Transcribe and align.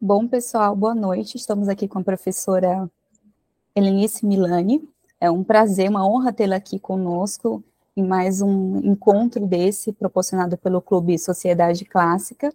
Bom, 0.00 0.28
pessoal, 0.28 0.76
boa 0.76 0.94
noite. 0.94 1.36
Estamos 1.36 1.68
aqui 1.68 1.88
com 1.88 1.98
a 1.98 2.04
professora 2.04 2.88
Helenice 3.74 4.24
Milani. 4.24 4.88
É 5.20 5.28
um 5.28 5.42
prazer, 5.42 5.90
uma 5.90 6.06
honra 6.08 6.32
tê-la 6.32 6.54
aqui 6.54 6.78
conosco 6.78 7.64
em 7.96 8.06
mais 8.06 8.40
um 8.40 8.78
encontro 8.78 9.44
desse, 9.44 9.92
proporcionado 9.92 10.56
pelo 10.56 10.80
Clube 10.80 11.18
Sociedade 11.18 11.84
Clássica. 11.84 12.54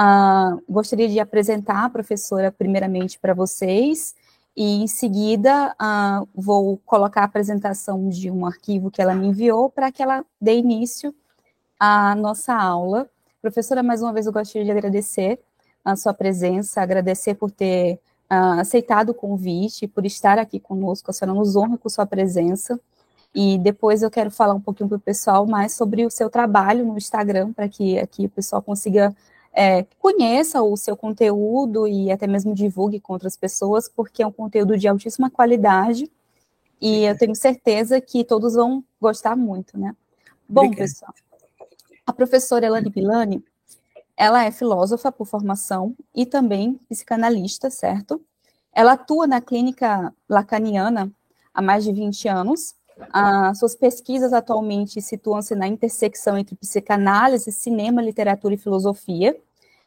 Uh, 0.00 0.62
gostaria 0.66 1.06
de 1.10 1.20
apresentar 1.20 1.84
a 1.84 1.90
professora 1.90 2.50
primeiramente 2.50 3.18
para 3.18 3.34
vocês, 3.34 4.14
e 4.56 4.82
em 4.82 4.86
seguida 4.86 5.76
uh, 5.78 6.26
vou 6.34 6.78
colocar 6.86 7.20
a 7.20 7.24
apresentação 7.24 8.08
de 8.08 8.30
um 8.30 8.46
arquivo 8.46 8.90
que 8.90 9.02
ela 9.02 9.14
me 9.14 9.26
enviou 9.26 9.68
para 9.68 9.92
que 9.92 10.02
ela 10.02 10.24
dê 10.40 10.56
início 10.56 11.14
à 11.78 12.14
nossa 12.14 12.54
aula. 12.54 13.10
Professora, 13.42 13.82
mais 13.82 14.00
uma 14.00 14.14
vez 14.14 14.24
eu 14.24 14.32
gostaria 14.32 14.64
de 14.64 14.70
agradecer 14.70 15.38
a 15.92 15.96
sua 15.96 16.14
presença, 16.14 16.80
agradecer 16.80 17.34
por 17.34 17.50
ter 17.50 18.00
uh, 18.30 18.60
aceitado 18.60 19.10
o 19.10 19.14
convite, 19.14 19.86
por 19.86 20.04
estar 20.04 20.38
aqui 20.38 20.60
conosco, 20.60 21.10
a 21.10 21.14
senhora 21.14 21.38
nos 21.38 21.56
honra 21.56 21.78
com 21.78 21.88
sua 21.88 22.06
presença. 22.06 22.78
E 23.34 23.58
depois 23.58 24.02
eu 24.02 24.10
quero 24.10 24.30
falar 24.30 24.54
um 24.54 24.60
pouquinho 24.60 24.88
para 24.88 24.96
o 24.96 25.00
pessoal 25.00 25.46
mais 25.46 25.72
sobre 25.72 26.04
o 26.04 26.10
seu 26.10 26.30
trabalho 26.30 26.84
no 26.84 26.96
Instagram, 26.96 27.52
para 27.52 27.68
que 27.68 27.98
aqui 27.98 28.26
o 28.26 28.30
pessoal 28.30 28.62
consiga 28.62 29.14
é, 29.52 29.84
conheça 29.98 30.62
o 30.62 30.76
seu 30.76 30.96
conteúdo 30.96 31.86
e 31.86 32.10
até 32.10 32.26
mesmo 32.26 32.54
divulgue 32.54 33.00
com 33.00 33.12
outras 33.12 33.36
pessoas, 33.36 33.88
porque 33.88 34.22
é 34.22 34.26
um 34.26 34.32
conteúdo 34.32 34.76
de 34.78 34.86
altíssima 34.88 35.30
qualidade 35.30 36.10
e 36.80 37.04
eu 37.04 37.18
tenho 37.18 37.34
certeza 37.34 38.00
que 38.00 38.24
todos 38.24 38.54
vão 38.54 38.84
gostar 39.00 39.36
muito, 39.36 39.78
né? 39.78 39.94
Bom, 40.48 40.70
pessoal, 40.70 41.12
a 42.06 42.12
professora 42.12 42.66
Elane 42.66 42.90
Pilani, 42.90 43.44
ela 44.18 44.44
é 44.44 44.50
filósofa 44.50 45.12
por 45.12 45.26
formação 45.26 45.94
e 46.12 46.26
também 46.26 46.74
psicanalista, 46.88 47.70
certo? 47.70 48.20
Ela 48.72 48.94
atua 48.94 49.28
na 49.28 49.40
clínica 49.40 50.12
lacaniana 50.28 51.12
há 51.54 51.62
mais 51.62 51.84
de 51.84 51.92
20 51.92 52.26
anos. 52.26 52.74
As 53.12 53.60
suas 53.60 53.76
pesquisas 53.76 54.32
atualmente 54.32 55.00
situam-se 55.00 55.54
na 55.54 55.68
intersecção 55.68 56.36
entre 56.36 56.56
psicanálise, 56.56 57.52
cinema, 57.52 58.02
literatura 58.02 58.54
e 58.54 58.58
filosofia. 58.58 59.36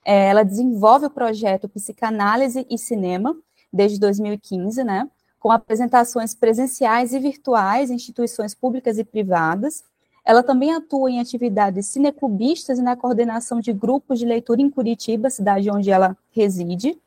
É, 0.05 0.29
ela 0.29 0.43
desenvolve 0.43 1.07
o 1.07 1.11
projeto 1.11 1.67
Psicanálise 1.67 2.65
e 2.69 2.77
Cinema 2.77 3.35
desde 3.71 3.99
2015, 3.99 4.81
né? 4.81 5.09
Com 5.39 5.51
apresentações 5.51 6.33
presenciais 6.33 7.13
e 7.13 7.19
virtuais 7.19 7.91
em 7.91 7.95
instituições 7.95 8.55
públicas 8.55 8.97
e 8.97 9.03
privadas, 9.03 9.83
ela 10.23 10.43
também 10.43 10.71
atua 10.73 11.09
em 11.09 11.19
atividades 11.19 11.87
cineclubistas 11.87 12.77
e 12.79 12.81
na 12.81 12.95
coordenação 12.95 13.59
de 13.59 13.73
grupos 13.73 14.19
de 14.19 14.25
leitura 14.25 14.61
em 14.61 14.69
Curitiba, 14.69 15.29
cidade 15.29 15.69
onde 15.71 15.89
ela 15.89 16.15
reside. 16.31 16.97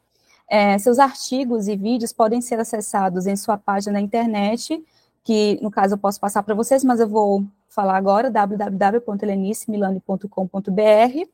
É, 0.48 0.78
seus 0.78 0.98
artigos 0.98 1.68
e 1.68 1.76
vídeos 1.76 2.12
podem 2.12 2.40
ser 2.40 2.58
acessados 2.60 3.26
em 3.26 3.36
sua 3.36 3.56
página 3.56 3.94
na 3.94 4.00
internet, 4.00 4.84
que 5.22 5.58
no 5.62 5.70
caso 5.70 5.94
eu 5.94 5.98
posso 5.98 6.20
passar 6.20 6.42
para 6.42 6.54
vocês, 6.54 6.84
mas 6.84 7.00
eu 7.00 7.08
vou 7.08 7.44
falar 7.68 7.96
agora, 7.96 8.30
www.elenicemilani.com.br, 8.30 11.28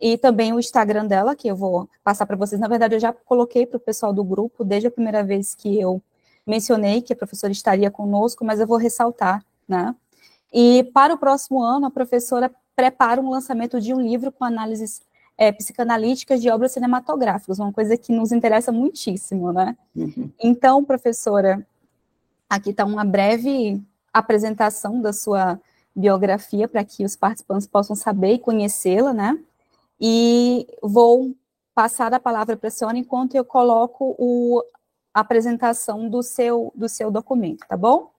e 0.00 0.16
também 0.16 0.52
o 0.52 0.58
Instagram 0.58 1.06
dela, 1.06 1.36
que 1.36 1.48
eu 1.48 1.54
vou 1.54 1.88
passar 2.02 2.26
para 2.26 2.36
vocês. 2.36 2.60
Na 2.60 2.68
verdade, 2.68 2.96
eu 2.96 3.00
já 3.00 3.12
coloquei 3.12 3.66
para 3.66 3.76
o 3.76 3.80
pessoal 3.80 4.12
do 4.12 4.24
grupo, 4.24 4.64
desde 4.64 4.88
a 4.88 4.90
primeira 4.90 5.22
vez 5.22 5.54
que 5.54 5.78
eu 5.78 6.02
mencionei 6.46 7.02
que 7.02 7.12
a 7.12 7.16
professora 7.16 7.52
estaria 7.52 7.90
conosco, 7.90 8.44
mas 8.44 8.58
eu 8.58 8.66
vou 8.66 8.78
ressaltar, 8.78 9.44
né? 9.68 9.94
E 10.52 10.84
para 10.92 11.14
o 11.14 11.18
próximo 11.18 11.62
ano, 11.62 11.86
a 11.86 11.90
professora 11.90 12.50
prepara 12.74 13.20
um 13.20 13.30
lançamento 13.30 13.80
de 13.80 13.94
um 13.94 14.00
livro 14.00 14.32
com 14.32 14.44
análises 14.44 15.02
é, 15.36 15.50
psicanalíticas 15.50 16.40
de 16.40 16.50
obras 16.50 16.72
cinematográficas, 16.72 17.58
uma 17.58 17.72
coisa 17.72 17.96
que 17.96 18.12
nos 18.12 18.32
interessa 18.32 18.70
muitíssimo, 18.70 19.52
né? 19.52 19.76
Uhum. 19.96 20.30
Então, 20.38 20.84
professora, 20.84 21.66
aqui 22.48 22.70
está 22.70 22.84
uma 22.84 23.04
breve 23.04 23.82
apresentação 24.12 25.00
da 25.00 25.12
sua 25.12 25.58
biografia 25.94 26.68
para 26.68 26.84
que 26.84 27.04
os 27.04 27.16
participantes 27.16 27.66
possam 27.66 27.96
saber 27.96 28.34
e 28.34 28.38
conhecê-la, 28.38 29.12
né? 29.12 29.38
E 30.00 30.66
vou 30.82 31.34
passar 31.74 32.12
a 32.12 32.20
palavra 32.20 32.56
para 32.56 32.68
a 32.68 32.70
senhora 32.70 32.98
enquanto 32.98 33.34
eu 33.34 33.44
coloco 33.44 34.14
o, 34.18 34.62
a 35.14 35.20
apresentação 35.20 36.08
do 36.08 36.22
seu, 36.22 36.72
do 36.74 36.88
seu 36.88 37.10
documento, 37.10 37.66
tá 37.66 37.76
bom? 37.76 38.10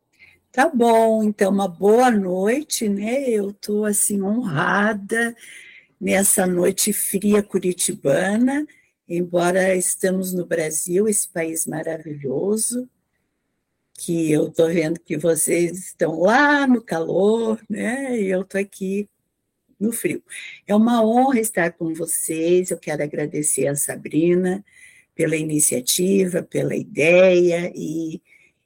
Tá 0.52 0.68
bom, 0.68 1.24
então, 1.24 1.50
uma 1.50 1.68
boa 1.68 2.12
noite, 2.12 2.90
né? 2.90 3.30
Eu 3.30 3.52
estou, 3.52 3.86
assim, 3.86 4.22
honrada 4.22 5.34
nessa 6.00 6.46
noite 6.46 6.92
fria 6.92 7.42
curitibana, 7.42 8.68
embora 9.08 9.74
estamos 9.76 10.34
no 10.34 10.46
Brasil, 10.46 11.08
esse 11.08 11.30
país 11.30 11.66
maravilhoso, 11.66 12.90
que 13.94 14.30
eu 14.32 14.50
estou 14.50 14.68
vendo 14.68 15.00
que 15.00 15.18
vocês 15.18 15.78
estão 15.78 16.20
lá 16.20 16.68
no 16.68 16.82
calor, 16.84 17.62
né? 17.70 18.20
E 18.20 18.28
eu 18.28 18.42
estou 18.42 18.60
aqui 18.60 19.08
no 19.80 19.94
frio. 19.94 20.22
É 20.68 20.76
uma 20.76 21.02
honra 21.06 21.40
estar 21.40 21.72
com 21.74 21.94
vocês, 21.94 22.72
eu 22.72 22.78
quero 22.78 23.04
agradecer 23.04 23.68
a 23.68 23.76
Sabrina 23.76 24.66
pela 25.16 25.38
iniciativa, 25.38 26.44
pela 26.44 26.76
ideia 26.76 27.72
e 27.76 28.22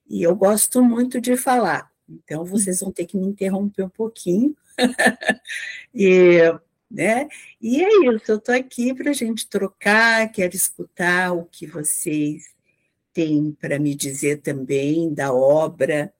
e 0.08 0.24
eu 0.24 0.36
gosto 0.36 0.84
muito 0.84 1.20
de 1.20 1.36
falar, 1.36 1.92
então 2.08 2.46
vocês 2.46 2.80
vão 2.82 2.92
ter 2.92 3.06
que 3.06 3.18
me 3.18 3.28
interromper 3.28 3.84
um 3.84 3.90
pouquinho. 3.90 4.56
e, 5.94 6.40
né? 6.90 7.28
e 7.62 7.84
é 7.84 7.90
isso, 8.14 8.32
eu 8.32 8.38
estou 8.38 8.54
aqui 8.54 8.94
para 8.94 9.12
a 9.12 9.14
gente 9.14 9.48
trocar, 9.48 10.32
quero 10.32 10.56
escutar 10.56 11.34
o 11.34 11.46
que 11.46 11.66
vocês 11.66 12.54
têm 13.14 13.52
para 13.60 13.80
me 13.80 13.96
dizer 13.96 14.42
também 14.42 15.14
da 15.14 15.34
obra 15.34 16.14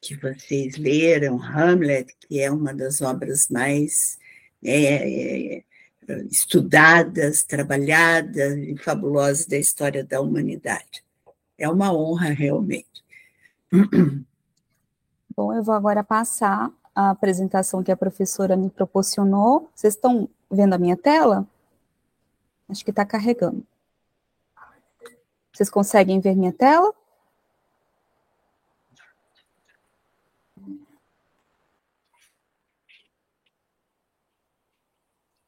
que 0.00 0.14
vocês 0.14 0.76
leram, 0.76 1.42
Hamlet, 1.42 2.14
que 2.20 2.40
é 2.40 2.50
uma 2.50 2.72
das 2.72 3.00
obras 3.00 3.48
mais 3.48 4.18
né, 4.62 5.62
estudadas, 6.30 7.42
trabalhadas 7.42 8.56
e 8.58 8.76
fabulosas 8.76 9.46
da 9.46 9.56
história 9.56 10.04
da 10.04 10.20
humanidade. 10.20 11.02
É 11.56 11.68
uma 11.68 11.92
honra, 11.92 12.30
realmente. 12.30 12.97
Bom, 15.36 15.52
eu 15.52 15.62
vou 15.62 15.74
agora 15.74 16.02
passar 16.02 16.72
a 16.94 17.10
apresentação 17.10 17.82
que 17.82 17.92
a 17.92 17.96
professora 17.96 18.56
me 18.56 18.70
proporcionou. 18.70 19.70
Vocês 19.74 19.94
estão 19.94 20.28
vendo 20.50 20.74
a 20.74 20.78
minha 20.78 20.96
tela? 20.96 21.46
Acho 22.68 22.84
que 22.84 22.90
está 22.90 23.04
carregando. 23.04 23.66
Vocês 25.52 25.68
conseguem 25.68 26.20
ver 26.20 26.34
minha 26.34 26.52
tela? 26.52 26.94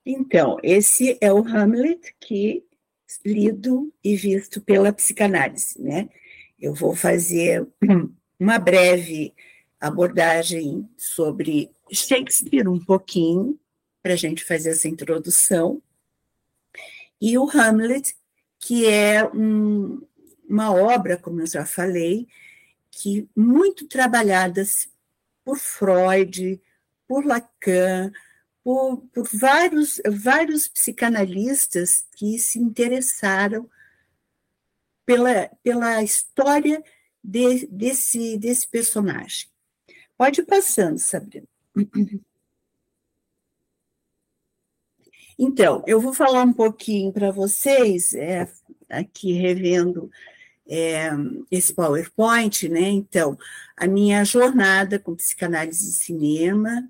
Então, 0.05 0.59
esse 0.63 1.17
é 1.21 1.33
o 1.33 1.39
Hamlet 1.47 2.15
que 2.21 2.65
lido 3.25 3.93
e 4.03 4.17
visto 4.17 4.61
pela 4.61 4.93
psicanálise, 4.93 5.81
né? 5.81 6.09
Eu 6.60 6.75
vou 6.75 6.94
fazer 6.94 7.66
uma 8.38 8.59
breve 8.59 9.34
abordagem 9.81 10.88
sobre 10.97 11.71
Shakespeare, 11.91 12.69
um 12.69 12.78
pouquinho, 12.78 13.59
para 14.03 14.12
a 14.12 14.16
gente 14.16 14.44
fazer 14.44 14.71
essa 14.71 14.88
introdução, 14.88 15.82
e 17.21 17.37
o 17.37 17.48
Hamlet, 17.50 18.16
que 18.59 18.87
é 18.87 19.25
um, 19.25 20.00
uma 20.48 20.72
obra, 20.72 21.19
como 21.19 21.43
eu 21.43 21.47
já 21.47 21.66
falei, 21.66 22.26
que 22.91 23.28
muito 23.37 23.87
trabalhada 23.87 24.62
por 25.44 25.59
Freud, 25.59 26.60
por 27.06 27.27
Lacan, 27.27 28.10
por, 28.65 28.98
por 29.12 29.28
vários, 29.32 30.00
vários 30.06 30.66
psicanalistas 30.66 32.06
que 32.16 32.38
se 32.38 32.59
interessaram 32.59 33.68
pela, 35.10 35.51
pela 35.60 36.03
história 36.04 36.80
de, 37.22 37.66
desse, 37.66 38.39
desse 38.39 38.68
personagem. 38.68 39.48
Pode 40.16 40.41
ir 40.41 40.45
passando, 40.47 40.98
Sabrina. 40.98 41.48
Então, 45.36 45.83
eu 45.86 46.01
vou 46.01 46.15
falar 46.15 46.45
um 46.45 46.53
pouquinho 46.53 47.12
para 47.12 47.33
vocês, 47.33 48.15
é, 48.15 48.47
aqui 48.89 49.33
revendo 49.33 50.09
é, 50.68 51.09
esse 51.51 51.74
PowerPoint, 51.74 52.68
né? 52.68 52.91
Então, 52.91 53.36
a 53.77 53.86
minha 53.89 54.22
jornada 54.22 54.98
com 54.98 55.16
psicanálise 55.16 55.89
e 55.89 55.92
cinema, 55.92 56.89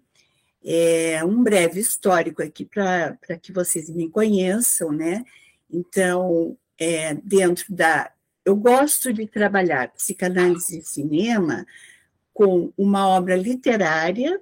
é 0.62 1.24
um 1.24 1.42
breve 1.42 1.80
histórico 1.80 2.42
aqui 2.42 2.66
para 2.66 3.16
que 3.40 3.50
vocês 3.50 3.88
me 3.88 4.10
conheçam, 4.10 4.92
né? 4.92 5.24
Então, 5.70 6.58
é, 6.80 7.14
dentro 7.14 7.66
da. 7.68 8.10
Eu 8.42 8.56
gosto 8.56 9.12
de 9.12 9.26
trabalhar 9.26 9.92
psicanálise 9.92 10.78
e 10.78 10.82
cinema 10.82 11.66
com 12.32 12.72
uma 12.76 13.06
obra 13.06 13.36
literária, 13.36 14.40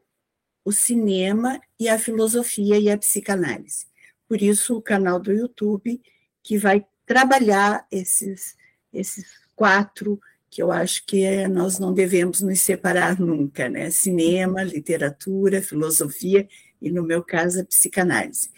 o 0.64 0.70
cinema 0.70 1.60
e 1.80 1.88
a 1.88 1.98
filosofia 1.98 2.78
e 2.78 2.88
a 2.88 2.96
psicanálise. 2.96 3.86
Por 4.28 4.40
isso, 4.40 4.76
o 4.76 4.82
canal 4.82 5.18
do 5.18 5.32
YouTube, 5.32 6.00
que 6.42 6.56
vai 6.56 6.86
trabalhar 7.04 7.86
esses, 7.90 8.56
esses 8.92 9.26
quatro 9.56 10.20
que 10.50 10.62
eu 10.62 10.70
acho 10.70 11.04
que 11.04 11.24
é, 11.24 11.48
nós 11.48 11.78
não 11.78 11.92
devemos 11.92 12.40
nos 12.40 12.60
separar 12.60 13.18
nunca, 13.18 13.68
né? 13.68 13.90
Cinema, 13.90 14.62
literatura, 14.62 15.60
filosofia 15.60 16.48
e, 16.80 16.90
no 16.90 17.02
meu 17.02 17.22
caso, 17.22 17.60
a 17.60 17.64
psicanálise. 17.64 18.50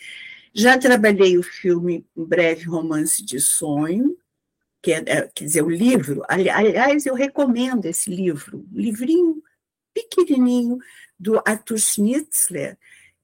Já 0.53 0.79
trabalhei 0.79 1.39
o 1.39 1.43
filme 1.43 2.07
Um 2.17 2.25
Breve 2.25 2.65
Romance 2.65 3.25
de 3.25 3.41
Sonho, 3.41 4.17
que 4.83 4.93
é, 4.93 5.03
é 5.07 5.29
quer 5.29 5.45
dizer, 5.45 5.63
o 5.63 5.71
livro. 5.71 6.23
Aliás, 6.29 7.07
eu 7.07 7.15
recomendo 7.15 7.87
esse 7.87 8.11
livro, 8.11 8.67
um 8.73 8.79
livrinho 8.79 9.43
pequenininho 9.95 10.79
do 11.19 11.41
Arthur 11.45 11.79
Schnitzler, 11.79 12.79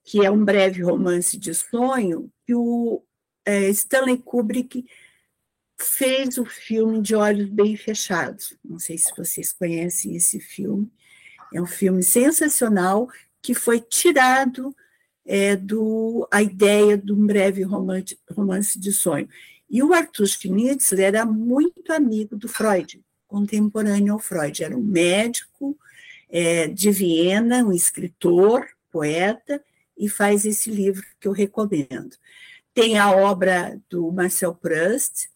que 0.05 0.25
é 0.25 0.31
um 0.31 0.45
breve 0.45 0.83
romance 0.83 1.37
de 1.37 1.53
sonho, 1.53 2.31
que 2.47 2.55
o 2.55 3.03
é, 3.45 3.69
Stanley 3.71 4.19
Kubrick 4.19 4.85
fez 5.79 6.39
o 6.39 6.45
filme 6.45 7.03
de 7.03 7.15
olhos 7.15 7.49
bem 7.49 7.77
fechados. 7.77 8.57
Não 8.65 8.79
sei 8.79 8.97
se 8.97 9.13
vocês 9.17 9.53
conhecem 9.53 10.15
esse 10.15 10.39
filme. 10.39 10.91
É 11.53 11.61
um 11.61 11.67
filme 11.67 12.03
sensacional 12.03 13.09
que 13.43 13.55
foi 13.55 13.81
tirado 13.81 14.75
é, 15.27 15.57
do 15.57 16.27
a 16.31 16.41
ideia 16.41 16.97
de 16.97 17.13
um 17.13 17.27
breve 17.27 17.63
romance, 17.63 18.19
romance 18.31 18.79
de 18.79 18.93
sonho. 18.93 19.29
E 19.69 19.83
o 19.83 19.93
Arthur 19.93 20.27
Schnitzler 20.27 21.07
era 21.07 21.27
muito 21.27 21.93
amigo 21.93 22.37
do 22.37 22.49
Freud, 22.49 23.03
contemporâneo 23.27 24.13
ao 24.13 24.19
Freud. 24.19 24.63
Era 24.63 24.77
um 24.77 24.83
médico 24.83 25.77
é, 26.29 26.69
de 26.69 26.91
Viena, 26.91 27.65
um 27.65 27.73
escritor, 27.73 28.67
poeta, 28.91 29.63
e 29.99 30.09
faz 30.09 30.45
esse 30.45 30.71
livro 30.71 31.05
que 31.19 31.27
eu 31.27 31.33
recomendo. 31.33 32.17
Tem 32.73 32.99
a 32.99 33.11
obra 33.11 33.81
do 33.89 34.13
Marcel 34.13 34.55
Proust, 34.55 35.29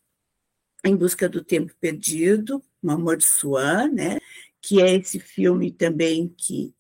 Em 0.85 0.95
Busca 0.95 1.29
do 1.29 1.43
Tempo 1.43 1.75
Perdido, 1.81 2.63
Um 2.83 2.91
Amor 2.91 3.17
de 3.17 3.25
Swan, 3.25 3.89
né? 3.89 4.19
que 4.63 4.81
é 4.81 4.95
esse 4.95 5.19
filme 5.19 5.71
também 5.71 6.29
que 6.37 6.75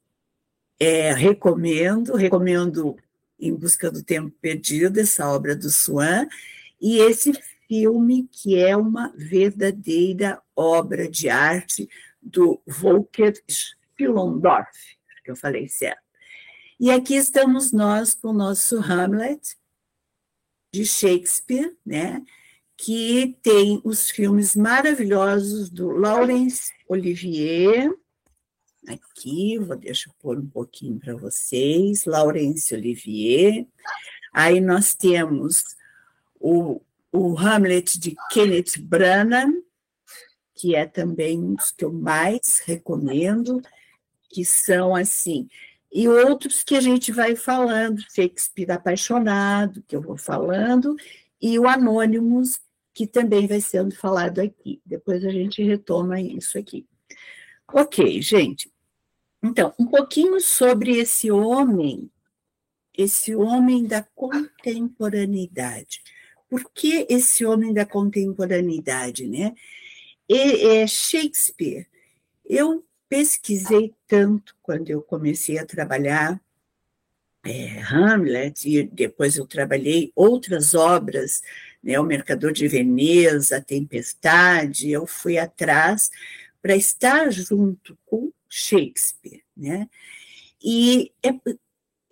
é, 0.81 1.12
recomendo, 1.12 2.15
recomendo 2.15 2.97
Em 3.38 3.55
Busca 3.55 3.91
do 3.91 4.03
Tempo 4.03 4.35
Perdido, 4.41 4.99
essa 4.99 5.29
obra 5.29 5.55
do 5.55 5.71
Swan, 5.71 6.27
e 6.81 6.99
esse 6.99 7.32
filme 7.69 8.29
que 8.32 8.59
é 8.59 8.77
uma 8.77 9.12
verdadeira 9.15 10.43
obra 10.56 11.09
de 11.09 11.29
arte 11.29 11.88
do 12.21 12.61
Volker 12.67 13.35
Spillendorf, 13.49 14.97
que 15.23 15.31
eu 15.31 15.37
falei 15.37 15.69
certo. 15.69 16.00
E 16.81 16.91
aqui 16.91 17.15
estamos 17.15 17.73
nós 17.73 18.15
com 18.15 18.29
o 18.29 18.33
nosso 18.33 18.79
Hamlet, 18.79 19.56
de 20.73 20.87
Shakespeare, 20.87 21.76
né? 21.85 22.23
que 22.83 23.37
tem 23.43 23.79
os 23.85 24.09
filmes 24.09 24.56
maravilhosos 24.56 25.69
do 25.69 25.91
Laurence 25.91 26.73
Olivier. 26.88 27.94
Aqui, 28.88 29.59
vou 29.59 29.77
deixar 29.77 30.11
eu 30.11 30.15
pôr 30.21 30.38
um 30.38 30.47
pouquinho 30.47 30.99
para 30.99 31.15
vocês. 31.15 32.05
Laurence 32.05 32.75
Olivier. 32.75 33.67
Aí 34.32 34.61
nós 34.61 34.94
temos 34.94 35.65
o, 36.41 36.81
o 37.12 37.38
Hamlet 37.38 37.99
de 37.99 38.15
Kenneth 38.32 38.81
Branagh, 38.81 39.53
que 40.55 40.75
é 40.75 40.87
também 40.87 41.38
um 41.38 41.55
dos 41.55 41.71
que 41.71 41.85
eu 41.85 41.93
mais 41.93 42.62
recomendo 42.65 43.62
que 44.31 44.44
são 44.44 44.94
assim, 44.94 45.49
e 45.93 46.09
outros 46.09 46.62
que 46.62 46.76
a 46.76 46.81
gente 46.81 47.11
vai 47.11 47.35
falando, 47.35 48.00
Shakespeare 48.15 48.71
apaixonado, 48.71 49.83
que 49.83 49.97
eu 49.97 50.00
vou 50.00 50.17
falando, 50.17 50.94
e 51.43 51.59
o 51.59 51.67
Anônimos, 51.67 52.61
que 52.94 53.06
também 53.06 53.49
vai 53.49 53.61
sendo 53.61 53.94
falado 53.94 54.41
aqui. 54.41 54.81
Depois 54.87 55.25
a 55.25 55.31
gente 55.31 55.62
retoma 55.62 56.21
isso 56.21 56.56
aqui. 56.56 56.87
Ok, 57.73 58.23
gente. 58.23 58.70
Então, 59.43 59.75
um 59.79 59.87
pouquinho 59.87 60.41
sobre 60.41 60.99
esse 60.99 61.31
homem, 61.31 62.11
esse 62.97 63.35
homem 63.35 63.87
da 63.87 64.03
contemporaneidade. 64.15 66.03
Por 66.49 66.71
que 66.73 67.07
esse 67.09 67.45
homem 67.45 67.73
da 67.73 67.87
contemporaneidade, 67.87 69.27
né? 69.27 69.55
E, 70.29 70.67
é 70.67 70.87
Shakespeare. 70.87 71.87
Eu 72.45 72.85
pesquisei 73.09 73.95
tanto 74.07 74.55
quando 74.63 74.91
eu 74.91 75.01
comecei 75.01 75.59
a 75.59 75.67
trabalhar 75.67 76.41
é, 77.45 77.81
Hamlet, 77.81 78.69
e 78.69 78.83
depois 78.85 79.37
eu 79.37 79.47
trabalhei 79.47 80.13
outras 80.15 80.75
obras, 80.75 81.41
né, 81.83 81.99
O 81.99 82.05
Mercador 82.05 82.53
de 82.53 82.69
Veneza, 82.69 83.57
A 83.57 83.61
Tempestade, 83.63 84.91
eu 84.91 85.07
fui 85.07 85.39
atrás 85.39 86.11
para 86.61 86.77
estar 86.77 87.31
junto 87.31 87.99
com 88.05 88.31
Shakespeare. 88.50 89.43
Né? 89.56 89.88
E 90.62 91.11
é, 91.23 91.31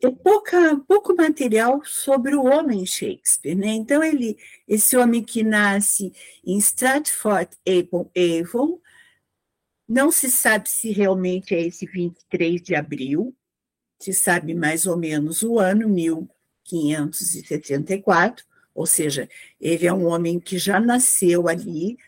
é 0.03 0.11
pouca, 0.11 0.77
pouco 0.87 1.15
material 1.15 1.85
sobre 1.85 2.35
o 2.35 2.45
homem 2.45 2.87
Shakespeare. 2.87 3.57
Né? 3.57 3.73
Então, 3.73 4.03
ele, 4.03 4.39
esse 4.67 4.97
homem 4.97 5.23
que 5.23 5.43
nasce 5.43 6.15
em 6.45 6.57
Stratford-upon-Avon, 6.57 8.81
não 9.89 10.11
se 10.13 10.31
sabe 10.31 10.69
se 10.69 10.93
realmente 10.93 11.55
é 11.55 11.67
esse 11.67 11.87
23 11.87 12.63
de 12.63 12.75
abril, 12.75 13.35
se 13.99 14.13
sabe 14.13 14.55
mais 14.55 14.87
ou 14.87 14.97
menos 14.97 15.43
o 15.43 15.59
ano, 15.59 15.89
1574, 15.89 18.47
ou 18.75 18.87
seja, 18.87 19.29
ele 19.61 19.87
é 19.87 19.93
um 19.93 20.07
homem 20.07 20.39
que 20.39 20.59
já 20.59 20.79
nasceu 20.79 21.49
ali 21.49 21.99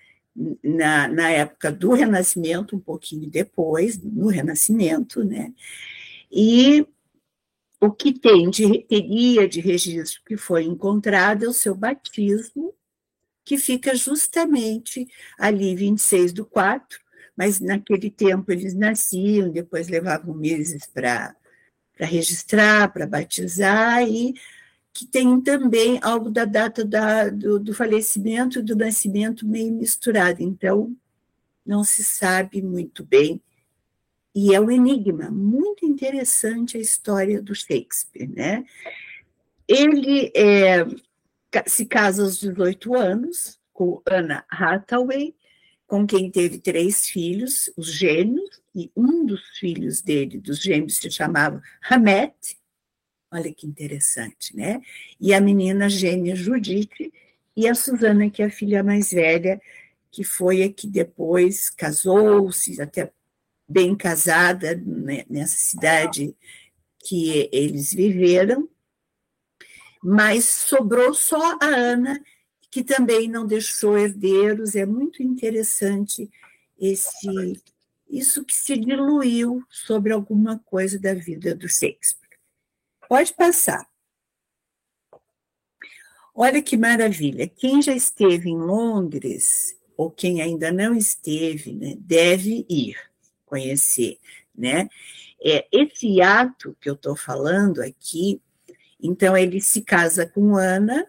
na, 0.63 1.09
na 1.09 1.31
época 1.31 1.71
do 1.71 1.93
Renascimento, 1.93 2.77
um 2.77 2.81
pouquinho 2.81 3.29
depois, 3.29 4.01
no 4.03 4.29
Renascimento, 4.29 5.25
né? 5.25 5.53
E 6.31 6.87
o 7.81 7.91
que 7.91 8.13
tem 8.13 8.51
de 8.51 8.83
teria 8.83 9.49
de 9.49 9.61
registro 9.61 10.23
que 10.25 10.37
foi 10.37 10.65
encontrado 10.65 11.45
é 11.45 11.49
o 11.49 11.53
seu 11.53 11.75
batismo, 11.75 12.75
que 13.45 13.59
fica 13.59 13.95
justamente 13.95 15.09
ali, 15.39 15.75
26 15.75 16.33
do 16.33 16.45
4, 16.45 17.01
mas 17.37 17.59
naquele 17.59 18.11
tempo 18.11 18.53
eles 18.53 18.75
nasciam, 18.75 19.51
depois 19.51 19.89
levavam 19.89 20.35
meses 20.35 20.87
para 20.87 21.35
registrar, 21.99 22.93
para 22.93 23.07
batizar, 23.07 24.03
e 24.07 24.35
que 24.93 25.07
tem 25.07 25.41
também 25.41 25.99
algo 26.03 26.31
da 26.31 26.45
data 26.45 26.85
da, 26.85 27.29
do, 27.29 27.59
do 27.59 27.75
falecimento 27.75 28.63
do 28.63 28.77
nascimento 28.77 29.47
meio 29.47 29.73
misturado. 29.73 30.43
Então, 30.43 30.95
não 31.65 31.85
se 31.85 32.03
sabe 32.03 32.61
muito 32.61 33.05
bem. 33.05 33.41
E 34.35 34.55
é 34.55 34.61
um 34.61 34.71
enigma 34.71 35.31
muito 35.31 35.85
interessante 35.85 36.77
a 36.77 36.81
história 36.81 37.43
do 37.43 37.55
Shakespeare, 37.55 38.29
né? 38.29 38.65
Ele 39.67 40.33
é, 40.35 40.85
se 41.67 41.87
casa 41.87 42.23
aos 42.23 42.39
18 42.39 42.95
anos 42.95 43.59
com 43.73 44.03
Anna 44.09 44.45
Hathaway, 44.49 45.35
com 45.87 46.07
quem 46.07 46.31
teve 46.31 46.59
três 46.59 47.07
filhos, 47.07 47.73
os 47.77 47.93
gêmeos, 47.93 48.61
e 48.75 48.91
um 48.97 49.27
dos 49.27 49.41
filhos 49.59 50.01
dele, 50.01 50.39
dos 50.39 50.61
gêmeos, 50.61 50.99
se 50.99 51.11
chamava 51.11 51.61
Hamet. 51.83 52.60
Olha 53.33 53.53
que 53.53 53.67
interessante, 53.67 54.57
né? 54.57 54.81
E 55.21 55.33
a 55.33 55.41
menina 55.41 55.89
gêmea 55.89 56.35
Judite, 56.35 57.13
e 57.57 57.69
a 57.69 57.75
Susana, 57.75 58.31
que 58.31 58.43
é 58.43 58.47
a 58.47 58.51
filha 58.51 58.83
mais 58.83 59.11
velha, 59.13 59.61
que 60.11 60.25
foi 60.25 60.63
a 60.63 60.73
que 60.73 60.87
depois 60.87 61.71
casou-se, 61.71 62.81
até 62.81 63.13
bem 63.69 63.95
casada 63.95 64.75
né, 64.75 65.25
nessa 65.31 65.57
cidade 65.57 66.35
que 66.99 67.49
eles 67.53 67.95
viveram, 67.95 68.69
mas 70.03 70.45
sobrou 70.47 71.15
só 71.15 71.57
a 71.61 71.67
Ana, 71.67 72.21
que 72.71 72.83
também 72.83 73.29
não 73.29 73.47
deixou 73.47 73.97
herdeiros. 73.97 74.75
É 74.75 74.85
muito 74.85 75.23
interessante 75.23 76.31
esse 76.79 77.61
isso 78.09 78.45
que 78.45 78.55
se 78.55 78.77
diluiu 78.77 79.63
sobre 79.71 80.13
alguma 80.13 80.59
coisa 80.59 80.99
da 80.99 81.15
vida 81.15 81.55
do 81.55 81.69
Shakespeare. 81.69 82.20
Pode 83.11 83.35
passar. 83.35 83.85
Olha 86.33 86.63
que 86.63 86.77
maravilha. 86.77 87.49
Quem 87.49 87.83
já 87.83 87.93
esteve 87.93 88.49
em 88.49 88.57
Londres, 88.57 89.77
ou 89.97 90.13
quem 90.13 90.41
ainda 90.41 90.71
não 90.71 90.95
esteve, 90.95 91.73
né, 91.73 91.97
deve 91.99 92.65
ir 92.71 92.97
conhecer. 93.45 94.17
Né? 94.55 94.89
É, 95.45 95.67
esse 95.73 96.23
ato 96.23 96.77
que 96.81 96.89
eu 96.89 96.95
estou 96.95 97.17
falando 97.17 97.83
aqui, 97.83 98.41
então 99.03 99.37
ele 99.37 99.61
se 99.61 99.83
casa 99.83 100.25
com 100.25 100.55
Ana, 100.55 101.05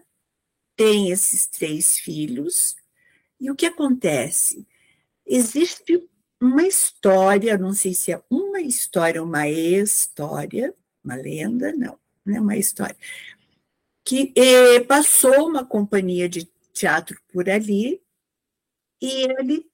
tem 0.74 1.12
esses 1.12 1.46
três 1.46 2.00
filhos, 2.00 2.74
e 3.38 3.48
o 3.48 3.54
que 3.54 3.66
acontece? 3.66 4.66
Existe 5.24 6.04
uma 6.40 6.66
história, 6.66 7.56
não 7.56 7.72
sei 7.72 7.94
se 7.94 8.10
é 8.10 8.20
uma 8.28 8.60
história, 8.60 9.22
uma 9.22 9.48
história, 9.48 10.74
uma 11.04 11.14
lenda, 11.16 11.72
não, 11.72 11.98
não 12.24 12.36
é 12.36 12.40
uma 12.40 12.56
história, 12.56 12.96
que 14.04 14.32
eh, 14.36 14.80
passou 14.80 15.48
uma 15.48 15.64
companhia 15.64 16.28
de 16.28 16.44
teatro 16.72 17.20
por 17.32 17.48
ali, 17.48 18.02
e 19.00 19.24
ele 19.24 19.66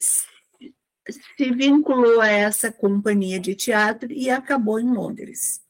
se 0.00 1.50
vinculou 1.52 2.20
a 2.20 2.28
essa 2.28 2.70
companhia 2.70 3.40
de 3.40 3.54
teatro 3.54 4.12
e 4.12 4.28
acabou 4.28 4.78
em 4.78 4.90
Londres. 4.90 5.62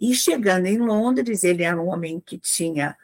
E 0.00 0.14
chegando 0.14 0.66
em 0.66 0.78
Londres, 0.78 1.44
ele 1.44 1.62
era 1.62 1.80
um 1.80 1.88
homem 1.88 2.18
que 2.18 2.38
tinha 2.38 2.96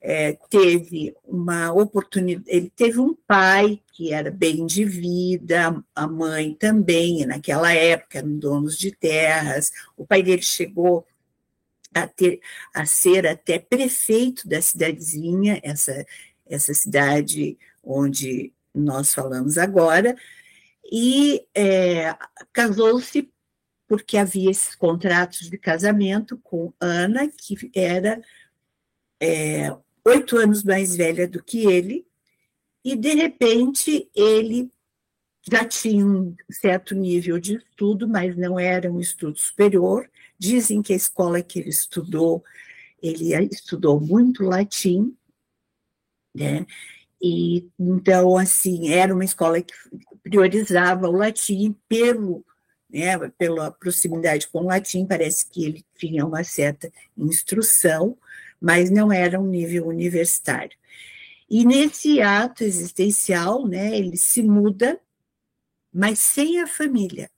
é, 0.00 0.32
teve 0.48 1.14
uma 1.24 1.72
oportunidade, 1.72 2.46
ele 2.48 2.70
teve 2.74 2.98
um 2.98 3.14
pai 3.14 3.82
que 3.92 4.12
era 4.12 4.30
bem 4.30 4.64
de 4.64 4.84
vida, 4.84 5.82
a 5.94 6.06
mãe 6.06 6.54
também, 6.54 7.26
naquela 7.26 7.72
época 7.72 8.18
eram 8.18 8.38
donos 8.38 8.78
de 8.78 8.92
terras, 8.92 9.70
o 9.96 10.06
pai 10.06 10.22
dele 10.22 10.42
chegou 10.42 11.06
a, 11.94 12.06
ter, 12.06 12.40
a 12.74 12.86
ser 12.86 13.26
até 13.26 13.58
prefeito 13.58 14.48
da 14.48 14.62
cidadezinha, 14.62 15.60
essa, 15.62 16.06
essa 16.46 16.72
cidade 16.72 17.58
onde 17.84 18.52
nós 18.74 19.12
falamos 19.12 19.58
agora, 19.58 20.16
e 20.90 21.44
é, 21.54 22.16
casou-se 22.52 23.30
porque 23.86 24.16
havia 24.16 24.50
esses 24.50 24.74
contratos 24.74 25.50
de 25.50 25.58
casamento 25.58 26.38
com 26.38 26.72
Ana, 26.80 27.28
que 27.28 27.70
era 27.74 28.22
é, 29.20 29.76
oito 30.04 30.36
anos 30.36 30.62
mais 30.62 30.96
velha 30.96 31.28
do 31.28 31.42
que 31.42 31.66
ele, 31.66 32.06
e 32.84 32.96
de 32.96 33.14
repente 33.14 34.08
ele 34.14 34.70
já 35.50 35.64
tinha 35.64 36.04
um 36.04 36.34
certo 36.50 36.94
nível 36.94 37.38
de 37.38 37.56
estudo, 37.56 38.08
mas 38.08 38.36
não 38.36 38.58
era 38.58 38.90
um 38.90 39.00
estudo 39.00 39.38
superior. 39.38 40.10
Dizem 40.38 40.82
que 40.82 40.92
a 40.92 40.96
escola 40.96 41.42
que 41.42 41.58
ele 41.58 41.70
estudou, 41.70 42.44
ele 43.02 43.32
estudou 43.50 44.00
muito 44.00 44.44
latim, 44.44 45.16
né? 46.34 46.66
E 47.20 47.68
então 47.78 48.36
assim 48.36 48.90
era 48.92 49.14
uma 49.14 49.24
escola 49.24 49.60
que 49.60 49.74
priorizava 50.22 51.08
o 51.08 51.12
latim 51.12 51.74
pelo, 51.88 52.44
né, 52.88 53.18
pela 53.36 53.70
proximidade 53.70 54.48
com 54.48 54.60
o 54.60 54.66
latim. 54.66 55.06
Parece 55.06 55.46
que 55.48 55.64
ele 55.64 55.84
tinha 55.96 56.24
uma 56.24 56.44
certa 56.44 56.90
instrução, 57.16 58.16
mas 58.60 58.90
não 58.90 59.12
era 59.12 59.40
um 59.40 59.46
nível 59.46 59.86
universitário. 59.86 60.76
E 61.48 61.64
nesse 61.64 62.20
ato 62.20 62.62
existencial, 62.62 63.66
né, 63.66 63.96
ele 63.96 64.16
se 64.16 64.42
muda, 64.42 65.00
mas 65.92 66.20
sem 66.20 66.60
a 66.60 66.66
família. 66.66 67.30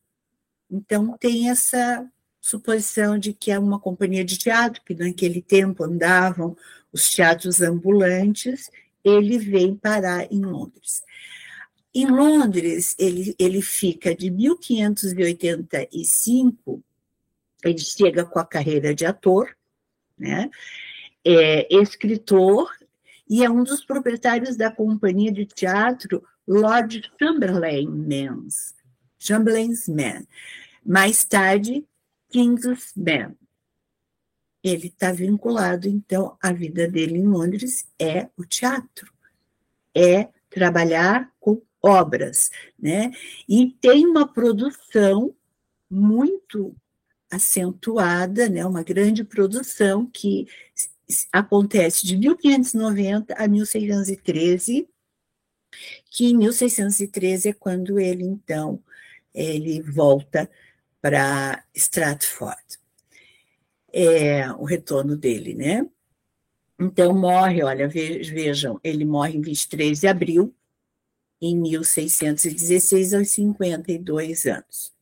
Então 0.70 1.16
tem 1.18 1.48
essa 1.48 2.06
suposição 2.40 3.18
de 3.18 3.32
que 3.32 3.50
é 3.50 3.58
uma 3.58 3.78
companhia 3.78 4.24
de 4.24 4.36
teatro, 4.36 4.82
que 4.84 4.94
naquele 4.94 5.40
tempo 5.40 5.84
andavam 5.84 6.56
os 6.92 7.08
teatros 7.08 7.62
ambulantes, 7.62 8.68
ele 9.04 9.38
vem 9.38 9.76
parar 9.76 10.26
em 10.30 10.40
Londres. 10.40 11.02
Em 11.94 12.06
Londres, 12.06 12.94
ele, 12.98 13.34
ele 13.38 13.62
fica 13.62 14.14
de 14.14 14.30
1585, 14.30 16.82
ele 17.64 17.78
chega 17.78 18.24
com 18.24 18.38
a 18.38 18.44
carreira 18.44 18.94
de 18.94 19.06
ator, 19.06 19.56
né? 20.18 20.50
É 21.24 21.66
escritor 21.74 22.70
e 23.28 23.44
é 23.44 23.50
um 23.50 23.62
dos 23.64 23.84
proprietários 23.84 24.56
da 24.56 24.70
companhia 24.70 25.32
de 25.32 25.46
teatro 25.46 26.22
Lord 26.46 27.10
Chamberlain 27.18 27.88
Men's, 27.88 28.74
Chamberlain's 29.18 29.88
Man. 29.88 30.26
Mais 30.84 31.24
tarde, 31.24 31.86
King's 32.28 32.92
Man. 32.96 33.34
Ele 34.62 34.88
está 34.88 35.12
vinculado, 35.12 35.88
então, 35.88 36.36
a 36.40 36.52
vida 36.52 36.88
dele 36.88 37.18
em 37.18 37.26
Londres 37.26 37.88
é 37.98 38.28
o 38.36 38.44
teatro, 38.44 39.12
é 39.94 40.28
trabalhar 40.48 41.32
com 41.40 41.60
obras, 41.82 42.50
né? 42.78 43.12
E 43.48 43.70
tem 43.80 44.06
uma 44.06 44.26
produção 44.26 45.34
muito 45.90 46.76
acentuada, 47.30 48.48
né? 48.48 48.64
Uma 48.64 48.82
grande 48.82 49.24
produção 49.24 50.06
que 50.06 50.46
acontece 51.32 52.06
de 52.06 52.16
1590 52.16 53.34
a 53.34 53.48
1613, 53.48 54.88
que 56.10 56.26
em 56.26 56.36
1613 56.36 57.50
é 57.50 57.52
quando 57.52 57.98
ele, 57.98 58.24
então, 58.24 58.82
ele 59.34 59.80
volta 59.82 60.50
para 61.00 61.64
Stratford. 61.74 62.80
É 63.92 64.50
o 64.52 64.64
retorno 64.64 65.16
dele, 65.16 65.54
né? 65.54 65.86
Então, 66.80 67.14
morre, 67.14 67.62
olha, 67.62 67.88
vejam, 67.88 68.80
ele 68.82 69.04
morre 69.04 69.36
em 69.36 69.40
23 69.40 70.00
de 70.00 70.08
abril, 70.08 70.54
em 71.40 71.56
1616, 71.56 73.14
aos 73.14 73.30
52 73.30 74.46
anos. 74.46 74.92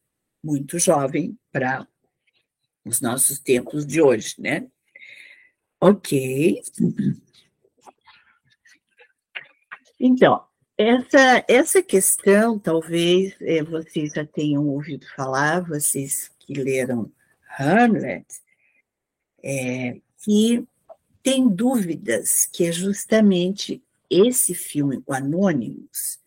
Muito 0.43 0.79
jovem 0.79 1.39
para 1.53 1.87
os 2.85 3.01
nossos 3.01 3.39
tempos 3.39 3.87
de 3.87 4.01
hoje, 4.01 4.35
né? 4.39 4.67
Ok. 5.81 6.63
Então, 9.99 10.45
essa, 10.77 11.45
essa 11.49 11.83
questão, 11.83 12.59
talvez 12.59 13.35
é, 13.41 13.63
vocês 13.63 14.13
já 14.13 14.25
tenham 14.25 14.67
ouvido 14.67 15.07
falar, 15.17 15.61
vocês 15.61 16.31
que 16.39 16.55
leram 16.55 17.11
Hamlet, 17.59 18.27
é, 19.43 20.01
que 20.25 20.67
tem 21.23 21.49
dúvidas 21.49 22.47
que 22.47 22.65
é 22.65 22.73
justamente 22.73 23.83
esse 24.09 24.55
filme, 24.55 25.03
o 25.07 25.13
Anônimos, 25.13 26.19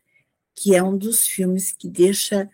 que 0.56 0.76
é 0.76 0.82
um 0.82 0.98
dos 0.98 1.28
filmes 1.28 1.72
que 1.72 1.90
deixa 1.90 2.50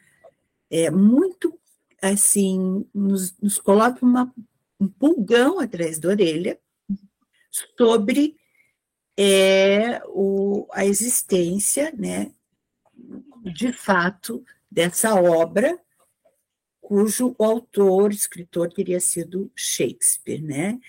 é, 0.70 0.90
muito, 0.90 1.58
assim, 2.02 2.86
nos, 2.94 3.38
nos 3.40 3.60
coloca 3.60 4.06
uma, 4.06 4.34
um 4.80 4.88
pulgão 4.88 5.60
atrás 5.60 6.00
da 6.00 6.10
orelha, 6.10 6.60
sobre 7.50 8.36
é, 9.18 10.02
o, 10.08 10.68
a 10.72 10.86
existência, 10.86 11.94
né, 11.98 12.32
de 13.44 13.72
fato, 13.74 14.44
dessa 14.72 15.16
obra, 15.16 15.80
cujo 16.82 17.36
autor, 17.38 18.12
escritor, 18.12 18.72
teria 18.72 19.00
sido 19.00 19.52
Shakespeare, 19.56 20.42
né? 20.42 20.80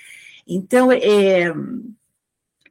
Então, 0.46 0.90
é, 0.90 1.44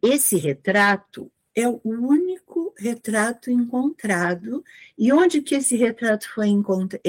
esse 0.01 0.37
retrato 0.37 1.31
é 1.55 1.67
o 1.67 1.79
único 1.83 2.73
retrato 2.77 3.51
encontrado. 3.51 4.63
E 4.97 5.11
onde 5.11 5.41
que 5.41 5.55
esse 5.55 5.75
retrato 5.75 6.29
foi 6.33 6.47
encontrado? 6.47 7.01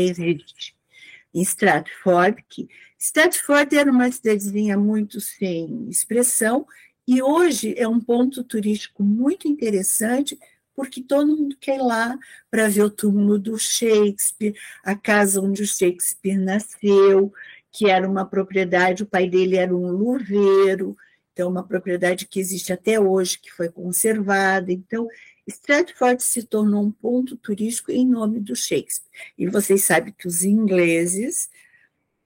Em 1.32 1.42
Stratford, 1.42 2.44
que 2.49 2.68
Stratford 2.99 3.76
era 3.76 3.90
uma 3.90 4.10
cidadezinha 4.10 4.76
muito 4.76 5.20
sem 5.20 5.88
expressão, 5.88 6.66
e 7.06 7.22
hoje 7.22 7.75
é 7.76 7.88
um 7.88 8.00
ponto 8.00 8.44
turístico 8.44 9.02
muito 9.02 9.49
interessante, 9.49 10.38
porque 10.75 11.02
todo 11.02 11.37
mundo 11.37 11.56
quer 11.60 11.76
ir 11.76 11.82
lá 11.82 12.18
para 12.50 12.68
ver 12.68 12.82
o 12.82 12.90
túmulo 12.90 13.38
do 13.38 13.58
Shakespeare, 13.58 14.54
a 14.84 14.94
casa 14.94 15.40
onde 15.40 15.62
o 15.62 15.66
Shakespeare 15.66 16.38
nasceu, 16.38 17.32
que 17.72 17.88
era 17.88 18.08
uma 18.08 18.25
propriedade, 18.25 19.02
o 19.02 19.06
pai 19.06 19.28
dele 19.28 19.56
era 19.56 19.75
um 19.75 19.90
luveiro, 19.90 20.96
então 21.32 21.49
uma 21.49 21.66
propriedade 21.66 22.26
que 22.26 22.40
existe 22.40 22.72
até 22.72 22.99
hoje, 22.99 23.38
que 23.38 23.52
foi 23.52 23.68
conservada. 23.68 24.72
Então, 24.72 25.08
Stratford 25.47 26.23
se 26.23 26.42
tornou 26.42 26.82
um 26.82 26.90
ponto 26.90 27.37
turístico 27.37 27.90
em 27.90 28.06
nome 28.06 28.40
do 28.40 28.54
Shakespeare. 28.54 29.11
E 29.37 29.47
vocês 29.47 29.85
sabem 29.85 30.14
que 30.16 30.26
os 30.26 30.44
ingleses 30.44 31.49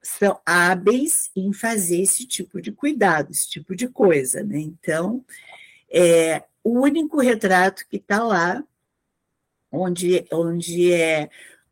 são 0.01 0.39
hábeis 0.45 1.31
em 1.35 1.51
fazer 1.51 2.01
esse 2.01 2.25
tipo 2.25 2.61
de 2.61 2.71
cuidado, 2.71 3.31
esse 3.31 3.49
tipo 3.49 3.75
de 3.75 3.87
coisa. 3.87 4.43
Né? 4.43 4.59
Então, 4.59 5.25
é, 5.89 6.43
o 6.63 6.79
único 6.81 7.19
retrato 7.19 7.87
que 7.87 7.97
está 7.97 8.23
lá, 8.23 8.63
onde, 9.71 10.25
onde 10.31 10.91
é 10.91 11.29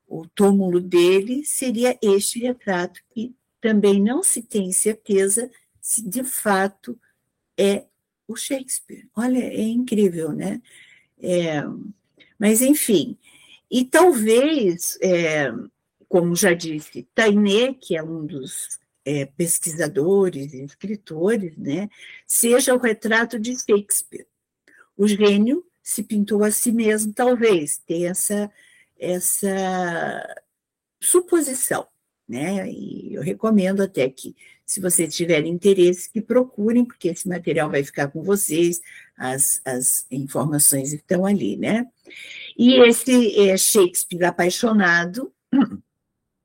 o 0.07 0.27
túmulo 0.27 0.79
dele, 0.79 1.45
seria 1.45 1.97
este 2.01 2.39
retrato, 2.39 2.99
que 3.11 3.35
também 3.61 4.01
não 4.01 4.21
se 4.23 4.41
tem 4.41 4.71
certeza 4.71 5.49
se 5.79 6.01
de 6.01 6.23
fato 6.23 6.99
é 7.57 7.85
o 8.27 8.35
Shakespeare. 8.35 9.07
Olha, 9.15 9.39
é 9.39 9.61
incrível, 9.61 10.31
né? 10.31 10.61
É, 11.23 11.63
mas, 12.37 12.61
enfim, 12.61 13.17
e 13.71 13.85
talvez, 13.85 14.97
é, 15.01 15.51
como 16.09 16.35
já 16.35 16.53
disse, 16.53 17.07
Tainé, 17.15 17.73
que 17.73 17.95
é 17.95 18.03
um 18.03 18.25
dos 18.25 18.77
é, 19.05 19.25
pesquisadores 19.25 20.53
e 20.53 20.63
escritores, 20.63 21.57
né, 21.57 21.89
seja 22.27 22.75
o 22.75 22.77
retrato 22.77 23.39
de 23.39 23.55
Shakespeare. 23.57 24.27
O 24.97 25.07
gênio 25.07 25.65
se 25.81 26.03
pintou 26.03 26.43
a 26.43 26.51
si 26.51 26.71
mesmo, 26.71 27.13
talvez, 27.13 27.77
tem 27.77 28.07
essa, 28.07 28.51
essa 28.99 30.43
suposição. 31.01 31.87
Né? 32.27 32.69
E 32.71 33.13
eu 33.13 33.21
recomendo 33.21 33.81
até 33.81 34.09
que, 34.09 34.35
se 34.65 34.79
vocês 34.79 35.15
tiverem 35.15 35.51
interesse, 35.51 36.09
que 36.09 36.21
procurem, 36.21 36.85
porque 36.85 37.09
esse 37.09 37.27
material 37.27 37.69
vai 37.69 37.83
ficar 37.83 38.07
com 38.07 38.23
vocês, 38.23 38.81
as, 39.17 39.61
as 39.65 40.05
informações 40.09 40.93
estão 40.93 41.25
ali, 41.25 41.57
né? 41.57 41.87
E 42.57 42.79
esse 42.87 43.39
é 43.39 43.57
Shakespeare 43.57 44.25
Apaixonado, 44.25 45.31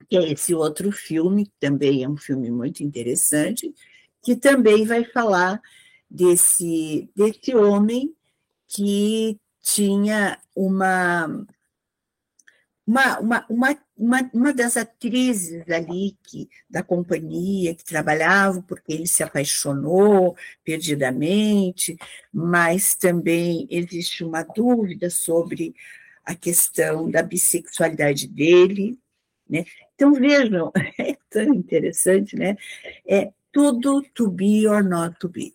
que 0.09 0.17
é 0.17 0.33
esse 0.33 0.55
outro 0.55 0.91
filme, 0.91 1.47
que 1.47 1.53
também 1.61 2.03
é 2.03 2.09
um 2.09 2.17
filme 2.17 2.51
muito 2.51 2.83
interessante, 2.83 3.73
que 4.23 4.35
também 4.35 4.85
vai 4.85 5.05
falar 5.05 5.61
desse, 6.11 7.09
desse 7.15 7.55
homem 7.55 8.15
que 8.67 9.39
tinha 9.63 10.39
uma 10.57 11.47
uma, 12.89 13.19
uma, 13.21 13.47
uma, 13.51 13.79
uma, 13.95 14.31
uma 14.33 14.55
das 14.55 14.79
atrizes 14.79 15.69
ali 15.69 16.17
que, 16.23 16.49
da 16.71 16.83
companhia 16.83 17.75
que 17.75 17.85
trabalhava, 17.85 18.63
porque 18.63 18.95
ele 18.95 19.07
se 19.07 19.23
apaixonou 19.23 20.35
perdidamente, 20.65 21.99
mas 22.33 22.95
também 22.95 23.69
existe 23.71 24.25
uma 24.25 24.43
dúvida 24.43 25.11
sobre 25.11 25.75
a 26.25 26.35
questão 26.35 27.11
da 27.11 27.23
bissexualidade 27.23 28.27
dele. 28.27 28.99
Né? 29.47 29.67
Então, 29.95 30.15
vejam, 30.15 30.73
é 30.99 31.15
tão 31.29 31.53
interessante, 31.53 32.37
né? 32.37 32.57
É 33.07 33.31
tudo 33.53 34.03
to 34.15 34.31
be 34.31 34.67
or 34.67 34.83
not 34.83 35.19
to 35.19 35.29
be. 35.29 35.55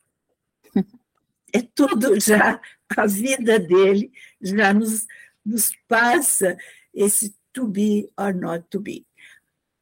É 1.52 1.62
tudo 1.62 2.20
já, 2.20 2.62
a 2.96 3.08
vida 3.08 3.60
dele 3.60 4.12
já 4.40 4.72
nos, 4.72 5.08
nos 5.44 5.72
passa 5.88 6.56
esse 6.94 7.36
to 7.52 7.68
be 7.68 8.10
or 8.18 8.34
not 8.34 8.66
to 8.70 8.80
be. 8.80 9.06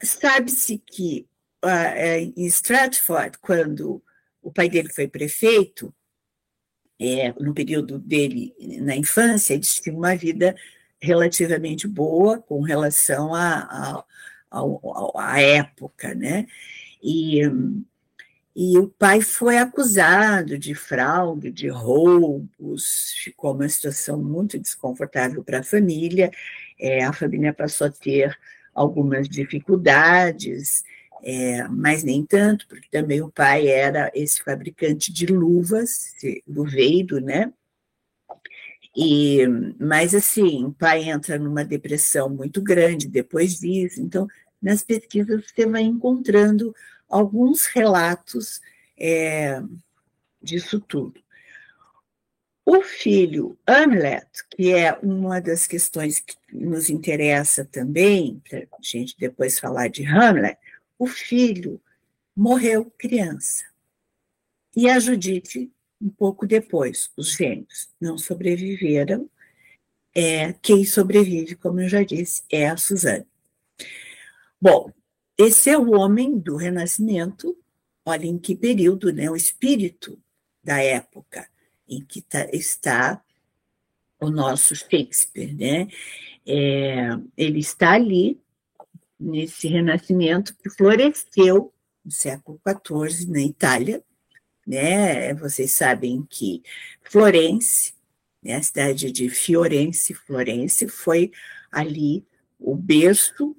Sabe-se 0.01 0.77
que 0.80 1.27
uh, 1.63 2.34
em 2.36 2.46
Stratford, 2.48 3.38
quando 3.39 4.01
o 4.41 4.51
pai 4.51 4.70
dele 4.70 4.89
foi 4.89 5.08
prefeito, 5.08 5.94
é, 7.00 7.34
no 7.39 7.53
período 7.53 7.98
dele 7.98 8.53
na 8.80 8.96
infância, 8.96 9.53
eles 9.53 9.80
tinham 9.80 9.98
uma 9.98 10.15
vida 10.15 10.56
relativamente 11.00 11.88
boa 11.88 12.39
com 12.39 12.62
relação 12.62 13.34
à 13.34 14.06
época, 15.41 16.13
né? 16.13 16.46
E 17.01 17.41
e 18.56 18.77
o 18.77 18.89
pai 18.89 19.22
foi 19.22 19.58
acusado 19.58 20.58
de 20.58 20.75
fraude, 20.75 21.51
de 21.51 21.70
roubos, 21.70 23.13
ficou 23.24 23.53
uma 23.53 23.68
situação 23.70 24.22
muito 24.22 24.60
desconfortável 24.60 25.41
para 25.41 25.60
a 25.60 25.63
família. 25.63 26.30
É, 26.81 27.03
a 27.03 27.13
família 27.13 27.53
passou 27.53 27.85
a 27.88 27.91
ter 27.91 28.35
algumas 28.73 29.29
dificuldades, 29.29 30.83
é, 31.23 31.67
mas 31.67 32.03
nem 32.03 32.25
tanto, 32.25 32.67
porque 32.67 32.88
também 32.89 33.21
o 33.21 33.31
pai 33.31 33.67
era 33.67 34.11
esse 34.15 34.43
fabricante 34.43 35.13
de 35.13 35.27
luvas, 35.27 36.15
luveiro, 36.47 37.21
né? 37.21 37.53
E, 38.97 39.45
mas 39.79 40.15
assim, 40.15 40.65
o 40.65 40.73
pai 40.73 41.03
entra 41.03 41.38
numa 41.38 41.63
depressão 41.63 42.29
muito 42.29 42.61
grande 42.61 43.07
depois 43.07 43.59
disso, 43.59 44.01
então 44.01 44.27
nas 44.61 44.83
pesquisas 44.83 45.45
você 45.45 45.65
vai 45.65 45.83
encontrando 45.83 46.73
alguns 47.07 47.67
relatos 47.67 48.59
é, 48.97 49.61
disso 50.41 50.79
tudo. 50.79 51.21
O 52.74 52.82
filho 52.84 53.60
Hamlet, 53.68 54.25
que 54.50 54.72
é 54.72 54.98
uma 55.04 55.42
das 55.42 55.68
questões 55.68 56.22
que 56.22 56.38
nos 56.54 56.90
interessa 56.90 57.66
também, 57.66 58.42
para 58.50 58.60
a 58.60 58.78
gente 58.82 59.13
depois 59.20 59.60
falar 59.60 59.90
de 59.90 60.06
Hamlet, 60.06 60.58
o 60.98 61.06
filho 61.06 61.82
morreu 62.34 62.90
criança. 62.98 63.66
E 64.74 64.90
a 64.90 64.98
Judite, 65.00 65.70
um 66.01 66.08
pouco 66.08 66.48
depois, 66.48 67.12
os 67.18 67.34
gêmeos 67.34 67.90
não 68.00 68.18
sobreviveram. 68.18 69.30
É, 70.16 70.54
quem 70.54 70.86
sobrevive, 70.86 71.55
como 71.55 71.81
eu 71.81 71.90
já 71.90 72.03
disse, 72.03 72.42
é 72.50 72.70
a 72.70 72.77
Suzane. 72.77 73.27
Bom, 74.62 74.90
esse 75.38 75.70
é 75.70 75.77
o 75.77 75.92
homem 75.92 76.40
do 76.40 76.55
Renascimento, 76.55 77.53
olha 78.05 78.27
em 78.27 78.38
que 78.38 78.55
período, 78.55 79.12
né? 79.12 79.29
O 79.29 79.36
espírito 79.36 80.18
da 80.64 80.81
época 80.81 81.50
em 81.92 82.04
que 82.06 82.22
tá, 82.22 82.48
está 82.54 83.22
o 84.20 84.30
nosso 84.30 84.74
Shakespeare, 84.75 85.54
né? 85.54 85.88
É, 86.46 87.10
ele 87.36 87.60
está 87.60 87.92
ali 87.92 88.40
nesse 89.20 89.68
Renascimento 89.68 90.56
que 90.56 90.70
floresceu 90.70 91.74
no 92.04 92.12
século 92.12 92.60
XIV 92.66 93.30
na 93.30 93.42
Itália, 93.42 94.01
né? 94.66 95.34
Vocês 95.34 95.72
sabem 95.74 96.25
que 96.27 96.64
Florença, 97.04 97.92
né, 98.42 98.56
a 98.56 98.64
cidade 98.64 99.12
de 99.12 99.30
Fiorense, 99.30 100.14
Florença, 100.14 100.88
foi 100.88 101.32
ali 101.72 102.25
o 102.58 102.75
berço 102.75 103.56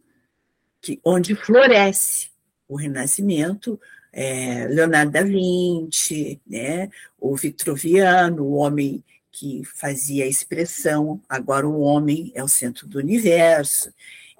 que, 0.80 1.00
onde 1.04 1.34
floresce 1.34 2.30
o 2.66 2.76
Renascimento, 2.76 3.78
é, 4.12 4.66
Leonardo 4.68 5.12
da 5.12 5.22
Vinci, 5.22 6.40
né, 6.46 6.90
o 7.18 7.34
Vitruviano, 7.34 8.44
o 8.44 8.54
homem 8.54 9.02
que 9.30 9.64
fazia 9.64 10.24
a 10.24 10.28
expressão, 10.28 11.20
agora 11.26 11.66
o 11.66 11.80
homem 11.80 12.30
é 12.34 12.44
o 12.44 12.48
centro 12.48 12.86
do 12.86 12.98
universo. 12.98 13.92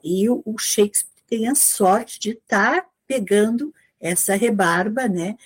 E 0.04 0.28
o, 0.28 0.42
Shakespeare 0.58 1.24
tem 1.26 1.48
a 1.48 1.54
sorte 1.54 2.20
de 2.20 2.30
estar 2.32 2.86
pegando 3.06 3.74
essa 3.98 4.34
rebarba 4.34 5.08
né, 5.08 5.36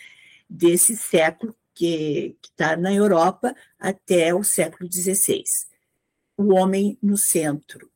desse 0.51 0.97
século 0.97 1.55
que 1.73 2.35
está 2.43 2.77
na 2.77 2.93
Europa 2.93 3.55
até 3.79 4.35
o 4.35 4.43
século 4.43 4.91
XVI. 4.93 5.45
O 6.37 6.55
homem 6.55 6.99
no 7.01 7.17
centro. 7.17 7.91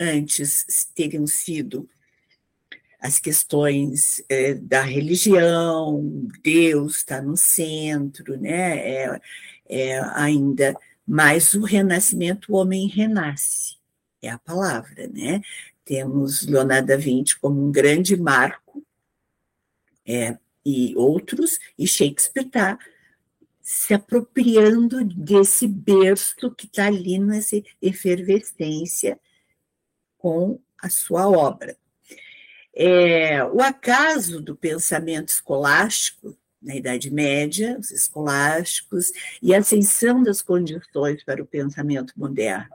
Antes 0.00 0.88
teriam 0.94 1.26
sido 1.26 1.88
as 3.04 3.18
questões 3.18 4.24
é, 4.30 4.54
da 4.54 4.80
religião, 4.80 6.26
Deus 6.42 6.96
está 6.96 7.20
no 7.20 7.36
centro, 7.36 8.40
né? 8.40 8.78
É, 8.78 9.20
é 9.68 10.00
ainda 10.14 10.74
mais 11.06 11.52
o 11.52 11.62
renascimento, 11.64 12.50
o 12.50 12.56
homem 12.56 12.88
renasce, 12.88 13.76
é 14.22 14.30
a 14.30 14.38
palavra, 14.38 15.06
né? 15.08 15.42
Temos 15.84 16.46
Leonardo 16.46 16.88
da 16.88 16.96
Vinci 16.96 17.38
como 17.38 17.62
um 17.62 17.70
grande 17.70 18.16
marco, 18.16 18.82
é, 20.06 20.38
e 20.64 20.96
outros, 20.96 21.58
e 21.78 21.86
Shakespeare 21.86 22.46
está 22.46 22.78
se 23.60 23.92
apropriando 23.92 25.04
desse 25.04 25.66
berço 25.68 26.50
que 26.52 26.64
está 26.64 26.86
ali 26.86 27.18
nessa 27.18 27.62
efervescência 27.82 29.20
com 30.16 30.58
a 30.80 30.88
sua 30.88 31.28
obra. 31.28 31.76
É, 32.76 33.44
o 33.44 33.60
acaso 33.60 34.40
do 34.40 34.56
pensamento 34.56 35.28
escolástico 35.28 36.36
na 36.64 36.74
Idade 36.74 37.10
Média, 37.10 37.76
os 37.78 37.90
escolásticos, 37.90 39.12
e 39.42 39.54
a 39.54 39.58
ascensão 39.58 40.22
das 40.22 40.40
condições 40.40 41.22
para 41.22 41.42
o 41.42 41.46
pensamento 41.46 42.14
moderno. 42.16 42.74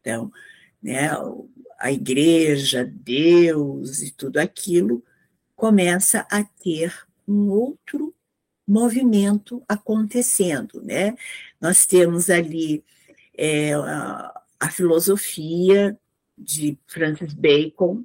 Então, 0.00 0.32
né, 0.80 1.10
a 1.78 1.90
igreja, 1.90 2.84
Deus 2.84 4.02
e 4.02 4.12
tudo 4.12 4.38
aquilo 4.38 5.04
começa 5.56 6.26
a 6.30 6.44
ter 6.44 6.94
um 7.26 7.50
outro 7.50 8.14
movimento 8.66 9.62
acontecendo. 9.68 10.80
Né? 10.82 11.16
Nós 11.60 11.84
temos 11.86 12.30
ali 12.30 12.84
é, 13.36 13.74
a, 13.74 14.42
a 14.60 14.70
filosofia 14.70 15.98
de 16.38 16.78
Francis 16.86 17.34
Bacon, 17.34 18.04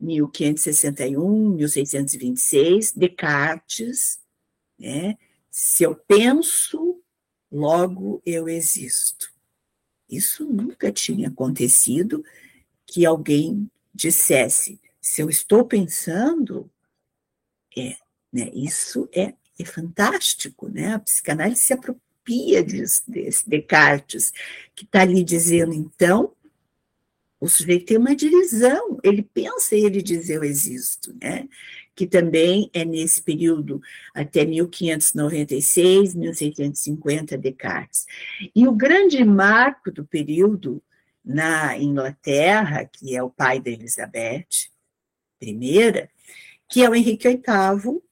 1561, 0.00 1.50
1626, 1.50 2.92
Descartes, 2.92 4.18
né? 4.78 5.16
Se 5.50 5.82
eu 5.82 5.94
penso, 5.94 7.02
logo 7.50 8.22
eu 8.24 8.48
existo. 8.48 9.32
Isso 10.08 10.44
nunca 10.44 10.90
tinha 10.90 11.28
acontecido 11.28 12.24
que 12.86 13.04
alguém 13.04 13.70
dissesse, 13.94 14.80
se 15.00 15.22
eu 15.22 15.28
estou 15.28 15.64
pensando, 15.64 16.70
é, 17.76 17.96
né? 18.32 18.50
Isso 18.54 19.08
é, 19.12 19.34
é 19.58 19.64
fantástico, 19.64 20.68
né? 20.68 20.94
A 20.94 20.98
psicanálise 20.98 21.60
se 21.60 21.72
apropria 21.72 22.62
disso, 22.64 23.02
desse 23.06 23.48
Descartes, 23.48 24.32
que 24.74 24.84
está 24.84 25.02
ali 25.02 25.22
dizendo, 25.22 25.72
então, 25.72 26.34
o 27.40 27.48
sujeito 27.48 27.86
tem 27.86 27.96
uma 27.96 28.14
divisão, 28.14 29.00
ele 29.02 29.22
pensa 29.22 29.74
e 29.74 29.84
ele 29.84 30.02
diz 30.02 30.28
eu 30.28 30.44
existo, 30.44 31.16
né? 31.20 31.48
Que 31.94 32.06
também 32.06 32.70
é 32.74 32.84
nesse 32.84 33.22
período 33.22 33.80
até 34.14 34.44
1596, 34.44 36.14
1650, 36.14 37.38
Descartes. 37.38 38.06
E 38.54 38.68
o 38.68 38.72
grande 38.72 39.24
marco 39.24 39.90
do 39.90 40.04
período 40.04 40.82
na 41.24 41.78
Inglaterra, 41.78 42.84
que 42.84 43.16
é 43.16 43.22
o 43.22 43.30
pai 43.30 43.58
da 43.58 43.70
Elizabeth, 43.70 44.68
I, 45.42 46.08
que 46.68 46.82
é 46.82 46.90
o 46.90 46.94
Henrique 46.94 47.28
VIII, 47.28 48.02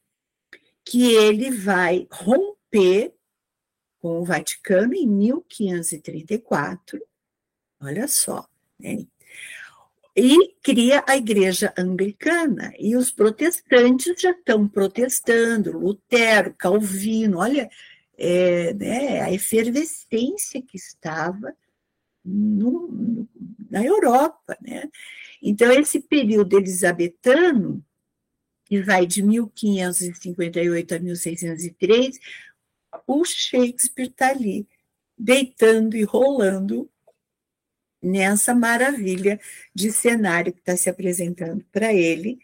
que 0.84 1.12
ele 1.12 1.50
vai 1.50 2.06
romper 2.10 3.12
com 4.00 4.20
o 4.20 4.24
Vaticano 4.24 4.94
em 4.94 5.06
1534, 5.06 7.00
olha 7.82 8.08
só, 8.08 8.48
né? 8.78 9.06
E 10.20 10.56
cria 10.60 11.04
a 11.06 11.16
Igreja 11.16 11.72
Anglicana. 11.78 12.74
E 12.76 12.96
os 12.96 13.12
protestantes 13.12 14.20
já 14.20 14.32
estão 14.32 14.66
protestando, 14.66 15.78
Lutero, 15.78 16.52
Calvino, 16.58 17.38
olha 17.38 17.70
é, 18.18 18.74
né, 18.74 19.20
a 19.20 19.32
efervescência 19.32 20.60
que 20.60 20.76
estava 20.76 21.54
no, 22.24 23.28
na 23.70 23.84
Europa. 23.84 24.58
Né? 24.60 24.90
Então, 25.40 25.70
esse 25.70 26.00
período 26.00 26.58
elisabetano, 26.58 27.80
que 28.64 28.82
vai 28.82 29.06
de 29.06 29.22
1558 29.22 30.94
a 30.96 30.98
1603, 30.98 32.18
o 33.06 33.24
Shakespeare 33.24 34.08
está 34.08 34.30
ali, 34.30 34.66
deitando 35.16 35.96
e 35.96 36.02
rolando 36.02 36.90
nessa 38.02 38.54
maravilha 38.54 39.40
de 39.74 39.90
cenário 39.92 40.52
que 40.52 40.60
está 40.60 40.76
se 40.76 40.88
apresentando 40.88 41.64
para 41.72 41.92
ele 41.92 42.38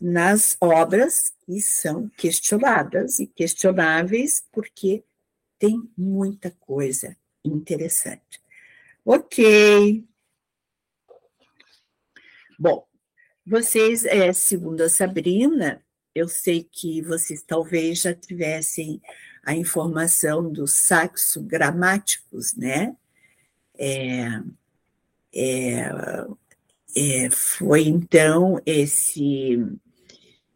nas 0.00 0.56
obras 0.60 1.32
que 1.44 1.60
são 1.60 2.08
questionadas 2.16 3.18
e 3.18 3.26
questionáveis, 3.26 4.44
porque 4.52 5.02
tem 5.58 5.90
muita 5.96 6.50
coisa 6.60 7.16
interessante. 7.44 8.40
Ok. 9.04 10.04
Bom, 12.58 12.86
vocês, 13.44 14.04
é, 14.04 14.32
segundo 14.32 14.82
a 14.82 14.88
Sabrina, 14.88 15.82
eu 16.14 16.28
sei 16.28 16.68
que 16.70 17.00
vocês 17.02 17.42
talvez 17.42 18.00
já 18.02 18.14
tivessem 18.14 19.00
a 19.42 19.54
informação 19.54 20.52
dos 20.52 20.74
saxo 20.74 21.42
gramáticos, 21.42 22.54
né? 22.54 22.96
É, 23.78 24.42
é, 25.38 25.88
é, 26.96 27.30
foi 27.30 27.82
então 27.82 28.60
esse, 28.66 29.56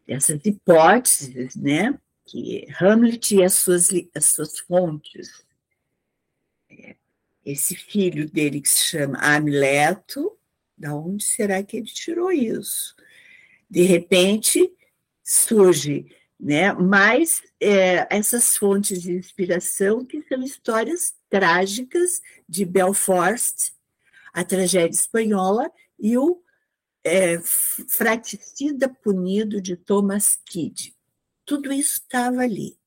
essas 0.05 0.43
hipóteses, 0.43 1.55
né, 1.55 1.97
que 2.25 2.67
Hamlet 2.81 3.35
e 3.35 3.43
as 3.43 3.53
suas, 3.53 3.89
as 4.13 4.25
suas 4.25 4.59
fontes, 4.59 5.45
é, 6.69 6.97
esse 7.45 7.75
filho 7.75 8.29
dele 8.29 8.59
que 8.59 8.69
se 8.69 8.81
chama 8.87 9.17
Amileto, 9.19 10.37
da 10.77 10.93
onde 10.93 11.23
será 11.23 11.63
que 11.63 11.77
ele 11.77 11.85
tirou 11.85 12.31
isso? 12.31 12.93
De 13.69 13.83
repente 13.83 14.69
surge, 15.23 16.07
né, 16.37 16.73
mais 16.73 17.41
é, 17.57 18.05
essas 18.09 18.57
fontes 18.57 19.01
de 19.01 19.13
inspiração 19.13 20.03
que 20.03 20.21
são 20.23 20.43
histórias 20.43 21.13
trágicas 21.29 22.21
de 22.49 22.65
Belfort 22.65 23.72
a 24.33 24.43
tragédia 24.43 24.95
espanhola 24.95 25.71
e 25.99 26.17
o 26.17 26.41
é, 27.03 27.39
fraticida 27.87 28.89
punido 28.89 29.61
de 29.61 29.75
Thomas 29.75 30.39
Kidd. 30.45 30.95
Tudo 31.45 31.71
isso 31.71 31.95
estava 31.95 32.41
ali. 32.41 32.77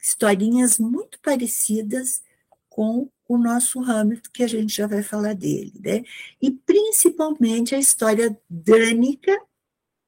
Historinhas 0.00 0.78
muito 0.78 1.20
parecidas 1.20 2.22
com 2.68 3.10
o 3.28 3.36
nosso 3.36 3.80
Hamlet, 3.80 4.30
que 4.30 4.42
a 4.42 4.46
gente 4.46 4.74
já 4.74 4.86
vai 4.86 5.02
falar 5.02 5.34
dele, 5.34 5.74
né? 5.84 6.02
E 6.40 6.50
principalmente 6.50 7.74
a 7.74 7.78
história 7.78 8.40
dânica, 8.48 9.36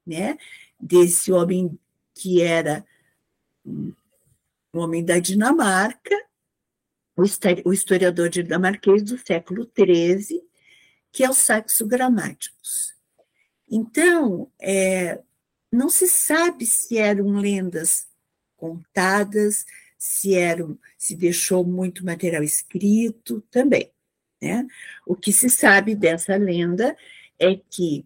né? 0.07 0.37
Desse 0.79 1.31
homem 1.31 1.77
que 2.15 2.41
era 2.41 2.85
um 3.65 3.93
homem 4.73 5.03
da 5.03 5.19
Dinamarca, 5.19 6.15
o 7.15 7.73
historiador 7.73 8.29
dinamarquês 8.29 9.03
do 9.03 9.17
século 9.17 9.69
XIII, 9.77 10.41
que 11.11 11.23
é 11.23 11.29
o 11.29 11.33
Saxo 11.33 11.85
Gramáticos. 11.85 12.93
Então, 13.69 14.51
é, 14.59 15.21
não 15.71 15.89
se 15.89 16.07
sabe 16.07 16.65
se 16.65 16.97
eram 16.97 17.37
lendas 17.37 18.07
contadas, 18.57 19.65
se 19.97 20.35
eram, 20.35 20.77
se 20.97 21.15
deixou 21.15 21.63
muito 21.63 22.05
material 22.05 22.43
escrito 22.43 23.41
também. 23.49 23.91
Né? 24.41 24.67
O 25.05 25.15
que 25.15 25.31
se 25.31 25.49
sabe 25.49 25.95
dessa 25.95 26.35
lenda 26.35 26.97
é 27.39 27.55
que 27.55 28.05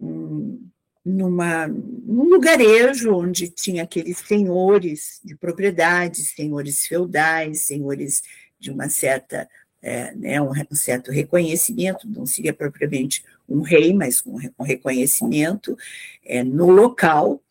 hum, 0.00 0.68
numa, 1.04 1.66
num 1.66 2.24
lugarejo 2.24 3.14
onde 3.14 3.48
tinha 3.48 3.82
aqueles 3.82 4.18
senhores 4.18 5.20
de 5.22 5.36
propriedades, 5.36 6.30
senhores 6.30 6.86
feudais, 6.86 7.62
senhores 7.62 8.22
de 8.58 8.70
uma 8.70 8.88
certa, 8.88 9.48
é, 9.82 10.14
né, 10.14 10.40
um, 10.40 10.50
um, 10.50 10.74
certo 10.74 11.10
reconhecimento, 11.10 12.08
não 12.08 12.24
seria 12.24 12.54
propriamente 12.54 13.22
um 13.46 13.60
rei, 13.60 13.92
mas 13.92 14.22
um, 14.24 14.38
um 14.58 14.64
reconhecimento 14.64 15.76
é, 16.24 16.42
no 16.42 16.70
local. 16.70 17.42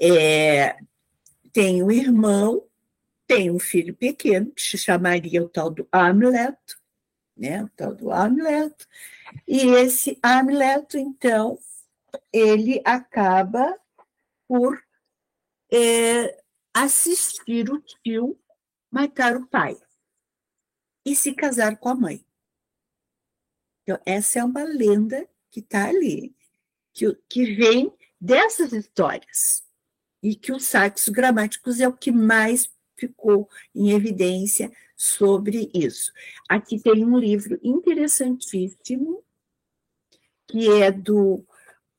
É, 0.00 0.76
tem 1.52 1.82
um 1.82 1.90
irmão, 1.90 2.64
tem 3.26 3.50
um 3.50 3.58
filho 3.58 3.94
pequeno, 3.94 4.50
que 4.52 4.62
se 4.62 4.78
chamaria 4.78 5.42
o 5.42 5.48
tal 5.48 5.70
do 5.70 5.86
Amleto, 5.92 6.78
né, 7.36 7.62
o 7.62 7.68
tal 7.76 7.94
do 7.94 8.10
Amleto, 8.10 8.86
e 9.46 9.66
esse 9.66 10.18
Amleto, 10.22 10.96
então, 10.96 11.58
ele 12.32 12.80
acaba 12.84 13.78
por 14.48 14.80
é, 15.72 16.42
assistir 16.74 17.70
o 17.70 17.80
tio 17.80 18.38
matar 18.90 19.36
o 19.36 19.46
pai 19.46 19.76
e 21.04 21.14
se 21.14 21.34
casar 21.34 21.76
com 21.76 21.88
a 21.88 21.94
mãe. 21.94 22.24
Então, 23.82 24.00
essa 24.04 24.40
é 24.40 24.44
uma 24.44 24.64
lenda 24.64 25.28
que 25.50 25.60
está 25.60 25.88
ali, 25.88 26.34
que, 26.92 27.14
que 27.28 27.54
vem 27.54 27.92
dessas 28.20 28.72
histórias, 28.72 29.66
e 30.22 30.34
que 30.34 30.52
os 30.52 30.64
saxos 30.64 31.08
gramáticos 31.08 31.80
é 31.80 31.86
o 31.86 31.92
que 31.92 32.10
mais 32.10 32.68
ficou 32.96 33.48
em 33.74 33.92
evidência 33.92 34.72
sobre 34.96 35.70
isso. 35.72 36.12
Aqui 36.48 36.80
tem 36.80 37.04
um 37.04 37.16
livro 37.16 37.60
interessantíssimo, 37.62 39.22
que 40.48 40.68
é 40.82 40.90
do 40.90 41.46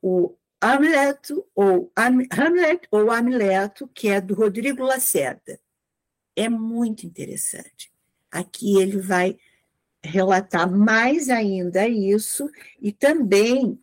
o 0.01 0.35
Hamlet 0.61 1.33
ou, 1.55 1.91
Hamlet 1.95 2.87
ou 2.89 3.11
Amileto, 3.11 3.87
que 3.87 4.09
é 4.09 4.19
do 4.19 4.33
Rodrigo 4.33 4.83
Lacerda. 4.83 5.59
É 6.35 6.49
muito 6.49 7.05
interessante. 7.05 7.91
Aqui 8.31 8.79
ele 8.79 8.99
vai 8.99 9.37
relatar 10.03 10.71
mais 10.71 11.29
ainda 11.29 11.87
isso, 11.87 12.49
e 12.81 12.91
também 12.91 13.79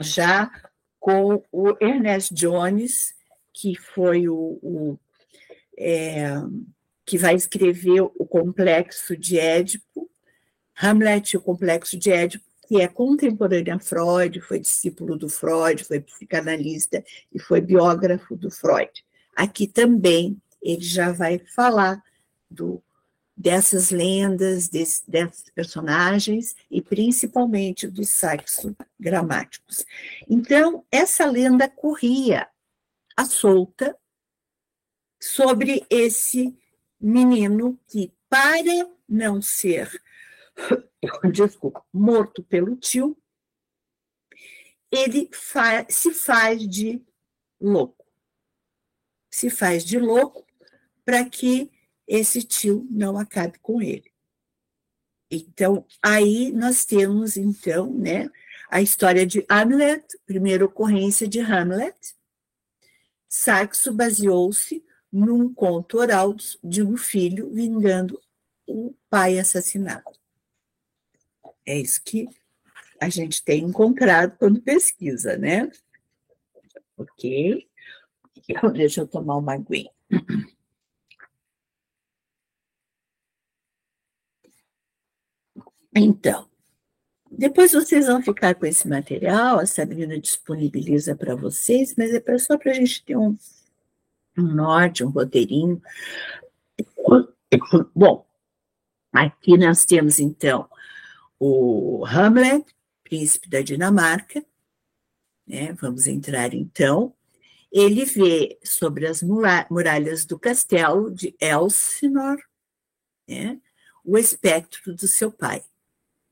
já 0.00 0.50
com 0.98 1.42
o 1.50 1.76
Ernest 1.80 2.32
Jones, 2.32 3.14
que 3.52 3.76
foi 3.76 4.28
o, 4.28 4.58
o 4.62 4.98
é, 5.76 6.26
que 7.04 7.18
vai 7.18 7.34
escrever 7.34 8.02
o 8.02 8.26
Complexo 8.26 9.16
de 9.16 9.38
Édipo, 9.38 10.10
Hamlet 10.80 11.34
e 11.34 11.36
o 11.36 11.40
Complexo 11.40 11.98
de 11.98 12.10
Édipo, 12.10 12.44
que 12.72 12.80
é 12.80 12.88
contemporânea 12.88 13.74
a 13.74 13.78
Freud, 13.78 14.40
foi 14.40 14.58
discípulo 14.58 15.18
do 15.18 15.28
Freud, 15.28 15.84
foi 15.84 16.00
psicanalista 16.00 17.04
e 17.30 17.38
foi 17.38 17.60
biógrafo 17.60 18.34
do 18.34 18.50
Freud. 18.50 19.04
Aqui 19.36 19.66
também 19.66 20.40
ele 20.62 20.80
já 20.80 21.12
vai 21.12 21.38
falar 21.38 22.02
do, 22.50 22.82
dessas 23.36 23.90
lendas, 23.90 24.68
desse, 24.68 25.02
desses 25.06 25.50
personagens 25.54 26.56
e 26.70 26.80
principalmente 26.80 27.86
dos 27.86 28.08
saxo 28.08 28.74
gramáticos. 28.98 29.84
Então, 30.26 30.82
essa 30.90 31.26
lenda 31.26 31.68
corria 31.68 32.48
à 33.14 33.26
solta 33.26 33.94
sobre 35.20 35.84
esse 35.90 36.56
menino 36.98 37.78
que, 37.86 38.10
para 38.30 38.88
não 39.06 39.42
ser 39.42 39.90
desculpa, 41.32 41.84
morto 41.92 42.42
pelo 42.42 42.76
tio, 42.76 43.16
ele 44.90 45.28
fa 45.32 45.86
se 45.88 46.12
faz 46.12 46.66
de 46.68 47.02
louco. 47.60 48.06
Se 49.30 49.48
faz 49.48 49.84
de 49.84 49.98
louco 49.98 50.46
para 51.04 51.24
que 51.24 51.70
esse 52.06 52.42
tio 52.42 52.86
não 52.90 53.16
acabe 53.16 53.58
com 53.60 53.80
ele. 53.80 54.12
Então, 55.30 55.86
aí 56.02 56.52
nós 56.52 56.84
temos, 56.84 57.38
então, 57.38 57.90
né, 57.90 58.30
a 58.68 58.82
história 58.82 59.26
de 59.26 59.44
Hamlet, 59.48 60.04
primeira 60.26 60.64
ocorrência 60.64 61.26
de 61.26 61.40
Hamlet. 61.40 61.96
Saxo 63.28 63.94
baseou-se 63.94 64.84
num 65.10 65.52
conto 65.52 65.98
oral 65.98 66.34
de 66.62 66.82
um 66.82 66.96
filho 66.96 67.50
vingando 67.50 68.20
o 68.66 68.94
pai 69.08 69.38
assassinado. 69.38 70.21
É 71.64 71.78
isso 71.78 72.02
que 72.04 72.28
a 73.00 73.08
gente 73.08 73.44
tem 73.44 73.64
encontrado 73.64 74.36
quando 74.38 74.62
pesquisa, 74.62 75.36
né? 75.36 75.70
Ok. 76.96 77.68
Então, 78.48 78.72
deixa 78.72 79.00
eu 79.00 79.06
tomar 79.06 79.36
uma 79.36 79.54
aguinha. 79.54 79.90
Então, 85.94 86.48
depois 87.30 87.72
vocês 87.72 88.06
vão 88.06 88.22
ficar 88.22 88.54
com 88.54 88.66
esse 88.66 88.86
material, 88.88 89.58
a 89.58 89.66
Sabrina 89.66 90.18
disponibiliza 90.18 91.16
para 91.16 91.34
vocês, 91.34 91.94
mas 91.96 92.12
é 92.12 92.38
só 92.38 92.56
para 92.56 92.70
a 92.72 92.74
gente 92.74 93.04
ter 93.04 93.16
um, 93.16 93.36
um 94.38 94.42
norte, 94.42 95.04
um 95.04 95.10
roteirinho. 95.10 95.80
Bom, 97.94 98.26
aqui 99.12 99.56
nós 99.58 99.84
temos 99.84 100.18
então 100.18 100.68
o 101.44 102.06
Hamlet, 102.06 102.64
príncipe 103.02 103.48
da 103.48 103.60
Dinamarca, 103.60 104.44
né? 105.44 105.72
Vamos 105.72 106.06
entrar 106.06 106.54
então. 106.54 107.12
Ele 107.72 108.04
vê 108.04 108.60
sobre 108.62 109.08
as 109.08 109.22
muralhas 109.22 110.24
do 110.24 110.38
castelo 110.38 111.12
de 111.12 111.34
Elsinor 111.40 112.38
né? 113.26 113.60
o 114.04 114.16
espectro 114.16 114.94
do 114.94 115.08
seu 115.08 115.32
pai 115.32 115.64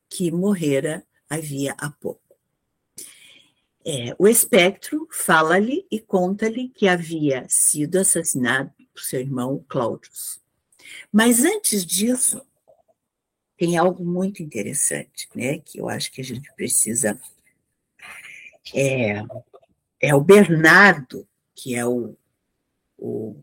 que 0.09 0.31
morrera 0.31 1.05
havia 1.29 1.73
há 1.77 1.89
pouco. 1.89 2.21
É, 3.85 4.15
o 4.17 4.29
espectro 4.29 5.09
fala-lhe 5.11 5.85
e 5.91 5.99
conta-lhe 5.99 6.69
que 6.69 6.87
havia 6.87 7.45
sido 7.49 7.97
assassinado 7.97 8.71
por 8.93 9.01
seu 9.01 9.19
irmão 9.19 9.65
Cláudius. 9.67 10.39
Mas 11.11 11.43
antes 11.43 11.85
disso, 11.85 12.41
tem 13.61 13.77
algo 13.77 14.03
muito 14.03 14.41
interessante, 14.41 15.29
né, 15.35 15.59
que 15.59 15.77
eu 15.77 15.87
acho 15.87 16.11
que 16.11 16.19
a 16.19 16.23
gente 16.23 16.51
precisa. 16.55 17.21
É, 18.73 19.21
é 19.99 20.15
o 20.15 20.19
Bernardo, 20.19 21.27
que 21.53 21.75
é 21.75 21.85
o, 21.85 22.17
o, 22.97 23.39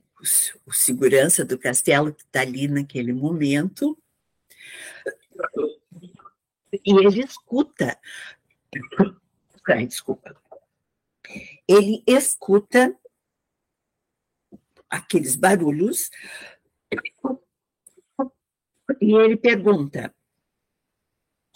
o 0.67 0.73
segurança 0.73 1.45
do 1.45 1.57
castelo 1.57 2.13
que 2.13 2.25
está 2.25 2.41
ali 2.41 2.67
naquele 2.67 3.13
momento, 3.13 3.97
e 6.73 6.91
ele 6.91 7.23
escuta. 7.23 7.97
Ai, 9.69 9.87
desculpa. 9.87 10.37
Ele 11.69 12.03
escuta 12.05 12.93
aqueles 14.91 15.37
barulhos 15.37 16.11
e 19.01 19.15
ele 19.15 19.37
pergunta: 19.37 20.15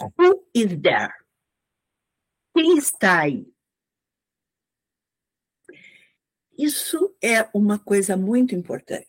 Who 0.00 0.46
is 0.54 0.80
there? 0.80 1.12
Quem 2.54 2.76
está 2.76 3.22
aí? 3.22 3.50
Isso 6.58 7.16
é 7.22 7.48
uma 7.54 7.78
coisa 7.78 8.16
muito 8.16 8.54
importante. 8.54 9.08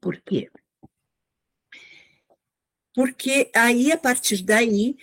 Por 0.00 0.20
quê? 0.20 0.50
porque 2.94 3.50
aí, 3.54 3.90
a 3.90 3.98
partir 3.98 4.42
daí, 4.42 4.96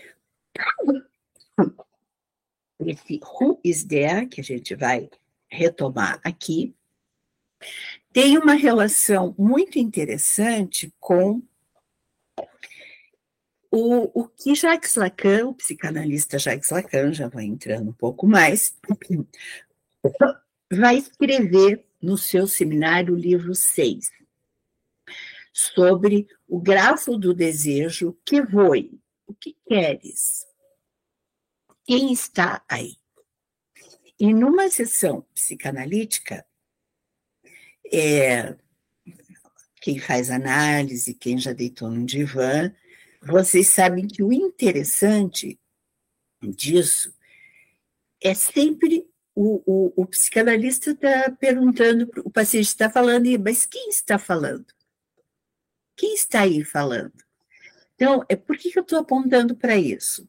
esse 2.79 3.19
who 3.23 3.59
is 3.63 3.83
there, 3.83 4.27
que 4.27 4.41
a 4.41 4.43
gente 4.43 4.75
vai 4.75 5.09
retomar 5.49 6.21
aqui, 6.23 6.75
tem 8.11 8.37
uma 8.37 8.53
relação 8.53 9.35
muito 9.37 9.77
interessante 9.77 10.93
com 10.99 11.41
o, 13.71 14.21
o 14.21 14.27
que 14.27 14.55
Jacques 14.55 14.95
Lacan, 14.95 15.47
o 15.47 15.53
psicanalista 15.53 16.39
Jacques 16.39 16.69
Lacan, 16.71 17.13
já 17.13 17.27
vai 17.27 17.45
entrando 17.45 17.89
um 17.89 17.93
pouco 17.93 18.25
mais, 18.25 18.75
vai 20.71 20.97
escrever 20.97 21.85
no 22.01 22.17
seu 22.17 22.47
seminário, 22.47 23.13
livro 23.15 23.53
6, 23.53 24.11
sobre 25.53 26.27
o 26.47 26.59
grafo 26.59 27.15
do 27.17 27.33
desejo 27.33 28.17
que 28.25 28.41
voe. 28.41 28.99
O 29.27 29.33
que 29.35 29.55
queres? 29.67 30.47
Quem 31.85 32.11
está 32.11 32.63
aí? 32.67 32.97
E 34.19 34.33
numa 34.33 34.69
sessão 34.69 35.21
psicanalítica, 35.33 36.45
é, 37.91 38.55
quem 39.81 39.99
faz 39.99 40.29
análise, 40.29 41.13
quem 41.13 41.37
já 41.37 41.53
deitou 41.53 41.89
no 41.89 42.05
divã, 42.05 42.73
vocês 43.21 43.67
sabem 43.67 44.07
que 44.07 44.23
o 44.23 44.31
interessante 44.31 45.59
disso 46.41 47.13
é 48.21 48.33
sempre 48.33 49.07
o, 49.35 49.61
o, 49.65 50.03
o 50.03 50.05
psicanalista 50.05 50.91
está 50.91 51.31
perguntando, 51.31 52.09
o 52.25 52.29
paciente 52.29 52.67
está 52.67 52.89
falando, 52.89 53.25
mas 53.41 53.65
quem 53.65 53.89
está 53.89 54.17
falando? 54.17 54.65
Quem 55.95 56.13
está 56.13 56.41
aí 56.41 56.63
falando? 56.63 57.13
Então, 57.95 58.25
é 58.29 58.35
por 58.35 58.57
que, 58.57 58.71
que 58.71 58.79
eu 58.79 58.83
estou 58.83 58.99
apontando 58.99 59.55
para 59.55 59.77
isso? 59.77 60.27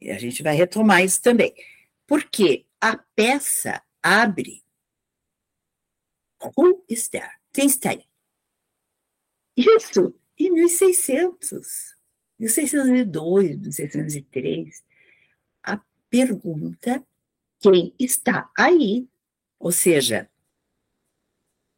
E 0.00 0.10
a 0.10 0.18
gente 0.18 0.42
vai 0.42 0.54
retomar 0.54 1.04
isso 1.04 1.20
também. 1.20 1.54
Porque 2.06 2.66
a 2.80 2.96
peça 2.96 3.82
abre 4.02 4.62
Who 6.56 6.84
is 6.88 7.08
there? 7.08 7.30
Quem 7.52 7.66
está 7.66 7.90
aí? 7.90 8.04
Isso 9.56 10.14
em 10.38 10.50
1600, 10.52 11.94
1602, 12.38 13.58
1603. 13.58 14.84
A 15.62 15.80
pergunta 16.08 17.04
quem 17.60 17.94
está 17.98 18.50
aí? 18.56 19.06
Ou 19.58 19.70
seja, 19.70 20.28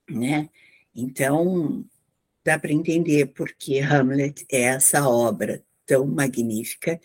né? 0.08 0.48
Então, 0.94 1.84
dá 2.44 2.58
para 2.58 2.72
entender 2.72 3.26
porque 3.26 3.80
Hamlet 3.80 4.46
é 4.50 4.62
essa 4.62 5.08
obra 5.08 5.64
tão 5.84 6.06
magnífica 6.06 7.00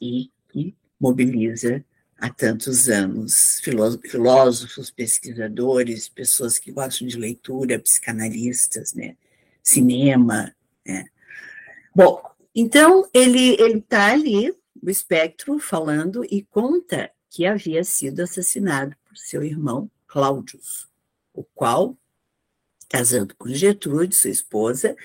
e 0.00 0.30
que 0.48 0.74
mobiliza 0.98 1.84
há 2.18 2.30
tantos 2.30 2.88
anos 2.88 3.60
filósofos, 3.60 4.90
pesquisadores, 4.90 6.08
pessoas 6.08 6.58
que 6.58 6.72
gostam 6.72 7.06
de 7.06 7.16
leitura, 7.16 7.78
psicanalistas, 7.78 8.94
né? 8.94 9.16
cinema. 9.62 10.54
Né? 10.84 11.06
Bom, 11.94 12.22
então 12.54 13.08
ele 13.12 13.60
ele 13.60 13.78
está 13.78 14.12
ali, 14.12 14.50
o 14.50 14.88
espectro, 14.88 15.58
falando 15.58 16.24
e 16.24 16.42
conta 16.42 17.10
que 17.28 17.44
havia 17.44 17.84
sido 17.84 18.20
assassinado 18.20 18.96
por 19.04 19.16
seu 19.16 19.42
irmão 19.42 19.90
Cláudius, 20.06 20.88
o 21.34 21.42
qual 21.42 21.96
casando 22.88 23.34
com 23.36 23.48
Getrude, 23.48 24.14
sua 24.14 24.30
esposa, 24.30 24.96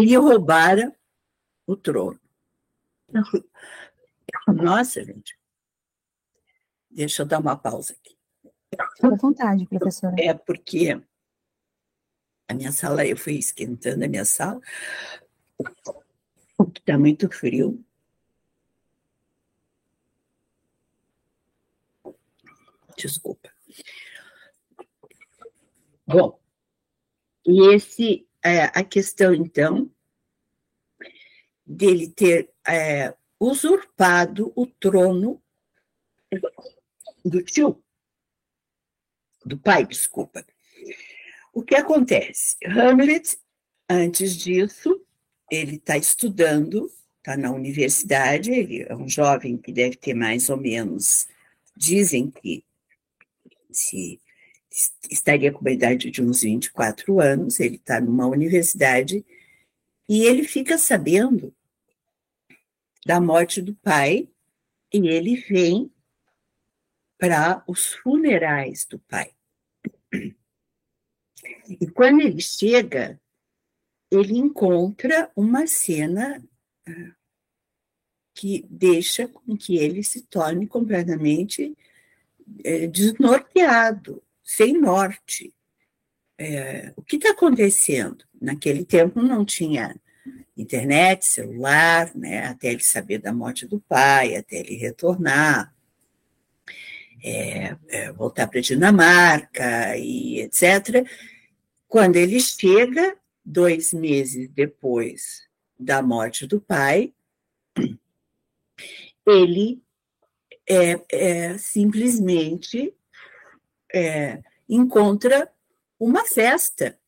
e 0.00 0.16
roubara 0.16 0.94
o 1.66 1.76
trono. 1.76 2.20
Nossa, 4.48 5.04
gente. 5.04 5.38
Deixa 6.90 7.22
eu 7.22 7.26
dar 7.26 7.40
uma 7.40 7.56
pausa 7.56 7.92
aqui. 7.94 8.16
Fique 8.96 9.06
à 9.06 9.16
vontade, 9.16 9.66
professora. 9.66 10.14
É 10.18 10.34
porque 10.34 11.00
a 12.48 12.54
minha 12.54 12.72
sala, 12.72 13.06
eu 13.06 13.16
fui 13.16 13.34
esquentando 13.34 14.04
a 14.04 14.08
minha 14.08 14.24
sala, 14.24 14.60
está 16.76 16.98
muito 16.98 17.30
frio. 17.30 17.84
Desculpa. 22.96 23.50
Bom, 26.06 26.38
e 27.46 27.74
esse, 27.74 28.28
é, 28.42 28.64
a 28.64 28.84
questão, 28.84 29.34
então, 29.34 29.90
dele 31.66 32.08
ter 32.08 32.52
é, 32.66 33.14
usurpado 33.38 34.52
o 34.54 34.66
trono 34.66 35.42
do 37.24 37.42
tio, 37.42 37.82
do 39.44 39.58
pai, 39.58 39.86
desculpa. 39.86 40.44
O 41.52 41.62
que 41.62 41.74
acontece? 41.74 42.56
Hamlet, 42.64 43.36
antes 43.88 44.36
disso, 44.36 45.00
ele 45.50 45.76
está 45.76 45.96
estudando, 45.96 46.90
está 47.18 47.36
na 47.36 47.52
universidade, 47.52 48.50
ele 48.50 48.82
é 48.82 48.94
um 48.94 49.08
jovem 49.08 49.56
que 49.56 49.72
deve 49.72 49.96
ter 49.96 50.14
mais 50.14 50.50
ou 50.50 50.56
menos, 50.56 51.26
dizem 51.76 52.30
que 52.30 52.64
se 53.70 54.20
estaria 55.10 55.52
com 55.52 55.66
a 55.66 55.70
idade 55.72 56.10
de 56.10 56.22
uns 56.22 56.42
24 56.42 57.20
anos, 57.20 57.60
ele 57.60 57.76
está 57.76 58.00
numa 58.00 58.26
universidade, 58.26 59.24
e 60.08 60.22
ele 60.24 60.44
fica 60.44 60.76
sabendo 60.76 61.54
da 63.04 63.20
morte 63.20 63.60
do 63.60 63.74
pai, 63.74 64.28
e 64.92 65.08
ele 65.08 65.36
vem 65.36 65.92
para 67.18 67.62
os 67.66 67.94
funerais 67.94 68.86
do 68.86 68.98
pai. 68.98 69.32
E 71.80 71.86
quando 71.88 72.20
ele 72.20 72.40
chega, 72.40 73.20
ele 74.10 74.36
encontra 74.36 75.30
uma 75.34 75.66
cena 75.66 76.42
que 78.34 78.66
deixa 78.68 79.28
com 79.28 79.56
que 79.56 79.76
ele 79.76 80.02
se 80.02 80.22
torne 80.22 80.66
completamente 80.66 81.76
é, 82.64 82.86
desnorteado, 82.86 84.22
sem 84.42 84.78
norte. 84.78 85.54
É, 86.36 86.92
o 86.96 87.02
que 87.02 87.16
está 87.16 87.30
acontecendo? 87.30 88.24
Naquele 88.40 88.84
tempo 88.84 89.22
não 89.22 89.44
tinha 89.44 89.94
internet, 90.56 91.24
celular, 91.24 92.14
né, 92.14 92.46
até 92.46 92.72
ele 92.72 92.82
saber 92.82 93.18
da 93.18 93.32
morte 93.32 93.66
do 93.66 93.80
pai, 93.80 94.36
até 94.36 94.56
ele 94.56 94.76
retornar, 94.76 95.74
é, 97.22 97.76
é, 97.88 98.12
voltar 98.12 98.46
para 98.46 98.58
a 98.58 98.62
Dinamarca 98.62 99.96
e 99.96 100.40
etc. 100.40 101.06
Quando 101.88 102.16
ele 102.16 102.38
chega, 102.38 103.16
dois 103.44 103.92
meses 103.92 104.48
depois 104.50 105.42
da 105.78 106.02
morte 106.02 106.46
do 106.46 106.60
pai, 106.60 107.12
ele 109.26 109.82
é, 110.68 111.00
é 111.10 111.58
simplesmente 111.58 112.94
é, 113.92 114.42
encontra 114.68 115.50
uma 115.98 116.24
festa, 116.24 116.98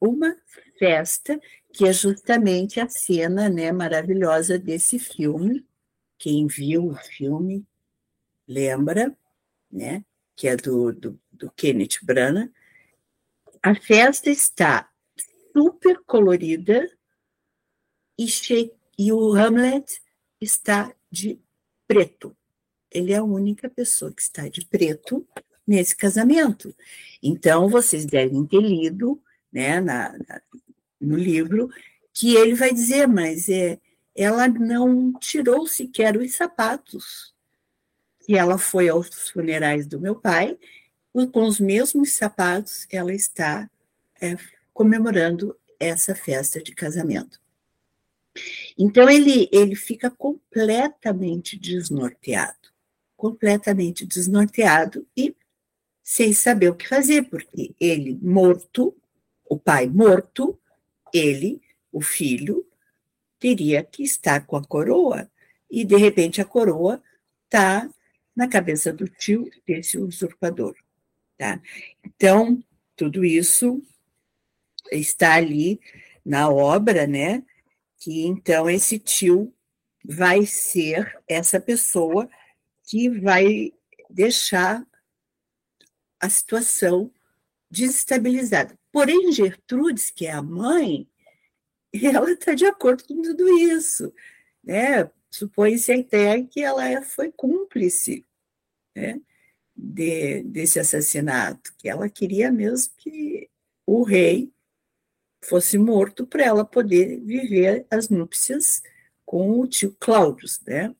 uma 0.00 0.36
festa 0.78 1.40
que 1.72 1.86
é 1.86 1.92
justamente 1.92 2.80
a 2.80 2.88
cena 2.88 3.48
né, 3.48 3.70
maravilhosa 3.72 4.58
desse 4.58 4.98
filme. 4.98 5.66
Quem 6.18 6.46
viu 6.46 6.88
o 6.88 6.94
filme 6.94 7.66
lembra, 8.46 9.16
né, 9.70 10.04
que 10.36 10.48
é 10.48 10.56
do, 10.56 10.92
do, 10.92 11.20
do 11.32 11.50
Kenneth 11.52 11.98
Branagh. 12.02 12.50
A 13.62 13.74
festa 13.74 14.30
está 14.30 14.90
super 15.52 16.00
colorida 16.04 16.90
e, 18.18 18.26
e 18.98 19.12
o 19.12 19.32
Hamlet 19.34 20.02
está 20.40 20.94
de 21.10 21.40
preto. 21.86 22.36
Ele 22.90 23.12
é 23.12 23.16
a 23.16 23.24
única 23.24 23.68
pessoa 23.68 24.12
que 24.12 24.22
está 24.22 24.48
de 24.48 24.64
preto 24.66 25.26
nesse 25.66 25.96
casamento. 25.96 26.74
Então, 27.22 27.68
vocês 27.68 28.04
devem 28.04 28.44
ter 28.44 28.60
lido 28.60 29.22
né, 29.52 29.80
na, 29.80 30.16
na, 30.18 30.42
no 31.00 31.16
livro 31.16 31.70
que 32.12 32.34
ele 32.34 32.54
vai 32.54 32.72
dizer, 32.72 33.06
mas 33.06 33.48
é, 33.48 33.78
ela 34.14 34.48
não 34.48 35.12
tirou 35.14 35.66
sequer 35.66 36.16
os 36.16 36.34
sapatos. 36.34 37.34
E 38.28 38.36
ela 38.36 38.58
foi 38.58 38.88
aos 38.88 39.30
funerais 39.30 39.86
do 39.86 40.00
meu 40.00 40.14
pai, 40.14 40.58
com 41.32 41.44
os 41.44 41.58
mesmos 41.58 42.12
sapatos, 42.12 42.86
ela 42.90 43.12
está 43.12 43.68
é, 44.20 44.36
comemorando 44.72 45.56
essa 45.78 46.14
festa 46.14 46.62
de 46.62 46.74
casamento. 46.74 47.40
Então 48.78 49.08
ele, 49.10 49.48
ele 49.50 49.74
fica 49.74 50.10
completamente 50.10 51.58
desnorteado, 51.58 52.68
completamente 53.16 54.06
desnorteado 54.06 55.06
e 55.16 55.34
sem 56.02 56.32
saber 56.32 56.70
o 56.70 56.74
que 56.74 56.88
fazer, 56.88 57.28
porque 57.28 57.74
ele 57.80 58.18
morto, 58.22 58.96
o 59.48 59.58
pai 59.58 59.86
morto, 59.86 60.58
ele, 61.12 61.60
o 61.92 62.00
filho, 62.00 62.66
teria 63.38 63.82
que 63.82 64.02
estar 64.02 64.46
com 64.46 64.56
a 64.56 64.64
coroa 64.64 65.30
e 65.70 65.84
de 65.84 65.96
repente 65.96 66.40
a 66.40 66.44
coroa 66.44 67.02
está 67.44 67.88
na 68.34 68.48
cabeça 68.48 68.92
do 68.92 69.08
tio 69.08 69.50
desse 69.66 69.98
usurpador, 69.98 70.74
tá? 71.36 71.60
Então 72.04 72.62
tudo 72.96 73.24
isso 73.24 73.82
está 74.92 75.34
ali 75.34 75.80
na 76.24 76.50
obra, 76.50 77.06
né? 77.06 77.42
que 78.00 78.26
então 78.26 78.68
esse 78.68 78.98
tio 78.98 79.54
vai 80.02 80.46
ser 80.46 81.22
essa 81.28 81.60
pessoa 81.60 82.28
que 82.84 83.08
vai 83.10 83.72
deixar 84.08 84.84
a 86.18 86.28
situação 86.28 87.12
desestabilizada. 87.70 88.76
Porém, 88.92 89.32
Gertrudes, 89.32 90.10
que 90.10 90.26
é 90.26 90.32
a 90.32 90.42
mãe, 90.42 91.08
ela 91.92 92.30
está 92.30 92.54
de 92.54 92.66
acordo 92.66 93.04
com 93.04 93.22
tudo 93.22 93.48
isso. 93.58 94.12
Né? 94.62 95.10
Supõe-se 95.30 95.92
até 95.92 96.42
que 96.42 96.60
ela 96.62 97.02
foi 97.02 97.30
cúmplice 97.30 98.24
né? 98.94 99.20
de, 99.76 100.42
desse 100.42 100.78
assassinato, 100.78 101.74
que 101.78 101.88
ela 101.88 102.08
queria 102.08 102.50
mesmo 102.50 102.92
que 102.98 103.48
o 103.86 104.02
rei 104.02 104.52
fosse 105.42 105.78
morto 105.78 106.26
para 106.26 106.44
ela 106.44 106.64
poder 106.64 107.20
viver 107.20 107.86
as 107.90 108.08
núpcias 108.08 108.82
com 109.24 109.60
o 109.60 109.66
tio 109.66 109.96
Cláudio, 109.98 110.46
né? 110.66 110.94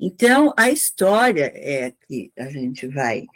Então, 0.00 0.52
a 0.56 0.70
história 0.70 1.52
é 1.54 1.92
que 1.92 2.32
a 2.36 2.48
gente 2.48 2.88
vai 2.88 3.26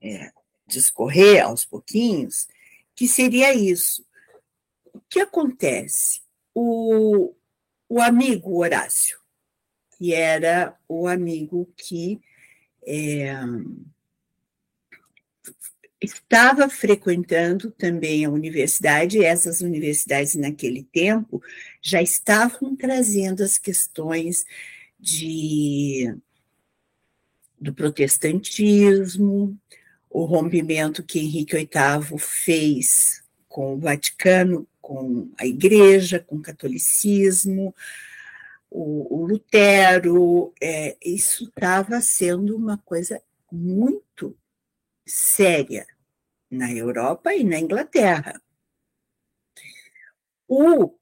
é, 0.00 0.32
discorrer 0.66 1.44
aos 1.44 1.64
pouquinhos, 1.64 2.48
que 2.96 3.06
seria 3.06 3.54
isso. 3.54 4.04
O 4.92 5.00
que 5.08 5.20
acontece? 5.20 6.22
O, 6.54 7.34
o 7.88 8.00
amigo 8.00 8.58
Horácio, 8.58 9.18
que 9.96 10.14
era 10.14 10.74
o 10.88 11.06
amigo 11.06 11.70
que 11.76 12.18
é, 12.86 13.34
estava 16.00 16.70
frequentando 16.70 17.70
também 17.70 18.24
a 18.24 18.30
universidade, 18.30 19.22
essas 19.22 19.60
universidades 19.60 20.34
naquele 20.34 20.82
tempo 20.84 21.42
já 21.82 22.00
estavam 22.00 22.74
trazendo 22.74 23.42
as 23.42 23.58
questões 23.58 24.46
de 24.98 26.16
do 27.58 27.72
protestantismo, 27.72 29.58
o 30.16 30.24
rompimento 30.24 31.02
que 31.02 31.18
Henrique 31.18 31.54
VIII 31.54 32.18
fez 32.18 33.22
com 33.46 33.74
o 33.74 33.78
Vaticano, 33.78 34.66
com 34.80 35.30
a 35.36 35.44
Igreja, 35.44 36.18
com 36.18 36.36
o 36.36 36.42
catolicismo, 36.42 37.74
o, 38.70 39.14
o 39.14 39.26
Lutero, 39.26 40.54
é, 40.58 40.96
isso 41.04 41.44
estava 41.44 42.00
sendo 42.00 42.56
uma 42.56 42.78
coisa 42.78 43.22
muito 43.52 44.34
séria 45.04 45.86
na 46.50 46.72
Europa 46.72 47.34
e 47.34 47.44
na 47.44 47.58
Inglaterra. 47.58 48.40
O 50.48 50.84
uh, 50.84 50.94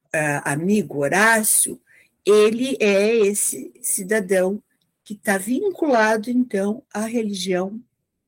amigo 0.45 1.05
Horácio, 1.05 1.81
ele 2.27 2.77
é 2.81 3.15
esse 3.15 3.73
cidadão 3.81 4.61
que 5.05 5.15
está 5.15 5.39
vinculado, 5.39 6.31
então, 6.31 6.83
à 6.93 7.07
religião. 7.07 7.81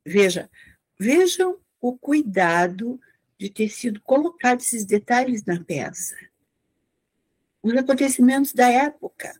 Veja, 0.05 0.49
vejam 0.99 1.59
o 1.81 1.97
cuidado 1.97 3.01
de 3.39 3.51
ter 3.51 3.69
sido 3.69 4.01
colocado 4.01 4.61
esses 4.61 4.85
detalhes 4.85 5.45
na 5.45 5.63
peça. 5.63 6.17
Os 7.63 7.75
acontecimentos 7.75 8.53
da 8.53 8.69
época. 8.69 9.33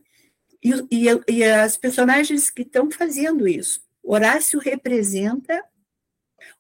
E, 0.63 0.73
e, 0.91 1.07
e 1.29 1.45
as 1.45 1.77
personagens 1.77 2.51
que 2.51 2.63
estão 2.63 2.91
fazendo 2.91 3.47
isso. 3.47 3.85
Horácio 4.03 4.59
representa 4.59 5.65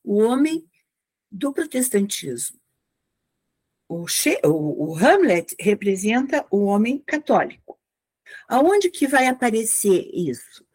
o 0.02 0.18
homem 0.18 0.68
do 1.30 1.52
protestantismo. 1.52 2.58
O, 3.88 4.06
o, 4.44 4.90
o 4.90 4.96
Hamlet 4.96 5.54
representa 5.60 6.46
o 6.50 6.64
homem 6.64 6.98
católico. 6.98 7.78
Aonde 8.48 8.90
que 8.90 9.06
vai 9.06 9.26
aparecer 9.26 10.08
isso? 10.12 10.66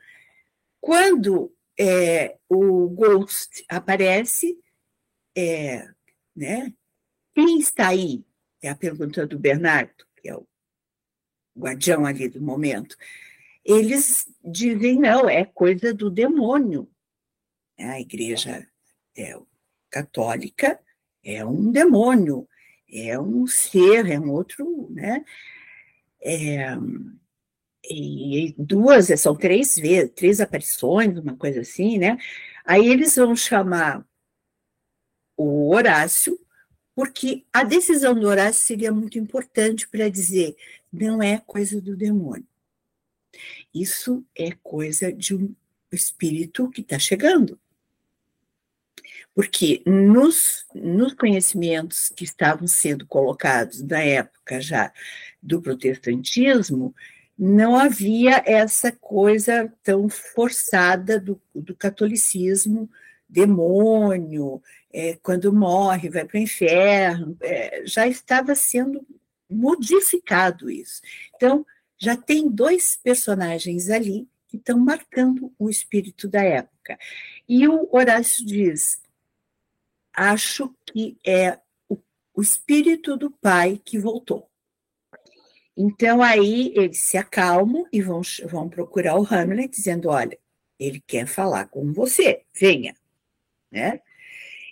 Quando 0.79 1.53
é, 1.81 2.37
o 2.47 2.89
Ghost 2.89 3.65
aparece, 3.67 4.55
é, 5.35 5.87
né? 6.35 6.71
Quem 7.33 7.59
está 7.59 7.87
aí? 7.87 8.23
É 8.61 8.69
a 8.69 8.75
pergunta 8.75 9.25
do 9.25 9.39
Bernardo, 9.39 10.05
que 10.17 10.29
é 10.29 10.35
o 10.35 10.45
guardião 11.57 12.05
ali 12.05 12.29
do 12.29 12.39
momento. 12.39 12.95
Eles 13.65 14.27
dizem, 14.43 14.99
não, 14.99 15.27
é 15.27 15.43
coisa 15.43 15.91
do 15.91 16.11
demônio. 16.11 16.87
A 17.79 17.99
igreja 17.99 18.67
é 19.17 19.35
católica 19.89 20.79
é 21.23 21.45
um 21.45 21.71
demônio, 21.71 22.47
é 22.89 23.19
um 23.19 23.45
ser, 23.47 24.07
é 24.07 24.19
um 24.19 24.31
outro, 24.31 24.89
né? 24.91 25.23
É, 26.19 26.75
e 27.83 28.53
duas, 28.57 29.07
são 29.19 29.35
três 29.35 29.75
vezes, 29.75 30.11
três 30.15 30.39
aparições, 30.39 31.17
uma 31.17 31.35
coisa 31.35 31.61
assim, 31.61 31.97
né? 31.97 32.17
Aí 32.65 32.87
eles 32.87 33.15
vão 33.15 33.35
chamar 33.35 34.05
o 35.35 35.73
Horácio, 35.73 36.39
porque 36.95 37.45
a 37.51 37.63
decisão 37.63 38.13
do 38.13 38.27
Horácio 38.27 38.61
seria 38.61 38.91
muito 38.91 39.17
importante 39.17 39.87
para 39.87 40.09
dizer 40.09 40.55
não 40.91 41.23
é 41.23 41.39
coisa 41.39 41.81
do 41.81 41.95
demônio. 41.95 42.47
Isso 43.73 44.25
é 44.35 44.51
coisa 44.61 45.11
de 45.11 45.35
um 45.35 45.55
espírito 45.91 46.69
que 46.69 46.81
está 46.81 46.99
chegando. 46.99 47.59
Porque 49.33 49.81
nos, 49.85 50.65
nos 50.75 51.13
conhecimentos 51.13 52.09
que 52.09 52.25
estavam 52.25 52.67
sendo 52.67 53.07
colocados 53.07 53.81
na 53.81 54.01
época 54.01 54.59
já 54.59 54.91
do 55.41 55.61
protestantismo, 55.61 56.93
não 57.43 57.75
havia 57.75 58.43
essa 58.45 58.91
coisa 58.91 59.73
tão 59.81 60.07
forçada 60.07 61.19
do, 61.19 61.41
do 61.55 61.75
catolicismo, 61.75 62.87
demônio, 63.27 64.61
é, 64.93 65.17
quando 65.23 65.51
morre, 65.51 66.07
vai 66.07 66.23
para 66.23 66.37
o 66.37 66.41
inferno, 66.41 67.35
é, 67.41 67.81
já 67.83 68.07
estava 68.07 68.53
sendo 68.53 69.03
modificado 69.49 70.69
isso. 70.69 71.01
Então, 71.35 71.65
já 71.97 72.15
tem 72.15 72.47
dois 72.47 72.99
personagens 73.01 73.89
ali 73.89 74.29
que 74.47 74.57
estão 74.57 74.77
marcando 74.77 75.51
o 75.57 75.67
espírito 75.67 76.27
da 76.27 76.43
época. 76.43 76.95
E 77.49 77.67
o 77.67 77.89
Horácio 77.91 78.45
diz: 78.45 79.01
acho 80.13 80.71
que 80.85 81.17
é 81.25 81.57
o, 81.89 81.97
o 82.35 82.41
espírito 82.43 83.17
do 83.17 83.31
pai 83.31 83.81
que 83.83 83.97
voltou. 83.97 84.50
Então, 85.83 86.21
aí 86.21 86.71
eles 86.75 87.01
se 87.01 87.17
acalmam 87.17 87.87
e 87.91 88.03
vão, 88.03 88.21
vão 88.45 88.69
procurar 88.69 89.19
o 89.19 89.25
Hamlet, 89.25 89.75
dizendo: 89.75 90.09
olha, 90.09 90.37
ele 90.77 91.01
quer 91.01 91.25
falar 91.25 91.69
com 91.69 91.91
você, 91.91 92.45
venha. 92.53 92.95
Né? 93.71 93.99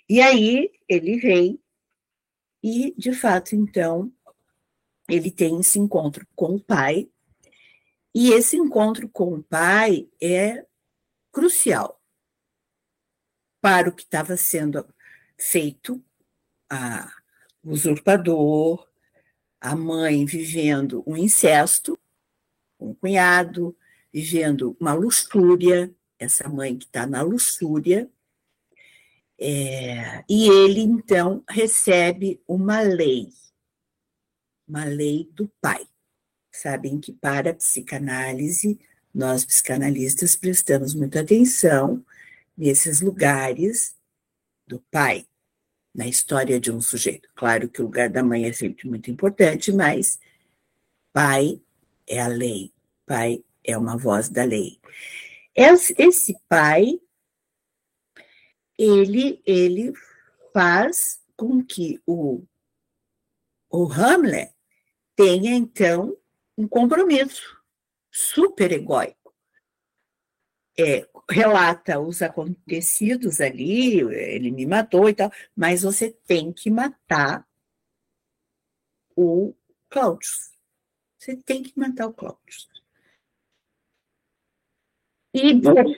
E 0.08 0.20
aí 0.20 0.70
ele 0.88 1.18
vem, 1.18 1.60
e 2.62 2.94
de 2.96 3.12
fato, 3.12 3.56
então, 3.56 4.12
ele 5.08 5.32
tem 5.32 5.58
esse 5.58 5.80
encontro 5.80 6.24
com 6.36 6.54
o 6.54 6.60
pai, 6.60 7.10
e 8.14 8.30
esse 8.30 8.56
encontro 8.56 9.08
com 9.08 9.34
o 9.34 9.42
pai 9.42 10.08
é 10.22 10.64
crucial 11.32 12.00
para 13.60 13.88
o 13.88 13.92
que 13.92 14.04
estava 14.04 14.36
sendo 14.36 14.86
feito, 15.36 16.00
a 16.68 17.10
usurpador, 17.64 18.89
a 19.60 19.76
mãe 19.76 20.24
vivendo 20.24 21.02
um 21.06 21.16
incesto, 21.16 21.98
um 22.78 22.94
cunhado, 22.94 23.76
vivendo 24.12 24.76
uma 24.80 24.94
luxúria, 24.94 25.94
essa 26.18 26.48
mãe 26.48 26.76
que 26.76 26.86
está 26.86 27.06
na 27.06 27.22
luxúria, 27.22 28.10
é, 29.38 30.24
e 30.28 30.48
ele 30.48 30.80
então 30.80 31.42
recebe 31.48 32.42
uma 32.46 32.80
lei, 32.80 33.28
uma 34.66 34.84
lei 34.84 35.28
do 35.32 35.50
pai. 35.60 35.86
Sabem 36.52 36.98
que 37.00 37.12
para 37.12 37.50
a 37.50 37.54
psicanálise, 37.54 38.78
nós 39.14 39.44
psicanalistas 39.44 40.36
prestamos 40.36 40.94
muita 40.94 41.20
atenção 41.20 42.04
nesses 42.56 43.00
lugares 43.00 43.94
do 44.66 44.78
pai 44.90 45.26
na 45.94 46.06
história 46.06 46.60
de 46.60 46.70
um 46.70 46.80
sujeito. 46.80 47.28
Claro 47.34 47.68
que 47.68 47.80
o 47.80 47.84
lugar 47.84 48.08
da 48.08 48.22
mãe 48.22 48.46
é 48.46 48.52
sempre 48.52 48.88
muito 48.88 49.10
importante, 49.10 49.72
mas 49.72 50.18
pai 51.12 51.60
é 52.06 52.20
a 52.20 52.28
lei, 52.28 52.72
pai 53.06 53.44
é 53.64 53.76
uma 53.76 53.96
voz 53.96 54.28
da 54.28 54.44
lei. 54.44 54.80
Esse 55.54 56.38
pai, 56.48 57.00
ele, 58.78 59.42
ele 59.44 59.92
faz 60.52 61.20
com 61.36 61.64
que 61.64 62.00
o, 62.06 62.42
o 63.68 63.84
Hamlet 63.92 64.52
tenha, 65.16 65.54
então, 65.54 66.16
um 66.56 66.66
compromisso 66.66 67.58
super 68.10 68.72
egóico. 68.72 69.34
É, 70.78 71.06
relata 71.30 72.00
os 72.00 72.22
acontecidos 72.22 73.40
ali, 73.40 74.00
ele 74.00 74.50
me 74.50 74.66
matou 74.66 75.08
e 75.08 75.14
tal, 75.14 75.32
mas 75.54 75.82
você 75.82 76.10
tem 76.26 76.52
que 76.52 76.70
matar 76.70 77.46
o 79.16 79.54
Cláudio. 79.88 80.28
Você 81.18 81.36
tem 81.36 81.62
que 81.62 81.78
matar 81.78 82.08
o 82.08 82.14
Cláudio. 82.14 82.68
E 85.32 85.54
bom, 85.54 85.94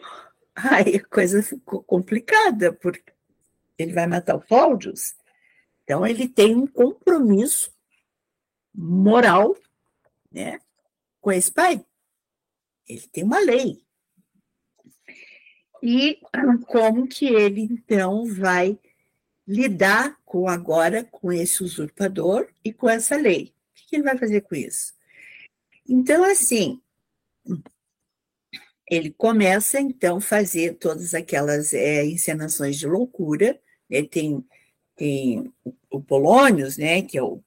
aí 0.55 0.97
a 0.97 1.05
coisa 1.07 1.43
ficou 1.43 1.83
complicada, 1.83 2.73
porque 2.73 3.03
ele 3.79 3.95
vai 3.95 4.07
matar 4.07 4.37
o 4.37 4.47
Cláudio. 4.47 4.93
Então 5.83 6.07
ele 6.07 6.29
tem 6.29 6.55
um 6.55 6.67
compromisso 6.67 7.73
moral, 8.75 9.57
né, 10.31 10.61
com 11.21 11.33
esse 11.33 11.51
pai. 11.51 11.85
Ele 12.87 13.09
tem 13.09 13.25
uma 13.25 13.39
lei 13.39 13.83
e 15.83 16.21
como 16.69 17.09
que 17.09 17.27
ele 17.27 17.63
então 17.63 18.25
vai 18.27 18.79
lidar 19.47 20.17
com 20.25 20.49
agora 20.49 21.03
com 21.05 21.33
esse 21.33 21.63
usurpador 21.63 22.49
e 22.65 22.73
com 22.73 22.89
essa 22.89 23.17
lei. 23.17 23.53
O 23.77 23.89
que 23.89 23.97
ele 23.97 24.05
vai 24.05 24.17
fazer 24.17 24.43
com 24.43 24.55
isso? 24.55 24.95
Então, 25.87 26.25
assim, 26.25 26.81
ele 28.89 29.11
começa 29.11 29.81
então 29.81 30.19
a 30.19 30.21
fazer 30.21 30.75
todas 30.75 31.13
aquelas 31.13 31.75
é, 31.75 32.05
encenações 32.05 32.79
de 32.79 32.87
loucura. 32.87 33.61
Ele 33.91 34.07
tem, 34.07 34.45
tem 34.97 35.53
o 35.91 36.01
Polônios, 36.01 36.79
né, 36.79 37.03
que 37.03 37.19
é 37.19 37.23
o, 37.23 37.43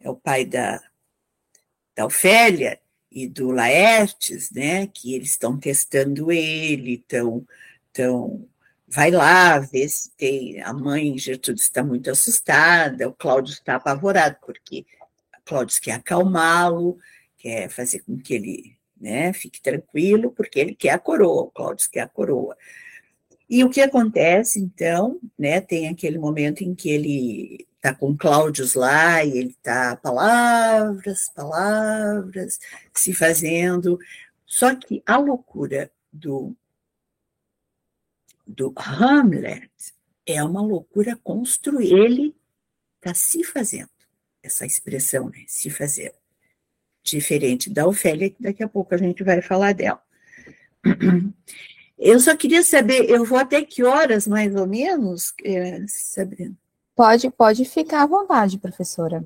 é 0.00 0.08
o 0.08 0.16
pai 0.16 0.44
da, 0.44 0.80
da 1.96 2.06
Ofélia 2.06 2.80
e 3.10 3.26
do 3.26 3.50
Laertes, 3.50 4.50
né, 4.52 4.86
que 4.86 5.14
eles 5.14 5.32
estão 5.32 5.58
testando 5.58 6.30
ele, 6.30 6.94
estão 6.94 7.46
então, 7.92 8.48
vai 8.88 9.10
lá 9.10 9.58
ver 9.58 9.88
se 9.88 10.10
tem. 10.16 10.60
A 10.62 10.72
mãe 10.72 11.16
Gertrude 11.18 11.60
está 11.60 11.84
muito 11.84 12.10
assustada, 12.10 13.08
o 13.08 13.12
Cláudio 13.12 13.52
está 13.52 13.76
apavorado, 13.76 14.36
porque 14.44 14.86
Cláudio 15.44 15.80
quer 15.80 15.92
acalmá-lo, 15.92 16.98
quer 17.36 17.68
fazer 17.68 18.00
com 18.00 18.18
que 18.18 18.34
ele 18.34 18.76
né, 19.00 19.32
fique 19.32 19.60
tranquilo, 19.60 20.30
porque 20.32 20.58
ele 20.58 20.74
quer 20.74 20.90
a 20.90 20.98
coroa, 20.98 21.42
o 21.42 21.50
Cláudio 21.50 21.88
quer 21.90 22.00
a 22.00 22.08
coroa. 22.08 22.56
E 23.48 23.64
o 23.64 23.70
que 23.70 23.82
acontece, 23.82 24.58
então, 24.58 25.20
né, 25.38 25.60
tem 25.60 25.88
aquele 25.88 26.18
momento 26.18 26.62
em 26.62 26.74
que 26.74 26.88
ele 26.88 27.66
está 27.76 27.94
com 27.94 28.16
Cláudios 28.16 28.74
lá 28.74 29.22
e 29.24 29.36
ele 29.36 29.50
está 29.50 29.96
palavras, 29.96 31.30
palavras, 31.34 32.58
se 32.94 33.12
fazendo. 33.12 33.98
Só 34.46 34.74
que 34.74 35.02
a 35.04 35.18
loucura 35.18 35.90
do 36.12 36.56
do 38.52 38.72
Hamlet 38.76 39.70
é 40.26 40.42
uma 40.42 40.62
loucura 40.62 41.18
construir. 41.22 41.92
Ele 41.92 42.34
está 42.96 43.14
se 43.14 43.42
fazendo, 43.44 43.90
essa 44.42 44.64
expressão, 44.64 45.28
né? 45.28 45.44
Se 45.46 45.70
fazer. 45.70 46.14
Diferente 47.02 47.68
da 47.68 47.86
Ofélia, 47.86 48.30
que 48.30 48.40
daqui 48.40 48.62
a 48.62 48.68
pouco 48.68 48.94
a 48.94 48.98
gente 48.98 49.24
vai 49.24 49.42
falar 49.42 49.72
dela. 49.74 50.02
Eu 51.98 52.18
só 52.18 52.36
queria 52.36 52.64
saber, 52.64 53.08
eu 53.08 53.24
vou 53.24 53.38
até 53.38 53.62
que 53.62 53.84
horas, 53.84 54.26
mais 54.26 54.54
ou 54.56 54.66
menos, 54.66 55.32
é, 55.44 55.84
Sabrina? 55.86 56.56
Pode, 56.96 57.30
pode 57.30 57.64
ficar 57.64 58.02
à 58.02 58.06
vontade, 58.06 58.58
professora. 58.58 59.24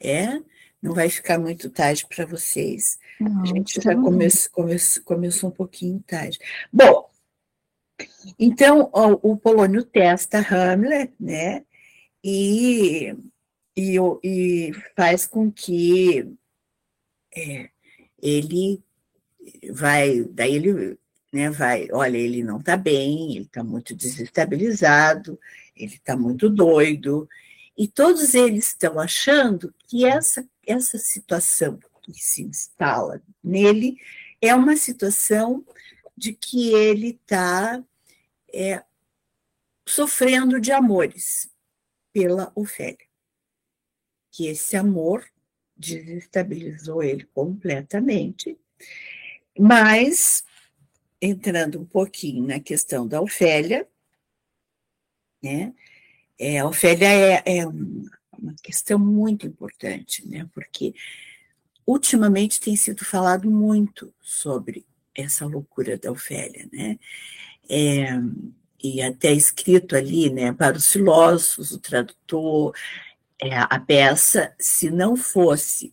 É? 0.00 0.40
Não 0.82 0.92
vai 0.92 1.08
ficar 1.08 1.38
muito 1.38 1.70
tarde 1.70 2.06
para 2.08 2.26
vocês. 2.26 2.98
Não, 3.20 3.42
a 3.42 3.46
gente 3.46 3.80
já 3.80 3.94
come, 3.94 4.26
come, 4.52 4.76
começou 5.04 5.50
um 5.50 5.52
pouquinho 5.52 6.02
tarde. 6.06 6.38
Bom, 6.72 7.08
então, 8.38 8.90
o, 8.92 9.32
o 9.32 9.36
Polônio 9.36 9.84
testa 9.84 10.38
Hamlet, 10.38 11.12
né? 11.18 11.64
E, 12.22 13.14
e, 13.76 13.96
e 14.22 14.72
faz 14.96 15.26
com 15.26 15.50
que 15.50 16.28
é, 17.34 17.70
ele 18.20 18.82
vai, 19.70 20.24
daí 20.24 20.56
ele 20.56 20.98
né, 21.32 21.50
vai, 21.50 21.88
olha, 21.92 22.16
ele 22.16 22.42
não 22.42 22.58
está 22.58 22.76
bem, 22.76 23.36
ele 23.36 23.44
está 23.44 23.62
muito 23.62 23.94
desestabilizado, 23.94 25.38
ele 25.76 25.94
está 25.94 26.16
muito 26.16 26.48
doido, 26.48 27.28
e 27.76 27.86
todos 27.86 28.34
eles 28.34 28.68
estão 28.68 28.98
achando 28.98 29.72
que 29.86 30.04
essa, 30.04 30.46
essa 30.66 30.98
situação 30.98 31.78
que 32.02 32.12
se 32.14 32.42
instala 32.42 33.20
nele 33.42 33.98
é 34.40 34.54
uma 34.54 34.76
situação 34.76 35.64
de 36.16 36.32
que 36.32 36.72
ele 36.72 37.10
está 37.10 37.84
é, 38.52 38.82
sofrendo 39.86 40.60
de 40.60 40.72
amores 40.72 41.50
pela 42.12 42.50
Ofélia. 42.54 43.06
Que 44.30 44.46
esse 44.46 44.76
amor 44.76 45.24
desestabilizou 45.76 47.02
ele 47.02 47.24
completamente, 47.34 48.58
mas, 49.58 50.44
entrando 51.20 51.80
um 51.80 51.84
pouquinho 51.84 52.46
na 52.46 52.60
questão 52.60 53.06
da 53.06 53.20
Ofélia, 53.20 53.86
né, 55.42 55.74
é, 56.38 56.58
a 56.58 56.66
Ofélia 56.66 57.08
é, 57.08 57.58
é 57.58 57.66
uma 57.66 58.54
questão 58.62 58.98
muito 58.98 59.46
importante, 59.46 60.26
né, 60.26 60.48
porque 60.52 60.94
ultimamente 61.86 62.60
tem 62.60 62.76
sido 62.76 63.04
falado 63.04 63.50
muito 63.50 64.12
sobre 64.20 64.86
essa 65.16 65.46
loucura 65.46 65.96
da 65.96 66.10
Ofélia, 66.10 66.68
né? 66.72 66.98
É, 67.68 68.08
e 68.82 69.02
até 69.02 69.32
escrito 69.32 69.96
ali, 69.96 70.30
né, 70.30 70.52
para 70.52 70.76
os 70.76 70.86
filósofos, 70.92 71.72
o 71.72 71.78
tradutor, 71.78 72.74
é, 73.40 73.56
a 73.58 73.80
peça, 73.80 74.54
se 74.58 74.90
não 74.90 75.16
fosse 75.16 75.92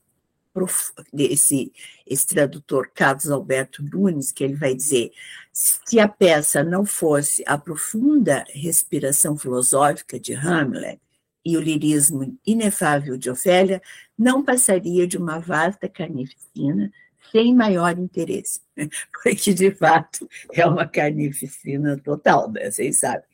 esse, 1.17 1.71
esse 2.05 2.27
tradutor 2.27 2.91
Carlos 2.93 3.29
Alberto 3.31 3.83
Nunes, 3.83 4.31
que 4.31 4.43
ele 4.43 4.55
vai 4.55 4.75
dizer, 4.75 5.11
se 5.51 5.99
a 5.99 6.07
peça 6.07 6.63
não 6.63 6.85
fosse 6.85 7.43
a 7.47 7.57
profunda 7.57 8.43
respiração 8.49 9.35
filosófica 9.35 10.19
de 10.19 10.33
Hamlet 10.33 11.01
e 11.43 11.57
o 11.57 11.61
lirismo 11.61 12.37
inefável 12.45 13.17
de 13.17 13.29
Ofélia, 13.29 13.81
não 14.17 14.43
passaria 14.43 15.07
de 15.07 15.17
uma 15.17 15.39
vasta 15.39 15.89
carnificina 15.89 16.91
sem 17.33 17.55
maior 17.55 17.97
interesse, 17.97 18.61
porque 19.11 19.55
de 19.55 19.71
fato 19.71 20.29
é 20.53 20.63
uma 20.67 20.87
carnificina 20.87 21.97
total, 21.97 22.51
né? 22.51 22.69
vocês 22.69 22.99
sabem. 22.99 23.27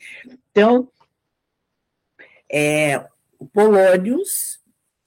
Então, 0.50 0.89
é, 2.50 2.97
o 3.38 3.45
Polônios 3.45 4.62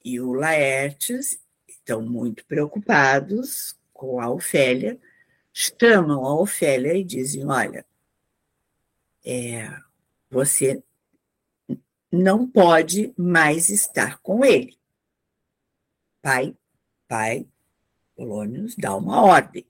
e 0.05 0.21
o 0.21 0.31
Laertes 0.31 1.39
estão 1.67 2.03
muito 2.03 2.45
preocupados 2.45 3.75
com 3.91 4.21
a 4.21 4.29
Ofélia, 4.29 4.99
chamam 5.51 6.23
a 6.23 6.39
Ofélia 6.39 6.93
e 6.93 7.03
dizem: 7.03 7.47
olha, 7.47 7.83
é, 9.25 9.75
você 10.29 10.83
não 12.11 12.47
pode 12.47 13.11
mais 13.17 13.69
estar 13.69 14.19
com 14.19 14.45
ele. 14.45 14.77
Pai, 16.21 16.55
pai, 17.07 17.47
Polônios 18.15 18.75
dá 18.75 18.95
uma 18.95 19.21
ordem. 19.21 19.65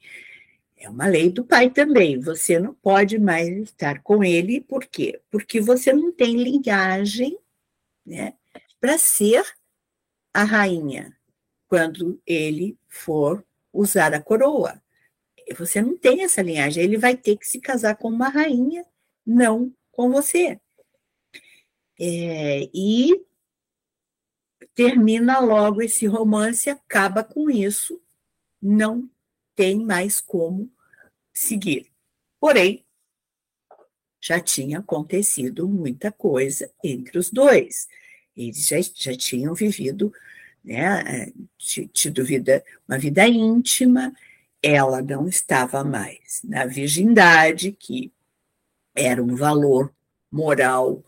É 0.77 0.89
uma 0.89 1.07
lei 1.07 1.29
do 1.29 1.45
pai 1.45 1.69
também. 1.69 2.19
Você 2.19 2.59
não 2.59 2.73
pode 2.73 3.17
mais 3.17 3.47
estar 3.57 4.01
com 4.03 4.23
ele, 4.23 4.59
por 4.59 4.85
quê? 4.85 5.21
Porque 5.31 5.61
você 5.61 5.93
não 5.93 6.11
tem 6.11 6.35
linhagem 6.35 7.37
né, 8.05 8.33
para 8.81 8.97
ser 8.97 9.45
a 10.33 10.43
rainha 10.43 11.15
quando 11.67 12.21
ele 12.27 12.77
for 12.89 13.45
usar 13.71 14.13
a 14.13 14.21
coroa. 14.21 14.81
Você 15.57 15.81
não 15.81 15.97
tem 15.97 16.23
essa 16.23 16.41
linhagem, 16.41 16.83
ele 16.83 16.97
vai 16.97 17.15
ter 17.15 17.37
que 17.37 17.47
se 17.47 17.59
casar 17.59 17.95
com 17.95 18.09
uma 18.09 18.29
rainha, 18.29 18.85
não 19.25 19.73
com 19.91 20.11
você. 20.11 20.59
É, 21.99 22.69
e 22.73 23.23
termina 24.75 25.39
logo 25.39 25.81
esse 25.81 26.05
romance, 26.05 26.69
acaba 26.69 27.23
com 27.23 27.49
isso, 27.49 28.01
não 28.63 29.09
tem 29.55 29.85
mais 29.85 30.21
como 30.21 30.71
seguir. 31.33 31.91
Porém, 32.39 32.85
já 34.21 34.39
tinha 34.39 34.79
acontecido 34.79 35.67
muita 35.67 36.11
coisa 36.11 36.71
entre 36.83 37.17
os 37.17 37.29
dois. 37.29 37.87
Eles 38.35 38.65
já, 38.65 38.77
já 38.95 39.15
tinham 39.15 39.53
vivido 39.53 40.13
né, 40.63 41.31
tido 41.57 42.23
vida, 42.23 42.63
uma 42.87 42.97
vida 42.97 43.27
íntima, 43.27 44.15
ela 44.61 45.01
não 45.01 45.27
estava 45.27 45.83
mais 45.83 46.39
na 46.43 46.65
virgindade, 46.65 47.73
que 47.73 48.13
era 48.95 49.21
um 49.21 49.35
valor 49.35 49.93
moral 50.31 51.03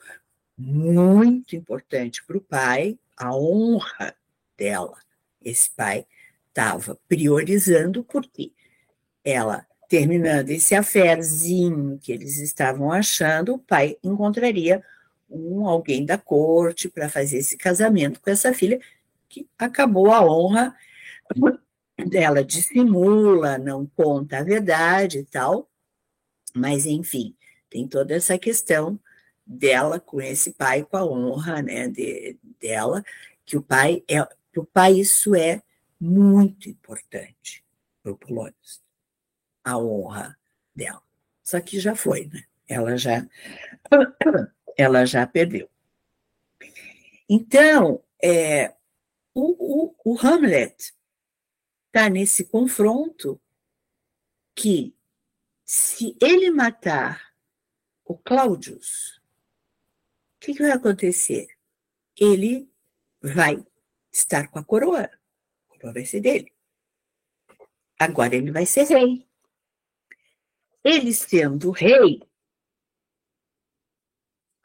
muito 0.58 1.56
importante 1.56 2.24
para 2.26 2.38
o 2.38 2.42
pai, 2.42 3.00
a 3.16 3.34
honra 3.34 4.14
dela. 4.58 4.98
Esse 5.42 5.70
pai 5.72 6.06
estava 6.56 6.98
priorizando 7.10 8.02
porque 8.02 8.54
ela, 9.24 9.68
terminando 9.90 10.50
esse 10.52 10.74
aferzinho 10.74 12.00
que 12.02 12.14
eles 12.14 12.38
estavam 12.38 12.94
achando, 12.94 13.56
o 13.56 13.60
pai 13.60 13.98
encontraria 14.02 14.82
um 15.30 15.68
alguém 15.68 16.06
da 16.06 16.18
corte 16.18 16.88
para 16.88 17.10
fazer 17.10 17.40
esse 17.40 17.58
casamento 17.58 18.22
com 18.22 18.30
essa 18.30 18.54
filha, 18.54 18.80
que 19.28 19.46
acabou 19.60 20.12
a 20.12 20.24
honra 20.24 20.74
dela, 22.08 22.44
dissimula, 22.44 23.58
não 23.58 23.86
conta 23.86 24.38
a 24.38 24.44
verdade 24.44 25.20
e 25.20 25.26
tal, 25.26 25.70
mas 26.56 26.86
enfim, 26.86 27.36
tem 27.70 27.86
toda 27.86 28.14
essa 28.14 28.38
questão 28.38 28.98
dela 29.46 30.00
com 30.00 30.22
esse 30.22 30.54
pai, 30.54 30.84
com 30.84 30.96
a 30.96 31.06
honra 31.06 31.62
né, 31.62 31.90
de, 31.90 32.38
dela, 32.62 33.04
que 33.46 33.58
o 33.58 33.62
pai 33.62 34.04
é, 34.08 34.22
o 34.56 34.66
pai 34.66 34.94
isso 34.94 35.36
é 35.36 35.62
muito 36.00 36.70
importante 36.70 37.64
para 38.02 38.12
o 38.12 38.18
Polônios, 38.18 38.84
a 39.64 39.78
honra 39.78 40.38
dela. 40.76 41.02
Só 41.44 41.60
que 41.62 41.80
já 41.80 41.96
foi, 41.96 42.28
né? 42.28 42.44
Ela 42.68 42.98
já, 42.98 43.26
ela 44.78 45.06
já 45.06 45.26
perdeu. 45.26 45.70
Então, 47.30 48.04
é, 48.22 48.76
o, 49.34 49.88
o, 49.88 49.96
o 50.04 50.20
Hamlet 50.20 50.94
está 51.88 52.10
nesse 52.10 52.46
confronto 52.46 53.40
que, 54.54 54.96
se 55.64 56.16
ele 56.22 56.52
matar 56.52 57.34
o 58.04 58.18
Claudius, 58.18 59.18
o 59.18 60.40
que, 60.40 60.54
que 60.54 60.62
vai 60.62 60.72
acontecer? 60.72 61.48
Ele 62.16 62.70
vai 63.22 63.66
estar 64.12 64.48
com 64.50 64.60
a 64.60 64.64
coroa. 64.64 65.10
Vai 65.94 66.06
ser 66.06 66.22
dele. 66.22 66.52
Agora 68.00 68.36
ele 68.36 68.52
vai 68.52 68.66
ser 68.66 68.84
rei. 68.84 69.26
Ele 70.84 71.14
sendo 71.14 71.72
rei, 71.72 72.22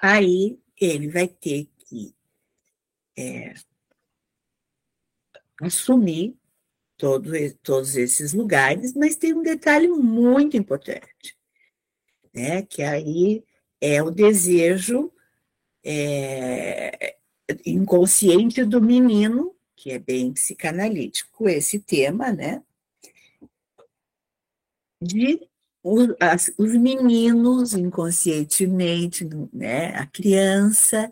aí 0.01 0.59
ele 0.79 1.09
vai 1.09 1.29
ter 1.29 1.68
que 1.79 2.14
é, 3.16 3.55
assumir 5.62 6.37
todo, 6.97 7.31
todos 7.62 7.97
esses 7.97 8.33
lugares, 8.33 8.95
mas 8.95 9.16
tem 9.16 9.33
um 9.33 9.43
detalhe 9.43 9.89
muito 9.89 10.57
importante, 10.57 11.39
né? 12.35 12.62
Que 12.62 12.83
aí 12.83 13.45
é 13.81 14.03
o 14.03 14.11
desejo 14.11 15.12
é, 15.83 17.16
inconsciente 17.64 18.64
do 18.64 18.81
menino, 18.81 19.55
que 19.81 19.91
é 19.91 19.99
bem 19.99 20.31
psicanalítico 20.35 21.49
esse 21.49 21.78
tema, 21.78 22.31
né? 22.31 22.62
De 25.03 25.41
os, 25.83 26.74
meninos 26.76 27.72
inconscientemente, 27.72 29.26
né? 29.51 29.95
A 29.97 30.07
criança 30.07 31.11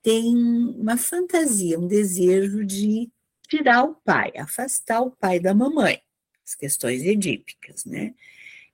tem 0.00 0.34
uma 0.34 0.96
fantasia, 0.96 1.78
um 1.78 1.86
desejo 1.86 2.64
de 2.64 3.10
tirar 3.46 3.84
o 3.84 3.94
pai, 3.96 4.32
afastar 4.38 5.02
o 5.02 5.10
pai 5.10 5.38
da 5.38 5.52
mamãe, 5.52 6.00
as 6.46 6.54
questões 6.54 7.02
edípicas, 7.02 7.84
né? 7.84 8.14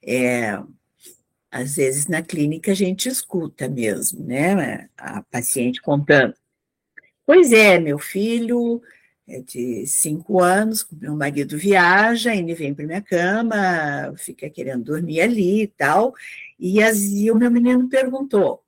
É, 0.01 0.63
às 1.51 1.75
vezes 1.75 2.07
na 2.07 2.23
clínica 2.23 2.71
a 2.71 2.77
gente 2.77 3.09
escuta 3.09 3.69
mesmo, 3.69 4.25
né? 4.25 4.89
A 4.97 5.23
paciente 5.25 5.83
contando. 5.83 6.37
Pois 7.27 7.53
é, 7.53 7.81
meu 7.81 7.99
filho 7.99 8.81
de 9.45 9.87
cinco 9.87 10.41
anos, 10.41 10.87
meu 10.91 11.15
marido 11.15 11.59
viaja, 11.59 12.35
ele 12.35 12.55
vem 12.55 12.75
para 12.75 12.87
minha 12.87 13.03
cama, 13.03 14.15
fica 14.17 14.49
querendo 14.49 14.85
dormir 14.85 15.21
ali 15.21 15.63
e 15.63 15.67
tal. 15.67 16.15
E, 16.59 16.83
as, 16.83 17.03
e 17.03 17.31
o 17.31 17.35
meu 17.37 17.51
menino 17.51 17.89
perguntou: 17.89 18.65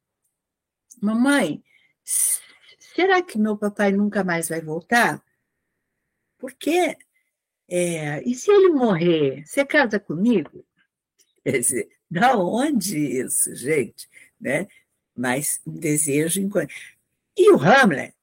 Mamãe, 1.00 1.62
será 2.04 3.22
que 3.22 3.38
meu 3.38 3.56
papai 3.56 3.90
nunca 3.92 4.22
mais 4.22 4.48
vai 4.50 4.61
voltar? 4.61 5.24
Porque, 6.38 6.96
é, 7.68 8.22
e 8.28 8.34
se 8.34 8.50
ele 8.50 8.68
morrer, 8.68 9.46
você 9.46 9.64
casa 9.64 9.98
comigo? 9.98 10.64
Quer 11.42 11.58
dizer, 11.58 11.88
da 12.11 12.36
onde 12.36 12.98
isso, 12.98 13.54
gente? 13.54 14.08
Né? 14.38 14.68
Mas 15.16 15.61
um 15.66 15.72
desejo. 15.72 16.40
E 17.36 17.50
o 17.52 17.56
Hamlet 17.56 18.14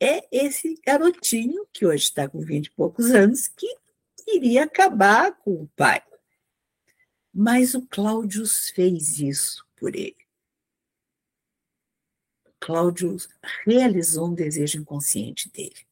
é 0.00 0.26
esse 0.30 0.80
garotinho 0.84 1.66
que 1.72 1.86
hoje 1.86 2.04
está 2.04 2.28
com 2.28 2.40
20 2.40 2.66
e 2.66 2.70
poucos 2.70 3.10
anos, 3.10 3.48
que 3.48 3.76
queria 4.24 4.64
acabar 4.64 5.32
com 5.38 5.62
o 5.62 5.68
pai. 5.76 6.02
Mas 7.32 7.74
o 7.74 7.86
Cláudius 7.86 8.70
fez 8.70 9.18
isso 9.18 9.66
por 9.76 9.94
ele. 9.94 10.16
Cláudius 12.58 13.28
realizou 13.64 14.28
um 14.28 14.34
desejo 14.34 14.78
inconsciente 14.78 15.50
dele. 15.50 15.86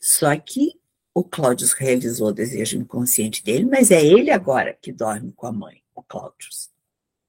Só 0.00 0.34
que 0.38 0.80
o 1.12 1.22
Cláudio 1.22 1.66
realizou 1.76 2.28
o 2.28 2.32
desejo 2.32 2.78
inconsciente 2.78 3.42
dele, 3.42 3.64
mas 3.64 3.90
é 3.90 4.04
ele 4.04 4.30
agora 4.30 4.74
que 4.80 4.92
dorme 4.92 5.32
com 5.32 5.46
a 5.46 5.52
mãe, 5.52 5.82
o 5.94 6.02
Cláudio. 6.02 6.48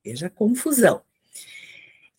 Veja 0.03 0.27
a 0.27 0.29
confusão. 0.29 1.03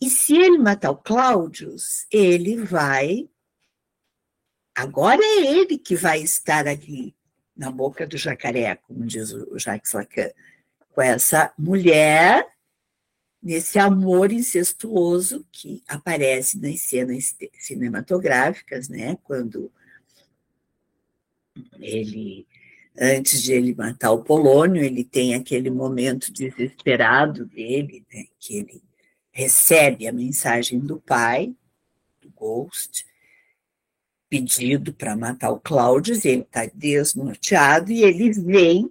E 0.07 0.11
se 0.11 0.37
ele 0.37 0.57
matar 0.57 0.93
o 0.93 0.97
Cláudio, 0.97 1.75
ele 2.13 2.59
vai. 2.59 3.29
Agora 4.73 5.21
é 5.21 5.59
ele 5.59 5.77
que 5.77 5.97
vai 5.97 6.21
estar 6.21 6.69
ali 6.69 7.13
na 7.57 7.73
boca 7.73 8.07
do 8.07 8.17
jacaré, 8.17 8.77
como 8.77 9.05
diz 9.05 9.33
o 9.33 9.59
Jacques 9.59 9.93
Lacan, 9.93 10.31
com 10.91 11.03
essa 11.03 11.53
mulher 11.59 12.47
nesse 13.43 13.81
amor 13.81 14.31
incestuoso 14.31 15.45
que 15.51 15.83
aparece 15.89 16.61
nas 16.61 16.83
cenas 16.83 17.35
cinematográficas, 17.59 18.89
né? 18.89 19.19
Quando 19.25 19.73
ele, 21.81 22.47
antes 22.97 23.43
de 23.43 23.55
ele 23.55 23.75
matar 23.75 24.13
o 24.13 24.23
Polônio, 24.23 24.85
ele 24.85 25.03
tem 25.03 25.35
aquele 25.35 25.69
momento 25.69 26.33
desesperado 26.33 27.45
dele, 27.45 28.07
né? 28.15 28.27
Que 28.39 28.59
ele 28.59 28.86
recebe 29.37 30.09
a 30.09 30.13
mensagem 30.13 30.81
do 30.81 30.99
pai, 30.99 31.55
do 32.23 32.31
Ghost, 32.31 33.07
pedido 34.31 34.95
para 34.95 35.15
matar 35.15 35.51
o 35.51 35.61
Cláudio, 35.61 36.15
ele 36.25 36.41
está 36.41 36.65
desnorteado 36.65 37.93
e 37.93 38.03
ele 38.03 38.33
vem 38.33 38.91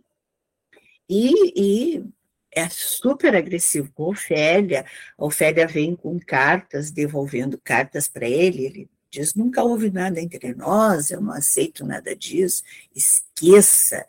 e, 1.10 1.34
e 1.60 2.04
é 2.52 2.70
super 2.70 3.36
agressivo 3.36 3.92
com 3.96 4.04
Ofélia. 4.04 4.86
Ofélia 5.18 5.66
vem 5.66 5.96
com 5.96 6.20
cartas, 6.20 6.92
devolvendo 6.92 7.58
cartas 7.58 8.08
para 8.08 8.30
ele. 8.30 8.66
Ele 8.66 8.90
diz: 9.10 9.34
nunca 9.34 9.64
houve 9.64 9.90
nada 9.90 10.22
entre 10.22 10.54
nós, 10.54 11.10
eu 11.10 11.22
não 11.22 11.34
aceito 11.34 11.84
nada 11.84 12.16
disso, 12.16 12.64
esqueça. 12.96 14.06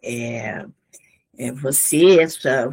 É, 0.00 0.64
é, 1.38 1.50
você, 1.52 2.20
essa, 2.20 2.70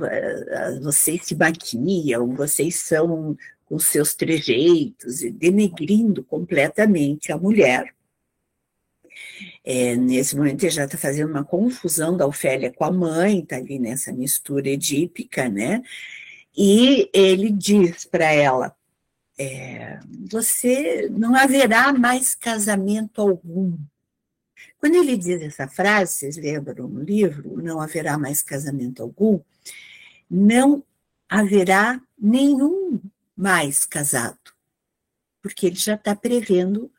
vocês 0.81 1.25
se 1.25 1.35
maquiam, 1.35 2.35
vocês 2.35 2.75
são 2.75 3.37
com 3.65 3.77
seus 3.79 4.15
trejeitos, 4.15 5.21
denegrindo 5.33 6.23
completamente 6.23 7.31
a 7.31 7.37
mulher. 7.37 7.93
É, 9.63 9.95
nesse 9.95 10.35
momento 10.35 10.63
ele 10.63 10.71
já 10.71 10.85
está 10.85 10.97
fazendo 10.97 11.29
uma 11.29 11.43
confusão 11.43 12.17
da 12.17 12.25
Ofélia 12.25 12.73
com 12.73 12.83
a 12.83 12.91
mãe, 12.91 13.39
está 13.39 13.57
ali 13.57 13.77
nessa 13.77 14.11
mistura 14.11 14.69
edípica, 14.69 15.47
né? 15.47 15.83
E 16.57 17.09
ele 17.13 17.51
diz 17.51 18.05
para 18.05 18.31
ela: 18.31 18.75
é, 19.37 19.99
você 20.29 21.07
não 21.11 21.35
haverá 21.35 21.93
mais 21.93 22.35
casamento 22.35 23.21
algum. 23.21 23.77
Quando 24.79 24.95
ele 24.95 25.17
diz 25.17 25.41
essa 25.41 25.67
frase, 25.67 26.13
vocês 26.13 26.37
lembram 26.37 26.87
no 26.87 27.03
livro, 27.03 27.61
não 27.61 27.81
haverá 27.81 28.17
mais 28.17 28.41
casamento 28.41 29.03
algum, 29.03 29.39
não 30.29 30.83
haverá 31.27 32.01
nenhum 32.17 32.99
mais 33.35 33.85
casado, 33.85 34.39
porque 35.41 35.67
ele 35.67 35.75
já 35.75 35.95
está 35.95 36.15
prevendo 36.15 36.91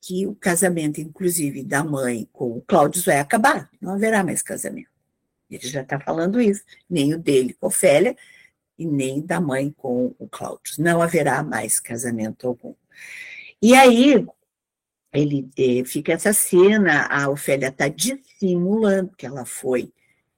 que 0.00 0.26
o 0.26 0.34
casamento, 0.34 1.00
inclusive, 1.00 1.62
da 1.62 1.84
mãe 1.84 2.28
com 2.32 2.56
o 2.56 2.62
Cláudio 2.62 3.02
vai 3.02 3.18
acabar, 3.18 3.68
não 3.80 3.94
haverá 3.94 4.24
mais 4.24 4.42
casamento. 4.42 4.88
Ele 5.50 5.66
já 5.66 5.82
está 5.82 5.98
falando 5.98 6.40
isso, 6.40 6.62
nem 6.88 7.14
o 7.14 7.18
dele 7.18 7.54
com 7.54 7.66
Ofélia, 7.66 8.16
e 8.78 8.86
nem 8.86 9.20
da 9.20 9.40
mãe 9.40 9.74
com 9.76 10.14
o 10.18 10.28
Cláudio. 10.28 10.74
Não 10.78 11.02
haverá 11.02 11.42
mais 11.42 11.80
casamento 11.80 12.46
algum. 12.46 12.74
E 13.60 13.74
aí, 13.74 14.24
ele 15.12 15.48
eh, 15.56 15.84
fica 15.84 16.12
essa 16.12 16.32
cena, 16.32 17.06
a 17.06 17.28
Ofélia 17.30 17.68
está 17.68 17.88
dissimulando 17.88 19.14
que 19.16 19.26
ela 19.26 19.44
foi 19.44 19.92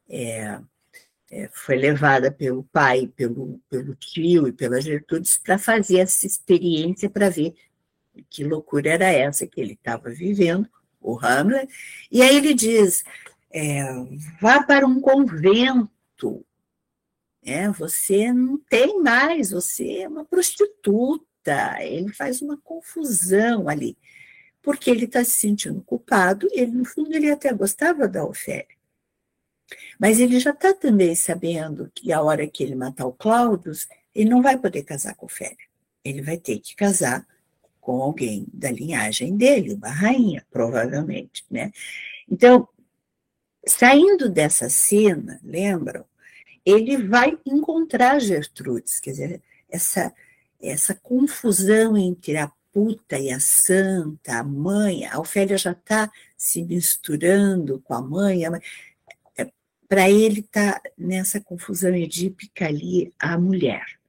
é, 0.09 0.61
é, 1.31 1.49
foi 1.53 1.77
levada 1.77 2.33
pelo 2.33 2.65
pai, 2.65 3.07
pelo, 3.15 3.61
pelo 3.71 3.95
tio 3.95 4.49
e 4.49 4.53
pela 4.53 4.81
Gertrudes 4.81 5.39
para 5.39 5.57
fazer 5.59 5.99
essa 5.99 6.27
experiência 6.27 7.09
para 7.09 7.31
ver 7.31 7.55
que 8.29 8.43
loucura 8.43 8.91
era 8.91 9.11
essa 9.11 9.47
que 9.47 9.61
ele 9.61 9.75
estava 9.75 10.11
vivendo, 10.11 10.69
o 11.01 11.19
Hamlet, 11.19 11.73
e 12.11 12.21
aí 12.21 12.37
ele 12.37 12.53
diz, 12.53 13.05
é, 13.51 13.85
vá 14.41 14.63
para 14.63 14.87
um 14.87 15.01
convento, 15.01 16.45
é, 17.43 17.71
você 17.71 18.33
não 18.33 18.59
tem 18.59 19.01
mais, 19.01 19.53
você 19.53 20.01
é 20.01 20.09
uma 20.09 20.25
prostituta, 20.25 21.79
ele 21.81 22.13
faz 22.13 22.43
uma 22.43 22.59
confusão 22.59 23.69
ali, 23.69 23.97
porque 24.63 24.91
ele 24.91 25.05
está 25.07 25.25
se 25.25 25.33
sentindo 25.33 25.81
culpado, 25.83 26.49
ele, 26.53 26.73
no 26.73 26.85
fundo, 26.85 27.15
ele 27.15 27.31
até 27.31 27.53
gostava 27.53 28.07
da 28.07 28.25
Ofélia. 28.25 28.79
Mas 29.99 30.19
ele 30.19 30.41
já 30.41 30.51
está 30.51 30.75
também 30.75 31.15
sabendo 31.15 31.91
que 31.95 32.13
a 32.13 32.23
hora 32.23 32.47
que 32.47 32.63
ele 32.63 32.75
matar 32.75 33.07
o 33.07 33.13
Cláudio, 33.13 33.73
ele 34.15 34.29
não 34.29 34.43
vai 34.43 34.59
poder 34.59 34.83
casar 34.83 35.15
com 35.15 35.27
Ofélia. 35.27 35.57
Ele 36.05 36.23
vai 36.23 36.37
ter 36.37 36.59
que 36.59 36.75
casar 36.75 37.27
com 37.81 38.03
alguém 38.03 38.47
da 38.53 38.71
linhagem 38.71 39.37
dele, 39.37 39.75
uma 39.75 39.91
rainha, 39.91 40.45
provavelmente, 40.51 41.45
né? 41.51 41.73
Então, 42.29 42.69
saindo 43.67 44.29
dessa 44.29 44.69
cena, 44.69 45.41
lembram? 45.43 46.05
Ele 46.65 46.97
vai 46.99 47.39
encontrar 47.47 48.21
Gertrudes, 48.21 49.01
quer 49.01 49.11
dizer, 49.13 49.43
essa, 49.69 50.13
essa 50.61 50.95
confusão 50.95 51.97
entre 51.97 52.37
a 52.37 52.51
puta 52.73 53.19
e 53.19 53.31
a 53.31 53.41
santa, 53.41 54.39
a 54.39 54.45
mãe, 54.45 55.07
a 55.07 55.19
Ofélia 55.19 55.59
já 55.59 55.73
está 55.73 56.11
se 56.37 56.63
misturando 56.63 57.81
com 57.81 57.95
a 57.95 58.03
mãe, 58.03 58.49
mãe 58.49 58.61
é, 59.37 59.51
para 59.89 60.11
ele 60.11 60.41
está 60.41 60.81
nessa 60.97 61.41
confusão 61.41 61.95
edípica 61.95 62.67
ali 62.67 63.13
a 63.19 63.39
mulher 63.39 64.01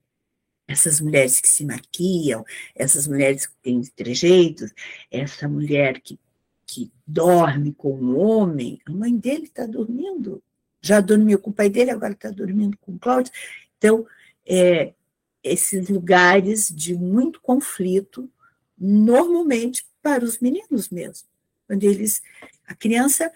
essas 0.72 1.00
mulheres 1.00 1.40
que 1.40 1.48
se 1.48 1.64
maquiam, 1.64 2.44
essas 2.74 3.06
mulheres 3.06 3.46
que 3.46 3.54
têm 3.62 3.80
trejeitos, 3.82 4.72
essa 5.10 5.48
mulher 5.48 6.00
que, 6.00 6.18
que 6.66 6.90
dorme 7.06 7.72
com 7.74 7.94
um 7.94 8.18
homem, 8.18 8.80
a 8.86 8.90
mãe 8.90 9.16
dele 9.16 9.44
está 9.44 9.66
dormindo, 9.66 10.42
já 10.80 11.00
dormiu 11.00 11.38
com 11.38 11.50
o 11.50 11.54
pai 11.54 11.68
dele, 11.68 11.90
agora 11.90 12.12
está 12.12 12.30
dormindo 12.30 12.76
com 12.78 12.92
o 12.92 12.98
Cláudio. 12.98 13.32
Então, 13.78 14.06
é, 14.46 14.92
esses 15.42 15.88
lugares 15.88 16.68
de 16.68 16.94
muito 16.94 17.40
conflito, 17.40 18.28
normalmente 18.82 19.86
para 20.02 20.24
os 20.24 20.40
meninos 20.40 20.88
mesmo, 20.88 21.28
quando 21.66 21.84
eles, 21.84 22.20
a 22.66 22.74
criança, 22.74 23.32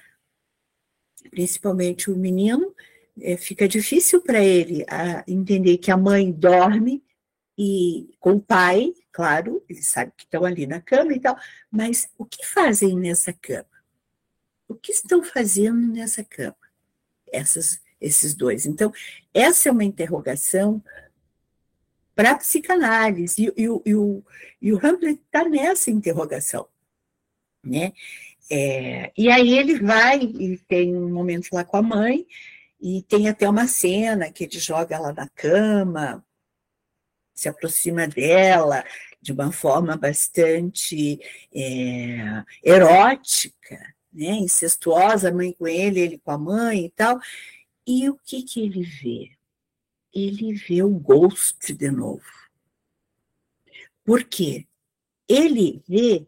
principalmente 1.30 2.10
o 2.10 2.16
menino, 2.16 2.74
é, 3.20 3.36
fica 3.36 3.68
difícil 3.68 4.20
para 4.20 4.42
ele 4.42 4.84
a, 4.88 5.24
entender 5.26 5.78
que 5.78 5.90
a 5.90 5.96
mãe 5.96 6.32
dorme 6.32 7.02
e 7.56 8.10
com 8.18 8.32
o 8.32 8.40
pai, 8.40 8.92
claro, 9.12 9.64
eles 9.68 9.88
sabem 9.88 10.12
que 10.16 10.24
estão 10.24 10.44
ali 10.44 10.66
na 10.66 10.80
cama 10.80 11.12
e 11.14 11.20
tal, 11.20 11.38
mas 11.70 12.08
o 12.18 12.24
que 12.24 12.44
fazem 12.44 12.98
nessa 12.98 13.32
cama? 13.32 13.64
O 14.68 14.74
que 14.74 14.92
estão 14.92 15.22
fazendo 15.22 15.86
nessa 15.92 16.24
cama? 16.24 16.56
Essas, 17.32 17.80
esses 18.00 18.34
dois. 18.34 18.66
Então, 18.66 18.92
essa 19.32 19.68
é 19.68 19.72
uma 19.72 19.84
interrogação 19.84 20.82
para 22.16 22.32
a 22.32 22.38
psicanálise, 22.38 23.52
e, 23.56 23.62
e, 23.62 23.64
e, 23.64 23.94
o, 23.94 24.24
e 24.60 24.72
o 24.72 24.78
Hamlet 24.78 25.20
está 25.22 25.44
nessa 25.44 25.90
interrogação. 25.90 26.66
Né? 27.62 27.92
É, 28.50 29.12
e 29.16 29.30
aí 29.30 29.56
ele 29.58 29.78
vai 29.78 30.20
e 30.20 30.58
tem 30.66 30.96
um 30.96 31.12
momento 31.12 31.50
lá 31.52 31.62
com 31.62 31.76
a 31.76 31.82
mãe, 31.82 32.26
e 32.80 33.02
tem 33.02 33.28
até 33.28 33.48
uma 33.48 33.68
cena 33.68 34.32
que 34.32 34.44
ele 34.44 34.58
joga 34.58 34.96
ela 34.96 35.12
na 35.12 35.28
cama, 35.28 36.24
se 37.34 37.48
aproxima 37.48 38.08
dela 38.08 38.82
de 39.20 39.32
uma 39.32 39.52
forma 39.52 39.96
bastante 39.96 41.20
é, 41.54 42.42
erótica, 42.62 43.94
né, 44.10 44.30
incestuosa, 44.36 45.32
mãe 45.32 45.52
com 45.52 45.68
ele, 45.68 46.00
ele 46.00 46.18
com 46.18 46.30
a 46.30 46.38
mãe 46.38 46.86
e 46.86 46.90
tal. 46.90 47.18
E 47.86 48.08
o 48.08 48.16
que, 48.24 48.42
que 48.42 48.60
ele 48.60 48.82
vê? 48.82 49.35
Ele 50.18 50.54
vê 50.54 50.82
o 50.82 50.88
Ghost 50.88 51.74
de 51.74 51.90
novo. 51.90 52.24
Por 54.02 54.24
quê? 54.24 54.66
Ele 55.28 55.82
vê 55.86 56.26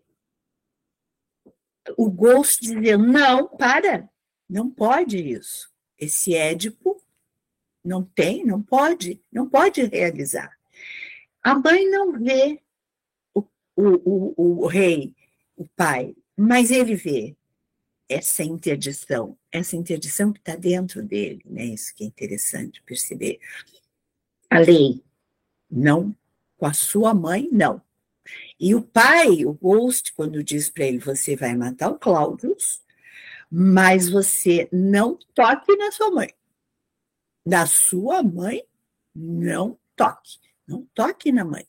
o 1.97 2.11
Ghost 2.11 2.61
dizendo: 2.61 3.07
não, 3.07 3.49
para, 3.49 4.07
não 4.47 4.69
pode 4.69 5.17
isso. 5.17 5.73
Esse 5.99 6.35
Édipo 6.35 7.03
não 7.83 8.05
tem, 8.05 8.45
não 8.45 8.63
pode, 8.63 9.25
não 9.33 9.49
pode 9.49 9.83
realizar. 9.85 10.55
A 11.43 11.59
mãe 11.59 11.89
não 11.89 12.13
vê 12.13 12.61
o, 13.33 13.41
o, 13.75 14.35
o, 14.37 14.65
o 14.65 14.67
rei, 14.67 15.17
o 15.57 15.67
pai, 15.67 16.15
mas 16.37 16.71
ele 16.71 16.95
vê 16.95 17.38
essa 18.09 18.43
interdição, 18.43 19.37
essa 19.53 19.77
interdição 19.77 20.33
que 20.33 20.39
está 20.39 20.57
dentro 20.57 21.03
dele, 21.03 21.43
né? 21.45 21.65
Isso 21.67 21.95
que 21.95 22.05
é 22.05 22.07
interessante 22.07 22.83
perceber. 22.83 23.39
A 24.51 24.59
lei, 24.59 25.05
não 25.71 26.17
com 26.57 26.67
a 26.67 26.73
sua 26.73 27.15
mãe, 27.15 27.49
não. 27.53 27.81
E 28.59 28.75
o 28.75 28.83
pai, 28.83 29.45
o 29.45 29.53
Ghost, 29.53 30.13
quando 30.13 30.43
diz 30.43 30.69
para 30.69 30.85
ele, 30.85 30.99
você 30.99 31.37
vai 31.37 31.55
matar 31.55 31.91
o 31.91 31.99
Cláudio, 31.99 32.57
mas 33.51 34.09
você 34.09 34.69
não 34.73 35.19
toque 35.35 35.77
na 35.77 35.93
sua 35.93 36.11
mãe. 36.11 36.35
Na 37.47 37.67
sua 37.67 38.23
mãe, 38.23 38.63
não 39.15 39.79
toque. 39.97 40.39
Não 40.67 40.87
toque 40.95 41.33
na 41.33 41.45
mãe. 41.45 41.67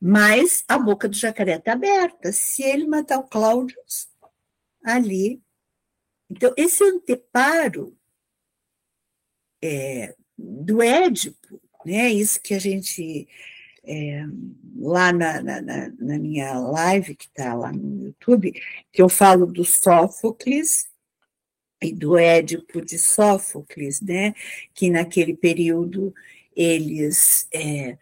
Mas 0.00 0.64
a 0.68 0.78
boca 0.78 1.08
do 1.08 1.16
jacaré 1.16 1.56
está 1.56 1.72
aberta. 1.72 2.32
Se 2.32 2.62
ele 2.62 2.86
matar 2.86 3.18
o 3.18 3.24
Cláudio, 3.24 3.76
ali. 4.94 5.42
Então, 6.30 6.52
esse 6.56 6.82
anteparo 6.82 7.96
é, 9.62 10.14
do 10.36 10.82
Édipo, 10.82 11.60
né? 11.84 12.10
Isso 12.10 12.40
que 12.40 12.54
a 12.54 12.58
gente 12.58 13.28
é, 13.84 14.24
lá 14.76 15.12
na, 15.12 15.40
na, 15.40 15.60
na, 15.62 16.18
minha 16.18 16.58
live, 16.58 17.14
que 17.14 17.26
está 17.26 17.54
lá 17.54 17.72
no 17.72 18.06
YouTube, 18.06 18.52
que 18.92 19.00
eu 19.00 19.08
falo 19.08 19.46
do 19.46 19.64
Sófocles 19.64 20.88
e 21.80 21.92
do 21.92 22.18
Édipo 22.18 22.84
de 22.84 22.98
Sófocles, 22.98 24.00
né? 24.00 24.34
Que 24.74 24.90
naquele 24.90 25.36
período 25.36 26.12
eles 26.54 27.46
é, 27.52 27.96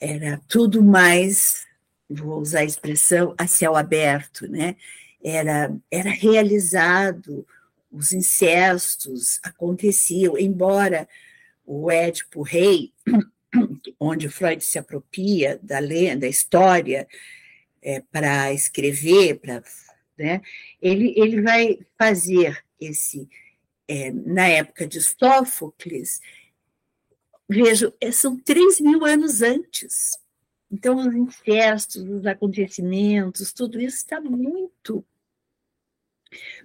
era 0.00 0.40
tudo 0.48 0.82
mais, 0.82 1.66
vou 2.08 2.40
usar 2.40 2.60
a 2.60 2.64
expressão, 2.64 3.34
a 3.36 3.46
céu 3.46 3.76
aberto, 3.76 4.48
né? 4.48 4.76
Era, 5.22 5.74
era 5.90 6.10
realizado, 6.10 7.46
os 7.90 8.12
incestos 8.12 9.40
aconteciam, 9.42 10.38
embora 10.38 11.08
o 11.66 11.90
Édipo 11.90 12.42
rei 12.42 12.92
onde 13.98 14.28
Freud 14.28 14.62
se 14.64 14.78
apropria 14.78 15.58
da 15.62 15.78
lenda, 15.78 16.20
da 16.20 16.28
história, 16.28 17.06
é, 17.82 18.00
para 18.00 18.52
escrever, 18.52 19.38
para, 19.38 19.62
né, 20.16 20.40
ele, 20.80 21.14
ele 21.16 21.42
vai 21.42 21.78
fazer 21.96 22.62
esse, 22.80 23.28
é, 23.86 24.10
na 24.10 24.48
época 24.48 24.86
de 24.86 25.00
Sófocles, 25.00 26.20
vejo, 27.48 27.92
é, 28.00 28.12
são 28.12 28.38
três 28.38 28.80
mil 28.80 29.04
anos 29.04 29.42
antes. 29.42 30.18
Então, 30.70 30.96
os 30.96 31.14
incestos, 31.14 32.02
os 32.02 32.26
acontecimentos, 32.26 33.52
tudo 33.52 33.80
isso 33.80 33.96
está 33.96 34.20
muito, 34.20 35.04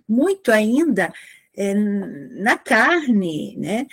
muito 0.07 0.51
ainda 0.51 1.13
é, 1.55 1.73
na 1.73 2.57
carne, 2.57 3.55
né? 3.57 3.87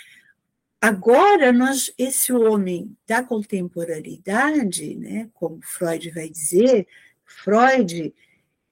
Agora, 0.81 1.53
nós, 1.53 1.93
esse 1.95 2.33
homem 2.33 2.97
da 3.05 3.23
contemporaneidade, 3.23 4.95
né, 4.95 5.29
como 5.35 5.61
Freud 5.61 6.09
vai 6.09 6.27
dizer, 6.27 6.87
Freud 7.23 8.11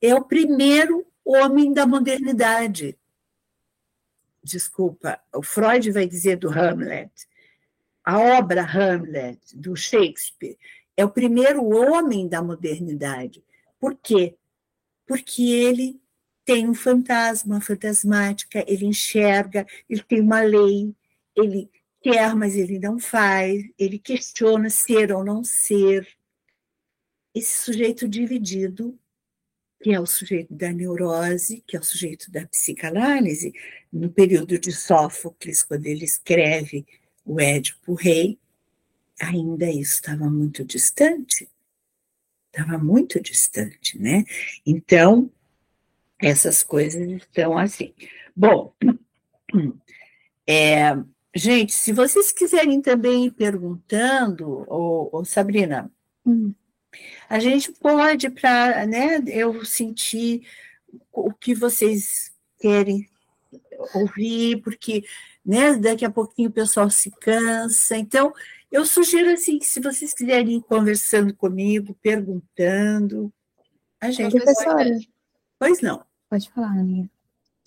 é 0.02 0.16
o 0.16 0.26
primeiro 0.26 1.06
homem 1.24 1.72
da 1.72 1.86
modernidade. 1.86 2.98
Desculpa, 4.44 5.22
o 5.36 5.44
Freud 5.44 5.92
vai 5.92 6.08
dizer 6.08 6.38
do 6.38 6.50
Hamlet. 6.50 7.12
A 8.04 8.18
obra 8.18 8.64
Hamlet, 8.64 9.56
do 9.56 9.76
Shakespeare, 9.76 10.58
é 11.00 11.06
o 11.06 11.10
primeiro 11.10 11.64
homem 11.64 12.28
da 12.28 12.42
modernidade. 12.42 13.42
Por 13.80 13.96
quê? 13.96 14.36
Porque 15.08 15.44
ele 15.44 15.98
tem 16.44 16.68
um 16.68 16.74
fantasma, 16.74 17.62
fantasmática, 17.62 18.66
ele 18.68 18.86
enxerga, 18.86 19.66
ele 19.90 20.04
tem 20.04 20.20
uma 20.20 20.42
lei, 20.42 20.94
ele 21.34 21.72
quer, 22.02 22.36
mas 22.36 22.58
ele 22.58 22.78
não 22.80 23.00
faz, 23.00 23.64
ele 23.78 23.98
questiona 23.98 24.70
ser 24.70 25.14
ou 25.14 25.24
não 25.24 25.42
ser. 25.42 26.06
Esse 27.34 27.64
sujeito 27.64 28.06
dividido, 28.06 29.00
que 29.82 29.94
é 29.94 30.00
o 30.02 30.06
sujeito 30.06 30.54
da 30.54 30.74
neurose, 30.74 31.64
que 31.66 31.78
é 31.78 31.80
o 31.80 31.84
sujeito 31.84 32.30
da 32.30 32.46
psicanálise, 32.46 33.54
no 33.90 34.10
período 34.10 34.60
de 34.60 34.74
Sófocles, 34.74 35.64
quando 35.64 35.86
ele 35.86 36.04
escreve 36.04 36.86
o 37.24 37.40
Édipo 37.40 37.94
Rei, 37.94 38.38
ainda 39.20 39.70
isso 39.70 39.96
estava 39.96 40.30
muito 40.30 40.64
distante. 40.64 41.50
Estava 42.52 42.78
muito 42.78 43.22
distante, 43.22 44.00
né? 44.00 44.24
Então, 44.66 45.32
essas 46.20 46.64
coisas 46.64 47.08
estão 47.08 47.58
assim. 47.58 47.94
Bom, 48.36 48.74
é, 50.48 50.96
Gente, 51.36 51.74
se 51.74 51.94
vocês 51.94 52.32
quiserem 52.32 52.82
também 52.82 53.28
ir 53.28 53.32
perguntando, 53.32 54.66
ô, 54.68 55.10
ô 55.20 55.24
Sabrina, 55.24 55.92
hum. 56.26 56.54
a 57.30 57.40
gente 57.40 57.72
pode, 57.72 58.30
para 58.32 58.86
né, 58.88 59.24
eu 59.28 59.64
sentir 59.64 60.48
o 61.14 61.32
que 61.32 61.54
vocês 61.54 62.34
querem 62.60 63.08
ouvir, 63.94 64.62
porque 64.64 65.06
né, 65.46 65.78
daqui 65.78 66.04
a 66.04 66.10
pouquinho 66.10 66.50
o 66.50 66.54
pessoal 66.54 66.90
se 66.90 67.12
cansa. 67.12 67.96
Então, 67.96 68.34
eu 68.72 68.86
sugiro 68.86 69.32
assim 69.32 69.58
que 69.58 69.66
se 69.66 69.80
vocês 69.80 70.14
quiserem 70.14 70.58
ir 70.58 70.62
conversando 70.62 71.34
comigo, 71.36 71.96
perguntando, 72.02 73.32
a 74.00 74.12
gente. 74.12 74.36
Professora. 74.36 74.98
Pois 75.58 75.82
não. 75.82 76.04
Pode 76.30 76.50
falar, 76.52 76.72
Aninha. 76.72 77.10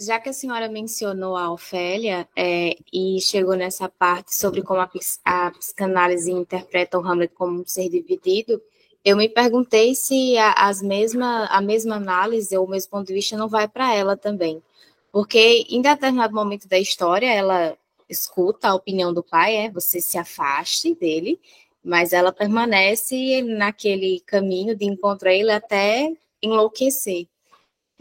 Já 0.00 0.18
que 0.18 0.28
a 0.28 0.32
senhora 0.32 0.68
mencionou 0.68 1.36
a 1.36 1.52
Ofélia 1.52 2.28
é, 2.36 2.76
e 2.92 3.20
chegou 3.20 3.54
nessa 3.54 3.88
parte 3.88 4.34
sobre 4.34 4.62
como 4.62 4.80
a, 4.80 4.90
a, 5.24 5.50
psicanálise 5.50 6.32
interpreta 6.32 6.98
o 6.98 7.06
Hamlet 7.06 7.32
como 7.34 7.60
um 7.60 7.66
ser 7.66 7.88
dividido, 7.88 8.60
eu 9.04 9.16
me 9.16 9.28
perguntei 9.28 9.94
se 9.94 10.36
a, 10.38 10.52
as 10.52 10.80
mesma, 10.80 11.46
a 11.46 11.60
mesma 11.60 11.96
análise 11.96 12.56
ou 12.56 12.66
o 12.66 12.70
mesmo 12.70 12.90
ponto 12.90 13.06
de 13.06 13.14
vista 13.14 13.36
não 13.36 13.48
vai 13.48 13.68
para 13.68 13.94
ela 13.94 14.16
também. 14.16 14.62
Porque 15.12 15.66
em 15.68 15.82
determinado 15.82 16.34
momento 16.34 16.66
da 16.66 16.78
história, 16.78 17.32
ela 17.32 17.76
escuta 18.12 18.68
a 18.68 18.74
opinião 18.74 19.12
do 19.12 19.22
pai, 19.22 19.56
é 19.56 19.70
você 19.70 20.00
se 20.00 20.18
afaste 20.18 20.94
dele, 20.94 21.40
mas 21.82 22.12
ela 22.12 22.32
permanece 22.32 23.42
naquele 23.42 24.20
caminho 24.20 24.76
de 24.76 24.84
encontrar 24.84 25.34
ele 25.34 25.50
até 25.50 26.12
enlouquecer. 26.40 27.26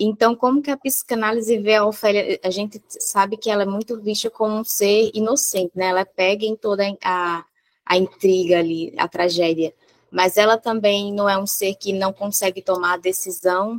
Então, 0.03 0.36
como 0.36 0.62
que 0.62 0.72
a 0.72 0.78
psicanálise 0.78 1.59
vê 1.59 1.76
a 1.76 1.86
Ofélia? 1.86 2.39
A 2.43 2.49
gente 2.49 2.82
sabe 2.88 3.38
que 3.38 3.51
ela 3.51 3.64
é 3.64 3.68
muito 3.68 4.01
vista 4.01 4.32
como 4.32 4.57
um 4.57 4.64
ser 4.64 5.12
inocente, 5.14 5.74
né? 5.76 5.88
Ela 5.88 6.05
pega 6.05 6.43
em 6.43 6.55
toda 6.55 6.84
a, 7.03 7.45
a 7.86 7.97
intriga 7.97 8.57
ali, 8.57 8.93
a 8.97 9.07
tragédia. 9.07 9.74
Mas 10.09 10.38
ela 10.38 10.57
também 10.57 11.14
não 11.14 11.30
é 11.30 11.38
um 11.38 11.45
ser 11.45 11.76
que 11.76 11.93
não 11.93 12.12
consegue 12.12 12.62
tomar 12.64 12.93
a 12.93 12.97
decisão 12.97 13.78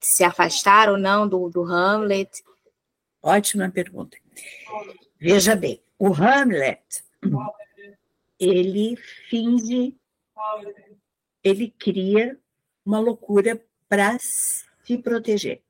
de 0.00 0.06
se 0.06 0.24
afastar 0.24 0.88
ou 0.88 0.96
não 0.96 1.28
do, 1.28 1.50
do 1.50 1.62
Hamlet. 1.64 2.42
Ótima 3.22 3.70
pergunta. 3.70 4.16
Veja 5.18 5.56
bem, 5.56 5.82
o 5.98 6.12
Hamlet, 6.12 7.04
ele 8.38 8.96
finge, 9.28 9.96
ele 11.42 11.70
cria 11.70 12.38
uma 12.84 12.98
loucura 12.98 13.64
para 13.88 14.18
se 14.18 14.98
proteger. 14.98 15.62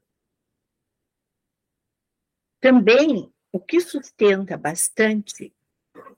Também, 2.60 3.32
o 3.52 3.60
que 3.60 3.80
sustenta 3.80 4.56
bastante 4.56 5.54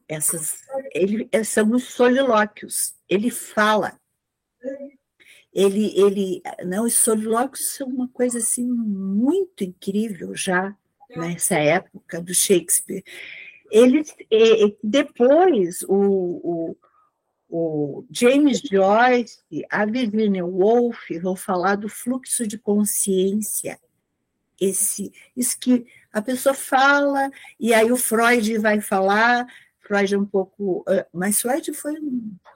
essas, 0.09 0.62
ele, 0.92 1.28
são 1.44 1.72
os 1.72 1.84
solilóquios. 1.84 2.94
Ele 3.09 3.30
fala. 3.30 4.01
Ele, 5.53 5.99
ele, 5.99 6.42
não, 6.64 6.84
os 6.84 6.94
solilóquios 6.94 7.74
são 7.74 7.88
uma 7.88 8.09
coisa 8.09 8.38
assim 8.38 8.66
muito 8.66 9.64
incrível 9.64 10.34
já 10.34 10.76
nessa 11.14 11.57
época 11.57 12.20
do 12.20 12.34
Shakespeare. 12.34 13.04
Ele, 13.70 14.04
depois 14.82 15.82
o, 15.82 16.40
o 16.42 16.76
o 17.48 18.04
James 18.11 18.61
Joyce, 18.61 19.38
a 19.70 19.86
Virginia 19.86 20.44
Woolf 20.44 21.09
vão 21.22 21.36
falar 21.36 21.76
do 21.76 21.88
fluxo 21.88 22.46
de 22.46 22.59
consciência. 22.59 23.78
Esse, 24.61 25.12
isso 25.36 25.59
que 25.61 25.86
a 26.12 26.20
pessoa 26.20 26.54
fala, 26.54 27.30
e 27.61 27.72
aí 27.72 27.92
o 27.92 27.96
Freud 27.96 28.59
vai 28.59 28.80
falar, 28.80 29.46
Freud 29.80 30.14
é 30.14 30.18
um 30.18 30.24
pouco. 30.24 30.84
Mas 31.12 31.40
Freud 31.40 31.72
foi 31.74 31.94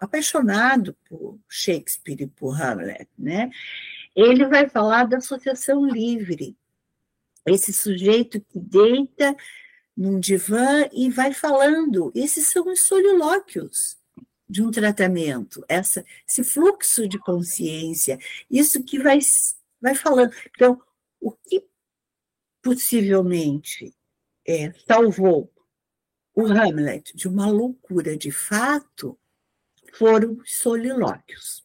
apaixonado 0.01 0.97
por 1.09 1.39
Shakespeare 1.49 2.23
e 2.23 2.27
por 2.27 2.61
Hamlet, 2.61 3.09
né? 3.19 3.51
Ele 4.17 4.45
vai 4.47 4.69
falar 4.69 5.05
da 5.05 5.19
associação 5.19 5.87
livre, 5.87 6.57
esse 7.47 7.73
sujeito 7.73 8.41
que 8.41 8.59
deita 8.59 9.37
num 9.97 10.19
divã 10.19 10.89
e 10.93 11.11
vai 11.11 11.33
falando. 11.33 12.13
Esses 12.15 12.47
são 12.47 12.69
os 12.69 12.83
solilóquios 12.83 13.99
de 14.49 14.63
um 14.63 14.71
tratamento, 14.71 15.65
essa, 15.69 16.05
esse 16.29 16.43
fluxo 16.43 17.07
de 17.07 17.19
consciência, 17.21 18.19
isso 18.51 18.83
que 18.83 18.99
vai, 18.99 19.21
vai 19.81 19.95
falando. 19.95 20.35
Então, 20.51 20.83
o 21.21 21.31
que 21.31 21.65
possivelmente 22.61 23.95
é, 24.45 24.73
salvou 24.89 25.53
o 26.35 26.47
Hamlet 26.47 27.17
de 27.17 27.29
uma 27.29 27.49
loucura 27.49 28.17
de 28.17 28.33
fato 28.33 29.19
foram 29.93 30.33
os 30.33 30.57
solilóquios. 30.57 31.65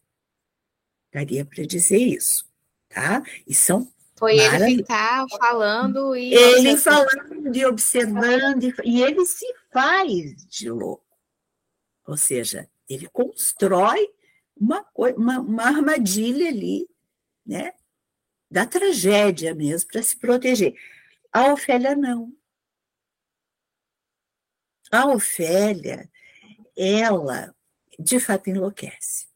Daria 1.12 1.46
para 1.46 1.66
dizer 1.66 1.98
isso, 1.98 2.46
tá? 2.90 3.24
E 3.48 3.56
são 3.56 3.92
foi 4.18 4.40
ele 4.40 4.78
ficar 4.78 5.26
falando 5.38 6.16
e. 6.16 6.34
Ele 6.34 6.78
falando 6.78 7.56
e 7.56 7.66
observando, 7.66 8.64
e 8.84 9.02
ele 9.02 9.26
se 9.26 9.46
faz 9.72 10.48
de 10.48 10.70
louco. 10.70 11.06
Ou 12.08 12.16
seja, 12.16 12.70
ele 12.88 13.10
constrói 13.10 14.10
uma, 14.56 14.86
uma, 14.96 15.40
uma 15.40 15.64
armadilha 15.64 16.48
ali, 16.48 16.88
né? 17.46 17.74
Da 18.50 18.66
tragédia 18.66 19.54
mesmo, 19.54 19.90
para 19.92 20.02
se 20.02 20.16
proteger. 20.16 20.76
A 21.32 21.52
Ofélia 21.52 21.96
não. 21.96 22.32
A 24.92 25.08
Ofélia, 25.08 26.10
ela 26.78 27.54
de 28.00 28.20
fato 28.20 28.50
enlouquece. 28.50 29.28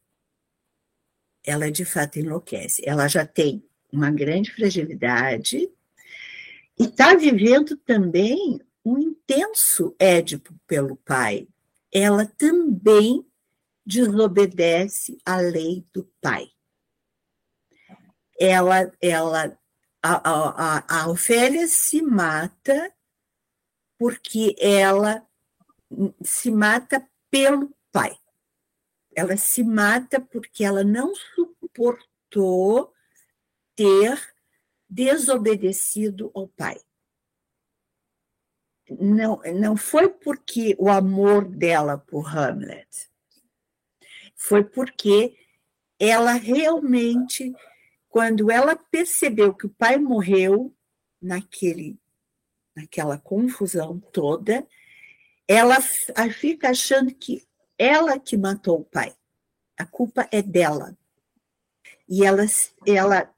Ela 1.43 1.69
de 1.69 1.83
fato 1.83 2.19
enlouquece. 2.19 2.81
Ela 2.85 3.07
já 3.09 3.25
tem 3.25 3.68
uma 3.91 4.11
grande 4.11 4.51
fragilidade 4.51 5.69
e 6.77 6.83
está 6.83 7.15
vivendo 7.15 7.75
também 7.77 8.61
um 8.85 8.97
intenso 8.97 9.95
édipo 9.99 10.53
pelo 10.65 10.95
pai. 10.97 11.47
Ela 11.91 12.25
também 12.25 13.25
desobedece 13.85 15.17
à 15.25 15.37
lei 15.37 15.85
do 15.93 16.03
pai. 16.21 16.49
Ela, 18.39 18.91
ela, 19.01 19.59
a, 20.01 20.77
a, 20.77 21.01
a 21.01 21.09
Ofélia 21.09 21.67
se 21.67 22.01
mata 22.01 22.93
porque 23.97 24.55
ela 24.59 25.27
se 26.23 26.49
mata 26.51 27.05
pelo 27.29 27.75
pai. 27.91 28.15
Ela 29.13 29.35
se 29.35 29.63
mata 29.63 30.21
porque 30.21 30.63
ela 30.63 30.83
não 30.83 31.13
suportou 31.35 32.93
ter 33.79 34.35
desobedecido 34.89 36.29
ao 36.35 36.49
pai. 36.49 36.77
Não, 38.89 39.39
não 39.55 39.77
foi 39.77 40.09
porque 40.09 40.75
o 40.77 40.89
amor 40.89 41.45
dela 41.45 41.97
por 41.97 42.27
Hamlet, 42.27 43.09
foi 44.35 44.65
porque 44.65 45.37
ela 45.97 46.33
realmente, 46.33 47.55
quando 48.09 48.51
ela 48.51 48.75
percebeu 48.75 49.53
que 49.53 49.67
o 49.67 49.73
pai 49.73 49.97
morreu 49.97 50.75
naquele, 51.21 51.97
naquela 52.75 53.17
confusão 53.17 53.97
toda, 53.97 54.67
ela 55.47 55.79
fica 55.79 56.71
achando 56.71 57.15
que 57.15 57.47
ela 57.77 58.19
que 58.19 58.35
matou 58.35 58.81
o 58.81 58.85
pai. 58.85 59.15
A 59.77 59.85
culpa 59.85 60.27
é 60.33 60.41
dela. 60.41 60.97
E 62.09 62.25
ela, 62.25 62.43
ela 62.85 63.33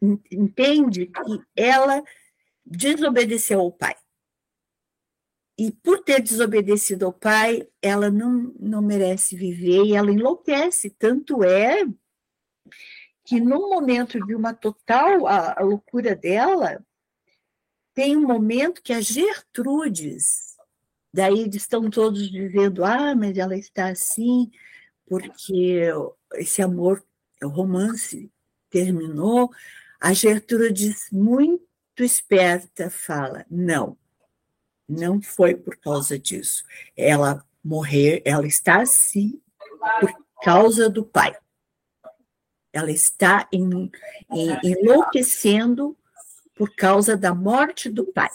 entende 0.00 1.06
que 1.06 1.44
ela 1.56 2.02
desobedeceu 2.64 3.60
ao 3.60 3.72
pai. 3.72 3.96
E 5.58 5.72
por 5.72 6.04
ter 6.04 6.22
desobedecido 6.22 7.06
ao 7.06 7.12
pai, 7.12 7.68
ela 7.82 8.10
não, 8.10 8.54
não 8.60 8.80
merece 8.80 9.34
viver 9.34 9.84
e 9.86 9.94
ela 9.94 10.12
enlouquece. 10.12 10.90
Tanto 10.90 11.42
é 11.42 11.84
que 13.24 13.40
no 13.40 13.68
momento 13.68 14.24
de 14.24 14.34
uma 14.34 14.54
total 14.54 15.26
a, 15.26 15.58
a 15.58 15.62
loucura 15.62 16.14
dela, 16.14 16.84
tem 17.92 18.16
um 18.16 18.26
momento 18.26 18.80
que 18.80 18.92
a 18.92 19.00
Gertrudes, 19.00 20.56
daí 21.12 21.48
estão 21.48 21.90
todos 21.90 22.30
dizendo, 22.30 22.84
ah, 22.84 23.14
mas 23.16 23.36
ela 23.36 23.56
está 23.56 23.88
assim 23.88 24.48
porque 25.08 25.90
esse 26.34 26.62
amor, 26.62 27.02
o 27.42 27.48
romance 27.48 28.30
terminou. 28.70 29.50
A 30.00 30.12
Gertrudes, 30.12 31.08
muito 31.10 31.60
esperta, 31.98 32.88
fala: 32.88 33.44
não, 33.50 33.96
não 34.88 35.20
foi 35.20 35.56
por 35.56 35.76
causa 35.76 36.16
disso. 36.16 36.64
Ela 36.96 37.44
morrer, 37.64 38.22
ela 38.24 38.46
está 38.46 38.80
assim 38.80 39.40
por 40.00 40.12
causa 40.42 40.88
do 40.88 41.04
pai. 41.04 41.36
Ela 42.72 42.92
está 42.92 43.48
em, 43.52 43.90
em, 44.32 44.58
enlouquecendo 44.62 45.96
por 46.54 46.74
causa 46.76 47.16
da 47.16 47.34
morte 47.34 47.90
do 47.90 48.04
pai. 48.04 48.30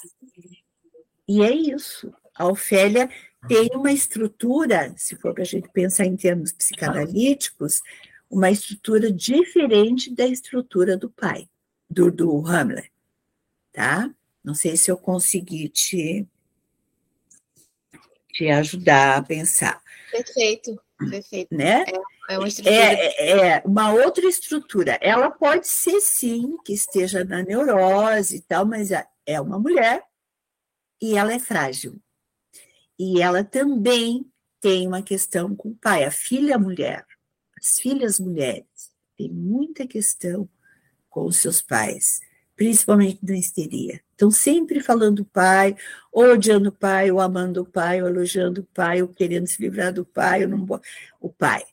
E 1.26 1.42
é 1.42 1.52
isso. 1.52 2.14
A 2.36 2.46
Ofélia 2.46 3.10
tem 3.48 3.70
uma 3.74 3.92
estrutura, 3.92 4.94
se 4.98 5.16
for 5.16 5.34
para 5.34 5.44
a 5.44 5.46
gente 5.46 5.70
pensar 5.70 6.06
em 6.06 6.18
termos 6.18 6.52
psicanalíticos, 6.52 7.82
uma 8.30 8.52
estrutura 8.52 9.12
diferente 9.12 10.14
da 10.14 10.26
estrutura 10.26 10.98
do 10.98 11.10
pai 11.10 11.48
do, 11.94 12.12
do 12.12 12.46
Hamlet, 12.48 12.92
tá? 13.72 14.10
Não 14.44 14.54
sei 14.54 14.76
se 14.76 14.92
eu 14.92 14.98
consegui 14.98 15.70
te, 15.70 16.28
te 18.30 18.50
ajudar 18.50 19.18
a 19.18 19.24
pensar. 19.24 19.82
Perfeito, 20.12 20.82
perfeito. 21.10 21.56
Né? 21.56 21.86
É, 22.30 22.34
é 22.34 22.38
uma 22.38 22.48
estrutura. 22.48 22.76
É, 22.76 23.30
é, 23.30 23.64
uma 23.66 23.94
outra 23.94 24.26
estrutura. 24.26 25.00
Ela 25.02 25.32
pode 25.32 25.68
ser, 25.68 26.02
sim, 26.02 26.58
que 26.66 26.74
esteja 26.74 27.24
na 27.24 27.44
neurose 27.44 28.38
e 28.38 28.42
tal, 28.42 28.66
mas 28.66 28.92
é, 28.92 29.06
é 29.26 29.40
uma 29.40 29.60
mulher 29.60 30.04
e 31.02 31.18
ela 31.18 31.34
é 31.34 31.40
frágil. 31.40 32.02
E 33.00 33.22
ela 33.22 33.44
também 33.44 34.30
tem 34.60 34.88
uma 34.88 35.02
questão 35.02 35.56
com 35.56 35.70
o 35.70 35.76
pai, 35.76 36.06
a 36.06 36.12
filha 36.12 36.58
mulher, 36.58 37.06
as 37.60 37.80
filhas 37.80 38.20
mulheres, 38.20 38.66
tem 39.18 39.30
muita 39.30 39.86
questão 39.86 40.48
com 41.14 41.26
os 41.26 41.38
seus 41.38 41.62
pais, 41.62 42.22
principalmente 42.56 43.20
na 43.22 43.38
histeria. 43.38 44.02
Estão 44.12 44.32
sempre 44.32 44.80
falando 44.80 45.18
do 45.18 45.26
pai, 45.26 45.78
ou 46.12 46.26
odiando 46.34 46.70
o 46.70 46.72
pai, 46.72 47.12
ou 47.12 47.20
amando 47.20 47.62
o 47.62 47.66
pai, 47.66 48.02
ou 48.02 48.10
elogiando 48.10 48.62
o 48.62 48.66
pai, 48.74 49.04
ou 49.04 49.08
querendo 49.08 49.46
se 49.46 49.62
livrar 49.62 49.94
do 49.94 50.04
pai, 50.04 50.44
ou 50.44 50.50
não 50.50 50.66
o 51.22 51.30
pai, 51.30 51.64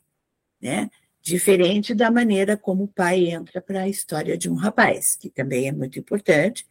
né? 0.61 0.91
Diferente 1.23 1.93
da 1.95 2.11
maneira 2.11 2.55
como 2.55 2.83
o 2.83 2.87
pai 2.87 3.29
entra 3.29 3.59
para 3.59 3.81
a 3.81 3.89
história 3.89 4.37
de 4.37 4.49
um 4.49 4.53
rapaz, 4.53 5.15
que 5.15 5.29
também 5.29 5.67
é 5.67 5.71
muito 5.71 5.97
importante, 5.97 6.65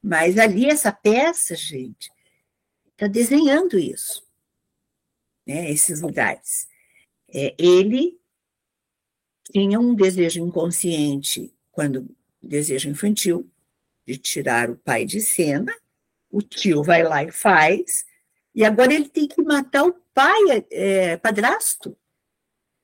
mas 0.00 0.38
ali 0.38 0.66
essa 0.66 0.92
peça, 0.92 1.56
gente, 1.56 2.10
está 2.92 3.08
desenhando 3.08 3.78
isso, 3.78 4.24
né? 5.44 5.70
Esses 5.70 6.00
lugares. 6.00 6.68
É, 7.34 7.54
ele 7.58 8.16
tinha 9.50 9.80
um 9.80 9.94
desejo 9.94 10.40
inconsciente 10.40 11.52
quando 11.72 12.08
desejo 12.40 12.88
infantil, 12.88 13.50
de 14.06 14.16
tirar 14.16 14.70
o 14.70 14.76
pai 14.76 15.04
de 15.04 15.20
cena, 15.20 15.74
o 16.30 16.40
tio 16.40 16.82
vai 16.82 17.02
lá 17.02 17.24
e 17.24 17.32
faz, 17.32 18.04
e 18.54 18.64
agora 18.64 18.92
ele 18.92 19.08
tem 19.08 19.26
que 19.26 19.42
matar 19.42 19.84
o 19.84 19.94
pai 20.14 20.66
é, 20.70 21.16
padrasto, 21.16 21.96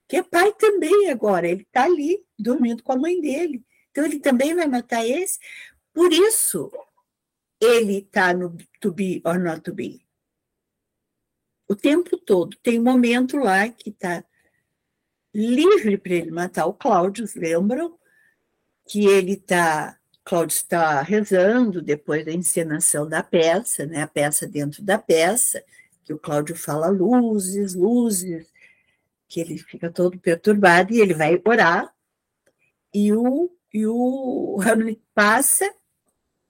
que 0.08 0.16
é 0.16 0.22
pai 0.22 0.52
também 0.54 1.10
agora, 1.10 1.46
ele 1.46 1.62
está 1.62 1.84
ali 1.84 2.24
dormindo 2.38 2.82
com 2.82 2.92
a 2.92 2.96
mãe 2.96 3.20
dele. 3.20 3.62
Então 3.90 4.04
ele 4.04 4.18
também 4.18 4.54
vai 4.54 4.66
matar 4.66 5.04
esse. 5.04 5.38
Por 5.92 6.12
isso, 6.12 6.70
ele 7.60 7.98
está 7.98 8.32
no 8.32 8.56
to 8.80 8.92
be 8.92 9.20
or 9.24 9.38
not 9.38 9.60
to 9.60 9.74
be. 9.74 10.06
O 11.68 11.76
tempo 11.76 12.16
todo. 12.16 12.56
Tem 12.62 12.78
um 12.80 12.84
momento 12.84 13.36
lá 13.36 13.68
que 13.68 13.90
está 13.90 14.24
livre 15.34 15.98
para 15.98 16.14
ele 16.14 16.30
matar 16.30 16.66
o 16.66 16.72
Cláudio, 16.72 17.26
lembram? 17.36 17.98
Que 18.88 19.06
ele 19.06 19.34
está, 19.34 19.98
Cláudio 20.24 20.56
está 20.56 21.02
rezando 21.02 21.82
depois 21.82 22.24
da 22.24 22.32
encenação 22.32 23.06
da 23.06 23.22
peça, 23.22 23.84
né, 23.86 24.02
a 24.02 24.08
peça 24.08 24.46
dentro 24.46 24.82
da 24.82 24.98
peça, 24.98 25.62
que 26.02 26.12
o 26.12 26.18
Cláudio 26.18 26.56
fala 26.56 26.88
luzes, 26.88 27.74
luzes, 27.74 28.50
que 29.28 29.40
ele 29.40 29.58
fica 29.58 29.90
todo 29.90 30.18
perturbado 30.18 30.92
e 30.92 31.00
ele 31.00 31.12
vai 31.12 31.40
orar, 31.44 31.94
e 32.92 33.12
o, 33.12 33.54
e 33.72 33.86
o 33.86 34.58
Hamlet 34.62 35.02
passa 35.14 35.70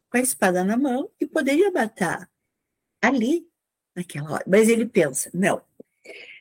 com 0.09 0.17
a 0.17 0.21
espada 0.21 0.63
na 0.63 0.77
mão 0.77 1.11
e 1.21 1.27
poderia 1.27 1.73
matar 1.73 2.31
ali, 3.03 3.49
naquela 3.97 4.31
hora. 4.31 4.45
Mas 4.47 4.69
ele 4.69 4.87
pensa, 4.87 5.29
não, 5.35 5.61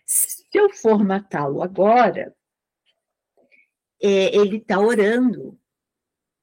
se 0.06 0.46
eu 0.54 0.70
for 0.70 1.04
matá-lo 1.04 1.64
agora, 1.64 2.36
é, 4.00 4.36
ele 4.36 4.58
está 4.58 4.80
orando 4.80 5.60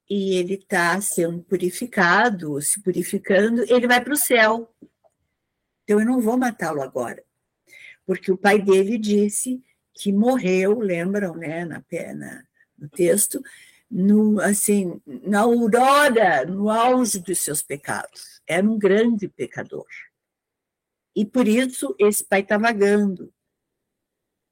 e 0.08 0.34
ele 0.36 0.54
está 0.54 1.00
sendo 1.00 1.42
purificado, 1.42 2.60
se 2.60 2.82
purificando, 2.82 3.62
ele 3.62 3.86
vai 3.86 4.02
para 4.02 4.12
o 4.12 4.16
céu. 4.16 4.72
Então 5.82 6.00
eu 6.00 6.06
não 6.06 6.20
vou 6.20 6.36
matá-lo 6.36 6.82
agora, 6.82 7.22
porque 8.06 8.30
o 8.30 8.36
pai 8.36 8.60
dele 8.60 8.98
disse 8.98 9.62
que 9.94 10.12
morreu, 10.12 10.80
lembram, 10.80 11.36
né, 11.36 11.64
na 11.64 11.80
pena, 11.80 12.46
no 12.76 12.88
texto, 12.88 13.42
no, 13.90 14.40
assim, 14.40 15.00
na 15.06 15.40
aurora, 15.40 16.44
no 16.44 16.68
auge 16.68 17.20
dos 17.20 17.38
seus 17.38 17.62
pecados. 17.62 18.42
Era 18.46 18.68
um 18.68 18.78
grande 18.78 19.28
pecador. 19.28 19.86
E 21.14 21.24
por 21.24 21.46
isso 21.46 21.94
esse 21.98 22.24
pai 22.24 22.40
está 22.40 22.58
vagando, 22.58 23.32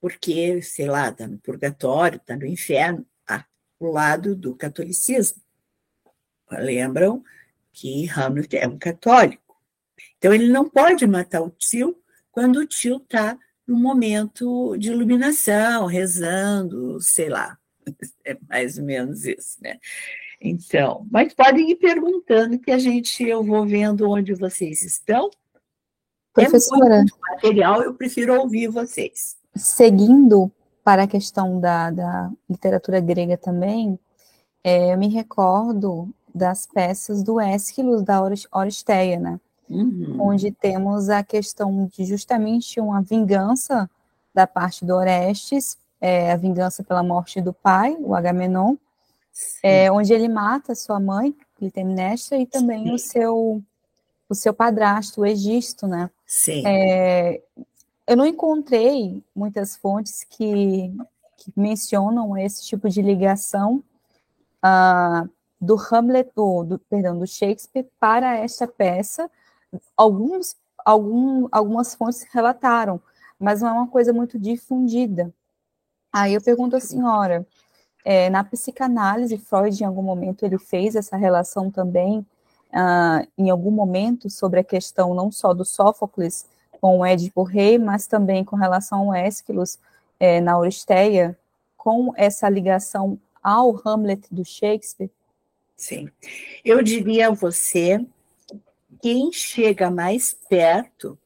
porque, 0.00 0.62
sei 0.62 0.86
lá, 0.86 1.08
está 1.08 1.26
no 1.26 1.38
purgatório, 1.38 2.18
está 2.18 2.36
no 2.36 2.46
inferno, 2.46 3.06
tá, 3.26 3.46
lado 3.80 4.36
do 4.36 4.54
catolicismo 4.54 5.41
lembram 6.58 7.22
que 7.72 8.08
Hamlet 8.08 8.56
é 8.56 8.66
um 8.66 8.78
católico. 8.78 9.56
Então, 10.18 10.32
ele 10.32 10.48
não 10.48 10.68
pode 10.68 11.06
matar 11.06 11.42
o 11.42 11.50
tio 11.50 11.96
quando 12.30 12.56
o 12.56 12.66
tio 12.66 12.96
está 12.96 13.38
no 13.66 13.76
momento 13.76 14.76
de 14.76 14.90
iluminação, 14.90 15.86
rezando, 15.86 17.00
sei 17.00 17.28
lá. 17.28 17.58
É 18.24 18.38
mais 18.48 18.78
ou 18.78 18.84
menos 18.84 19.24
isso, 19.24 19.58
né? 19.60 19.80
Então, 20.40 21.04
mas 21.10 21.34
podem 21.34 21.72
ir 21.72 21.74
perguntando 21.74 22.56
que 22.56 22.70
a 22.70 22.78
gente, 22.78 23.24
eu 23.24 23.42
vou 23.42 23.66
vendo 23.66 24.08
onde 24.08 24.32
vocês 24.34 24.82
estão. 24.82 25.28
Professora. 26.32 26.94
É 26.94 26.98
muito 26.98 27.18
material, 27.20 27.82
eu 27.82 27.94
prefiro 27.94 28.40
ouvir 28.40 28.68
vocês. 28.68 29.36
seguindo 29.56 30.52
para 30.84 31.02
a 31.02 31.08
questão 31.08 31.60
da, 31.60 31.90
da 31.90 32.30
literatura 32.48 33.00
grega 33.00 33.36
também, 33.36 33.98
é, 34.64 34.92
eu 34.92 34.98
me 34.98 35.08
recordo 35.08 36.12
das 36.34 36.66
peças 36.66 37.22
do 37.22 37.40
Ésquilo 37.40 38.02
da 38.02 38.22
Oristeia, 38.52 39.18
né? 39.18 39.40
Uhum. 39.68 40.16
Onde 40.20 40.50
temos 40.50 41.08
a 41.08 41.22
questão 41.22 41.90
de 41.92 42.04
justamente 42.04 42.80
uma 42.80 43.00
vingança 43.00 43.88
da 44.34 44.46
parte 44.46 44.84
do 44.84 44.94
Orestes, 44.94 45.78
é, 46.00 46.32
a 46.32 46.36
vingança 46.36 46.82
pela 46.82 47.02
morte 47.02 47.40
do 47.40 47.52
pai, 47.52 47.96
o 48.00 48.14
Agamenon, 48.14 48.76
é, 49.62 49.90
onde 49.90 50.12
ele 50.12 50.28
mata 50.28 50.74
sua 50.74 51.00
mãe, 51.00 51.34
Clitemnestra, 51.56 52.36
e 52.38 52.46
também 52.46 52.84
Sim. 52.84 52.92
o 52.92 52.98
seu 52.98 53.62
o 54.28 54.34
seu 54.34 54.54
padrasto, 54.54 55.20
o 55.20 55.26
Egisto, 55.26 55.86
né? 55.86 56.10
Sim. 56.26 56.62
É, 56.66 57.42
eu 58.06 58.16
não 58.16 58.26
encontrei 58.26 59.22
muitas 59.36 59.76
fontes 59.76 60.24
que, 60.24 60.90
que 61.36 61.52
mencionam 61.54 62.36
esse 62.38 62.64
tipo 62.64 62.88
de 62.88 63.02
ligação 63.02 63.84
uh, 64.64 65.28
do 65.62 65.76
Hamlet, 65.76 66.28
do, 66.34 66.64
do, 66.64 66.78
perdão, 66.80 67.16
do 67.16 67.26
Shakespeare 67.26 67.86
para 68.00 68.36
esta 68.36 68.66
peça. 68.66 69.30
Alguns, 69.96 70.56
algum, 70.84 71.46
algumas 71.52 71.94
fontes 71.94 72.26
relataram, 72.32 73.00
mas 73.38 73.62
não 73.62 73.68
é 73.68 73.72
uma 73.72 73.86
coisa 73.86 74.12
muito 74.12 74.40
difundida. 74.40 75.32
Aí 76.12 76.34
eu 76.34 76.42
pergunto 76.42 76.74
à 76.74 76.80
senhora, 76.80 77.46
é, 78.04 78.28
na 78.28 78.42
psicanálise, 78.42 79.38
Freud, 79.38 79.80
em 79.80 79.86
algum 79.86 80.02
momento, 80.02 80.44
ele 80.44 80.58
fez 80.58 80.96
essa 80.96 81.16
relação 81.16 81.70
também, 81.70 82.18
uh, 82.18 83.26
em 83.38 83.48
algum 83.48 83.70
momento, 83.70 84.28
sobre 84.28 84.58
a 84.58 84.64
questão 84.64 85.14
não 85.14 85.30
só 85.30 85.54
do 85.54 85.64
Sófocles 85.64 86.44
com 86.80 86.98
o 86.98 87.06
Édipo 87.06 87.44
Rei, 87.44 87.78
mas 87.78 88.08
também 88.08 88.44
com 88.44 88.56
relação 88.56 89.10
ao 89.10 89.14
Ésquilos 89.14 89.78
é, 90.18 90.40
na 90.40 90.58
Oristeia, 90.58 91.38
com 91.76 92.12
essa 92.16 92.48
ligação 92.48 93.16
ao 93.40 93.80
Hamlet 93.86 94.26
do 94.28 94.44
Shakespeare? 94.44 95.10
Sim. 95.82 96.08
Eu 96.64 96.80
diria 96.80 97.26
a 97.26 97.32
você, 97.32 97.98
quem 99.02 99.32
chega 99.32 99.90
mais 99.90 100.32
perto 100.48 101.18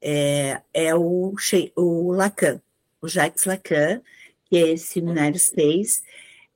é, 0.00 0.62
é 0.72 0.94
o, 0.94 1.34
o 1.76 2.12
Lacan, 2.12 2.62
o 2.98 3.06
Jacques 3.06 3.44
Lacan, 3.44 4.00
que 4.46 4.56
é 4.56 4.68
esse 4.70 4.86
Seminário 4.86 5.38
6. 5.38 6.02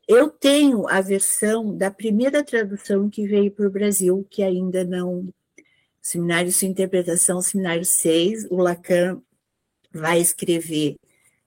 Eu 0.09 0.31
tenho 0.31 0.89
a 0.89 1.03
versão 1.03 1.77
da 1.77 1.91
primeira 1.91 2.43
tradução 2.43 3.11
que 3.11 3.27
veio 3.27 3.51
para 3.51 3.67
o 3.67 3.71
Brasil, 3.71 4.27
que 4.31 4.43
ainda 4.43 4.83
não. 4.83 5.29
Seminário 6.01 6.51
Sua 6.51 6.67
Interpretação, 6.67 7.43
Seminário 7.43 7.85
6, 7.85 8.47
o 8.51 8.57
Lacan 8.57 9.21
vai 9.93 10.19
escrever. 10.19 10.97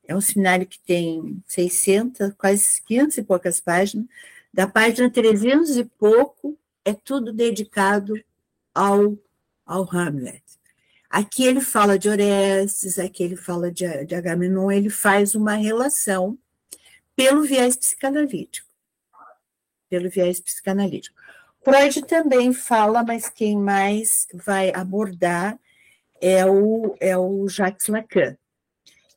É 0.07 0.15
um 0.15 0.21
seminário 0.21 0.67
que 0.67 0.79
tem 0.79 1.41
600, 1.47 2.35
quase 2.37 2.83
500 2.83 3.17
e 3.17 3.23
poucas 3.23 3.59
páginas. 3.59 4.05
Da 4.55 4.65
página 4.65 5.09
300 5.09 5.75
e 5.75 5.83
pouco, 5.83 6.57
é 6.85 6.93
tudo 6.93 7.33
dedicado 7.33 8.17
ao, 8.73 9.17
ao 9.65 9.83
Hamlet. 9.93 10.41
Aqui 11.09 11.43
ele 11.43 11.59
fala 11.59 11.99
de 11.99 12.07
Orestes, 12.07 12.97
aqui 12.97 13.21
ele 13.21 13.35
fala 13.35 13.69
de, 13.69 14.05
de 14.05 14.15
Agamenon, 14.15 14.71
ele 14.71 14.89
faz 14.89 15.35
uma 15.35 15.55
relação 15.55 16.37
pelo 17.17 17.43
viés 17.43 17.75
psicanalítico. 17.75 18.69
Pelo 19.89 20.09
viés 20.09 20.39
psicanalítico. 20.39 21.19
Freud 21.61 22.03
também 22.03 22.53
fala, 22.53 23.03
mas 23.03 23.27
quem 23.27 23.57
mais 23.57 24.25
vai 24.33 24.71
abordar 24.73 25.59
é 26.21 26.45
o, 26.45 26.95
é 27.01 27.17
o 27.17 27.45
Jacques 27.49 27.89
Lacan. 27.89 28.37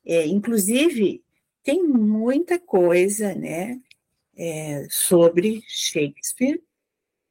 É, 0.04 0.26
inclusive, 0.26 1.22
tem 1.62 1.84
muita 1.84 2.58
coisa 2.58 3.36
né, 3.36 3.78
é, 4.38 4.86
sobre 4.88 5.64
Shakespeare, 5.66 6.62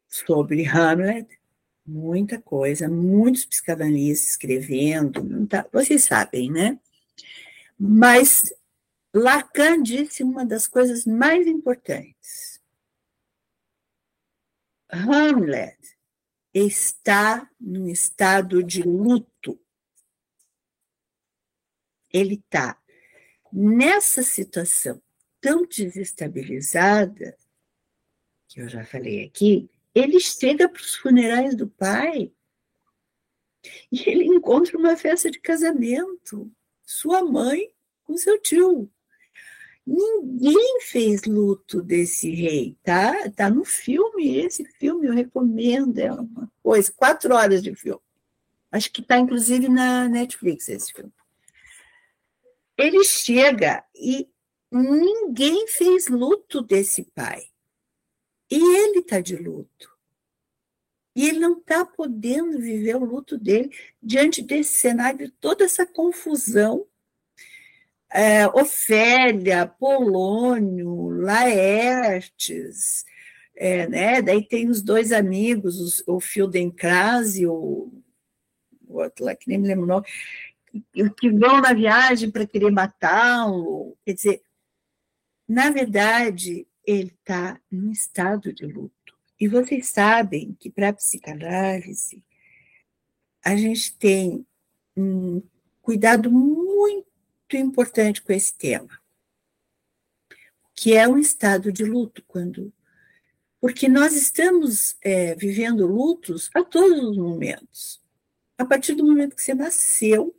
sobre 0.09 0.65
Hamlet, 0.65 1.39
muita 1.85 2.41
coisa, 2.41 2.89
muitos 2.89 3.45
psicanalistas 3.45 4.31
escrevendo, 4.31 5.47
tá, 5.47 5.65
vocês 5.71 6.03
sabem, 6.03 6.51
né? 6.51 6.77
Mas 7.79 8.53
Lacan 9.13 9.81
disse 9.81 10.21
uma 10.21 10.45
das 10.45 10.67
coisas 10.67 11.05
mais 11.05 11.47
importantes. 11.47 12.61
Hamlet 14.89 15.77
está 16.53 17.49
num 17.59 17.87
estado 17.87 18.61
de 18.61 18.81
luto. 18.81 19.59
Ele 22.11 22.35
está 22.35 22.81
nessa 23.51 24.23
situação 24.23 25.01
tão 25.47 25.65
desestabilizada, 25.65 27.37
que 28.49 28.59
eu 28.59 28.67
já 28.67 28.83
falei 28.83 29.23
aqui, 29.23 29.69
ele 29.95 30.19
chega 30.19 30.67
para 30.67 30.81
os 30.81 30.95
funerais 30.95 31.55
do 31.55 31.69
pai 31.69 32.33
e 33.89 34.09
ele 34.09 34.25
encontra 34.25 34.77
uma 34.77 34.97
festa 34.97 35.31
de 35.31 35.39
casamento, 35.39 36.51
sua 36.83 37.23
mãe 37.23 37.73
com 38.03 38.17
seu 38.17 38.37
tio. 38.41 38.91
Ninguém 39.85 40.81
fez 40.81 41.23
luto 41.23 41.81
desse 41.81 42.29
rei, 42.29 42.75
tá? 42.83 43.31
Tá 43.31 43.49
no 43.49 43.63
filme, 43.63 44.35
esse 44.39 44.65
filme 44.65 45.07
eu 45.07 45.13
recomendo, 45.13 45.97
é 45.97 46.11
uma 46.11 46.51
coisa, 46.61 46.91
quatro 46.91 47.33
horas 47.33 47.63
de 47.63 47.73
filme. 47.73 48.01
Acho 48.69 48.91
que 48.91 48.99
está 48.99 49.17
inclusive 49.17 49.69
na 49.69 50.09
Netflix 50.09 50.67
esse 50.67 50.91
filme. 50.91 51.13
Ele 52.77 53.01
chega 53.05 53.85
e 53.95 54.29
ninguém 54.72 55.68
fez 55.68 56.07
luto 56.07 56.61
desse 56.61 57.03
pai. 57.15 57.43
E 58.49 58.55
ele 58.55 58.99
está 58.99 59.20
de 59.20 59.36
luto. 59.36 59.97
E 61.15 61.28
ele 61.28 61.39
não 61.39 61.57
está 61.57 61.84
podendo 61.84 62.59
viver 62.59 62.95
o 62.95 63.03
luto 63.03 63.38
dele 63.38 63.72
diante 64.01 64.41
desse 64.41 64.76
cenário, 64.76 65.28
de 65.28 65.30
toda 65.30 65.65
essa 65.65 65.86
confusão. 65.86 66.86
É, 68.09 68.47
Ofélia, 68.47 69.68
Polônio, 69.68 71.09
Laertes, 71.09 73.03
é, 73.55 73.88
né? 73.88 74.22
daí 74.22 74.47
tem 74.47 74.70
os 74.70 74.82
dois 74.82 75.11
amigos, 75.11 75.82
os, 75.82 76.03
o 76.07 76.20
Fildenkrais 76.20 77.36
e 77.38 77.47
o, 77.47 77.91
o 78.88 79.01
outro 79.01 79.26
lá, 79.26 79.36
que 79.36 79.49
nem 79.49 79.57
me 79.57 79.68
lembro 79.68 79.86
o 79.86 79.88
nome, 79.88 80.05
que 81.20 81.30
vão 81.32 81.59
na 81.59 81.74
viagem 81.74 82.30
para 82.30 82.45
querer 82.45 82.72
matá-lo. 82.72 83.97
Quer 84.05 84.13
dizer, 84.13 84.41
na 85.47 85.69
verdade, 85.69 86.67
ele 86.85 87.13
está 87.19 87.59
num 87.71 87.91
estado 87.91 88.51
de 88.53 88.65
luto. 88.65 88.93
E 89.39 89.47
vocês 89.47 89.87
sabem 89.87 90.55
que 90.59 90.69
para 90.69 90.89
a 90.89 90.93
psicanálise, 90.93 92.23
a 93.43 93.55
gente 93.55 93.95
tem 93.97 94.45
um 94.95 95.41
cuidado 95.81 96.31
muito 96.31 97.05
importante 97.53 98.21
com 98.21 98.33
esse 98.33 98.57
tema, 98.57 98.99
que 100.73 100.93
é 100.93 101.07
um 101.07 101.17
estado 101.17 101.71
de 101.71 101.83
luto, 101.83 102.23
quando 102.27 102.73
porque 103.59 103.87
nós 103.87 104.15
estamos 104.15 104.95
é, 105.01 105.35
vivendo 105.35 105.87
lutos 105.87 106.49
a 106.53 106.63
todos 106.63 107.03
os 107.03 107.17
momentos. 107.17 108.01
A 108.57 108.65
partir 108.65 108.93
do 108.93 109.05
momento 109.05 109.35
que 109.35 109.41
você 109.41 109.53
nasceu, 109.53 110.35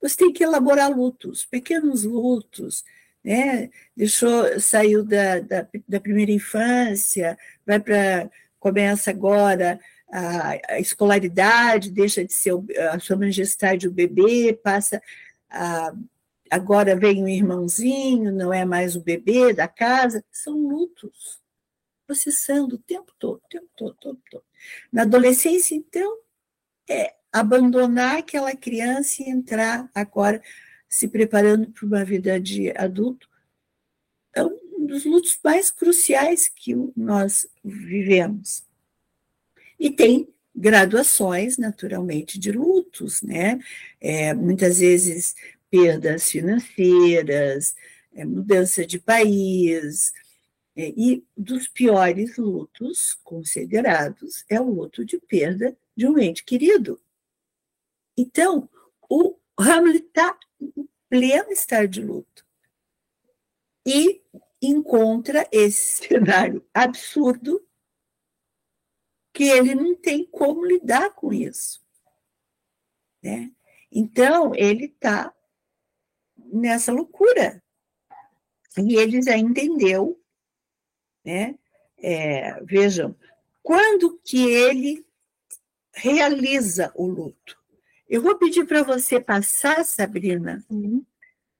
você 0.00 0.16
tem 0.16 0.32
que 0.32 0.44
elaborar 0.44 0.96
lutos, 0.96 1.44
pequenos 1.44 2.04
lutos, 2.04 2.84
né? 3.24 3.70
Deixou, 3.96 4.60
saiu 4.60 5.04
da, 5.04 5.40
da, 5.40 5.68
da 5.88 6.00
primeira 6.00 6.32
infância, 6.32 7.36
vai 7.66 7.80
para 7.80 8.30
começa 8.58 9.10
agora 9.10 9.78
a, 10.10 10.50
a, 10.68 10.80
escolaridade, 10.80 11.90
deixa 11.90 12.24
de 12.24 12.32
ser 12.32 12.52
a 12.90 12.98
sua 12.98 13.16
majestade 13.16 13.86
o 13.86 13.92
bebê, 13.92 14.58
passa 14.62 15.00
a, 15.50 15.92
agora 16.50 16.96
vem 16.96 17.22
um 17.22 17.28
irmãozinho, 17.28 18.32
não 18.32 18.52
é 18.52 18.64
mais 18.64 18.96
o 18.96 19.00
bebê 19.00 19.52
da 19.52 19.68
casa, 19.68 20.24
são 20.30 20.54
lutos, 20.54 21.38
processando 22.06 22.76
o 22.76 22.78
tempo 22.78 23.12
todo, 23.18 23.40
o 23.44 23.48
tempo 23.48 23.68
todo, 23.76 23.96
todo, 24.00 24.20
todo. 24.30 24.44
Na 24.90 25.02
adolescência, 25.02 25.74
então, 25.74 26.18
é 26.88 27.14
abandonar 27.30 28.18
aquela 28.18 28.56
criança 28.56 29.22
e 29.22 29.28
entrar 29.28 29.90
agora 29.94 30.42
se 30.88 31.08
preparando 31.08 31.70
para 31.70 31.86
uma 31.86 32.04
vida 32.04 32.40
de 32.40 32.70
adulto, 32.70 33.28
é 34.34 34.44
um 34.44 34.86
dos 34.86 35.04
lutos 35.04 35.38
mais 35.42 35.70
cruciais 35.70 36.48
que 36.48 36.74
nós 36.96 37.46
vivemos. 37.64 38.64
E 39.78 39.90
tem 39.90 40.28
graduações, 40.54 41.56
naturalmente, 41.56 42.38
de 42.38 42.50
lutos, 42.50 43.22
né? 43.22 43.60
É, 44.00 44.34
muitas 44.34 44.80
vezes 44.80 45.36
perdas 45.70 46.30
financeiras, 46.30 47.76
é, 48.12 48.24
mudança 48.24 48.84
de 48.84 48.98
país, 48.98 50.12
é, 50.74 50.92
e 50.96 51.24
dos 51.36 51.68
piores 51.68 52.36
lutos 52.36 53.18
considerados 53.22 54.44
é 54.48 54.60
o 54.60 54.70
luto 54.70 55.04
de 55.04 55.18
perda 55.18 55.76
de 55.96 56.06
um 56.06 56.18
ente 56.18 56.44
querido. 56.44 57.00
Então, 58.16 58.68
o 59.08 59.36
Hamlet 59.58 60.04
está 60.06 60.36
pleno 61.08 61.50
estado 61.50 61.88
de 61.88 62.02
luto. 62.02 62.46
E 63.86 64.22
encontra 64.60 65.48
esse 65.52 66.06
cenário 66.06 66.66
absurdo 66.74 67.64
que 69.32 69.44
ele 69.44 69.74
não 69.74 69.94
tem 69.94 70.26
como 70.26 70.66
lidar 70.66 71.14
com 71.14 71.32
isso. 71.32 71.80
Né? 73.22 73.52
Então, 73.90 74.54
ele 74.54 74.86
está 74.86 75.34
nessa 76.36 76.92
loucura. 76.92 77.62
E 78.76 78.96
ele 78.96 79.22
já 79.22 79.36
entendeu, 79.36 80.20
né? 81.24 81.58
É, 81.96 82.62
vejam, 82.62 83.16
quando 83.62 84.18
que 84.18 84.44
ele 84.44 85.04
realiza 85.92 86.92
o 86.94 87.06
luto? 87.06 87.57
Eu 88.08 88.22
vou 88.22 88.38
pedir 88.38 88.64
para 88.64 88.82
você 88.82 89.20
passar, 89.20 89.84
Sabrina, 89.84 90.64
uhum. 90.70 91.04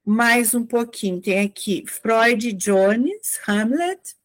mais 0.03 0.55
um 0.55 0.65
pouquinho. 0.65 1.21
Tem 1.21 1.41
aqui 1.41 1.85
Freud 1.87 2.55
Jones, 2.55 3.39
Hamlet. 3.47 4.17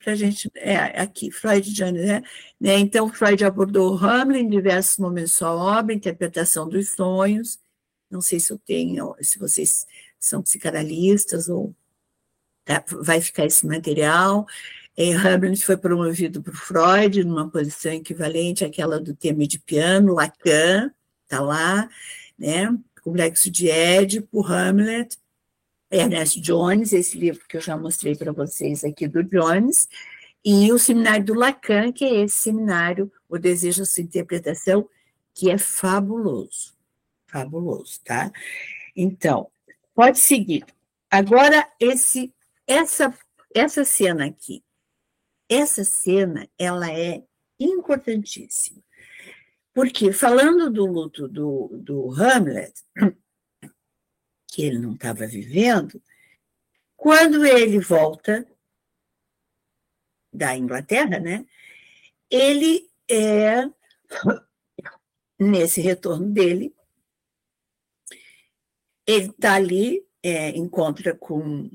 Para 0.00 0.16
gente. 0.16 0.50
É, 0.56 0.76
aqui, 1.00 1.30
Freud 1.30 1.72
Jones, 1.72 2.04
né? 2.04 2.22
né? 2.58 2.78
Então, 2.78 3.08
Freud 3.12 3.44
abordou 3.44 3.96
Hamlet 3.96 4.42
em 4.42 4.48
diversos 4.48 4.98
momentos 4.98 5.34
sua 5.34 5.54
obra, 5.54 5.94
interpretação 5.94 6.68
dos 6.68 6.96
sonhos. 6.96 7.60
Não 8.10 8.20
sei 8.20 8.40
se 8.40 8.52
eu 8.52 8.58
tenho, 8.58 9.14
se 9.20 9.38
vocês 9.38 9.86
são 10.18 10.42
psicanalistas 10.42 11.48
ou 11.48 11.72
tá, 12.64 12.84
vai 13.02 13.20
ficar 13.20 13.46
esse 13.46 13.64
material. 13.64 14.46
É, 14.96 15.12
Hamlet 15.12 15.64
foi 15.64 15.76
promovido 15.76 16.42
por 16.42 16.54
Freud 16.54 17.24
numa 17.24 17.48
posição 17.48 17.92
equivalente 17.92 18.64
àquela 18.64 19.00
do 19.00 19.14
tema 19.14 19.46
de 19.46 19.58
piano, 19.58 20.14
Lacan, 20.14 20.92
está 21.22 21.40
lá, 21.40 21.88
né? 22.38 22.76
Complexo 23.02 23.50
de 23.50 23.70
Édipo, 23.70 24.44
Hamlet, 24.44 25.16
Ernest 25.90 26.40
Jones, 26.40 26.92
esse 26.92 27.18
livro 27.18 27.40
que 27.48 27.56
eu 27.56 27.60
já 27.60 27.76
mostrei 27.76 28.14
para 28.14 28.32
vocês 28.32 28.84
aqui 28.84 29.08
do 29.08 29.22
Jones, 29.22 29.88
e 30.44 30.72
o 30.72 30.78
seminário 30.78 31.24
do 31.24 31.34
Lacan, 31.34 31.92
que 31.92 32.04
é 32.04 32.22
esse 32.22 32.36
seminário, 32.36 33.12
O 33.28 33.38
Desejo, 33.38 33.82
a 33.82 33.86
Sua 33.86 34.02
Interpretação, 34.02 34.88
que 35.34 35.50
é 35.50 35.58
fabuloso, 35.58 36.74
fabuloso, 37.26 38.00
tá? 38.04 38.30
Então, 38.96 39.50
pode 39.94 40.18
seguir. 40.18 40.64
Agora, 41.10 41.68
esse, 41.78 42.32
essa, 42.66 43.12
essa 43.54 43.84
cena 43.84 44.26
aqui, 44.26 44.62
essa 45.50 45.82
cena, 45.82 46.48
ela 46.56 46.90
é 46.92 47.24
importantíssima. 47.58 48.80
Porque, 49.74 50.12
falando 50.12 50.70
do 50.70 50.86
luto 50.86 51.26
do, 51.26 51.68
do 51.82 52.12
Hamlet, 52.12 52.72
que 54.48 54.62
ele 54.62 54.78
não 54.78 54.94
estava 54.94 55.26
vivendo, 55.26 56.00
quando 56.96 57.44
ele 57.44 57.80
volta 57.80 58.46
da 60.32 60.56
Inglaterra, 60.56 61.18
né, 61.18 61.44
ele 62.30 62.88
é, 63.08 63.68
nesse 65.38 65.80
retorno 65.80 66.30
dele, 66.30 66.74
ele 69.06 69.30
está 69.30 69.54
ali, 69.54 70.06
é, 70.22 70.50
encontra 70.50 71.16
com 71.16 71.68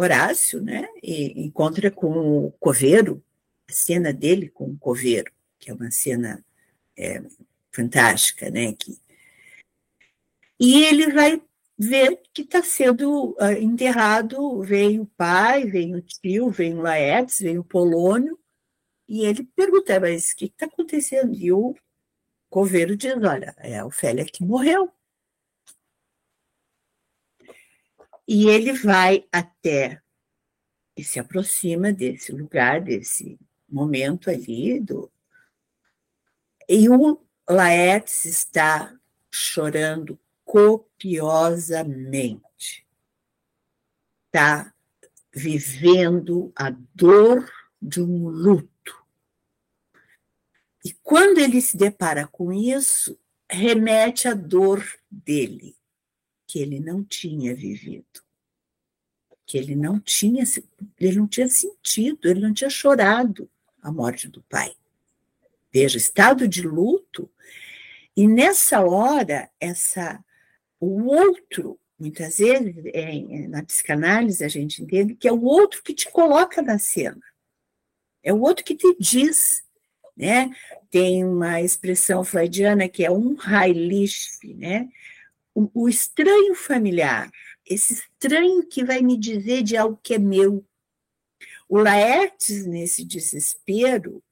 Horácio, 0.00 0.62
né? 0.62 0.88
E 1.02 1.44
encontra 1.44 1.90
com 1.90 2.46
o 2.46 2.52
coveiro, 2.52 3.22
a 3.68 3.72
cena 3.72 4.12
dele 4.12 4.48
com 4.48 4.64
o 4.64 4.78
coveiro, 4.78 5.30
que 5.58 5.70
é 5.70 5.74
uma 5.74 5.90
cena 5.90 6.44
é, 6.96 7.22
fantástica, 7.70 8.50
né? 8.50 8.72
Que... 8.72 8.98
E 10.58 10.82
ele 10.84 11.12
vai 11.12 11.40
ver 11.78 12.20
que 12.34 12.42
está 12.42 12.62
sendo 12.62 13.36
uh, 13.40 13.52
enterrado, 13.60 14.60
veio 14.62 15.02
o 15.02 15.06
pai, 15.06 15.64
veio 15.64 15.98
o 15.98 16.02
tio, 16.02 16.50
veio 16.50 16.78
o 16.78 16.82
Laertes, 16.82 17.38
veio 17.38 17.60
o 17.60 17.64
Polônio, 17.64 18.38
e 19.08 19.24
ele 19.24 19.44
pergunta, 19.56 19.98
mas 20.00 20.32
o 20.32 20.36
que 20.36 20.46
está 20.46 20.66
acontecendo? 20.66 21.34
E 21.34 21.52
o 21.52 21.74
coveiro 22.50 22.96
diz, 22.96 23.14
olha, 23.14 23.54
é 23.58 23.78
a 23.78 23.86
Ofélia 23.86 24.24
que 24.24 24.44
morreu. 24.44 24.92
E 28.30 28.46
ele 28.46 28.74
vai 28.74 29.26
até 29.32 30.02
e 30.94 31.02
se 31.02 31.18
aproxima 31.18 31.94
desse 31.94 32.30
lugar, 32.30 32.82
desse 32.82 33.40
momento 33.66 34.28
ali 34.28 34.78
do 34.80 35.10
e 36.68 36.90
o 36.90 37.24
Laertes 37.48 38.26
está 38.26 38.94
chorando 39.30 40.20
copiosamente. 40.44 42.86
Está 44.26 44.74
vivendo 45.34 46.52
a 46.54 46.68
dor 46.94 47.50
de 47.80 48.02
um 48.02 48.28
luto. 48.28 49.02
E 50.84 50.92
quando 51.02 51.38
ele 51.38 51.62
se 51.62 51.78
depara 51.78 52.26
com 52.26 52.52
isso, 52.52 53.18
remete 53.50 54.28
à 54.28 54.34
dor 54.34 54.84
dele 55.10 55.77
que 56.48 56.58
ele 56.58 56.80
não 56.80 57.04
tinha 57.04 57.54
vivido, 57.54 58.22
que 59.46 59.58
ele 59.58 59.76
não 59.76 60.00
tinha, 60.00 60.42
ele 60.98 61.18
não 61.18 61.28
tinha 61.28 61.48
sentido, 61.48 62.26
ele 62.26 62.40
não 62.40 62.54
tinha 62.54 62.70
chorado 62.70 63.48
a 63.82 63.92
morte 63.92 64.28
do 64.28 64.42
pai. 64.42 64.74
Veja, 65.70 65.98
estado 65.98 66.48
de 66.48 66.62
luto, 66.62 67.30
e 68.16 68.26
nessa 68.26 68.80
hora, 68.80 69.50
essa, 69.60 70.24
o 70.80 71.04
outro, 71.04 71.78
muitas 71.98 72.38
vezes, 72.38 72.74
é, 72.86 73.46
na 73.46 73.62
psicanálise 73.62 74.42
a 74.42 74.48
gente 74.48 74.82
entende 74.82 75.14
que 75.14 75.28
é 75.28 75.32
o 75.32 75.44
outro 75.44 75.82
que 75.82 75.92
te 75.92 76.10
coloca 76.10 76.62
na 76.62 76.78
cena, 76.78 77.22
é 78.22 78.32
o 78.32 78.40
outro 78.40 78.64
que 78.64 78.74
te 78.74 78.96
diz, 78.98 79.62
né? 80.16 80.50
Tem 80.90 81.24
uma 81.24 81.60
expressão 81.60 82.24
freudiana 82.24 82.88
que 82.88 83.04
é 83.04 83.10
um 83.10 83.36
Heilig, 83.40 84.16
né? 84.56 84.88
O, 85.58 85.70
o 85.74 85.88
estranho 85.88 86.54
familiar, 86.54 87.30
esse 87.66 87.94
estranho 87.94 88.64
que 88.66 88.84
vai 88.84 89.02
me 89.02 89.18
dizer 89.18 89.62
de 89.64 89.76
algo 89.76 89.98
que 90.00 90.14
é 90.14 90.18
meu. 90.18 90.64
O 91.68 91.78
Laertes, 91.78 92.64
nesse 92.64 93.04
desespero, 93.04 94.22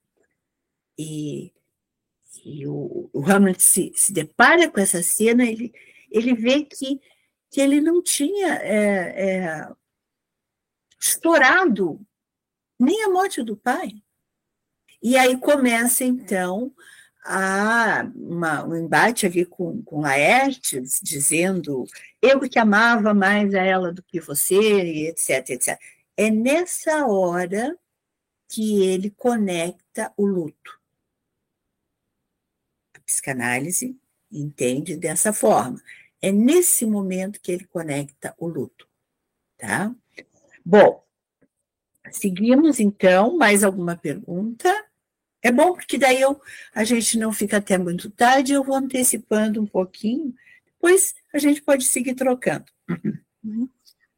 e, 0.97 1.53
e 2.45 2.67
o, 2.67 3.11
o, 3.13 3.27
Hamlet 3.27 3.61
se, 3.61 3.93
se, 3.95 4.13
depara 4.13 4.71
com 4.71 4.81
essa 4.81 5.03
cena, 5.03 5.45
ele, 5.45 5.75
ele 6.11 6.33
vê 6.33 6.65
que, 6.65 7.01
que 7.51 7.61
ele 7.61 7.81
não 7.81 8.01
tinha 8.03 8.55
é, 8.63 8.77
é, 9.29 9.69
estourado 10.99 12.01
nem 12.79 13.03
a 13.05 13.11
morte 13.11 13.43
do 13.43 13.57
pai. 13.57 13.91
E 15.03 15.17
aí 15.17 15.39
começa, 15.39 16.05
então, 16.05 16.73
há 17.27 18.11
uma, 18.15 18.65
um 18.65 18.77
embate 18.77 19.27
ali 19.27 19.45
com, 19.45 19.83
com 19.83 20.01
Laertes, 20.01 21.01
dizendo 21.03 21.85
eu 22.23 22.41
que 22.41 22.59
amava 22.59 23.13
mais 23.13 23.55
a 23.55 23.63
ela 23.63 23.93
do 23.93 24.03
que 24.03 24.21
você, 24.21 25.09
etc, 25.09 25.51
etc. 25.51 25.79
É 26.17 26.31
nessa 26.31 27.07
hora 27.07 27.77
que 28.49 28.83
ele 28.85 29.11
conecta 29.11 30.13
o 30.17 30.25
luto. 30.25 30.81
A 32.95 33.01
psicanálise 33.01 33.99
entende 34.31 34.97
dessa 34.97 35.33
forma. 35.33 35.83
É 36.23 36.31
nesse 36.33 36.87
momento 36.87 37.41
que 37.41 37.53
ele 37.53 37.67
conecta 37.67 38.35
o 38.39 38.47
luto, 38.47 38.89
tá? 39.59 39.95
Bom, 40.65 41.05
seguimos 42.11 42.81
então. 42.81 43.37
Mais 43.37 43.63
alguma 43.63 43.97
pergunta? 43.97 44.86
É 45.47 45.53
bom 45.53 45.75
porque 45.75 45.97
daí 45.97 46.21
eu, 46.21 46.41
a 46.75 46.83
gente 46.83 47.17
não 47.17 47.33
fica 47.33 47.59
até 47.59 47.79
muito 47.79 48.11
tarde, 48.11 48.53
eu 48.53 48.65
vou 48.65 48.75
antecipando 48.75 49.63
um 49.63 49.67
pouquinho, 49.67 50.35
depois 50.65 51.15
a 51.33 51.39
gente 51.39 51.63
pode 51.63 51.85
seguir 51.85 52.17
trocando. 52.17 52.65
Uhum. 53.45 53.69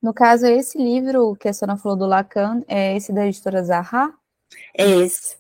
No 0.01 0.15
caso, 0.15 0.47
esse 0.47 0.79
livro 0.79 1.37
que 1.37 1.47
a 1.47 1.53
senhora 1.53 1.77
falou 1.77 1.99
do 1.99 2.07
Lacan, 2.07 2.65
é 2.67 2.97
esse 2.97 3.13
da 3.13 3.27
editora 3.27 3.63
Zaha? 3.63 4.15
É 4.75 4.89
esse. 4.89 5.37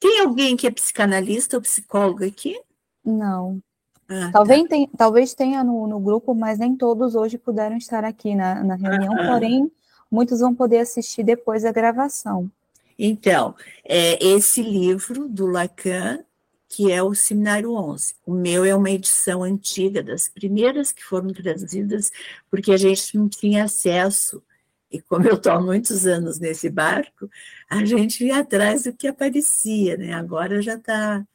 Tem 0.00 0.20
alguém 0.22 0.56
que 0.56 0.66
é 0.66 0.70
psicanalista 0.72 1.56
ou 1.56 1.62
psicólogo 1.62 2.26
aqui? 2.26 2.60
Não. 3.04 3.62
Ah, 4.08 4.30
talvez, 4.32 4.62
tá. 4.62 4.68
tem, 4.68 4.90
talvez 4.98 5.32
tenha 5.32 5.62
no, 5.62 5.86
no, 5.86 6.00
grupo, 6.00 6.34
mas 6.34 6.58
nem 6.58 6.76
todos 6.76 7.14
hoje 7.14 7.38
puderam 7.38 7.76
estar 7.76 8.04
aqui 8.04 8.34
na, 8.34 8.64
na 8.64 8.74
reunião, 8.74 9.14
ah, 9.16 9.28
porém, 9.28 9.70
muitos 10.10 10.40
vão 10.40 10.52
poder 10.52 10.78
assistir 10.78 11.22
depois 11.22 11.62
da 11.62 11.70
gravação. 11.70 12.50
Então, 12.98 13.54
é 13.84 14.24
esse 14.24 14.62
livro 14.62 15.28
do 15.28 15.46
Lacan, 15.46 16.24
que 16.68 16.90
é 16.90 17.02
o 17.02 17.14
Seminário 17.14 17.72
11. 17.72 18.16
O 18.26 18.34
meu 18.34 18.64
é 18.64 18.74
uma 18.74 18.90
edição 18.90 19.42
antiga, 19.42 20.02
das 20.02 20.28
primeiras 20.28 20.92
que 20.92 21.04
foram 21.04 21.32
traduzidas, 21.32 22.10
porque 22.50 22.72
a 22.72 22.76
gente 22.76 23.16
não 23.16 23.28
tinha 23.28 23.64
acesso. 23.64 24.42
E 24.90 25.00
como 25.00 25.26
eu 25.26 25.34
estou 25.34 25.52
há 25.52 25.60
muitos 25.60 26.06
anos 26.06 26.38
nesse 26.38 26.68
barco, 26.70 27.28
a 27.68 27.84
gente 27.84 28.24
ia 28.24 28.38
atrás 28.38 28.84
do 28.84 28.92
que 28.92 29.06
aparecia, 29.06 29.96
né? 29.96 30.12
Agora 30.12 30.62
já 30.62 30.74
está. 30.74 31.26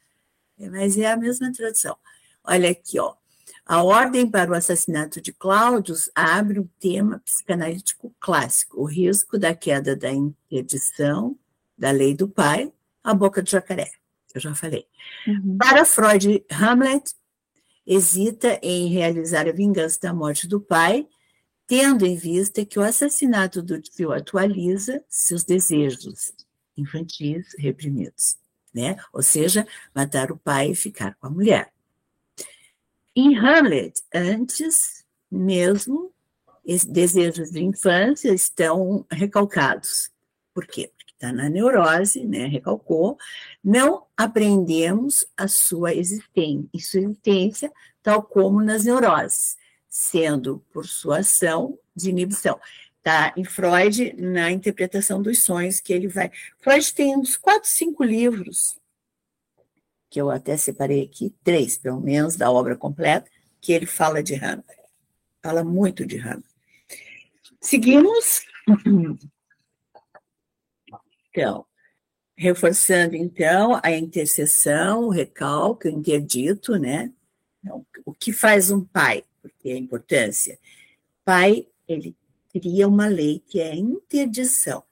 Mas 0.58 0.98
é 0.98 1.12
a 1.12 1.18
mesma 1.18 1.52
tradução. 1.52 1.98
Olha 2.44 2.70
aqui, 2.72 3.00
ó. 3.00 3.16
A 3.66 3.84
ordem 3.84 4.30
para 4.30 4.52
o 4.52 4.56
assassinato 4.56 5.22
de 5.22 5.32
Cláudios 5.32 6.10
abre 6.16 6.60
um 6.60 6.68
tema 6.80 7.20
psicanalítico 7.20 8.14
clássico, 8.20 8.82
o 8.82 8.86
risco 8.86 9.38
da 9.38 9.54
queda 9.54 9.96
da 9.96 10.12
interdição 10.12 11.38
da 11.80 11.92
lei 11.92 12.14
do 12.14 12.28
pai, 12.28 12.72
a 13.04 13.14
boca 13.14 13.42
do 13.42 13.50
jacaré, 13.50 13.90
eu 14.36 14.42
já 14.42 14.54
falei. 14.54 14.86
Uhum. 15.26 15.58
Para 15.58 15.86
Freud, 15.86 16.46
Hamlet 16.52 17.16
hesita 17.88 18.60
em 18.62 18.90
realizar 18.90 19.48
a 19.48 19.54
vingança 19.54 19.98
da 20.02 20.14
morte 20.14 20.48
do 20.48 20.60
pai, 20.60 21.08
tendo 21.66 22.06
em 22.06 22.16
vista 22.16 22.66
que 22.66 22.78
o 22.78 22.84
assassinato 22.84 23.62
do 23.62 23.82
tio 23.82 24.12
atualiza 24.12 25.04
seus 25.08 25.44
desejos 25.44 26.34
infantis 26.78 27.56
reprimidos, 27.58 28.38
né? 28.74 28.98
Ou 29.14 29.22
seja, 29.22 29.66
matar 29.96 30.32
o 30.32 30.38
pai 30.38 30.72
e 30.72 30.76
ficar 30.76 31.16
com 31.16 31.28
a 31.28 31.30
mulher. 31.30 31.72
Em 33.16 33.38
Hamlet, 33.38 34.02
antes 34.14 35.06
mesmo, 35.32 36.14
desejos 36.88 37.52
de 37.52 37.64
infância 37.64 38.34
estão 38.34 39.06
recalcados. 39.12 40.12
Por 40.54 40.66
quê? 40.66 40.92
Está 41.20 41.34
na 41.34 41.50
neurose, 41.50 42.24
né? 42.24 42.46
Recalcou. 42.46 43.18
Não 43.62 44.06
aprendemos 44.16 45.26
a 45.36 45.50
sua 45.50 45.94
existência, 45.94 46.70
sua 46.80 47.02
existência, 47.02 47.74
tal 48.02 48.24
como 48.24 48.64
nas 48.64 48.86
neuroses, 48.86 49.58
sendo 49.90 50.64
por 50.72 50.88
sua 50.88 51.18
ação 51.20 51.78
de 51.94 52.10
inibição. 52.10 52.58
Tá? 53.04 53.34
Em 53.36 53.44
Freud, 53.44 54.14
na 54.18 54.50
interpretação 54.50 55.22
dos 55.22 55.44
sonhos, 55.44 55.82
que 55.82 55.92
ele 55.92 56.08
vai. 56.08 56.32
Freud 56.58 56.94
tem 56.94 57.18
uns 57.18 57.36
quatro, 57.36 57.70
cinco 57.70 58.02
livros 58.02 58.80
que 60.10 60.22
eu 60.22 60.30
até 60.30 60.56
separei 60.56 61.04
aqui, 61.04 61.36
três, 61.44 61.78
pelo 61.78 62.00
menos, 62.00 62.38
da 62.38 62.50
obra 62.50 62.78
completa, 62.78 63.30
que 63.60 63.74
ele 63.74 63.86
fala 63.86 64.24
de 64.24 64.36
Hannah. 64.36 64.64
Fala 65.44 65.66
muito 65.66 66.06
de 66.06 66.16
Hannah. 66.16 66.48
Seguimos. 67.60 68.42
Então, 71.30 71.66
reforçando, 72.36 73.16
então, 73.16 73.80
a 73.84 73.92
intercessão, 73.92 75.06
o 75.06 75.10
recalque, 75.10 75.88
o 75.88 75.92
interdito, 75.92 76.78
né? 76.78 77.12
Então, 77.62 77.86
o 78.06 78.14
que 78.14 78.32
faz 78.32 78.72
um 78.72 78.84
pai? 78.84 79.24
Porque 79.42 79.70
a 79.70 79.78
importância. 79.78 80.58
Pai, 81.26 81.68
ele 81.88 82.16
cria 82.52 82.88
uma 82.88 83.08
lei 83.08 83.44
que 83.48 83.60
é 83.60 83.76
interdição. 83.76 84.84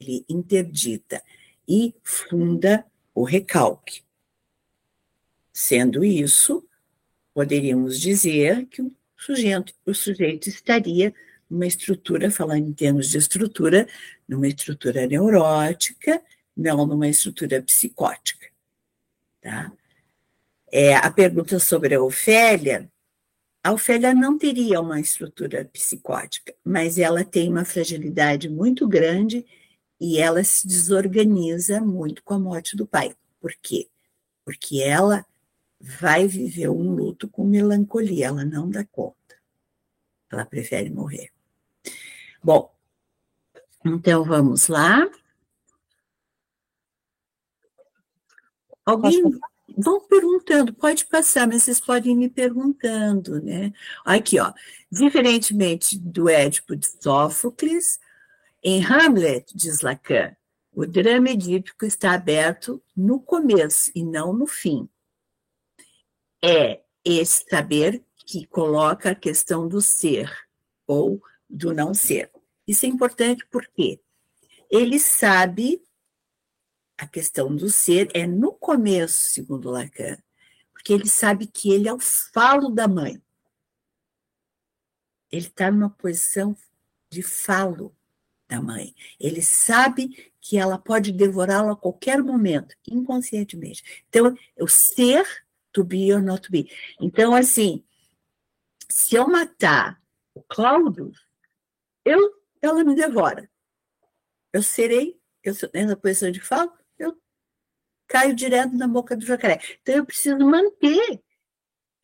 Ele 0.00 0.24
interdita 0.28 1.22
e 1.68 1.94
funda 2.02 2.84
o 3.14 3.24
recalque. 3.24 4.02
Sendo 5.52 6.04
isso, 6.04 6.66
poderíamos 7.32 8.00
dizer 8.00 8.66
que 8.66 8.82
o 8.82 8.92
sujeito, 9.16 9.72
o 9.86 9.94
sujeito 9.94 10.48
estaria 10.48 11.14
numa 11.48 11.66
estrutura, 11.66 12.30
falando 12.30 12.68
em 12.68 12.72
termos 12.72 13.08
de 13.08 13.18
estrutura, 13.18 13.86
numa 14.28 14.48
estrutura 14.48 15.06
neurótica, 15.06 16.22
não 16.56 16.86
numa 16.86 17.08
estrutura 17.08 17.62
psicótica. 17.62 18.46
Tá? 19.40 19.72
É, 20.72 20.94
a 20.96 21.10
pergunta 21.10 21.58
sobre 21.58 21.94
a 21.94 22.02
Ofélia, 22.02 22.90
a 23.62 23.72
Ofélia 23.72 24.12
não 24.12 24.36
teria 24.36 24.80
uma 24.80 25.00
estrutura 25.00 25.64
psicótica, 25.64 26.54
mas 26.64 26.98
ela 26.98 27.24
tem 27.24 27.48
uma 27.48 27.64
fragilidade 27.64 28.48
muito 28.48 28.86
grande 28.86 29.46
e 30.00 30.18
ela 30.18 30.42
se 30.44 30.66
desorganiza 30.66 31.80
muito 31.80 32.22
com 32.22 32.34
a 32.34 32.38
morte 32.38 32.76
do 32.76 32.86
pai. 32.86 33.16
Por 33.40 33.54
quê? 33.62 33.88
Porque 34.44 34.82
ela 34.82 35.24
vai 35.80 36.26
viver 36.26 36.68
um 36.68 36.94
luto 36.94 37.28
com 37.28 37.44
melancolia, 37.44 38.26
ela 38.26 38.44
não 38.44 38.68
dá 38.68 38.84
conta. 38.84 39.16
Ela 40.30 40.44
prefere 40.44 40.90
morrer. 40.90 41.30
Bom, 42.42 42.73
então 43.84 44.24
vamos 44.24 44.68
lá. 44.68 45.08
Alguém 48.84 49.22
vão 49.76 50.00
perguntando, 50.06 50.74
pode 50.74 51.06
passar, 51.06 51.46
mas 51.46 51.62
vocês 51.62 51.80
podem 51.80 52.16
me 52.16 52.28
perguntando, 52.28 53.42
né? 53.42 53.72
Aqui, 54.04 54.38
ó. 54.38 54.52
Diferentemente 54.90 55.98
do 55.98 56.28
Édipo 56.28 56.76
de 56.76 56.86
Sófocles, 57.00 57.98
em 58.62 58.84
Hamlet, 58.84 59.52
diz 59.54 59.80
Lacan, 59.80 60.36
o 60.72 60.86
drama 60.86 61.30
edípico 61.30 61.84
está 61.84 62.12
aberto 62.12 62.82
no 62.96 63.20
começo 63.20 63.90
e 63.94 64.04
não 64.04 64.32
no 64.32 64.46
fim 64.46 64.88
é 66.44 66.82
esse 67.02 67.46
saber 67.48 68.04
que 68.26 68.46
coloca 68.46 69.10
a 69.10 69.14
questão 69.14 69.66
do 69.66 69.80
ser 69.80 70.30
ou 70.86 71.22
do 71.48 71.72
não 71.72 71.94
ser. 71.94 72.30
Isso 72.66 72.86
é 72.86 72.88
importante 72.88 73.46
porque 73.50 74.00
ele 74.70 74.98
sabe 74.98 75.82
a 76.96 77.06
questão 77.06 77.54
do 77.54 77.68
ser 77.68 78.08
é 78.14 78.26
no 78.26 78.52
começo, 78.52 79.32
segundo 79.32 79.70
Lacan, 79.70 80.16
porque 80.72 80.92
ele 80.92 81.08
sabe 81.08 81.46
que 81.46 81.70
ele 81.70 81.88
é 81.88 81.92
o 81.92 82.00
falo 82.00 82.70
da 82.70 82.86
mãe. 82.86 83.20
Ele 85.30 85.46
está 85.46 85.70
numa 85.70 85.90
posição 85.90 86.56
de 87.10 87.22
falo 87.22 87.94
da 88.48 88.60
mãe. 88.60 88.94
Ele 89.18 89.42
sabe 89.42 90.32
que 90.40 90.58
ela 90.58 90.78
pode 90.78 91.10
devorá-lo 91.10 91.70
a 91.70 91.76
qualquer 91.76 92.22
momento, 92.22 92.76
inconscientemente. 92.86 94.04
Então, 94.08 94.36
o 94.60 94.68
ser 94.68 95.26
to 95.72 95.82
be 95.82 96.12
or 96.12 96.22
not 96.22 96.42
to 96.42 96.52
be. 96.52 96.70
Então, 97.00 97.34
assim, 97.34 97.84
se 98.88 99.16
eu 99.16 99.26
matar 99.26 100.00
o 100.34 100.42
Cláudio, 100.42 101.12
eu, 102.04 102.43
ela 102.68 102.84
me 102.84 102.94
devora. 102.94 103.50
Eu 104.52 104.62
serei, 104.62 105.20
eu 105.42 105.54
sou 105.54 105.68
nessa 105.74 105.96
posição 105.96 106.30
de 106.30 106.40
fala, 106.40 106.72
eu 106.98 107.20
caio 108.06 108.34
direto 108.34 108.74
na 108.76 108.86
boca 108.86 109.16
do 109.16 109.26
jacaré. 109.26 109.60
Então, 109.82 109.96
eu 109.96 110.06
preciso 110.06 110.38
manter 110.38 111.22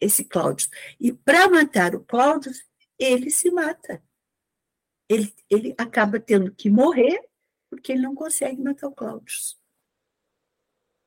esse 0.01 0.25
Cláudio. 0.25 0.69
E 0.99 1.13
para 1.13 1.49
matar 1.49 1.95
o 1.95 2.05
Cláudio, 2.05 2.53
ele 2.99 3.31
se 3.31 3.51
mata. 3.51 4.03
Ele, 5.09 5.35
ele 5.49 5.75
acaba 5.79 6.21
tendo 6.21 6.55
que 6.55 6.71
morrer 6.71 7.21
porque 7.69 7.93
ele 7.93 8.03
não 8.03 8.15
consegue 8.15 8.61
matar 8.61 8.89
o 8.89 8.95
Cláudio. 8.95 9.35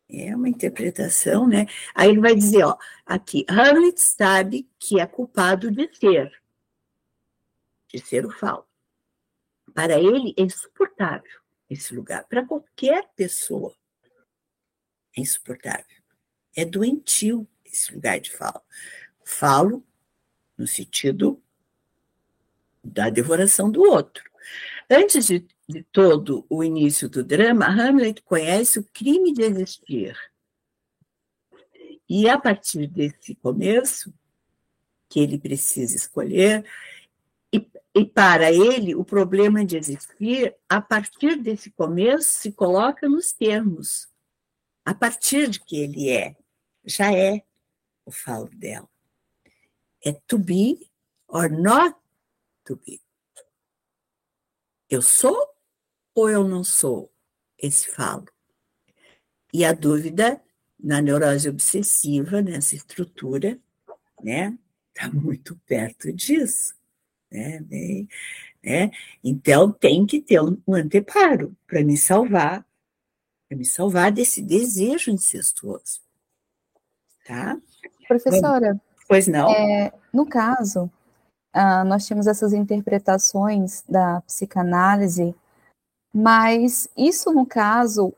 É 0.10 0.36
uma 0.36 0.48
interpretação, 0.48 1.48
né? 1.48 1.66
Aí 1.96 2.10
ele 2.10 2.20
vai 2.20 2.36
dizer, 2.36 2.64
ó, 2.64 2.78
aqui, 3.06 3.46
Hamlet 3.50 4.00
sabe 4.00 4.70
que 4.80 5.00
é 5.00 5.08
culpado 5.08 5.72
de 5.72 5.94
ser, 5.96 6.32
de 7.88 8.00
ser 8.00 8.26
o 8.26 8.32
falo. 8.32 8.68
Para 9.74 10.00
ele 10.00 10.34
é 10.38 10.42
insuportável 10.42 11.42
esse 11.70 11.96
lugar, 11.96 12.26
para 12.28 12.46
qualquer 12.46 13.10
pessoa 13.16 13.76
é 15.18 15.22
insuportável. 15.22 15.86
É 16.56 16.64
doentio 16.64 17.48
esse 17.66 17.94
lugar 17.94 18.20
de 18.20 18.32
falo. 18.32 18.62
Falo 19.26 19.84
no 20.58 20.68
sentido 20.68 21.42
da 22.84 23.10
devoração 23.10 23.72
do 23.72 23.82
outro. 23.82 24.24
Antes 24.90 25.26
de 25.26 25.48
de 25.68 25.84
todo 25.84 26.46
o 26.50 26.64
início 26.64 27.10
do 27.10 27.24
drama, 27.24 27.66
Hamlet 27.66 28.22
conhece 28.24 28.80
o 28.80 28.84
crime 28.94 29.34
de 29.34 29.44
existir. 29.44 30.18
E 32.08 32.30
a 32.30 32.38
partir 32.38 32.88
desse 32.88 33.36
começo, 33.36 34.14
que 35.10 35.20
ele 35.20 35.38
precisa 35.38 35.96
escolher, 35.96 36.66
e, 37.96 38.06
para 38.06 38.52
ele, 38.52 38.96
o 38.96 39.06
problema 39.06 39.64
de 39.64 39.78
existir, 39.78 40.56
a 40.68 40.82
partir 40.82 41.36
desse 41.36 41.70
começo, 41.72 42.40
se 42.40 42.52
coloca 42.52 43.08
nos 43.08 43.32
termos. 43.32 44.08
A 44.84 44.96
partir 44.96 45.48
de 45.48 45.60
que 45.60 45.78
ele 45.78 46.10
é, 46.10 46.36
já 46.84 47.14
é 47.14 47.44
o 48.06 48.12
falo 48.12 48.50
dela. 48.50 48.90
É 50.04 50.12
to 50.28 50.38
be 50.38 50.90
or 51.28 51.50
not 51.50 51.96
to 52.66 52.76
be. 52.76 53.02
Eu 54.90 55.02
sou 55.02 55.56
ou 56.16 56.30
eu 56.30 56.48
não 56.48 56.64
sou 56.64 57.12
esse 57.58 57.90
falo? 57.92 58.26
E 59.54 59.64
a 59.64 59.72
dúvida 59.72 60.44
na 60.80 61.02
neurose 61.02 61.48
obsessiva, 61.48 62.42
nessa 62.42 62.76
estrutura, 62.76 63.58
né, 64.22 64.58
está 64.90 65.10
muito 65.10 65.56
perto 65.66 66.12
disso. 66.12 66.76
Né, 67.34 67.60
bem, 67.62 68.08
né? 68.64 68.92
Então, 69.24 69.72
tem 69.72 70.06
que 70.06 70.22
ter 70.22 70.40
um 70.40 70.62
anteparo 70.68 71.56
para 71.66 71.84
me 71.84 71.98
salvar, 71.98 72.64
para 73.50 73.58
me 73.58 73.66
salvar 73.66 74.12
desse 74.12 74.40
desejo 74.40 75.10
incestuoso. 75.10 76.00
Tá? 77.26 77.58
Professora, 78.08 78.80
pois 79.08 79.28
não? 79.28 79.50
É, 79.50 79.92
no 80.14 80.28
caso, 80.28 80.92
ah, 81.52 81.84
nós 81.84 82.08
temos 82.08 82.28
essas 82.28 82.54
interpretações 82.54 83.84
da 83.90 84.22
psicanálise 84.22 85.36
mas 86.14 86.88
isso, 86.96 87.34
no 87.34 87.44
caso, 87.44 88.14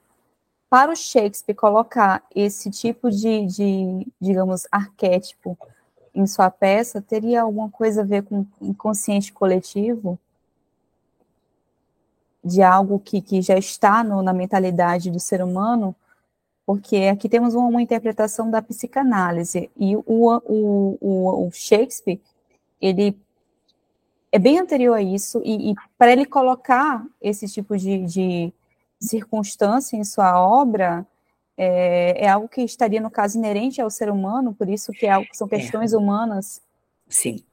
para 0.69 0.91
o 0.91 0.95
Shakespeare 0.95 1.55
colocar 1.55 2.21
esse 2.35 2.69
tipo 2.69 3.09
de, 3.09 3.45
de 3.45 4.07
digamos, 4.19 4.67
arquétipo 4.69 5.57
em 6.15 6.25
sua 6.25 6.49
peça 6.49 7.01
teria 7.01 7.41
alguma 7.41 7.69
coisa 7.69 8.01
a 8.01 8.05
ver 8.05 8.23
com 8.23 8.45
inconsciente 8.61 9.33
coletivo? 9.33 10.17
De 12.43 12.61
algo 12.61 12.99
que, 12.99 13.21
que 13.21 13.41
já 13.41 13.57
está 13.57 14.03
no, 14.03 14.21
na 14.21 14.33
mentalidade 14.33 15.11
do 15.11 15.19
ser 15.19 15.43
humano? 15.43 15.95
Porque 16.65 16.95
aqui 17.11 17.27
temos 17.27 17.53
uma, 17.53 17.67
uma 17.67 17.81
interpretação 17.81 18.49
da 18.49 18.61
psicanálise, 18.61 19.69
e 19.77 19.95
o, 19.95 20.03
o, 20.05 20.97
o, 20.99 21.47
o 21.47 21.51
Shakespeare, 21.51 22.19
ele 22.81 23.17
é 24.31 24.39
bem 24.39 24.59
anterior 24.59 24.95
a 24.95 25.01
isso, 25.01 25.41
e, 25.43 25.71
e 25.71 25.75
para 25.97 26.11
ele 26.11 26.25
colocar 26.25 27.05
esse 27.21 27.47
tipo 27.47 27.77
de, 27.77 28.05
de 28.05 28.53
circunstância 28.99 29.95
em 29.95 30.03
sua 30.03 30.41
obra, 30.41 31.05
é, 31.57 32.25
é, 32.25 32.29
algo 32.29 32.49
que 32.49 32.61
estaria, 32.61 32.99
no 32.99 33.09
caso, 33.09 33.37
inerente 33.37 33.81
ao 33.81 33.89
ser 33.89 34.09
humano, 34.09 34.53
por 34.53 34.69
isso 34.69 34.91
que 34.91 35.05
é 35.05 35.11
algo, 35.11 35.27
são 35.33 35.47
é. 35.47 35.57
questões 35.57 35.93
é. 35.93 35.97
humanas. 35.97 36.61
Sim. 37.07 37.43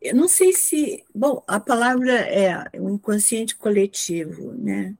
Eu 0.00 0.14
não 0.14 0.28
sei 0.28 0.52
se. 0.52 1.04
Bom, 1.14 1.42
a 1.46 1.60
palavra 1.60 2.12
é 2.12 2.70
o 2.78 2.88
inconsciente 2.88 3.56
coletivo, 3.56 4.52
né? 4.52 4.94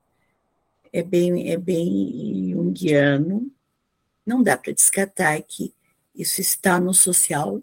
É 0.93 1.03
bem, 1.03 1.51
é 1.51 1.57
bem 1.57 2.51
junguiano. 2.53 3.51
Não 4.27 4.43
dá 4.43 4.57
para 4.57 4.73
descartar 4.73 5.41
que 5.43 5.75
isso 6.15 6.41
está 6.41 6.79
no 6.79 6.93
social, 6.93 7.63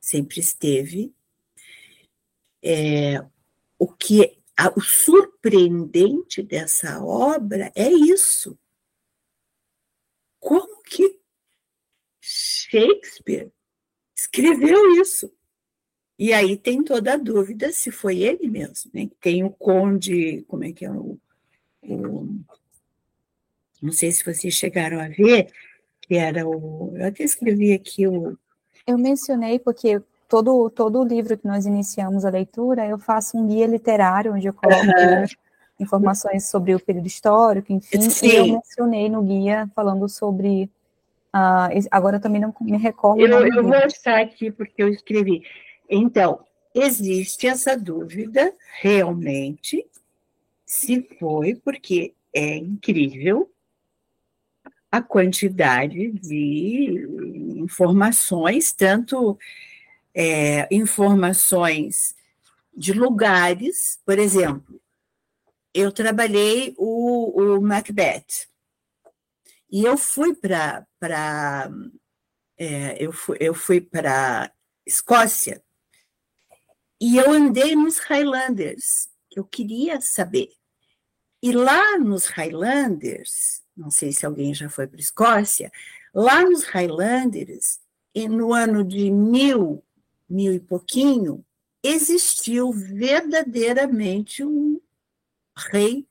sempre 0.00 0.40
esteve. 0.40 1.12
É, 2.62 3.24
o 3.78 3.88
que 3.88 4.38
a, 4.56 4.72
o 4.76 4.80
surpreendente 4.80 6.42
dessa 6.42 7.02
obra 7.04 7.72
é 7.74 7.90
isso 7.90 8.56
como 10.46 10.80
que 10.80 11.18
Shakespeare 12.20 13.50
escreveu 14.16 14.92
isso? 15.00 15.28
E 16.16 16.32
aí 16.32 16.56
tem 16.56 16.84
toda 16.84 17.14
a 17.14 17.16
dúvida 17.16 17.72
se 17.72 17.90
foi 17.90 18.20
ele 18.20 18.48
mesmo. 18.48 18.88
Né? 18.94 19.10
Tem 19.20 19.42
o 19.42 19.50
conde, 19.50 20.44
como 20.46 20.62
é 20.62 20.72
que 20.72 20.84
é 20.84 20.90
o, 20.92 21.18
o, 21.82 22.28
Não 23.82 23.90
sei 23.90 24.12
se 24.12 24.24
vocês 24.24 24.54
chegaram 24.54 25.00
a 25.00 25.08
ver, 25.08 25.52
que 26.02 26.14
era 26.14 26.46
o. 26.46 26.92
Eu 26.96 27.08
até 27.08 27.24
escrevi 27.24 27.72
aqui 27.72 28.06
o. 28.06 28.38
Eu 28.86 28.96
mencionei 28.96 29.58
porque 29.58 30.00
todo, 30.28 30.70
todo 30.70 31.02
livro 31.02 31.36
que 31.36 31.44
nós 31.48 31.66
iniciamos 31.66 32.24
a 32.24 32.30
leitura, 32.30 32.86
eu 32.86 33.00
faço 33.00 33.36
um 33.36 33.48
guia 33.48 33.66
literário 33.66 34.32
onde 34.32 34.46
eu 34.46 34.54
coloco 34.54 34.86
uhum 34.86 35.26
informações 35.78 36.48
sobre 36.48 36.74
o 36.74 36.80
período 36.80 37.06
histórico, 37.06 37.72
enfim, 37.72 38.00
Sim. 38.00 38.26
e 38.26 38.36
eu 38.36 38.46
mencionei 38.46 39.08
no 39.08 39.22
guia 39.22 39.70
falando 39.74 40.08
sobre. 40.08 40.70
Uh, 41.34 41.86
agora 41.90 42.18
também 42.18 42.40
não 42.40 42.54
me 42.60 42.78
recordo. 42.78 43.20
Eu, 43.20 43.46
eu 43.46 43.62
vou 43.62 43.74
achar 43.74 44.20
aqui 44.20 44.50
porque 44.50 44.82
eu 44.82 44.88
escrevi. 44.88 45.42
Então, 45.88 46.40
existe 46.74 47.46
essa 47.46 47.76
dúvida 47.76 48.54
realmente 48.80 49.86
se 50.64 51.06
foi, 51.18 51.54
porque 51.54 52.14
é 52.32 52.56
incrível 52.56 53.50
a 54.90 55.02
quantidade 55.02 56.10
de 56.12 57.06
informações, 57.56 58.72
tanto 58.72 59.38
é, 60.14 60.66
informações 60.74 62.14
de 62.74 62.92
lugares, 62.92 64.00
por 64.04 64.18
exemplo, 64.18 64.80
eu 65.76 65.92
trabalhei 65.92 66.74
o, 66.78 67.56
o 67.56 67.60
Macbeth. 67.60 68.48
E 69.70 69.84
eu 69.84 69.98
fui 69.98 70.34
para 70.34 70.86
é, 72.58 73.02
eu 73.02 73.12
fui, 73.12 73.36
eu 73.38 73.54
fui 73.54 73.80
para 73.80 74.50
Escócia 74.86 75.62
e 76.98 77.18
eu 77.18 77.30
andei 77.30 77.76
nos 77.76 77.98
Highlanders. 77.98 79.08
Eu 79.34 79.44
queria 79.44 80.00
saber. 80.00 80.50
E 81.42 81.52
lá 81.52 81.98
nos 81.98 82.26
Highlanders, 82.28 83.62
não 83.76 83.90
sei 83.90 84.12
se 84.12 84.24
alguém 84.24 84.54
já 84.54 84.70
foi 84.70 84.86
para 84.86 85.00
Escócia, 85.00 85.70
lá 86.14 86.42
nos 86.42 86.64
Highlanders, 86.64 87.80
no 88.30 88.54
ano 88.54 88.82
de 88.82 89.10
mil, 89.10 89.84
mil 90.26 90.54
e 90.54 90.58
pouquinho, 90.58 91.44
existiu 91.82 92.72
verdadeiramente 92.72 94.42
um 94.42 94.80
rei 95.56 96.06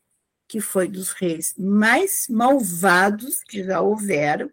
que 0.47 0.61
foi 0.61 0.87
dos 0.87 1.11
reis 1.11 1.55
mais 1.57 2.27
malvados 2.29 3.43
que 3.43 3.63
já 3.63 3.81
houveram, 3.81 4.49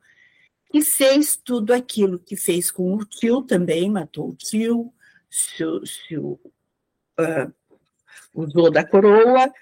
que 0.71 0.83
fez 0.83 1.37
tudo 1.37 1.73
aquilo 1.73 2.19
que 2.19 2.35
fez 2.35 2.71
com 2.71 2.95
o 2.95 3.05
tio 3.05 3.43
também, 3.43 3.91
matou 3.91 4.31
o 4.31 4.35
tio, 4.35 4.93
se, 5.31 5.65
se, 5.85 6.17
uh, 6.17 6.43
usou 8.33 8.71
da 8.71 8.87
coroa, 8.87 9.53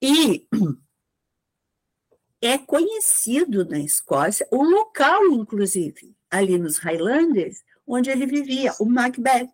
e 0.00 0.46
é 2.42 2.58
conhecido 2.58 3.64
na 3.64 3.78
Escócia 3.78 4.46
o 4.50 4.62
local, 4.62 5.26
inclusive, 5.26 6.16
ali 6.28 6.58
nos 6.58 6.78
Highlanders, 6.78 7.62
onde 7.86 8.10
ele 8.10 8.26
vivia, 8.26 8.74
o 8.80 8.84
Macbeth, 8.84 9.52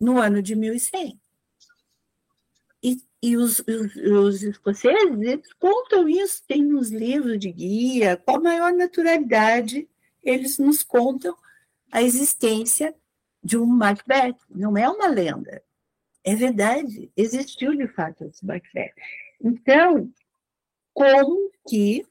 no 0.00 0.20
ano 0.20 0.40
de 0.40 0.54
1100. 0.54 1.20
E 2.82 3.02
e 3.22 3.36
os, 3.36 3.58
os, 3.60 3.96
os 3.96 4.42
escoceses 4.42 5.52
contam 5.58 6.08
isso, 6.08 6.42
tem 6.46 6.62
nos 6.62 6.90
livros 6.90 7.38
de 7.38 7.50
guia, 7.50 8.16
com 8.16 8.36
a 8.36 8.40
maior 8.40 8.72
naturalidade, 8.72 9.88
eles 10.22 10.58
nos 10.58 10.84
contam 10.84 11.36
a 11.90 12.00
existência 12.00 12.94
de 13.42 13.58
um 13.58 13.66
Macbeth. 13.66 14.36
Não 14.48 14.76
é 14.76 14.88
uma 14.88 15.08
lenda, 15.08 15.62
é 16.22 16.34
verdade, 16.36 17.10
existiu 17.16 17.74
de 17.74 17.88
fato 17.88 18.24
esse 18.24 18.44
Macbeth. 18.46 18.94
Então, 19.40 20.12
como 20.94 21.50
que 21.68 22.06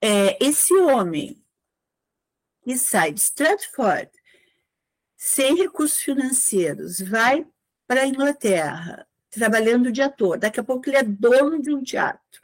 é, 0.00 0.44
esse 0.44 0.74
homem 0.74 1.42
que 2.62 2.76
sai 2.78 3.12
de 3.12 3.20
Stratford 3.20 4.10
sem 5.16 5.56
recursos 5.56 6.00
financeiros 6.00 7.00
vai 7.00 7.44
para 7.86 8.02
a 8.02 8.06
Inglaterra, 8.06 9.06
trabalhando 9.30 9.92
de 9.92 10.02
ator. 10.02 10.38
Daqui 10.38 10.60
a 10.60 10.64
pouco 10.64 10.88
ele 10.88 10.96
é 10.96 11.02
dono 11.02 11.60
de 11.60 11.74
um 11.74 11.82
teatro. 11.82 12.40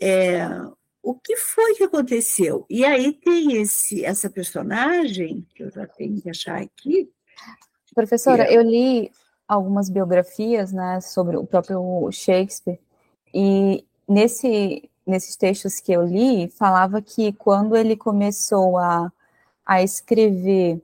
É, 0.00 0.46
o 1.02 1.14
que 1.14 1.36
foi 1.36 1.74
que 1.74 1.84
aconteceu? 1.84 2.66
E 2.68 2.84
aí 2.84 3.12
tem 3.12 3.60
esse, 3.60 4.04
essa 4.04 4.28
personagem, 4.28 5.46
que 5.54 5.62
eu 5.62 5.70
já 5.70 5.86
tenho 5.86 6.20
que 6.20 6.28
achar 6.28 6.60
aqui. 6.60 7.10
Professora, 7.94 8.42
é... 8.42 8.56
eu 8.56 8.62
li 8.62 9.10
algumas 9.46 9.88
biografias 9.88 10.72
né, 10.72 11.00
sobre 11.00 11.36
o 11.36 11.46
próprio 11.46 12.10
Shakespeare, 12.10 12.80
e 13.32 13.86
nesse, 14.08 14.90
nesses 15.06 15.36
textos 15.36 15.78
que 15.78 15.92
eu 15.92 16.04
li, 16.04 16.48
falava 16.48 17.00
que 17.00 17.32
quando 17.32 17.76
ele 17.76 17.96
começou 17.96 18.76
a, 18.76 19.12
a 19.64 19.82
escrever 19.82 20.82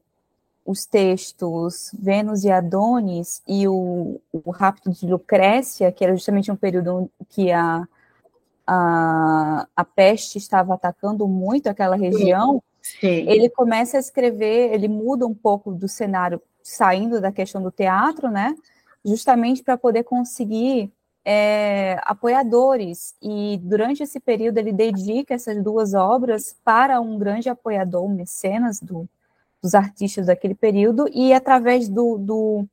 os 0.64 0.86
textos 0.86 1.90
Vênus 1.98 2.44
e 2.44 2.50
Adonis 2.50 3.42
e 3.46 3.66
o, 3.66 4.20
o 4.32 4.50
Rapto 4.50 4.90
de 4.90 5.06
Lucrécia, 5.06 5.90
que 5.90 6.04
era 6.04 6.14
justamente 6.14 6.50
um 6.50 6.56
período 6.56 7.10
que 7.30 7.50
a, 7.50 7.86
a, 8.66 9.66
a 9.74 9.84
peste 9.84 10.38
estava 10.38 10.74
atacando 10.74 11.26
muito 11.26 11.68
aquela 11.68 11.96
região, 11.96 12.62
Sim. 12.82 13.28
Ele 13.28 13.48
começa 13.48 13.96
a 13.96 14.00
escrever, 14.00 14.72
ele 14.72 14.88
muda 14.88 15.26
um 15.26 15.34
pouco 15.34 15.72
do 15.72 15.88
cenário, 15.88 16.42
saindo 16.62 17.20
da 17.20 17.30
questão 17.30 17.62
do 17.62 17.70
teatro, 17.70 18.30
né? 18.30 18.54
Justamente 19.04 19.62
para 19.62 19.78
poder 19.78 20.02
conseguir 20.02 20.92
é, 21.24 21.98
apoiadores. 22.02 23.14
E 23.22 23.58
durante 23.62 24.02
esse 24.02 24.18
período 24.18 24.58
ele 24.58 24.72
dedica 24.72 25.34
essas 25.34 25.62
duas 25.62 25.94
obras 25.94 26.56
para 26.64 27.00
um 27.00 27.16
grande 27.18 27.48
apoiador, 27.48 28.08
mecenas 28.08 28.80
do, 28.80 29.08
dos 29.62 29.74
artistas 29.74 30.26
daquele 30.26 30.54
período, 30.54 31.08
e 31.12 31.32
através 31.32 31.88
do, 31.88 32.18
do, 32.18 32.66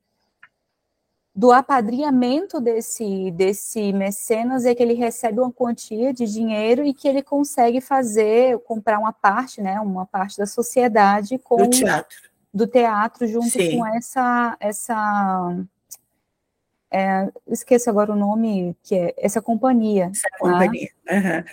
do 1.36 1.52
apadrinhamento 1.52 2.60
desse, 2.60 3.32
desse 3.32 3.94
mecenas 3.94 4.66
é 4.66 4.74
que 4.74 4.82
ele 4.82 4.96
recebe 4.96 5.40
uma 5.40 5.52
quantia 5.52 6.12
de 6.12 6.26
dinheiro 6.26 6.84
e 6.84 6.94
que 6.94 7.08
ele 7.08 7.22
consegue 7.22 7.80
fazer, 7.80 8.58
comprar 8.60 8.98
uma 8.98 9.14
parte, 9.14 9.62
né, 9.62 9.80
uma 9.80 10.06
parte 10.06 10.38
da 10.38 10.48
sociedade 10.48 11.38
com 11.38 11.58
do 11.58 11.70
teatro, 11.70 12.18
do 12.54 12.66
teatro 12.68 13.28
junto 13.28 13.52
Sim. 13.52 13.78
com 13.78 13.86
essa 13.86 14.58
essa 14.60 15.56
é, 16.92 17.30
esqueço 17.48 17.90
agora 17.90 18.12
o 18.12 18.16
nome 18.16 18.76
que 18.82 18.96
é 18.96 19.14
essa 19.18 19.42
companhia. 19.42 20.10
Essa 20.12 20.30
tá? 20.30 20.38
companhia. 20.40 20.90
Uhum. 21.10 21.44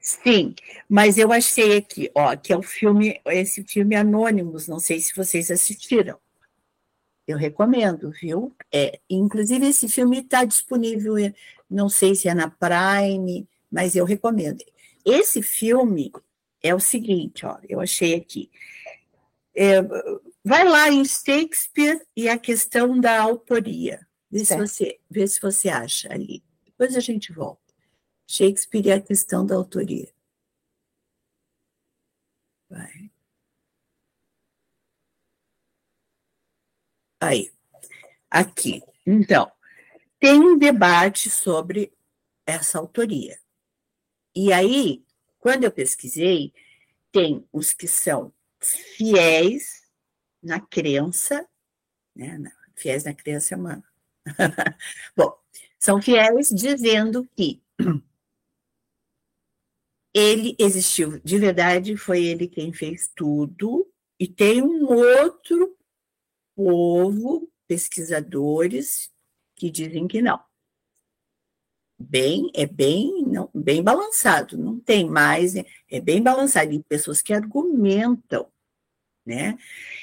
Sim, 0.00 0.54
mas 0.88 1.18
eu 1.18 1.32
achei 1.32 1.76
aqui, 1.76 2.10
ó, 2.14 2.34
que 2.36 2.52
é 2.52 2.56
o 2.56 2.62
filme, 2.62 3.20
esse 3.26 3.64
filme 3.64 3.96
Anônimos, 3.96 4.68
não 4.68 4.78
sei 4.78 5.00
se 5.00 5.14
vocês 5.14 5.50
assistiram. 5.50 6.18
Eu 7.26 7.36
recomendo, 7.36 8.10
viu? 8.10 8.54
É, 8.72 9.00
inclusive 9.10 9.66
esse 9.66 9.88
filme 9.88 10.20
está 10.20 10.44
disponível, 10.44 11.14
não 11.68 11.88
sei 11.88 12.14
se 12.14 12.28
é 12.28 12.34
na 12.34 12.48
Prime, 12.48 13.46
mas 13.70 13.94
eu 13.96 14.04
recomendo. 14.04 14.64
Esse 15.04 15.42
filme 15.42 16.10
é 16.62 16.74
o 16.74 16.80
seguinte, 16.80 17.44
ó, 17.44 17.58
eu 17.68 17.80
achei 17.80 18.14
aqui. 18.14 18.50
É, 19.54 19.82
vai 20.44 20.64
lá 20.64 20.88
em 20.88 21.04
Shakespeare 21.04 22.00
e 22.16 22.28
a 22.28 22.38
questão 22.38 22.98
da 22.98 23.20
autoria. 23.20 24.06
Vê 24.30 24.44
se, 24.44 24.56
você, 24.56 24.98
vê 25.10 25.26
se 25.26 25.40
você 25.40 25.68
acha 25.68 26.12
ali. 26.12 26.42
Depois 26.64 26.96
a 26.96 27.00
gente 27.00 27.32
volta. 27.32 27.67
Shakespeare 28.28 28.86
e 28.86 28.92
a 28.92 29.00
questão 29.00 29.44
da 29.44 29.56
autoria. 29.56 30.12
Vai. 32.68 33.10
Aí. 37.20 37.50
Aqui. 38.30 38.82
Então, 39.06 39.50
tem 40.20 40.38
um 40.38 40.58
debate 40.58 41.30
sobre 41.30 41.92
essa 42.46 42.78
autoria. 42.78 43.38
E 44.34 44.52
aí, 44.52 45.02
quando 45.38 45.64
eu 45.64 45.72
pesquisei, 45.72 46.52
tem 47.10 47.48
os 47.50 47.72
que 47.72 47.88
são 47.88 48.32
fiéis 48.60 49.88
na 50.42 50.60
crença, 50.60 51.48
né? 52.14 52.38
Fiéis 52.76 53.04
na 53.04 53.14
crença 53.14 53.56
humana. 53.56 53.82
Bom, 55.16 55.36
são 55.78 56.02
fiéis 56.02 56.50
dizendo 56.50 57.26
que 57.34 57.62
ele 60.14 60.56
existiu 60.58 61.20
de 61.20 61.38
verdade, 61.38 61.96
foi 61.96 62.24
ele 62.24 62.48
quem 62.48 62.72
fez 62.72 63.10
tudo, 63.14 63.86
e 64.18 64.26
tem 64.26 64.62
um 64.62 64.84
outro 64.86 65.76
povo, 66.56 67.48
pesquisadores, 67.68 69.10
que 69.54 69.70
dizem 69.70 70.08
que 70.08 70.20
não. 70.20 70.40
Bem, 72.00 72.50
é 72.54 72.64
bem, 72.64 73.24
não, 73.26 73.50
bem 73.52 73.82
balançado, 73.82 74.56
não 74.56 74.78
tem 74.78 75.08
mais, 75.08 75.54
né? 75.54 75.64
é 75.90 76.00
bem 76.00 76.22
balançado, 76.22 76.72
e 76.72 76.82
pessoas 76.82 77.20
que 77.20 77.32
argumentam, 77.32 78.48
né? 79.26 79.58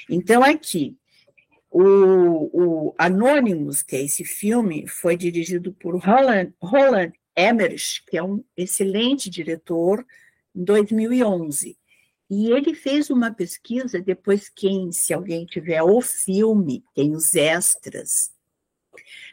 Então, 0.08 0.42
aqui, 0.42 0.96
o, 1.70 2.88
o 2.88 2.94
Anonymous, 2.98 3.82
que 3.82 3.96
é 3.96 4.02
esse 4.02 4.24
filme, 4.24 4.86
foi 4.86 5.16
dirigido 5.16 5.72
por 5.72 5.96
Roland, 5.96 6.52
Roland 6.60 7.12
Emmerich, 7.36 8.02
que 8.06 8.16
é 8.16 8.22
um 8.22 8.42
excelente 8.56 9.28
diretor, 9.28 10.04
em 10.54 10.64
2011. 10.64 11.78
E 12.28 12.50
ele 12.50 12.74
fez 12.74 13.10
uma 13.10 13.32
pesquisa, 13.32 14.00
depois 14.00 14.48
quem, 14.48 14.90
se 14.90 15.14
alguém 15.14 15.46
tiver 15.46 15.82
o 15.82 16.00
filme, 16.00 16.84
tem 16.94 17.14
os 17.14 17.34
extras. 17.34 18.32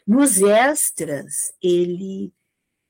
Nos 0.05 0.41
extras, 0.41 1.53
ele, 1.61 2.31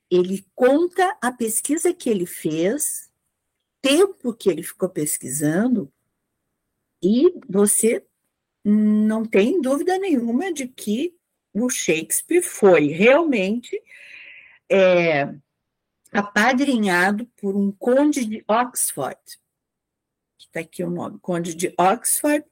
ele 0.10 0.45
conta 0.56 1.18
a 1.22 1.31
pesquisa 1.31 1.94
que 1.94 2.10
ele 2.10 2.26
fez, 2.26 3.10
tempo 3.81 4.34
que 4.34 4.49
ele 4.49 4.64
ficou 4.64 4.90
pesquisando, 4.90 5.91
e 7.02 7.34
você 7.48 8.06
não 8.64 9.26
tem 9.26 9.61
dúvida 9.61 9.98
nenhuma 9.98 10.52
de 10.52 10.68
que 10.68 11.15
o 11.53 11.69
Shakespeare 11.69 12.41
foi 12.41 12.88
realmente 12.88 13.80
é, 14.69 15.34
apadrinhado 16.11 17.26
por 17.38 17.56
um 17.56 17.72
conde 17.72 18.26
de 18.26 18.44
Oxford, 18.48 19.19
está 20.38 20.60
aqui 20.60 20.84
o 20.84 20.90
nome, 20.90 21.18
conde 21.19 21.56
de 21.56 21.73
Oxford, 21.77 22.45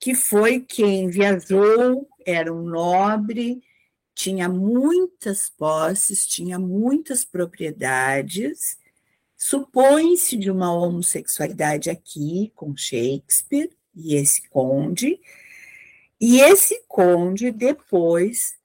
que 0.00 0.14
foi 0.14 0.60
quem 0.60 1.08
viajou, 1.08 2.08
era 2.24 2.52
um 2.52 2.62
nobre, 2.62 3.62
tinha 4.14 4.48
muitas 4.48 5.50
posses, 5.50 6.26
tinha 6.26 6.58
muitas 6.58 7.24
propriedades, 7.24 8.78
supõe-se 9.36 10.36
de 10.36 10.50
uma 10.50 10.72
homossexualidade 10.72 11.90
aqui 11.90 12.50
com 12.54 12.74
Shakespeare 12.74 13.70
e 13.94 14.14
esse 14.14 14.48
conde, 14.48 15.20
e 16.18 16.40
esse 16.40 16.82
conde 16.88 17.50
depois 17.50 18.56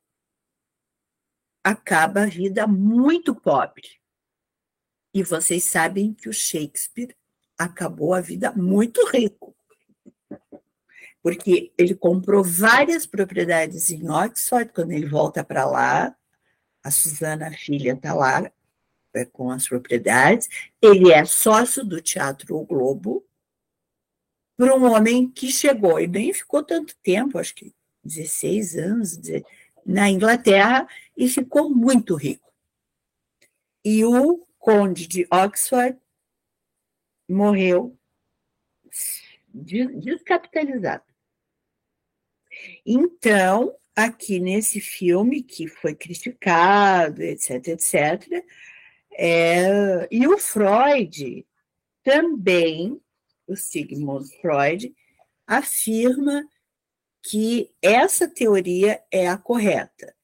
acaba 1.63 2.23
a 2.23 2.27
vida 2.27 2.65
muito 2.65 3.35
pobre. 3.35 4.01
E 5.13 5.23
vocês 5.23 5.63
sabem 5.63 6.13
que 6.13 6.29
o 6.29 6.33
Shakespeare 6.33 7.15
acabou 7.57 8.13
a 8.13 8.21
vida 8.21 8.51
muito 8.53 9.05
rico. 9.07 9.55
Porque 11.21 11.71
ele 11.77 11.93
comprou 11.93 12.43
várias 12.43 13.05
propriedades 13.05 13.91
em 13.91 14.09
Oxford, 14.09 14.71
quando 14.73 14.91
ele 14.91 15.05
volta 15.05 15.43
para 15.43 15.65
lá, 15.65 16.15
a 16.83 16.89
Susana, 16.89 17.49
a 17.49 17.51
filha, 17.51 17.93
está 17.93 18.13
lá 18.13 18.51
é, 19.13 19.25
com 19.25 19.51
as 19.51 19.67
propriedades. 19.67 20.47
Ele 20.81 21.11
é 21.11 21.23
sócio 21.25 21.85
do 21.85 22.01
Teatro 22.01 22.57
o 22.57 22.65
Globo, 22.65 23.23
para 24.57 24.75
um 24.75 24.91
homem 24.91 25.29
que 25.29 25.51
chegou 25.51 25.99
e 25.99 26.07
nem 26.07 26.33
ficou 26.33 26.63
tanto 26.63 26.95
tempo, 27.03 27.39
acho 27.39 27.55
que 27.55 27.73
16 28.03 28.77
anos, 28.77 29.19
na 29.85 30.09
Inglaterra, 30.09 30.87
e 31.15 31.27
ficou 31.27 31.69
muito 31.69 32.15
rico. 32.15 32.51
E 33.83 34.05
o 34.05 34.45
conde 34.57 35.07
de 35.07 35.27
Oxford 35.31 35.97
morreu 37.27 37.97
descapitalizado. 39.53 41.03
Então, 42.85 43.75
aqui 43.95 44.39
nesse 44.39 44.79
filme, 44.79 45.41
que 45.41 45.67
foi 45.67 45.95
criticado, 45.95 47.21
etc., 47.21 47.67
etc., 47.69 48.45
é, 49.13 50.07
e 50.09 50.27
o 50.27 50.37
Freud 50.37 51.45
também, 52.03 52.99
o 53.45 53.55
Sigmund 53.55 54.27
Freud, 54.39 54.93
afirma 55.45 56.47
que 57.21 57.69
essa 57.81 58.27
teoria 58.27 59.01
é 59.11 59.27
a 59.27 59.37
correta, 59.37 60.15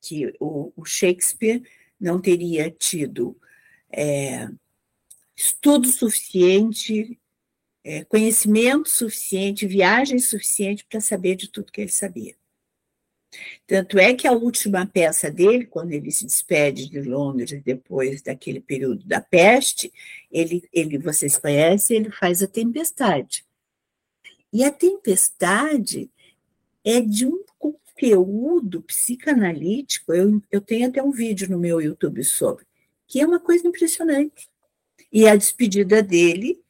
que 0.00 0.32
o, 0.38 0.72
o 0.76 0.84
Shakespeare 0.84 1.62
não 2.00 2.20
teria 2.20 2.70
tido 2.70 3.36
é, 3.90 4.48
estudo 5.34 5.88
suficiente, 5.88 7.18
é, 7.84 8.04
conhecimento 8.04 8.88
suficiente, 8.88 9.66
viagem 9.66 10.18
suficiente 10.18 10.84
para 10.88 11.00
saber 11.00 11.36
de 11.36 11.48
tudo 11.48 11.72
que 11.72 11.80
ele 11.80 11.90
sabia. 11.90 12.36
Tanto 13.66 13.98
é 13.98 14.14
que 14.14 14.26
a 14.26 14.32
última 14.32 14.86
peça 14.86 15.30
dele, 15.30 15.66
quando 15.66 15.92
ele 15.92 16.10
se 16.10 16.24
despede 16.24 16.88
de 16.88 17.02
Londres 17.02 17.62
depois 17.62 18.22
daquele 18.22 18.60
período 18.60 19.04
da 19.04 19.20
peste, 19.20 19.92
ele, 20.30 20.66
ele 20.72 20.98
vocês 20.98 21.36
conhecem, 21.36 21.98
ele 21.98 22.10
faz 22.10 22.42
a 22.42 22.46
tempestade. 22.46 23.44
E 24.52 24.64
a 24.64 24.70
tempestade 24.70 26.10
é 26.84 27.00
de 27.00 27.26
um 27.26 27.44
conteúdo 27.58 28.82
psicanalítico, 28.82 30.14
eu, 30.14 30.42
eu 30.50 30.60
tenho 30.60 30.88
até 30.88 31.02
um 31.02 31.10
vídeo 31.10 31.50
no 31.50 31.58
meu 31.58 31.80
YouTube 31.80 32.22
sobre, 32.24 32.64
que 33.06 33.20
é 33.20 33.26
uma 33.26 33.40
coisa 33.40 33.66
impressionante. 33.66 34.48
E 35.12 35.26
a 35.26 35.36
despedida 35.36 36.02
dele, 36.02 36.62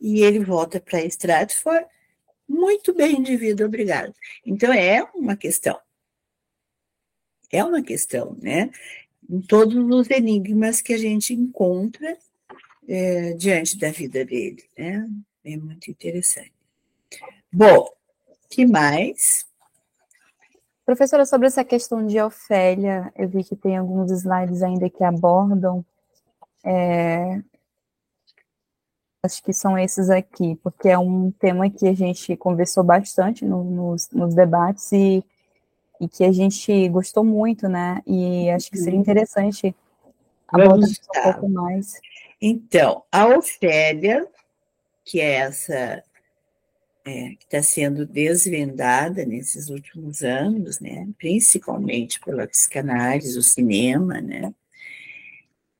e 0.00 0.22
ele 0.22 0.40
volta 0.40 0.80
para 0.80 1.04
Stratford, 1.04 1.86
muito 2.46 2.92
bem 2.92 3.22
de 3.22 3.36
vida, 3.36 3.64
obrigado. 3.64 4.14
Então, 4.44 4.72
é 4.72 5.02
uma 5.14 5.36
questão. 5.36 5.78
É 7.50 7.64
uma 7.64 7.82
questão, 7.82 8.36
né? 8.40 8.70
Em 9.28 9.40
todos 9.40 9.76
os 9.76 10.10
enigmas 10.10 10.82
que 10.82 10.92
a 10.92 10.98
gente 10.98 11.32
encontra 11.32 12.18
é, 12.86 13.32
diante 13.32 13.78
da 13.78 13.90
vida 13.90 14.24
dele, 14.24 14.62
né? 14.76 15.08
É 15.44 15.56
muito 15.56 15.90
interessante. 15.90 16.53
Bom, 17.52 17.88
que 18.50 18.66
mais? 18.66 19.46
Professora, 20.84 21.24
sobre 21.24 21.46
essa 21.46 21.64
questão 21.64 22.06
de 22.06 22.20
Ofélia, 22.20 23.12
eu 23.16 23.28
vi 23.28 23.42
que 23.42 23.56
tem 23.56 23.76
alguns 23.76 24.10
slides 24.10 24.62
ainda 24.62 24.90
que 24.90 25.02
abordam. 25.02 25.84
É, 26.62 27.40
acho 29.22 29.42
que 29.42 29.52
são 29.52 29.78
esses 29.78 30.10
aqui, 30.10 30.56
porque 30.62 30.90
é 30.90 30.98
um 30.98 31.30
tema 31.30 31.70
que 31.70 31.88
a 31.88 31.94
gente 31.94 32.36
conversou 32.36 32.84
bastante 32.84 33.44
no, 33.44 33.64
nos, 33.64 34.10
nos, 34.10 34.34
debates 34.34 34.92
e, 34.92 35.24
e, 36.00 36.06
que 36.06 36.22
a 36.22 36.32
gente 36.32 36.88
gostou 36.90 37.24
muito, 37.24 37.66
né? 37.66 38.02
E 38.06 38.50
acho 38.50 38.70
que 38.70 38.76
seria 38.76 38.94
uhum. 38.94 39.00
interessante 39.00 39.74
abordar 40.46 40.88
um 40.88 41.22
pouco 41.22 41.48
mais. 41.48 41.94
Então, 42.40 43.02
a 43.10 43.26
Ofélia, 43.26 44.28
que 45.02 45.18
é 45.18 45.36
essa 45.36 46.04
é, 47.04 47.34
que 47.36 47.44
está 47.44 47.62
sendo 47.62 48.06
desvendada 48.06 49.26
nesses 49.26 49.68
últimos 49.68 50.22
anos, 50.22 50.80
né, 50.80 51.08
principalmente 51.18 52.18
pela 52.20 52.46
psicanálise, 52.46 53.38
o 53.38 53.42
cinema, 53.42 54.20
né, 54.20 54.54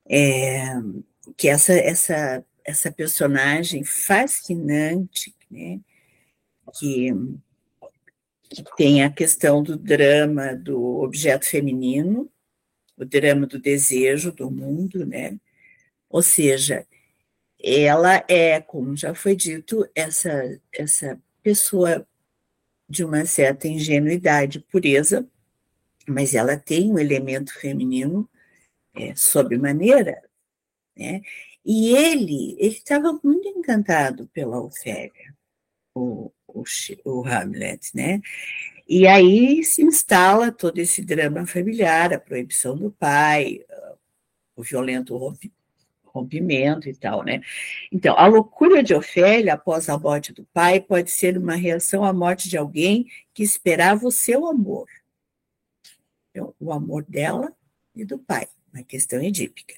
é, 0.06 0.74
que 1.36 1.48
essa, 1.48 1.72
essa, 1.72 2.44
essa 2.64 2.92
personagem 2.92 3.82
fascinante, 3.84 5.34
né, 5.50 5.80
que, 6.78 7.10
que 8.50 8.64
tem 8.76 9.02
a 9.02 9.10
questão 9.10 9.62
do 9.62 9.76
drama 9.78 10.54
do 10.54 11.00
objeto 11.00 11.46
feminino, 11.46 12.30
o 12.96 13.04
drama 13.04 13.46
do 13.46 13.58
desejo 13.58 14.30
do 14.30 14.50
mundo, 14.50 15.06
né, 15.06 15.38
ou 16.10 16.22
seja, 16.22 16.86
ela 17.64 18.24
é, 18.28 18.60
como 18.60 18.96
já 18.96 19.14
foi 19.14 19.34
dito, 19.34 19.88
essa, 19.94 20.60
essa 20.72 21.18
pessoa 21.42 22.06
de 22.88 23.04
uma 23.04 23.24
certa 23.26 23.68
ingenuidade, 23.68 24.60
pureza, 24.60 25.26
mas 26.06 26.34
ela 26.34 26.56
tem 26.56 26.92
um 26.92 26.98
elemento 26.98 27.54
feminino 27.58 28.28
é, 28.94 29.14
sobremaneira, 29.14 30.22
né? 30.96 31.22
E 31.64 31.96
ele 31.96 32.56
ele 32.58 32.76
estava 32.76 33.18
muito 33.24 33.48
encantado 33.48 34.28
pela 34.34 34.60
Ofélia, 34.62 35.34
o, 35.94 36.30
o, 36.46 36.64
o 37.04 37.26
Hamlet, 37.26 37.90
né? 37.94 38.20
E 38.88 39.06
aí 39.06 39.64
se 39.64 39.82
instala 39.82 40.52
todo 40.52 40.78
esse 40.78 41.02
drama 41.02 41.46
familiar, 41.46 42.12
a 42.12 42.20
proibição 42.20 42.76
do 42.76 42.90
pai, 42.92 43.64
o 44.56 44.62
violento 44.62 45.16
rompimento 46.14 46.88
e 46.88 46.94
tal, 46.94 47.24
né? 47.24 47.42
Então, 47.90 48.16
a 48.16 48.26
loucura 48.26 48.82
de 48.82 48.94
Ofélia 48.94 49.54
após 49.54 49.88
a 49.88 49.98
morte 49.98 50.32
do 50.32 50.44
pai 50.52 50.80
pode 50.80 51.10
ser 51.10 51.36
uma 51.36 51.56
reação 51.56 52.04
à 52.04 52.12
morte 52.12 52.48
de 52.48 52.56
alguém 52.56 53.06
que 53.34 53.42
esperava 53.42 54.06
o 54.06 54.12
seu 54.12 54.46
amor. 54.46 54.86
Então, 56.30 56.54
o 56.60 56.72
amor 56.72 57.04
dela 57.08 57.52
e 57.94 58.04
do 58.04 58.18
pai, 58.18 58.46
uma 58.72 58.82
questão 58.84 59.20
edípica. 59.20 59.74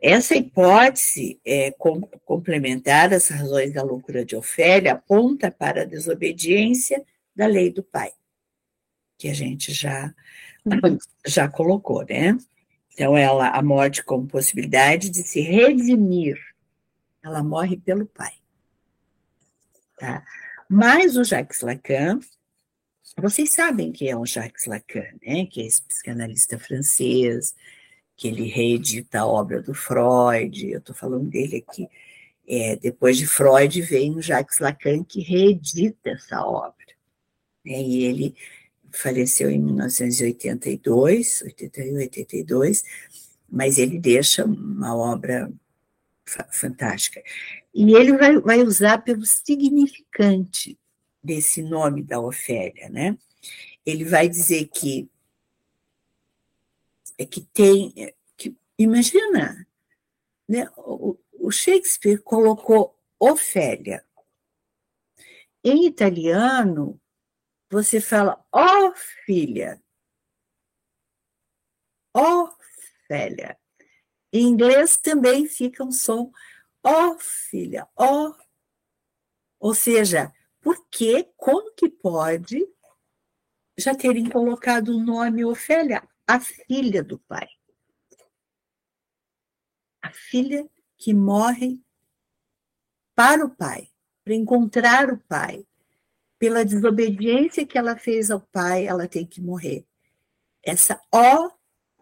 Essa 0.00 0.34
hipótese 0.34 1.38
é, 1.44 1.72
com, 1.72 2.00
complementar 2.24 3.12
as 3.12 3.28
razões 3.28 3.74
da 3.74 3.82
loucura 3.82 4.24
de 4.24 4.34
Ofélia 4.34 4.92
aponta 4.92 5.50
para 5.50 5.82
a 5.82 5.86
desobediência 5.86 7.04
da 7.36 7.46
lei 7.46 7.70
do 7.70 7.82
pai, 7.82 8.10
que 9.18 9.28
a 9.28 9.34
gente 9.34 9.74
já, 9.74 10.14
já 11.26 11.48
colocou, 11.48 12.04
né? 12.06 12.38
Então, 13.00 13.16
ela, 13.16 13.48
a 13.48 13.62
morte 13.62 14.04
como 14.04 14.26
possibilidade 14.26 15.08
de 15.08 15.22
se 15.22 15.40
redimir. 15.40 16.38
Ela 17.24 17.42
morre 17.42 17.78
pelo 17.78 18.04
pai. 18.04 18.34
Tá? 19.98 20.22
Mas 20.68 21.16
o 21.16 21.24
Jacques 21.24 21.62
Lacan, 21.62 22.20
vocês 23.16 23.54
sabem 23.54 23.90
que 23.90 24.06
é 24.06 24.14
o 24.14 24.26
Jacques 24.26 24.66
Lacan, 24.66 25.06
né? 25.26 25.46
que 25.46 25.62
é 25.62 25.64
esse 25.64 25.80
psicanalista 25.80 26.58
francês, 26.58 27.54
que 28.14 28.28
ele 28.28 28.46
reedita 28.50 29.20
a 29.20 29.26
obra 29.26 29.62
do 29.62 29.72
Freud, 29.72 30.70
eu 30.70 30.78
estou 30.78 30.94
falando 30.94 31.24
dele 31.30 31.64
aqui. 31.66 31.88
É, 32.46 32.76
depois 32.76 33.16
de 33.16 33.26
Freud, 33.26 33.80
vem 33.80 34.14
o 34.14 34.20
Jacques 34.20 34.58
Lacan, 34.58 35.02
que 35.04 35.22
reedita 35.22 36.10
essa 36.10 36.44
obra. 36.44 36.74
Né? 37.64 37.80
E 37.80 38.04
ele 38.04 38.34
faleceu 38.92 39.50
em 39.50 39.60
1982, 39.60 41.42
81, 41.42 41.94
82, 41.96 42.84
mas 43.48 43.78
ele 43.78 43.98
deixa 43.98 44.44
uma 44.44 44.94
obra 44.96 45.50
fantástica. 46.52 47.22
E 47.74 47.94
ele 47.94 48.16
vai, 48.16 48.38
vai 48.40 48.62
usar 48.62 48.98
pelo 48.98 49.24
significante 49.24 50.78
desse 51.22 51.62
nome 51.62 52.02
da 52.02 52.20
Ofélia, 52.20 52.88
né? 52.88 53.16
Ele 53.84 54.04
vai 54.04 54.28
dizer 54.28 54.68
que 54.68 55.08
é 57.18 57.26
que 57.26 57.42
tem 57.52 57.92
que 58.36 58.56
imagina, 58.78 59.66
né? 60.48 60.68
O, 60.76 61.16
o 61.38 61.50
Shakespeare 61.50 62.18
colocou 62.18 62.96
Ofélia. 63.18 64.04
Em 65.62 65.86
italiano, 65.86 66.98
você 67.70 68.00
fala, 68.00 68.44
ó 68.50 68.88
oh, 68.88 68.94
filha, 69.24 69.80
ó 72.12 72.44
oh, 72.44 72.56
filha. 73.06 73.56
Em 74.32 74.42
inglês 74.42 74.96
também 74.96 75.46
fica 75.46 75.84
um 75.84 75.92
som, 75.92 76.32
ó 76.82 77.10
oh, 77.10 77.18
filha, 77.18 77.88
ó. 77.96 78.34
Ou 79.60 79.72
seja, 79.72 80.32
por 80.60 80.84
que, 80.88 81.24
como 81.36 81.72
que 81.74 81.88
pode 81.88 82.66
já 83.78 83.94
terem 83.94 84.28
colocado 84.28 84.88
o 84.88 85.00
nome 85.00 85.44
Ofélia, 85.44 86.06
a 86.26 86.40
filha 86.40 87.04
do 87.04 87.18
pai? 87.20 87.48
A 90.02 90.10
filha 90.10 90.68
que 90.96 91.14
morre 91.14 91.80
para 93.14 93.44
o 93.44 93.54
pai, 93.54 93.92
para 94.24 94.34
encontrar 94.34 95.10
o 95.10 95.18
pai, 95.18 95.66
pela 96.40 96.64
desobediência 96.64 97.66
que 97.66 97.76
ela 97.76 97.98
fez 97.98 98.30
ao 98.30 98.40
pai, 98.40 98.86
ela 98.86 99.06
tem 99.06 99.26
que 99.26 99.42
morrer. 99.42 99.84
Essa 100.64 100.98
ó 101.12 101.50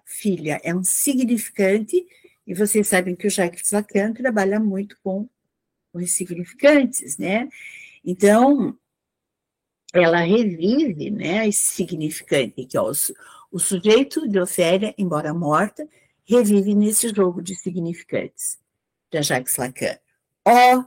filha 0.07 0.61
é 0.63 0.73
um 0.73 0.85
significante, 0.85 2.07
e 2.47 2.55
vocês 2.55 2.87
sabem 2.87 3.17
que 3.17 3.27
o 3.27 3.31
Jacques 3.31 3.73
Lacan 3.73 4.13
trabalha 4.13 4.61
muito 4.61 4.97
com 5.03 5.29
os 5.93 6.13
significantes, 6.13 7.19
né? 7.19 7.49
Então, 8.05 8.79
ela 9.93 10.21
revive 10.21 11.11
né, 11.11 11.49
esse 11.49 11.75
significante, 11.75 12.65
que 12.65 12.77
é 12.77 12.81
o, 12.81 12.93
o 13.51 13.59
sujeito 13.59 14.27
de 14.29 14.39
Ofélia, 14.41 14.95
embora 14.97 15.35
morta, 15.35 15.87
revive 16.25 16.77
nesse 16.77 17.09
jogo 17.09 17.43
de 17.43 17.57
significantes 17.57 18.57
da 19.11 19.21
Jacques 19.21 19.57
Lacan. 19.57 19.99
Ó 20.47 20.85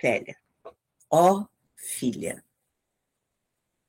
Félia, 0.00 0.36
ó 1.10 1.44
filha. 1.76 2.43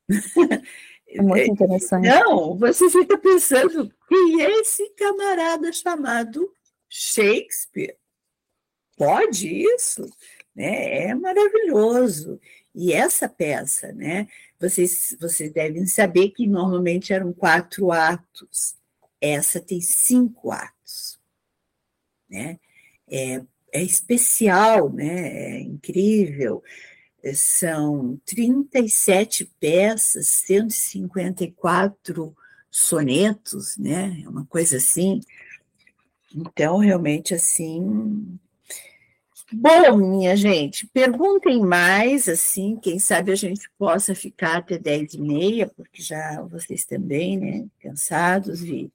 É 1.07 1.21
muito 1.21 1.51
interessante. 1.51 2.07
Não, 2.07 2.57
você 2.57 2.89
fica 2.89 3.17
pensando, 3.17 3.89
quem 4.07 4.41
é 4.41 4.59
esse 4.59 4.89
camarada 4.91 5.71
chamado 5.71 6.51
Shakespeare? 6.89 7.95
Pode 8.97 9.47
isso? 9.47 10.09
Né? 10.53 11.07
É 11.07 11.15
maravilhoso. 11.15 12.39
E 12.73 12.91
essa 12.91 13.29
peça, 13.29 13.93
né? 13.93 14.27
Vocês, 14.59 15.15
vocês 15.19 15.51
devem 15.53 15.85
saber 15.85 16.31
que 16.31 16.45
normalmente 16.47 17.13
eram 17.13 17.31
quatro 17.31 17.91
atos. 17.91 18.75
Essa 19.21 19.61
tem 19.61 19.79
cinco 19.79 20.51
atos. 20.51 21.19
Né? 22.29 22.59
É, 23.07 23.41
é 23.71 23.83
especial, 23.83 24.91
né? 24.91 25.57
é 25.57 25.59
incrível 25.59 26.61
são 27.33 28.19
37 28.25 29.45
peças, 29.59 30.27
154 30.27 32.35
sonetos, 32.69 33.77
né? 33.77 34.21
É 34.23 34.29
uma 34.29 34.45
coisa 34.45 34.77
assim. 34.77 35.21
Então, 36.35 36.77
realmente, 36.77 37.33
assim. 37.33 38.37
Bom, 39.51 39.97
minha 39.97 40.35
gente, 40.35 40.87
perguntem 40.87 41.59
mais, 41.61 42.27
assim, 42.27 42.77
quem 42.81 42.99
sabe 42.99 43.31
a 43.31 43.35
gente 43.35 43.69
possa 43.77 44.15
ficar 44.15 44.57
até 44.57 44.77
10 44.77 45.13
e 45.13 45.21
meia, 45.21 45.67
porque 45.67 46.01
já 46.01 46.41
vocês 46.41 46.83
também, 46.83 47.37
né, 47.37 47.67
cansados, 47.79 48.63
e, 48.63 48.91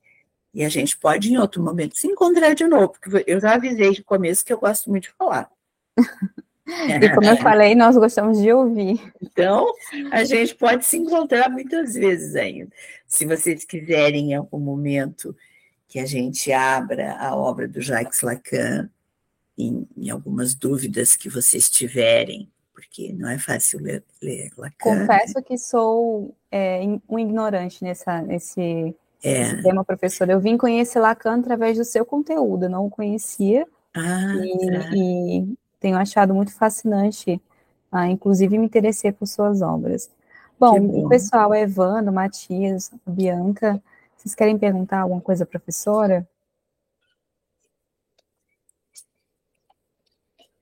e 0.53 0.65
a 0.65 0.69
gente 0.69 0.99
pode, 0.99 1.33
em 1.33 1.39
outro 1.39 1.63
momento, 1.63 1.97
se 1.97 2.09
encontrar 2.09 2.55
de 2.55 2.67
novo, 2.67 2.89
porque 2.89 3.25
eu 3.27 3.41
já 3.41 3.55
avisei 3.55 3.93
de 3.93 4.03
começo 4.03 4.45
que 4.45 4.53
eu 4.53 4.59
gosto 4.59 4.91
muito 4.91 5.05
de 5.05 5.13
falar. 5.13 5.51
E 7.03 7.15
como 7.15 7.29
eu 7.29 7.37
falei, 7.43 7.75
nós 7.75 7.97
gostamos 7.97 8.41
de 8.41 8.53
ouvir. 8.53 9.01
Então, 9.21 9.73
a 10.11 10.25
gente 10.25 10.55
pode 10.55 10.85
se 10.85 10.97
encontrar 10.97 11.51
muitas 11.51 11.95
vezes 11.95 12.35
ainda. 12.37 12.71
Se 13.07 13.25
vocês 13.27 13.65
quiserem, 13.65 14.33
em 14.33 14.35
algum 14.35 14.59
momento, 14.59 15.35
que 15.89 15.99
a 15.99 16.07
gente 16.07 16.53
abra 16.53 17.17
a 17.17 17.35
obra 17.35 17.67
do 17.67 17.81
Jacques 17.81 18.23
Lacan, 18.23 18.89
em, 19.59 19.87
em 19.97 20.11
algumas 20.11 20.55
dúvidas 20.55 21.17
que 21.17 21.29
vocês 21.29 21.69
tiverem, 21.69 22.49
porque 22.73 23.13
não 23.13 23.29
é 23.29 23.39
fácil 23.39 23.81
ler, 23.81 24.03
ler 24.23 24.51
Lacan. 24.57 25.01
Confesso 25.01 25.43
que 25.43 25.59
sou 25.59 26.35
é, 26.51 26.81
um 27.09 27.19
ignorante 27.19 27.83
nessa, 27.83 28.23
nesse, 28.23 28.95
é. 29.23 29.57
tema, 29.63 29.85
professor. 29.85 30.29
Eu 30.29 30.41
vim 30.41 30.57
conhecer 30.57 30.99
Lacan 30.99 31.41
através 31.41 31.77
do 31.77 31.85
seu 31.85 32.05
conteúdo, 32.05 32.65
eu 32.65 32.71
não 32.71 32.87
o 32.87 32.91
conhecia. 32.91 33.67
Ah, 33.95 34.35
e, 34.37 34.67
tá. 34.67 34.91
e 34.95 35.55
tenho 35.81 35.97
achado 35.97 36.35
muito 36.35 36.53
fascinante, 36.53 37.41
ah, 37.91 38.07
inclusive 38.09 38.59
me 38.59 38.67
interessei 38.67 39.11
por 39.11 39.27
suas 39.27 39.63
obras. 39.63 40.11
Bom, 40.59 40.79
bom. 40.79 41.07
o 41.07 41.09
pessoal, 41.09 41.55
Evandro, 41.55 42.13
Matias, 42.13 42.91
Bianca, 43.07 43.83
vocês 44.17 44.35
querem 44.35 44.59
perguntar 44.59 45.01
alguma 45.01 45.21
coisa 45.21 45.45
à 45.45 45.47
professora? 45.47 46.29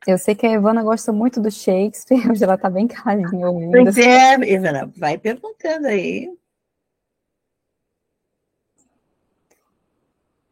Eu 0.06 0.16
sei 0.16 0.34
que 0.34 0.46
a 0.46 0.52
Evana 0.52 0.82
gosta 0.82 1.12
muito 1.12 1.40
do 1.40 1.50
Shakespeare, 1.50 2.22
hoje 2.30 2.44
ela 2.44 2.54
está 2.54 2.70
bem 2.70 2.86
caladinha 2.86 3.50
ouvindo. 3.50 3.72
Pois 3.72 3.98
é, 3.98 4.34
Evana, 4.48 4.90
vai 4.96 5.18
perguntando 5.18 5.88
aí. 5.88 6.32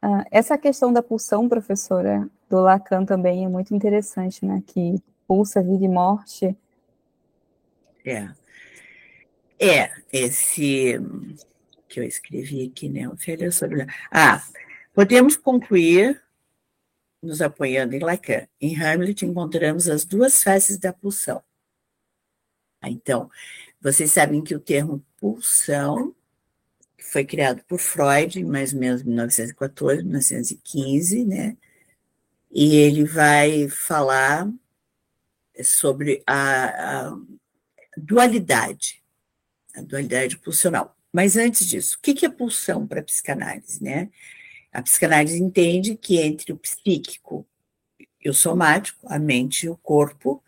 Ah, 0.03 0.25
essa 0.31 0.59
questão 0.59 0.93
da 0.93 1.03
pulsão, 1.03 1.49
professora, 1.49 2.29
do 2.49 2.61
Lacan 2.61 3.05
também 3.05 3.45
é 3.45 3.49
muito 3.49 3.75
interessante, 3.75 4.45
né? 4.45 4.63
Que 4.67 5.03
pulsa 5.27 5.63
vida 5.63 5.85
e 5.85 5.89
morte. 5.89 6.57
É. 8.05 8.29
É, 9.59 9.91
esse 10.13 11.01
que 11.89 12.01
eu 12.01 12.05
escrevi 12.05 12.67
aqui, 12.67 12.89
né? 12.89 13.09
Ofélia 13.09 13.51
sobre. 13.51 13.87
Ah, 14.11 14.43
podemos 14.93 15.37
concluir 15.37 16.23
nos 17.23 17.43
apoiando 17.43 17.95
em 17.95 18.01
Lacan. 18.01 18.47
Em 18.61 18.77
Hamlet 18.77 19.25
encontramos 19.25 19.89
as 19.89 20.05
duas 20.05 20.43
faces 20.43 20.79
da 20.79 20.93
pulsão. 20.93 21.43
Então, 22.83 23.31
vocês 23.81 24.13
sabem 24.13 24.43
que 24.43 24.55
o 24.55 24.61
termo 24.61 25.05
pulsão 25.17 26.15
foi 26.99 27.25
criado 27.25 27.63
por 27.67 27.79
Freud, 27.79 28.45
mais 28.45 28.73
ou 28.73 28.81
menos 28.81 29.03
em 29.03 29.07
1914, 29.07 30.03
1915, 30.03 31.25
né? 31.25 31.57
E 32.51 32.77
ele 32.77 33.05
vai 33.05 33.69
falar 33.69 34.51
sobre 35.63 36.23
a, 36.27 37.09
a 37.09 37.19
dualidade, 37.97 39.03
a 39.75 39.83
dualidade 39.83 40.39
pulsional. 40.39 40.97
Mas 41.13 41.37
antes 41.37 41.67
disso, 41.67 41.97
o 41.97 42.01
que 42.01 42.27
é 42.27 42.29
pulsão 42.29 42.87
para 42.87 43.01
a 43.01 43.05
psicanálise, 43.05 43.83
né? 43.83 44.11
A 44.73 44.83
psicanálise 44.83 45.43
entende 45.43 45.97
que 45.97 46.19
entre 46.21 46.53
o 46.53 46.59
psíquico 46.59 47.47
e 48.23 48.29
o 48.29 48.35
somático, 48.35 49.07
a 49.09 49.19
mente 49.19 49.65
e 49.65 49.69
o 49.71 49.77
corpo, 49.77 50.43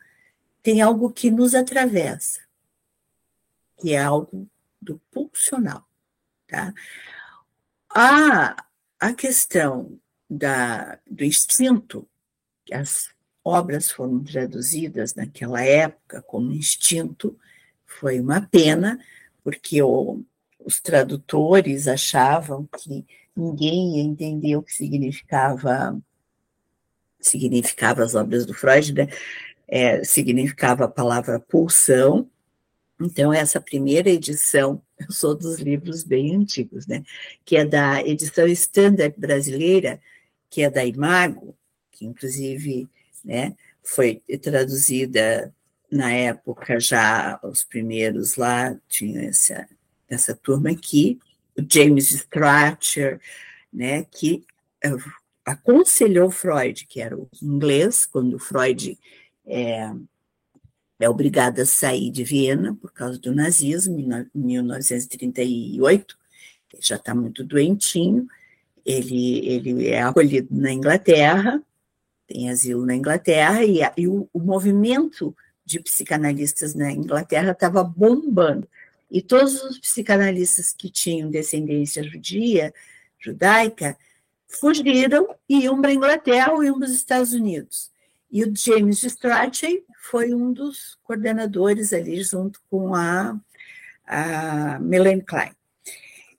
tem 0.62 0.82
algo 0.82 1.10
que 1.10 1.30
nos 1.30 1.54
atravessa, 1.54 2.40
que 3.78 3.94
é 3.94 4.02
algo 4.02 4.46
do 4.80 4.98
pulsional. 5.10 5.88
Tá? 6.46 6.74
A, 7.88 8.64
a 9.00 9.14
questão 9.14 9.98
da, 10.28 10.98
do 11.06 11.24
instinto, 11.24 12.08
que 12.64 12.74
as 12.74 13.10
obras 13.44 13.90
foram 13.90 14.22
traduzidas 14.22 15.14
naquela 15.14 15.62
época 15.62 16.22
como 16.22 16.52
instinto, 16.52 17.38
foi 17.86 18.20
uma 18.20 18.42
pena, 18.42 19.02
porque 19.42 19.82
o, 19.82 20.22
os 20.58 20.80
tradutores 20.80 21.88
achavam 21.88 22.68
que 22.78 23.06
ninguém 23.34 23.96
ia 23.96 24.02
entender 24.02 24.56
o 24.56 24.62
que 24.62 24.74
significava 24.74 25.98
significava 27.20 28.04
as 28.04 28.14
obras 28.14 28.46
do 28.46 28.54
Freud, 28.54 28.92
né? 28.92 29.08
É, 29.66 30.02
significava 30.04 30.84
a 30.84 30.88
palavra 30.88 31.40
pulsão. 31.40 32.30
Então, 33.00 33.32
essa 33.32 33.60
primeira 33.60 34.08
edição, 34.08 34.80
eu 34.98 35.10
sou 35.10 35.34
dos 35.34 35.58
livros 35.58 36.04
bem 36.04 36.34
antigos, 36.34 36.86
né? 36.86 37.02
Que 37.44 37.56
é 37.56 37.64
da 37.64 38.02
edição 38.02 38.46
standard 38.46 39.14
brasileira, 39.18 40.00
que 40.50 40.62
é 40.62 40.70
da 40.70 40.84
Imago, 40.84 41.56
que 41.90 42.06
inclusive 42.06 42.88
né, 43.24 43.56
foi 43.82 44.22
traduzida 44.42 45.54
na 45.90 46.12
época 46.12 46.78
já, 46.78 47.40
os 47.42 47.64
primeiros 47.64 48.36
lá, 48.36 48.76
tinha 48.88 49.22
essa, 49.22 49.68
essa 50.08 50.34
turma 50.34 50.70
aqui, 50.70 51.18
o 51.56 51.62
James 51.68 52.12
Stratcher, 52.12 53.20
né, 53.72 54.04
que 54.04 54.44
eh, 54.84 54.90
aconselhou 55.44 56.30
Freud, 56.30 56.86
que 56.86 57.00
era 57.00 57.16
o 57.16 57.28
inglês, 57.42 58.04
quando 58.04 58.38
Freud 58.38 58.98
é, 59.46 59.90
é 61.00 61.08
obrigado 61.08 61.60
a 61.60 61.66
sair 61.66 62.10
de 62.10 62.22
Viena 62.22 62.74
por 62.74 62.92
causa 62.92 63.18
do 63.18 63.34
nazismo, 63.34 63.98
em 63.98 64.28
1938, 64.34 66.18
ele 66.74 66.82
já 66.82 66.96
está 66.96 67.14
muito 67.14 67.42
doentinho, 67.42 68.28
ele, 68.88 69.46
ele 69.46 69.88
é 69.88 70.02
acolhido 70.02 70.48
na 70.50 70.72
Inglaterra, 70.72 71.62
tem 72.26 72.48
asilo 72.48 72.86
na 72.86 72.94
Inglaterra, 72.94 73.62
e, 73.62 73.80
e 73.96 74.08
o, 74.08 74.28
o 74.32 74.40
movimento 74.40 75.36
de 75.64 75.78
psicanalistas 75.80 76.74
na 76.74 76.90
Inglaterra 76.90 77.52
estava 77.52 77.84
bombando. 77.84 78.66
E 79.10 79.20
todos 79.20 79.62
os 79.62 79.78
psicanalistas 79.78 80.72
que 80.72 80.90
tinham 80.90 81.30
descendência 81.30 82.02
judia, 82.02 82.72
judaica, 83.18 83.96
fugiram 84.48 85.34
e 85.46 85.64
iam 85.64 85.80
para 85.80 85.90
a 85.90 85.94
Inglaterra 85.94 86.52
ou 86.52 86.64
iam 86.64 86.78
para 86.78 86.86
os 86.86 86.94
Estados 86.94 87.34
Unidos. 87.34 87.90
E 88.30 88.42
o 88.42 88.56
James 88.56 89.02
Strachey 89.02 89.84
foi 89.98 90.32
um 90.32 90.52
dos 90.52 90.98
coordenadores 91.02 91.92
ali, 91.92 92.22
junto 92.22 92.60
com 92.70 92.94
a, 92.94 93.38
a 94.06 94.78
Melanie 94.78 95.22
Klein. 95.22 95.57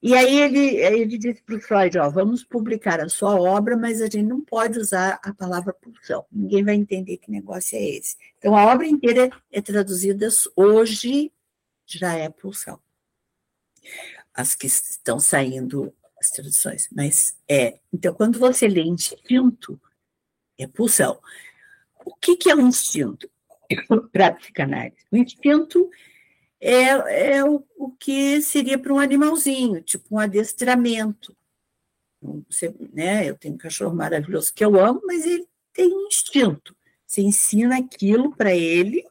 E 0.01 0.15
aí 0.15 0.39
ele, 0.39 0.77
ele 0.77 1.17
disse 1.17 1.41
para 1.43 1.57
o 1.57 1.61
Freud, 1.61 1.97
ó, 1.97 2.09
vamos 2.09 2.41
publicar 2.43 3.01
a 3.01 3.09
sua 3.09 3.35
obra, 3.35 3.75
mas 3.75 4.01
a 4.01 4.05
gente 4.05 4.23
não 4.23 4.39
pode 4.39 4.79
usar 4.79 5.19
a 5.21 5.33
palavra 5.33 5.73
pulsão. 5.73 6.25
Ninguém 6.31 6.63
vai 6.63 6.75
entender 6.75 7.17
que 7.17 7.29
negócio 7.29 7.77
é 7.77 7.83
esse. 7.83 8.15
Então, 8.37 8.55
a 8.55 8.65
obra 8.71 8.87
inteira 8.87 9.29
é 9.51 9.61
traduzida 9.61 10.29
hoje, 10.55 11.33
já 11.85 12.13
é 12.13 12.29
pulsão. 12.29 12.79
As 14.33 14.55
que 14.55 14.67
estão 14.67 15.19
saindo, 15.19 15.93
as 16.17 16.29
traduções. 16.29 16.87
Mas 16.95 17.35
é. 17.45 17.79
Então, 17.91 18.13
quando 18.13 18.39
você 18.39 18.69
lê 18.69 18.83
instinto, 18.83 19.79
é 20.57 20.65
pulsão. 20.65 21.19
O 22.05 22.15
que, 22.15 22.37
que 22.37 22.49
é 22.49 22.55
um 22.55 22.67
instinto 22.67 23.29
para 24.13 24.27
a 24.27 24.31
psicanálise? 24.35 25.05
O 25.11 25.17
instinto 25.17 25.89
é, 26.59 27.37
é 27.37 27.43
o, 27.43 27.63
o 27.77 27.91
que 27.91 28.41
seria 28.41 28.77
para 28.77 28.93
um 28.93 28.99
animalzinho, 28.99 29.81
tipo 29.81 30.15
um 30.15 30.19
adestramento. 30.19 31.35
Você, 32.49 32.75
né, 32.93 33.29
eu 33.29 33.37
tenho 33.37 33.55
um 33.55 33.57
cachorro 33.57 33.95
maravilhoso 33.95 34.53
que 34.53 34.63
eu 34.63 34.77
amo, 34.79 35.01
mas 35.05 35.25
ele 35.25 35.47
tem 35.73 35.93
um 35.93 36.07
instinto. 36.07 36.75
Você 37.05 37.21
ensina 37.21 37.77
aquilo 37.77 38.35
para 38.35 38.53
ele, 38.53 39.03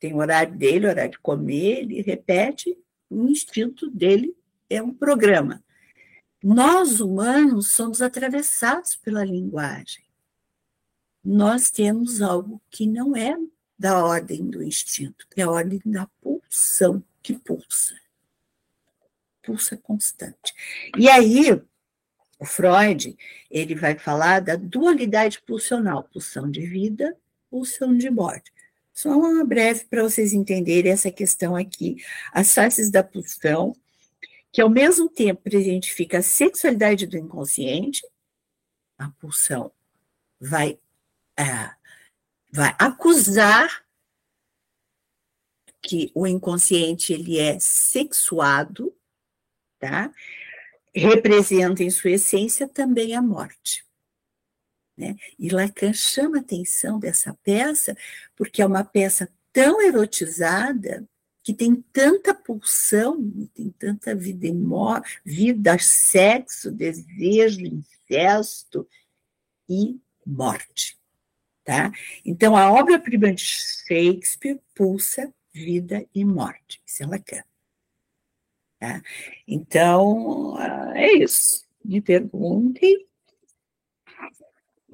tem 0.00 0.14
horário 0.14 0.56
dele, 0.56 0.88
horário 0.88 1.12
de 1.12 1.18
comer, 1.18 1.80
ele 1.80 2.00
repete, 2.00 2.76
o 3.10 3.28
instinto 3.28 3.90
dele 3.90 4.34
é 4.70 4.82
um 4.82 4.92
programa. 4.92 5.62
Nós, 6.42 7.00
humanos, 7.00 7.72
somos 7.72 8.00
atravessados 8.00 8.96
pela 8.96 9.24
linguagem. 9.24 10.04
Nós 11.22 11.70
temos 11.70 12.22
algo 12.22 12.62
que 12.70 12.86
não 12.86 13.14
é 13.16 13.36
da 13.78 14.04
ordem 14.04 14.44
do 14.48 14.62
instinto, 14.62 15.26
que 15.30 15.40
é 15.40 15.44
a 15.44 15.50
ordem 15.50 15.80
da 15.84 16.06
pulsão 16.20 17.02
que 17.22 17.38
pulsa. 17.38 17.94
Pulsa 19.42 19.76
constante. 19.76 20.52
E 20.96 21.08
aí, 21.08 21.52
o 22.38 22.44
Freud, 22.44 23.16
ele 23.50 23.74
vai 23.74 23.98
falar 23.98 24.40
da 24.40 24.56
dualidade 24.56 25.40
pulsional, 25.42 26.04
pulsão 26.04 26.50
de 26.50 26.66
vida, 26.66 27.16
pulsão 27.50 27.96
de 27.96 28.10
morte. 28.10 28.52
Só 28.92 29.10
uma 29.10 29.44
breve 29.44 29.84
para 29.84 30.02
vocês 30.02 30.32
entenderem 30.32 30.90
essa 30.90 31.10
questão 31.10 31.54
aqui. 31.54 32.02
As 32.32 32.52
faces 32.52 32.90
da 32.90 33.02
pulsão, 33.02 33.74
que 34.52 34.60
ao 34.60 34.68
mesmo 34.68 35.08
tempo 35.08 35.40
identifica 35.46 36.18
a 36.18 36.22
sexualidade 36.22 37.06
do 37.06 37.16
inconsciente, 37.16 38.02
a 38.98 39.08
pulsão 39.10 39.70
vai 40.40 40.78
é, 41.36 41.70
vai 42.50 42.74
acusar 42.78 43.84
que 45.80 46.10
o 46.14 46.26
inconsciente 46.26 47.12
ele 47.12 47.38
é 47.38 47.58
sexuado, 47.58 48.94
tá? 49.78 50.12
Representa 50.94 51.82
em 51.82 51.90
sua 51.90 52.12
essência 52.12 52.66
também 52.66 53.14
a 53.14 53.22
morte. 53.22 53.86
Né? 54.96 55.16
E 55.38 55.48
Lacan 55.48 55.92
chama 55.92 56.38
a 56.38 56.40
atenção 56.40 56.98
dessa 56.98 57.32
peça 57.44 57.96
porque 58.34 58.60
é 58.60 58.66
uma 58.66 58.82
peça 58.82 59.32
tão 59.52 59.80
erotizada 59.80 61.08
que 61.44 61.54
tem 61.54 61.76
tanta 61.92 62.34
pulsão, 62.34 63.48
tem 63.54 63.70
tanta 63.78 64.14
vida, 64.14 64.48
vida, 65.24 65.78
sexo, 65.78 66.70
desejo, 66.70 67.60
incesto 67.60 68.86
e 69.68 69.98
morte. 70.26 70.97
Tá? 71.68 71.92
Então, 72.24 72.56
a 72.56 72.72
obra-prima 72.72 73.30
de 73.30 73.44
Shakespeare 73.44 74.58
pulsa 74.74 75.30
vida 75.52 76.02
e 76.14 76.24
morte. 76.24 76.80
Isso 76.86 77.02
é 77.02 77.06
Lacan. 77.06 77.42
Tá? 78.80 79.02
Então, 79.46 80.56
é 80.94 81.12
isso. 81.12 81.66
Me 81.84 82.00
perguntem. 82.00 83.06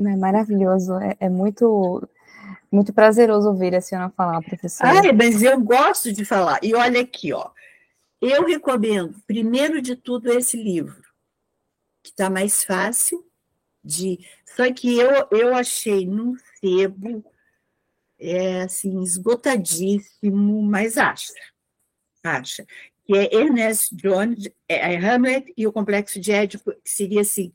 É 0.00 0.16
maravilhoso, 0.16 0.94
é, 0.98 1.16
é 1.20 1.28
muito 1.28 2.08
muito 2.72 2.92
prazeroso 2.92 3.50
ouvir 3.50 3.72
a 3.76 3.80
senhora 3.80 4.10
falar, 4.10 4.42
professora. 4.42 5.10
Ah, 5.10 5.12
mas 5.12 5.44
eu 5.44 5.60
gosto 5.60 6.12
de 6.12 6.24
falar. 6.24 6.58
E 6.60 6.74
olha 6.74 7.02
aqui, 7.02 7.32
ó. 7.32 7.52
Eu 8.20 8.46
recomendo, 8.46 9.14
primeiro 9.28 9.80
de 9.80 9.94
tudo, 9.94 10.32
esse 10.32 10.56
livro, 10.56 11.00
que 12.02 12.10
está 12.10 12.28
mais 12.28 12.64
fácil 12.64 13.24
de. 13.84 14.18
Só 14.56 14.72
que 14.72 14.98
eu, 14.98 15.28
eu 15.30 15.54
achei 15.54 16.06
num 16.06 16.34
sebo 16.60 17.24
é 18.18 18.62
assim, 18.62 19.02
esgotadíssimo, 19.02 20.62
mas 20.62 20.96
acha, 20.96 21.32
acha, 22.22 22.66
que 23.04 23.14
é 23.14 23.34
Ernest 23.34 23.94
Jones, 23.94 24.48
é, 24.68 24.94
é 24.94 24.96
Hamlet 24.96 25.52
e 25.56 25.66
o 25.66 25.72
Complexo 25.72 26.18
de 26.18 26.32
Édipo, 26.32 26.72
que 26.72 26.90
seria 26.90 27.20
assim, 27.20 27.52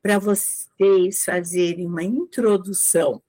para 0.00 0.18
vocês 0.18 1.24
fazerem 1.24 1.86
uma 1.86 2.04
introdução 2.04 3.20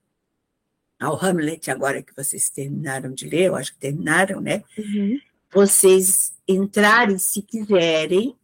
ao 0.99 1.15
Hamlet, 1.23 1.72
agora 1.72 2.03
que 2.03 2.15
vocês 2.15 2.49
terminaram 2.49 3.11
de 3.11 3.27
ler, 3.27 3.45
eu 3.45 3.55
acho 3.55 3.73
que 3.73 3.80
terminaram, 3.80 4.41
né? 4.41 4.64
Uhum. 4.77 5.19
Vocês 5.51 6.34
entrarem, 6.47 7.18
se 7.18 7.41
quiserem, 7.41 8.35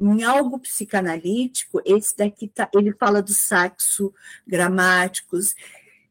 em 0.00 0.22
algo 0.24 0.58
psicanalítico, 0.58 1.82
esse 1.84 2.16
daqui 2.16 2.48
tá, 2.48 2.68
ele 2.74 2.92
fala 2.92 3.22
dos 3.22 3.36
saxo 3.36 4.12
gramáticos 4.46 5.54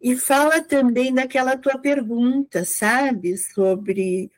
e 0.01 0.15
fala 0.15 0.61
também 0.61 1.13
daquela 1.13 1.57
tua 1.57 1.77
pergunta, 1.79 2.63
sabe, 2.63 3.37
sobre 3.37 4.31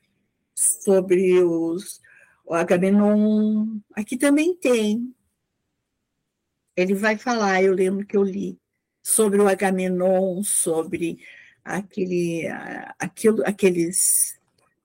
sobre 0.55 1.43
os 1.43 1.99
o 2.45 2.53
Agamenon. 2.53 3.79
Aqui 3.95 4.17
também 4.17 4.55
tem. 4.55 5.15
Ele 6.75 6.93
vai 6.93 7.17
falar, 7.17 7.63
eu 7.63 7.73
lembro 7.73 8.05
que 8.05 8.17
eu 8.17 8.23
li 8.23 8.59
sobre 9.01 9.39
o 9.39 9.47
Agamenon, 9.47 10.43
sobre 10.43 11.19
aquele, 11.63 12.47
aquilo, 12.99 13.41
aqueles 13.45 14.39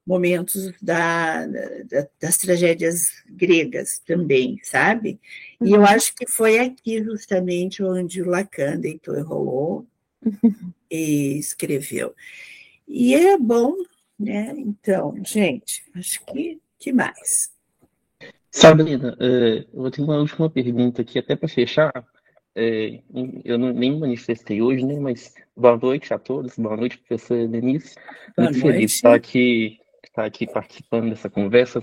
momentos 0.07 0.73
da, 0.81 1.47
da, 1.47 2.07
das 2.21 2.37
tragédias 2.37 3.11
gregas 3.29 3.99
também, 3.99 4.61
sabe? 4.63 5.19
E 5.61 5.73
eu 5.73 5.81
uhum. 5.81 5.87
acho 5.87 6.15
que 6.15 6.27
foi 6.31 6.59
aqui 6.59 7.03
justamente 7.03 7.83
onde 7.83 8.23
o 8.23 8.29
Lacan 8.29 8.79
deitou 8.79 9.17
e 9.17 9.23
rolou 9.23 9.87
e 10.91 11.39
escreveu. 11.39 12.15
E 12.87 13.15
é 13.15 13.37
bom, 13.37 13.75
né? 14.19 14.55
Então, 14.57 15.15
gente, 15.25 15.83
acho 15.95 16.25
que 16.27 16.61
que 16.79 16.93
mais? 16.93 17.51
Sabrina, 18.51 19.17
é, 19.21 19.67
eu 19.73 19.91
tenho 19.91 20.07
uma 20.07 20.19
última 20.19 20.49
pergunta 20.49 21.03
aqui, 21.03 21.19
até 21.19 21.37
para 21.37 21.49
fechar. 21.49 21.93
É, 22.55 23.01
eu 23.45 23.59
não, 23.59 23.73
nem 23.73 23.99
manifestei 23.99 24.63
hoje, 24.63 24.85
né? 24.85 24.99
Mas 24.99 25.35
boa 25.55 25.77
noite 25.77 26.15
a 26.15 26.19
todos, 26.19 26.57
boa 26.57 26.77
noite, 26.77 26.99
professora 26.99 27.47
Denise. 27.47 27.95
Boa 28.37 28.51
Muito 28.51 28.61
noite. 28.61 28.75
feliz 28.75 28.91
de 28.91 28.97
estar 28.97 29.15
aqui, 29.15 29.79
estar 30.09 30.25
aqui 30.25 30.47
participando 30.47 31.11
dessa 31.11 31.31
conversa 31.31 31.81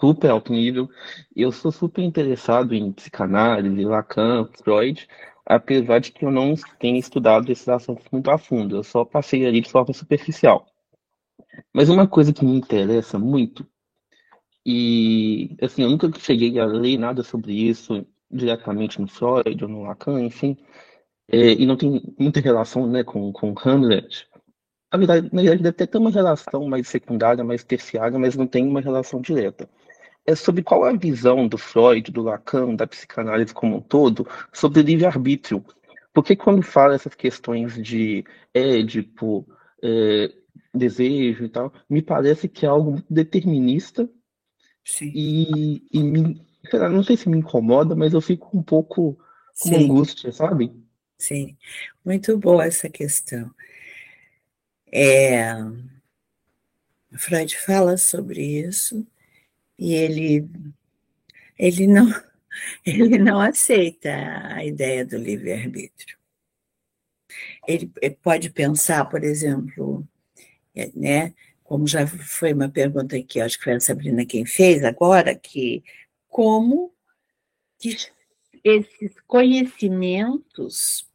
super 0.00 0.30
alto 0.30 0.52
nível. 0.52 0.88
Eu 1.36 1.52
sou 1.52 1.70
super 1.70 2.02
interessado 2.02 2.74
em 2.74 2.92
psicanálise, 2.92 3.84
Lacan, 3.84 4.48
Freud, 4.62 5.06
apesar 5.44 5.98
de 5.98 6.12
que 6.12 6.24
eu 6.24 6.30
não 6.30 6.54
tenha 6.78 6.98
estudado 6.98 7.50
esses 7.50 7.68
assuntos 7.68 8.06
muito 8.10 8.30
a 8.30 8.38
fundo, 8.38 8.76
eu 8.76 8.82
só 8.82 9.04
passei 9.04 9.46
ali 9.46 9.60
de 9.60 9.70
forma 9.70 9.92
superficial. 9.92 10.66
Mas 11.72 11.88
uma 11.88 12.06
coisa 12.06 12.32
que 12.32 12.44
me 12.44 12.56
interessa 12.56 13.18
muito, 13.18 13.66
e 14.64 15.56
assim, 15.60 15.82
eu 15.82 15.90
nunca 15.90 16.10
cheguei 16.18 16.58
a 16.58 16.66
ler 16.66 16.98
nada 16.98 17.22
sobre 17.22 17.52
isso 17.52 18.06
diretamente 18.30 19.00
no 19.00 19.08
Freud 19.08 19.64
ou 19.64 19.68
no 19.68 19.82
Lacan, 19.82 20.20
enfim, 20.20 20.56
é, 21.28 21.52
e 21.52 21.66
não 21.66 21.76
tem 21.76 22.00
muita 22.18 22.40
relação 22.40 22.86
né, 22.86 23.04
com, 23.04 23.32
com 23.32 23.54
Hamlet. 23.64 24.28
Na 24.92 24.98
verdade, 24.98 25.28
na 25.32 25.42
verdade, 25.42 25.62
deve 25.62 25.86
ter 25.86 25.98
uma 25.98 26.10
relação 26.10 26.68
mais 26.68 26.88
secundária, 26.88 27.44
mais 27.44 27.62
terciária, 27.62 28.18
mas 28.18 28.34
não 28.36 28.46
tem 28.46 28.66
uma 28.66 28.80
relação 28.80 29.20
direta. 29.20 29.68
É 30.26 30.34
sobre 30.34 30.62
qual 30.62 30.84
a 30.84 30.92
visão 30.92 31.46
do 31.46 31.56
Freud, 31.56 32.10
do 32.10 32.22
Lacan, 32.22 32.74
da 32.74 32.86
psicanálise 32.86 33.54
como 33.54 33.76
um 33.76 33.80
todo, 33.80 34.26
sobre 34.52 34.82
livre-arbítrio. 34.82 35.64
Porque 36.12 36.34
quando 36.34 36.62
fala 36.62 36.94
essas 36.94 37.14
questões 37.14 37.80
de 37.80 38.24
Édipo, 38.52 39.46
é, 39.82 40.32
desejo 40.74 41.44
e 41.44 41.48
tal, 41.48 41.72
me 41.88 42.02
parece 42.02 42.48
que 42.48 42.66
é 42.66 42.68
algo 42.68 43.02
determinista 43.08 44.08
Sim. 44.84 45.12
e, 45.14 45.84
e 45.92 46.02
me, 46.02 46.42
não 46.72 47.02
sei 47.02 47.16
se 47.16 47.28
me 47.28 47.38
incomoda, 47.38 47.94
mas 47.94 48.12
eu 48.12 48.20
fico 48.20 48.56
um 48.56 48.62
pouco 48.62 49.18
com 49.60 49.68
Sim. 49.68 49.84
angústia, 49.84 50.32
sabe? 50.32 50.72
Sim, 51.18 51.56
muito 52.04 52.36
boa 52.38 52.64
essa 52.64 52.88
questão. 52.88 53.50
É, 54.92 55.54
Freud 57.16 57.56
fala 57.58 57.96
sobre 57.96 58.42
isso 58.42 59.06
e 59.78 59.94
ele, 59.94 60.48
ele, 61.58 61.86
não, 61.86 62.06
ele 62.84 63.18
não 63.18 63.40
aceita 63.40 64.10
a 64.54 64.64
ideia 64.64 65.04
do 65.04 65.16
livre-arbítrio. 65.16 66.18
Ele, 67.66 67.90
ele 68.02 68.16
pode 68.16 68.50
pensar, 68.50 69.04
por 69.04 69.22
exemplo, 69.22 70.06
é, 70.74 70.90
né, 70.94 71.34
como 71.62 71.86
já 71.86 72.06
foi 72.06 72.52
uma 72.52 72.68
pergunta 72.68 73.22
que 73.22 73.40
acho 73.40 73.56
que 73.58 73.64
foi 73.64 73.74
a 73.74 73.80
Sabrina 73.80 74.26
quem 74.26 74.44
fez 74.44 74.82
agora, 74.82 75.34
que 75.34 75.84
como 76.28 76.92
que 77.78 77.96
esses 78.64 79.14
conhecimentos 79.26 81.08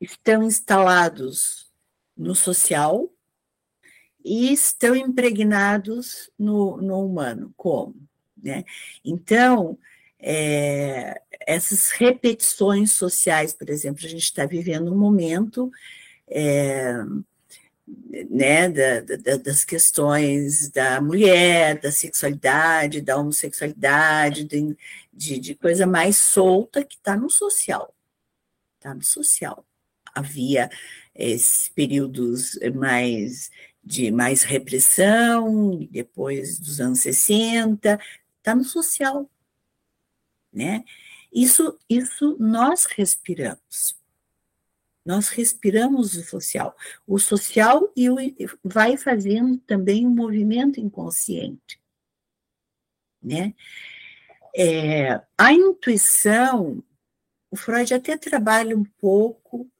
estão 0.00 0.42
instalados 0.42 1.65
no 2.16 2.34
social 2.34 3.10
e 4.24 4.52
estão 4.52 4.96
impregnados 4.96 6.30
no, 6.38 6.78
no 6.78 7.04
humano. 7.04 7.52
Como? 7.56 7.94
Né? 8.42 8.64
Então, 9.04 9.78
é, 10.18 11.20
essas 11.40 11.90
repetições 11.90 12.92
sociais, 12.92 13.52
por 13.52 13.70
exemplo, 13.70 14.04
a 14.04 14.08
gente 14.08 14.22
está 14.22 14.44
vivendo 14.46 14.92
um 14.92 14.98
momento 14.98 15.70
é, 16.28 16.92
né, 18.28 18.68
da, 18.68 19.00
da, 19.00 19.36
das 19.36 19.64
questões 19.64 20.70
da 20.70 21.00
mulher, 21.00 21.78
da 21.78 21.92
sexualidade, 21.92 23.00
da 23.00 23.16
homossexualidade, 23.16 24.44
de, 24.44 24.76
de, 25.12 25.38
de 25.38 25.54
coisa 25.54 25.86
mais 25.86 26.16
solta 26.16 26.84
que 26.84 26.96
está 26.96 27.16
no 27.16 27.30
social. 27.30 27.94
Está 28.76 28.92
no 28.92 29.02
social. 29.02 29.64
Havia 30.12 30.68
esses 31.18 31.68
períodos 31.70 32.58
mais 32.74 33.50
de 33.86 34.10
mais 34.10 34.42
repressão, 34.42 35.78
depois 35.92 36.58
dos 36.58 36.80
anos 36.80 37.00
60, 37.00 38.00
está 38.38 38.52
no 38.52 38.64
social. 38.64 39.30
Né? 40.52 40.84
Isso, 41.32 41.78
isso 41.88 42.36
nós 42.40 42.86
respiramos. 42.86 43.96
Nós 45.04 45.28
respiramos 45.28 46.16
o 46.16 46.24
social. 46.24 46.76
O 47.06 47.16
social 47.16 47.92
e 47.94 48.10
o, 48.10 48.16
vai 48.64 48.96
fazendo 48.96 49.56
também 49.58 50.04
um 50.04 50.10
movimento 50.10 50.80
inconsciente. 50.80 51.80
Né? 53.22 53.54
É, 54.56 55.20
a 55.38 55.52
intuição, 55.52 56.82
o 57.50 57.56
Freud 57.56 57.94
até 57.94 58.16
trabalha 58.16 58.76
um 58.76 58.84
pouco, 58.84 59.70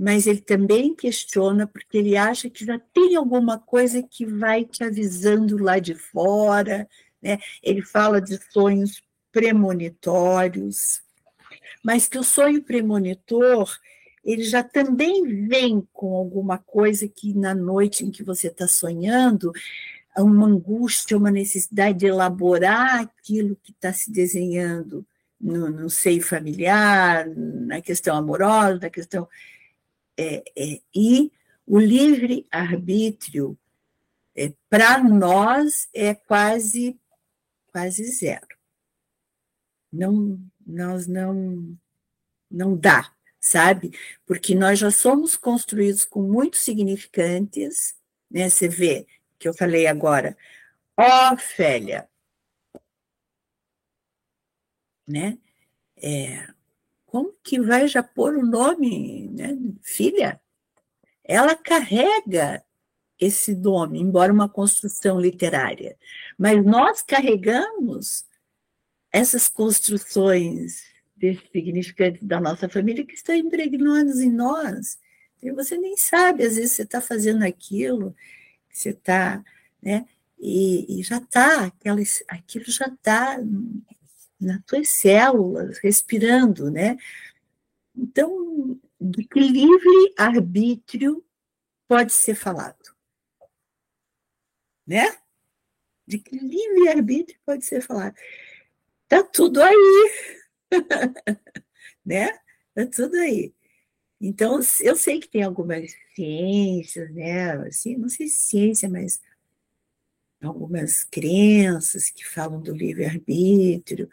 mas 0.00 0.26
ele 0.26 0.40
também 0.40 0.94
questiona, 0.94 1.66
porque 1.66 1.98
ele 1.98 2.16
acha 2.16 2.48
que 2.48 2.64
já 2.64 2.78
tem 2.78 3.16
alguma 3.16 3.58
coisa 3.58 4.02
que 4.02 4.24
vai 4.24 4.64
te 4.64 4.82
avisando 4.82 5.62
lá 5.62 5.78
de 5.78 5.94
fora. 5.94 6.88
Né? 7.20 7.38
Ele 7.62 7.82
fala 7.82 8.18
de 8.18 8.40
sonhos 8.50 9.02
premonitórios, 9.30 11.02
mas 11.84 12.08
que 12.08 12.18
o 12.18 12.24
sonho 12.24 12.62
premonitor 12.62 13.70
ele 14.24 14.42
já 14.42 14.62
também 14.62 15.46
vem 15.46 15.86
com 15.92 16.16
alguma 16.16 16.56
coisa 16.56 17.06
que 17.06 17.34
na 17.34 17.54
noite 17.54 18.02
em 18.02 18.10
que 18.10 18.22
você 18.22 18.46
está 18.46 18.66
sonhando, 18.66 19.52
uma 20.16 20.46
angústia, 20.46 21.16
uma 21.16 21.30
necessidade 21.30 21.98
de 21.98 22.06
elaborar 22.06 23.00
aquilo 23.00 23.54
que 23.62 23.72
está 23.72 23.92
se 23.92 24.10
desenhando 24.10 25.06
no, 25.38 25.68
no, 25.68 25.90
seio 25.90 26.22
familiar, 26.22 27.26
na 27.28 27.82
questão 27.82 28.16
amorosa, 28.16 28.80
na 28.80 28.90
questão. 28.90 29.28
É, 30.20 30.42
é, 30.56 30.80
e 30.94 31.32
o 31.66 31.78
livre-arbítrio, 31.78 33.58
é, 34.36 34.52
para 34.68 35.02
nós, 35.02 35.88
é 35.94 36.14
quase, 36.14 36.98
quase 37.68 38.04
zero. 38.10 38.48
Não, 39.92 40.38
nós 40.66 41.06
não, 41.06 41.76
não 42.50 42.76
dá 42.76 43.14
sabe? 43.40 43.98
Porque 44.26 44.54
nós 44.54 44.78
já 44.78 44.90
somos 44.90 45.36
construídos 45.36 46.04
com 46.04 46.22
muitos 46.22 46.60
significantes, 46.60 47.96
né? 48.30 48.48
Você 48.50 48.68
vê 48.68 49.06
que 49.38 49.48
eu 49.48 49.54
falei 49.54 49.86
agora, 49.86 50.36
Ofélia, 51.32 52.08
né? 55.08 55.38
É, 55.96 56.46
como 57.10 57.34
que 57.42 57.60
vai 57.60 57.88
já 57.88 58.04
pôr 58.04 58.36
o 58.36 58.46
nome, 58.46 59.28
né? 59.30 59.58
Filha? 59.82 60.40
Ela 61.24 61.56
carrega 61.56 62.64
esse 63.18 63.52
nome, 63.52 63.98
embora 63.98 64.32
uma 64.32 64.48
construção 64.48 65.20
literária, 65.20 65.98
mas 66.38 66.64
nós 66.64 67.02
carregamos 67.02 68.24
essas 69.12 69.48
construções 69.48 70.84
significantes 71.52 72.22
da 72.22 72.40
nossa 72.40 72.68
família 72.68 73.04
que 73.04 73.14
estão 73.14 73.34
impregnados 73.34 74.20
em 74.20 74.30
nós. 74.30 74.96
E 75.42 75.50
você 75.50 75.76
nem 75.76 75.96
sabe, 75.96 76.44
às 76.44 76.54
vezes 76.54 76.72
você 76.72 76.82
está 76.82 77.00
fazendo 77.00 77.42
aquilo, 77.42 78.14
você 78.70 78.90
está, 78.90 79.44
né? 79.82 80.06
E, 80.38 81.00
e 81.00 81.02
já 81.02 81.18
está, 81.18 81.72
aquilo 82.28 82.64
já 82.66 82.86
está 82.86 83.36
nas 84.40 84.62
tuas 84.64 84.88
células, 84.88 85.78
respirando, 85.78 86.70
né? 86.70 86.96
Então, 87.94 88.80
de 89.00 89.24
que 89.24 89.40
livre 89.40 90.14
arbítrio 90.16 91.24
pode 91.88 92.12
ser 92.12 92.34
falado? 92.34 92.94
Né? 94.86 95.16
De 96.06 96.18
que 96.18 96.36
livre 96.38 96.88
arbítrio 96.88 97.38
pode 97.44 97.64
ser 97.64 97.80
falado? 97.80 98.14
tá 99.10 99.24
tudo 99.24 99.60
aí, 99.60 100.10
né? 102.06 102.30
Tá 102.72 102.86
tudo 102.86 103.16
aí. 103.16 103.52
Então, 104.20 104.60
eu 104.80 104.96
sei 104.96 105.18
que 105.18 105.28
tem 105.28 105.42
algumas 105.42 105.92
ciências, 106.14 107.12
né? 107.12 107.52
Assim, 107.66 107.96
não 107.96 108.08
sei 108.08 108.28
se 108.28 108.42
ciência, 108.42 108.88
mas 108.88 109.20
algumas 110.42 111.04
crenças 111.04 112.10
que 112.10 112.26
falam 112.26 112.60
do 112.60 112.74
livre-arbítrio, 112.74 114.08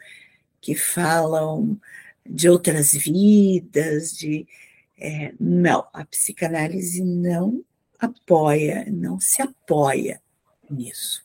que 0.60 0.74
falam 0.74 1.80
de 2.24 2.48
outras 2.48 2.92
vidas, 2.92 4.12
de. 4.12 4.46
É, 5.00 5.32
não, 5.38 5.86
a 5.92 6.04
psicanálise 6.04 7.04
não 7.04 7.64
apoia, 7.98 8.84
não 8.90 9.20
se 9.20 9.40
apoia 9.40 10.20
nisso. 10.68 11.24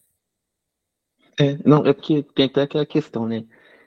É, 1.40 1.58
não, 1.66 1.86
é 1.86 1.94
porque 1.94 2.24
tem 2.36 2.46
até 2.46 2.62
aquela 2.62 2.86
questão, 2.86 3.28
né? 3.28 3.44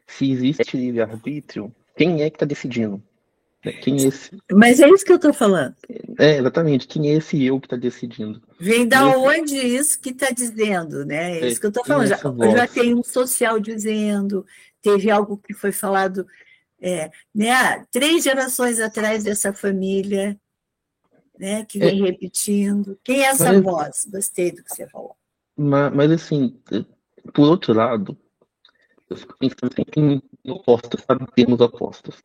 Se 0.06 0.30
existe 0.30 0.76
livre-arbítrio, 0.76 1.74
quem 1.97 2.22
é 2.22 2.30
que 2.30 2.36
está 2.36 2.44
decidindo? 2.47 3.02
É, 3.66 3.72
quem 3.72 4.05
é 4.05 4.06
esse... 4.06 4.30
Mas 4.52 4.78
é 4.78 4.88
isso 4.88 5.05
que 5.05 5.10
eu 5.10 5.16
estou 5.16 5.32
falando. 5.32 5.74
É, 6.18 6.38
exatamente. 6.38 6.86
Quem 6.86 7.10
é 7.10 7.14
esse 7.14 7.44
eu 7.44 7.59
que 7.59 7.66
está 7.66 7.76
decidindo? 7.76 8.40
Vem 8.60 8.86
da 8.86 9.09
esse... 9.09 9.16
onde 9.18 9.56
isso 9.56 10.01
que 10.01 10.10
está 10.10 10.30
dizendo, 10.30 11.05
né? 11.05 11.40
É 11.40 11.48
isso 11.48 11.60
que 11.60 11.66
eu 11.66 11.70
estou 11.70 11.84
falando. 11.84 12.05
É 12.05 12.16
já, 12.16 12.56
já 12.56 12.68
tem 12.68 12.94
um 12.94 13.02
social 13.02 13.59
dizendo, 13.59 14.47
teve 14.80 15.10
algo 15.10 15.36
que 15.36 15.52
foi 15.52 15.72
falado 15.72 16.26
é, 16.80 17.10
né, 17.34 17.84
três 17.90 18.22
gerações 18.22 18.78
atrás 18.78 19.24
dessa 19.24 19.52
família, 19.52 20.38
né, 21.38 21.64
que 21.64 21.78
vem 21.78 22.01
é. 22.01 22.10
repetindo. 22.10 22.98
Quem 23.02 23.24
é 23.24 23.30
essa 23.30 23.52
mas, 23.52 23.62
voz? 23.62 24.06
Gostei 24.10 24.52
do 24.52 24.62
que 24.62 24.74
você 24.74 24.86
falou. 24.88 25.16
Mas, 25.56 25.93
mas 25.93 26.10
assim, 26.12 26.56
por 27.34 27.48
outro 27.48 27.72
lado, 27.72 28.16
eu 29.09 29.16
fico 29.16 29.36
pensando 29.38 29.74
sempre 29.74 30.01
em 30.01 30.51
opostos, 30.51 31.02
sabe? 31.02 31.26
Termos 31.34 31.60
opostos. 31.60 32.22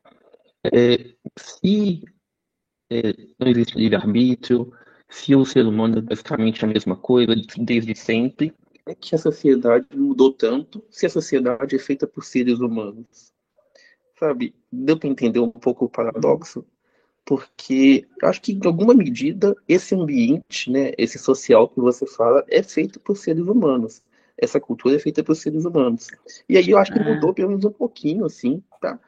É, 0.66 1.16
se 1.38 2.04
é, 2.90 3.14
não 3.40 3.48
existe 3.48 3.78
livre-arbítrio, 3.78 4.72
se 5.10 5.36
o 5.36 5.46
ser 5.46 5.66
humano 5.66 6.00
é 6.00 6.02
basicamente 6.02 6.64
a 6.64 6.68
mesma 6.68 6.96
coisa 6.96 7.34
desde 7.58 7.96
sempre, 7.96 8.54
é 8.86 8.96
que 8.96 9.16
a 9.16 9.18
sociedade 9.18 9.86
mudou 9.96 10.34
tanto 10.34 10.84
se 10.90 11.06
a 11.06 11.10
sociedade 11.10 11.76
é 11.76 11.80
feita 11.80 12.08
por 12.08 12.24
seres 12.24 12.60
humanos. 12.60 13.32
Sabe? 14.20 14.56
Deu 14.72 14.98
para 14.98 15.10
entender 15.10 15.40
um 15.40 15.50
pouco 15.50 15.86
o 15.86 15.90
paradoxo? 15.90 16.66
Porque 17.24 18.08
acho 18.24 18.42
que, 18.42 18.54
em 18.54 18.66
alguma 18.66 18.94
medida, 18.94 19.56
esse 19.68 19.96
ambiente, 19.96 20.72
né, 20.72 20.92
esse 20.98 21.20
social 21.20 21.70
que 21.70 21.80
você 21.80 22.06
fala, 22.06 22.44
é 22.50 22.64
feito 22.64 23.00
por 23.00 23.16
seres 23.16 23.44
humanos. 23.44 24.02
Essa 24.38 24.60
cultura 24.60 24.96
é 24.96 25.00
feita 25.00 25.24
por 25.24 25.36
seres 25.36 25.66
humanos. 25.66 26.08
E 26.50 26.58
aí 26.58 26.70
eu 26.70 26.78
acho 26.78 26.92
que 26.92 27.00
ah. 27.00 27.04
mudou 27.04 27.34
pelo 27.34 27.50
menos 27.50 27.64
um 27.64 27.72
pouquinho, 27.72 28.26
assim, 28.26 28.64
tá? 28.82 29.00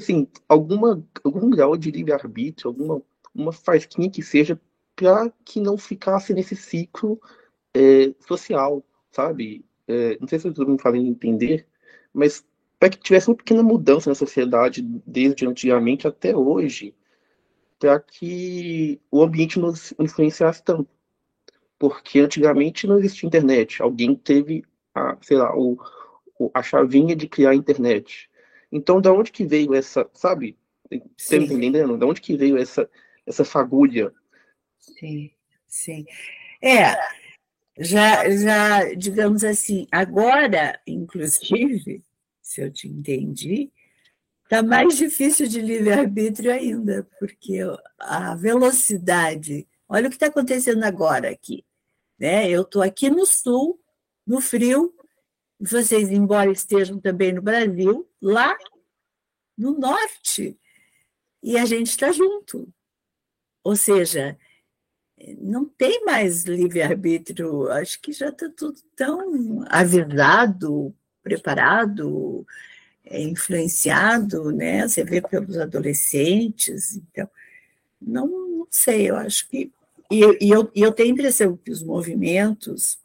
Assim, 0.00 0.26
alguma, 0.48 1.04
algum 1.22 1.50
grau 1.50 1.76
de 1.76 1.90
livre-arbítrio, 1.90 2.68
alguma 2.68 3.02
uma 3.34 3.52
fasquinha 3.52 4.10
que 4.10 4.22
seja 4.22 4.60
para 4.96 5.32
que 5.44 5.60
não 5.60 5.78
ficasse 5.78 6.34
nesse 6.34 6.56
ciclo 6.56 7.20
é, 7.74 8.12
social, 8.26 8.84
sabe? 9.10 9.64
É, 9.86 10.18
não 10.20 10.28
sei 10.28 10.38
se 10.38 10.48
estou 10.48 10.66
me 10.66 10.80
falando 10.80 11.06
entender, 11.06 11.66
mas 12.12 12.44
para 12.78 12.90
que 12.90 12.98
tivesse 12.98 13.28
uma 13.28 13.36
pequena 13.36 13.62
mudança 13.62 14.10
na 14.10 14.14
sociedade 14.14 14.82
desde 15.06 15.46
antigamente 15.46 16.06
até 16.06 16.36
hoje, 16.36 16.94
para 17.78 18.00
que 18.00 19.00
o 19.10 19.22
ambiente 19.22 19.58
não 19.58 19.72
influenciasse 19.98 20.62
tanto. 20.62 20.88
Porque 21.78 22.20
antigamente 22.20 22.86
não 22.86 22.98
existia 22.98 23.26
internet, 23.26 23.80
alguém 23.82 24.14
teve, 24.14 24.64
a, 24.94 25.16
sei 25.22 25.36
lá, 25.38 25.54
o, 25.56 25.78
a 26.52 26.62
chavinha 26.62 27.16
de 27.16 27.26
criar 27.26 27.50
a 27.50 27.54
internet. 27.54 28.29
Então, 28.72 29.00
da 29.00 29.12
onde 29.12 29.32
que 29.32 29.44
veio 29.44 29.74
essa, 29.74 30.08
sabe? 30.14 30.56
Você 31.16 31.38
tá 31.38 31.44
entendendo? 31.44 31.96
Da 31.96 32.06
onde 32.06 32.20
que 32.20 32.36
veio 32.36 32.56
essa, 32.56 32.88
essa 33.26 33.44
fagulha? 33.44 34.12
Sim, 34.78 35.30
sim. 35.66 36.04
É, 36.62 36.96
já, 37.78 38.28
já, 38.28 38.94
digamos 38.94 39.44
assim, 39.44 39.86
agora, 39.90 40.80
inclusive, 40.86 42.04
se 42.42 42.60
eu 42.60 42.70
te 42.70 42.88
entendi, 42.88 43.70
está 44.44 44.62
mais 44.62 44.96
difícil 44.96 45.46
de 45.46 45.60
livre-arbítrio 45.60 46.52
ainda, 46.52 47.08
porque 47.18 47.60
a 47.98 48.34
velocidade. 48.34 49.66
Olha 49.88 50.06
o 50.06 50.10
que 50.10 50.16
está 50.16 50.26
acontecendo 50.26 50.84
agora 50.84 51.30
aqui. 51.30 51.64
Né? 52.18 52.48
Eu 52.50 52.62
estou 52.62 52.82
aqui 52.82 53.08
no 53.08 53.24
sul, 53.24 53.80
no 54.26 54.40
frio, 54.40 54.94
vocês, 55.60 56.10
embora 56.10 56.50
estejam 56.50 56.98
também 56.98 57.32
no 57.32 57.42
Brasil, 57.42 58.08
lá 58.20 58.56
no 59.56 59.78
norte, 59.78 60.58
e 61.42 61.58
a 61.58 61.66
gente 61.66 61.88
está 61.88 62.10
junto. 62.12 62.66
Ou 63.62 63.76
seja, 63.76 64.38
não 65.38 65.66
tem 65.66 66.04
mais 66.04 66.44
livre-arbítrio, 66.44 67.70
acho 67.70 68.00
que 68.00 68.12
já 68.12 68.28
está 68.28 68.48
tudo 68.48 68.80
tão 68.96 69.64
avisado, 69.68 70.94
preparado, 71.22 72.46
é, 73.04 73.20
influenciado, 73.22 74.50
né? 74.50 74.88
Você 74.88 75.04
vê 75.04 75.20
pelos 75.20 75.58
adolescentes, 75.58 76.96
então, 76.96 77.28
não, 78.00 78.26
não 78.26 78.66
sei, 78.70 79.10
eu 79.10 79.16
acho 79.16 79.48
que. 79.48 79.70
E, 80.10 80.46
e, 80.46 80.50
eu, 80.50 80.70
e 80.74 80.80
eu 80.82 80.92
tenho 80.92 81.10
a 81.10 81.12
impressão 81.12 81.56
que 81.56 81.70
os 81.70 81.82
movimentos 81.82 82.98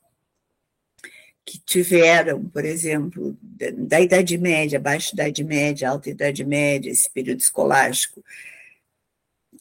que 1.46 1.60
tiveram, 1.60 2.44
por 2.50 2.66
exemplo, 2.66 3.38
da 3.42 4.02
Idade 4.02 4.36
Média, 4.38 4.80
Baixa 4.80 5.14
Idade 5.14 5.44
Média, 5.44 5.90
Alta 5.90 6.10
Idade 6.10 6.44
Média, 6.44 6.90
esse 6.90 7.10
período 7.10 7.40
escolástico, 7.40 8.24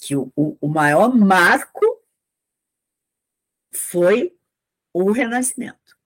que 0.00 0.16
o, 0.16 0.32
o 0.34 0.66
maior 0.66 1.14
marco 1.14 2.02
foi 3.70 4.34
o 4.94 5.12
Renascimento. 5.12 5.98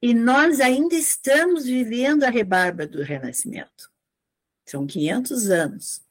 E 0.00 0.12
nós 0.12 0.60
ainda 0.60 0.94
estamos 0.94 1.64
vivendo 1.64 2.24
a 2.24 2.30
rebarba 2.30 2.86
do 2.86 3.02
Renascimento. 3.02 3.90
São 4.66 4.86
500 4.86 5.50
anos. 5.50 6.04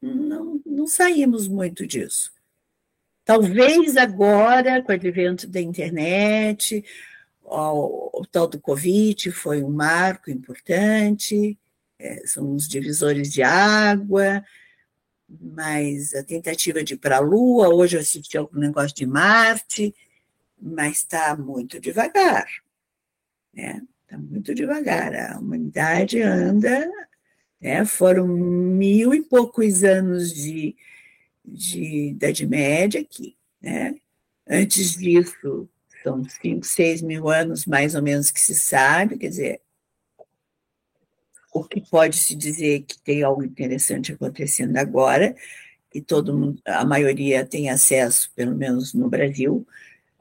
Não, 0.00 0.62
não 0.64 0.86
saímos 0.86 1.48
muito 1.48 1.86
disso. 1.86 2.32
Talvez 3.24 3.96
agora, 3.96 4.82
com 4.82 4.92
o 4.92 4.94
advento 4.94 5.46
da 5.46 5.60
internet, 5.60 6.84
o, 7.44 8.20
o 8.20 8.26
tal 8.26 8.46
do 8.46 8.60
Covid 8.60 9.30
foi 9.32 9.62
um 9.62 9.70
marco 9.70 10.30
importante, 10.30 11.58
é, 11.98 12.26
são 12.26 12.54
os 12.54 12.68
divisores 12.68 13.32
de 13.32 13.42
água, 13.42 14.44
mas 15.28 16.14
a 16.14 16.22
tentativa 16.22 16.82
de 16.82 16.94
ir 16.94 16.98
para 16.98 17.16
a 17.18 17.20
Lua, 17.20 17.68
hoje 17.68 17.96
eu 17.96 18.00
assisti 18.00 18.36
algum 18.36 18.58
negócio 18.58 18.94
de 18.94 19.06
Marte, 19.06 19.94
mas 20.60 20.98
está 20.98 21.36
muito 21.36 21.80
devagar 21.80 22.46
né? 23.54 23.82
Está 24.02 24.18
muito 24.18 24.54
devagar. 24.54 25.14
A 25.14 25.38
humanidade 25.38 26.20
anda, 26.20 26.90
né? 27.60 27.84
Foram 27.84 28.26
mil 28.26 29.14
e 29.14 29.22
poucos 29.22 29.84
anos 29.84 30.34
de, 30.34 30.76
de 31.44 32.08
Idade 32.10 32.46
Média 32.46 33.00
aqui, 33.00 33.36
né? 33.62 33.94
Antes 34.46 34.96
disso, 34.96 35.68
são 36.04 36.22
cinco, 36.28 36.66
seis 36.66 37.00
mil 37.02 37.28
anos 37.28 37.64
mais 37.66 37.94
ou 37.94 38.02
menos 38.02 38.30
que 38.30 38.40
se 38.40 38.54
sabe, 38.54 39.18
quer 39.18 39.28
dizer, 39.28 39.60
o 41.52 41.64
que 41.64 41.80
pode 41.80 42.16
se 42.16 42.34
dizer 42.34 42.82
que 42.82 43.00
tem 43.00 43.22
algo 43.22 43.42
interessante 43.42 44.12
acontecendo 44.12 44.76
agora, 44.76 45.34
e 45.94 46.00
todo 46.00 46.36
mundo, 46.36 46.60
a 46.66 46.84
maioria 46.84 47.46
tem 47.46 47.70
acesso, 47.70 48.30
pelo 48.34 48.54
menos 48.54 48.92
no 48.92 49.08
Brasil, 49.08 49.66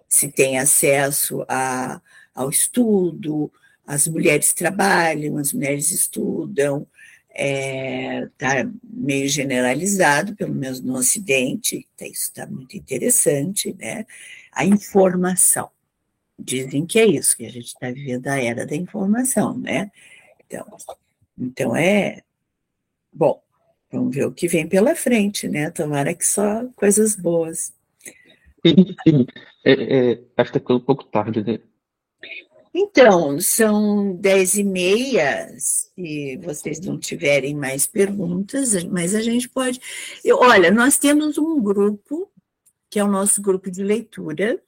se 0.07 0.31
tem 0.31 0.57
acesso 0.60 1.43
a 1.47 2.01
ao 2.35 2.49
estudo, 2.49 3.51
as 3.85 4.07
mulheres 4.07 4.53
trabalham, 4.53 5.38
as 5.38 5.53
mulheres 5.53 5.91
estudam, 5.91 6.88
está 7.30 7.35
é, 7.35 8.65
tá 8.65 8.72
meio 8.84 9.27
generalizado, 9.27 10.35
pelo 10.35 10.53
menos 10.53 10.81
no 10.81 10.95
Ocidente, 10.95 11.88
tá, 11.97 12.07
isso 12.07 12.23
está 12.23 12.47
muito 12.47 12.76
interessante, 12.76 13.76
né? 13.77 14.05
A 14.56 14.66
informação. 14.66 15.70
Dizem 16.38 16.86
que 16.86 17.00
é 17.00 17.06
isso, 17.06 17.38
que 17.38 17.46
a 17.46 17.50
gente 17.50 17.68
está 17.68 17.92
vivendo 17.92 18.28
a 18.28 18.38
era 18.42 18.66
da 18.66 18.76
informação, 18.76 19.58
né? 19.58 19.92
Então, 20.46 20.66
então 21.38 21.76
é. 21.76 22.22
Bom, 23.12 23.42
vamos 23.92 24.16
ver 24.16 24.26
o 24.26 24.34
que 24.34 24.48
vem 24.48 24.68
pela 24.68 24.96
frente, 24.96 25.48
né? 25.48 25.70
Tomara 25.70 26.14
que 26.14 26.26
só 26.26 26.66
coisas 26.76 27.16
boas. 27.16 27.74
Sim, 28.66 28.96
sim. 29.08 29.26
É, 29.64 29.72
é, 29.72 30.24
acho 30.38 30.52
que 30.52 30.58
está 30.58 30.74
um 30.74 30.80
pouco 30.80 31.04
tarde, 31.06 31.44
né? 31.44 31.60
Então, 32.76 33.40
são 33.40 34.16
dez 34.16 34.56
e 34.56 34.64
meia, 34.64 35.48
se 35.60 36.38
vocês 36.38 36.80
não 36.80 36.98
tiverem 36.98 37.54
mais 37.56 37.86
perguntas, 37.86 38.84
mas 38.86 39.14
a 39.14 39.22
gente 39.22 39.48
pode. 39.48 39.80
Eu, 40.26 40.40
olha, 40.40 40.72
nós 40.72 40.98
temos 40.98 41.38
um 41.38 41.62
grupo, 41.62 42.32
que 42.94 42.99
é 42.99 43.03
o 43.03 43.07
nosso 43.07 43.41
grupo 43.41 43.72
de 43.72 43.84
leitura. 43.84 44.61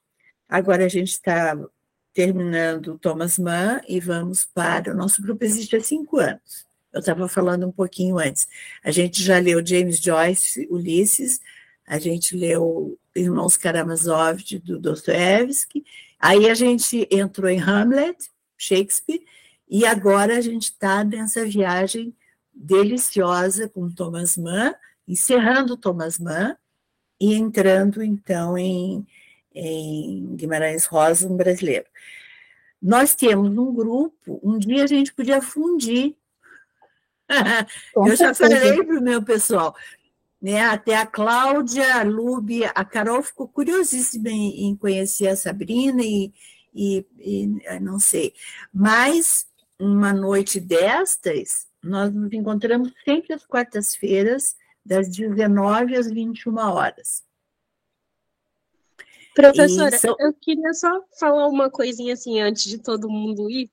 Agora 0.49 0.83
a 0.83 0.87
gente 0.87 1.09
está 1.09 1.55
terminando 2.11 2.97
Thomas 2.97 3.37
Mann 3.37 3.79
e 3.87 3.99
vamos 3.99 4.43
para. 4.43 4.91
O 4.91 4.97
nosso 4.97 5.21
grupo 5.21 5.45
existe 5.45 5.75
há 5.75 5.79
cinco 5.79 6.17
anos. 6.17 6.65
Eu 6.91 7.01
estava 7.01 7.27
falando 7.27 7.67
um 7.67 7.71
pouquinho 7.71 8.17
antes. 8.17 8.47
A 8.83 8.89
gente 8.89 9.21
já 9.21 9.37
leu 9.37 9.63
James 9.63 9.99
Joyce, 9.99 10.67
Ulisses, 10.71 11.39
a 11.85 11.99
gente 11.99 12.35
leu 12.35 12.97
Irmãos 13.15 13.57
Karamazov, 13.57 14.41
do 14.57 14.79
Dostoevsky, 14.79 15.85
aí 16.19 16.49
a 16.49 16.55
gente 16.55 17.07
entrou 17.11 17.47
em 17.47 17.61
Hamlet, 17.61 18.17
Shakespeare, 18.57 19.23
e 19.69 19.85
agora 19.85 20.35
a 20.35 20.41
gente 20.41 20.63
está 20.63 21.03
nessa 21.03 21.45
viagem 21.45 22.11
deliciosa 22.51 23.69
com 23.69 23.87
Thomas 23.87 24.35
Mann, 24.35 24.73
encerrando 25.07 25.77
Thomas 25.77 26.17
Mann 26.17 26.57
e 27.19 27.33
entrando, 27.33 28.03
então, 28.03 28.57
em, 28.57 29.05
em 29.53 30.35
Guimarães 30.35 30.85
Rosa, 30.85 31.27
um 31.27 31.35
brasileiro. 31.35 31.85
Nós 32.81 33.15
temos 33.15 33.57
um 33.57 33.73
grupo, 33.73 34.39
um 34.43 34.57
dia 34.57 34.83
a 34.83 34.87
gente 34.87 35.13
podia 35.13 35.41
fundir 35.41 36.15
eu 37.95 38.15
já 38.15 38.33
falei 38.33 38.83
para 38.83 38.99
o 38.99 39.01
meu 39.01 39.21
pessoal, 39.21 39.75
né? 40.41 40.61
Até 40.61 40.95
a 40.95 41.05
Cláudia, 41.05 41.95
a 41.95 42.03
Lube, 42.03 42.63
a 42.63 42.85
Carol 42.85 43.21
ficou 43.23 43.47
curiosíssima 43.47 44.29
em, 44.29 44.67
em 44.67 44.75
conhecer 44.75 45.27
a 45.27 45.35
Sabrina 45.35 46.03
e, 46.03 46.31
e, 46.73 47.05
e, 47.19 47.79
não 47.79 47.99
sei. 47.99 48.33
Mas 48.73 49.47
uma 49.79 50.13
noite 50.13 50.59
destas, 50.59 51.67
nós 51.81 52.13
nos 52.13 52.31
encontramos 52.31 52.91
sempre 53.03 53.33
às 53.33 53.45
quartas-feiras, 53.45 54.55
das 54.85 55.09
19 55.09 55.95
às 55.95 56.09
21 56.09 56.57
horas. 56.57 57.23
Professora, 59.33 59.97
são... 59.97 60.15
eu 60.19 60.33
queria 60.33 60.73
só 60.73 61.01
falar 61.19 61.47
uma 61.47 61.69
coisinha 61.69 62.13
assim 62.13 62.39
antes 62.39 62.63
de 62.63 62.77
todo 62.77 63.09
mundo 63.09 63.49
ir. 63.49 63.69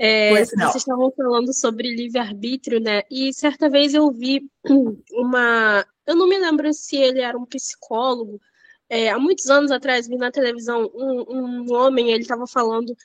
É, 0.00 0.44
vocês 0.44 0.76
estavam 0.76 1.10
falando 1.10 1.52
sobre 1.52 1.94
livre-arbítrio, 1.94 2.78
né? 2.78 3.02
E 3.10 3.32
certa 3.32 3.68
vez 3.68 3.94
eu 3.94 4.10
vi 4.12 4.48
uma. 5.12 5.84
Eu 6.06 6.14
não 6.14 6.28
me 6.28 6.38
lembro 6.38 6.72
se 6.72 6.96
ele 6.96 7.20
era 7.20 7.36
um 7.36 7.46
psicólogo. 7.46 8.40
É, 8.88 9.10
há 9.10 9.18
muitos 9.18 9.50
anos 9.50 9.70
atrás, 9.70 10.06
vi 10.06 10.16
na 10.16 10.30
televisão 10.30 10.90
um, 10.94 11.24
um 11.28 11.74
homem, 11.74 12.10
ele 12.10 12.22
estava 12.22 12.46
falando 12.46 12.96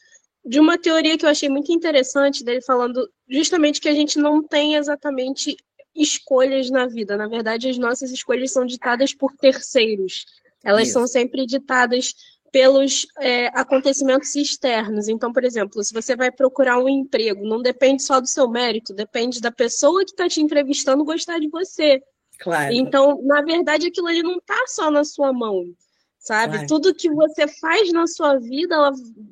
de 0.45 0.59
uma 0.59 0.77
teoria 0.77 1.17
que 1.17 1.25
eu 1.25 1.29
achei 1.29 1.49
muito 1.49 1.71
interessante, 1.71 2.43
dele 2.43 2.61
falando 2.61 3.09
justamente 3.29 3.79
que 3.79 3.89
a 3.89 3.93
gente 3.93 4.19
não 4.19 4.43
tem 4.43 4.75
exatamente 4.75 5.57
escolhas 5.95 6.69
na 6.69 6.87
vida. 6.87 7.15
Na 7.17 7.27
verdade, 7.27 7.69
as 7.69 7.77
nossas 7.77 8.11
escolhas 8.11 8.51
são 8.51 8.65
ditadas 8.65 9.13
por 9.13 9.33
terceiros. 9.33 10.25
Elas 10.63 10.83
Isso. 10.83 10.93
são 10.93 11.07
sempre 11.07 11.45
ditadas 11.45 12.13
pelos 12.53 13.07
é, 13.19 13.47
acontecimentos 13.47 14.35
externos. 14.35 15.07
Então, 15.07 15.33
por 15.33 15.43
exemplo, 15.43 15.83
se 15.83 15.91
você 15.91 16.15
vai 16.15 16.31
procurar 16.31 16.77
um 16.77 16.87
emprego, 16.87 17.43
não 17.45 17.61
depende 17.61 18.03
só 18.03 18.21
do 18.21 18.27
seu 18.27 18.47
mérito, 18.47 18.93
depende 18.93 19.41
da 19.41 19.51
pessoa 19.51 20.05
que 20.05 20.11
está 20.11 20.29
te 20.29 20.39
entrevistando 20.39 21.03
gostar 21.03 21.39
de 21.39 21.49
você. 21.49 22.01
Claro. 22.39 22.71
Então, 22.71 23.19
na 23.23 23.41
verdade, 23.41 23.87
aquilo 23.87 24.07
ali 24.07 24.21
não 24.21 24.37
está 24.37 24.67
só 24.67 24.91
na 24.91 25.03
sua 25.03 25.33
mão, 25.33 25.65
sabe? 26.19 26.53
Claro. 26.53 26.67
Tudo 26.67 26.93
que 26.93 27.09
você 27.09 27.47
faz 27.47 27.91
na 27.91 28.05
sua 28.05 28.37
vida 28.37 28.75
ela 28.75 28.91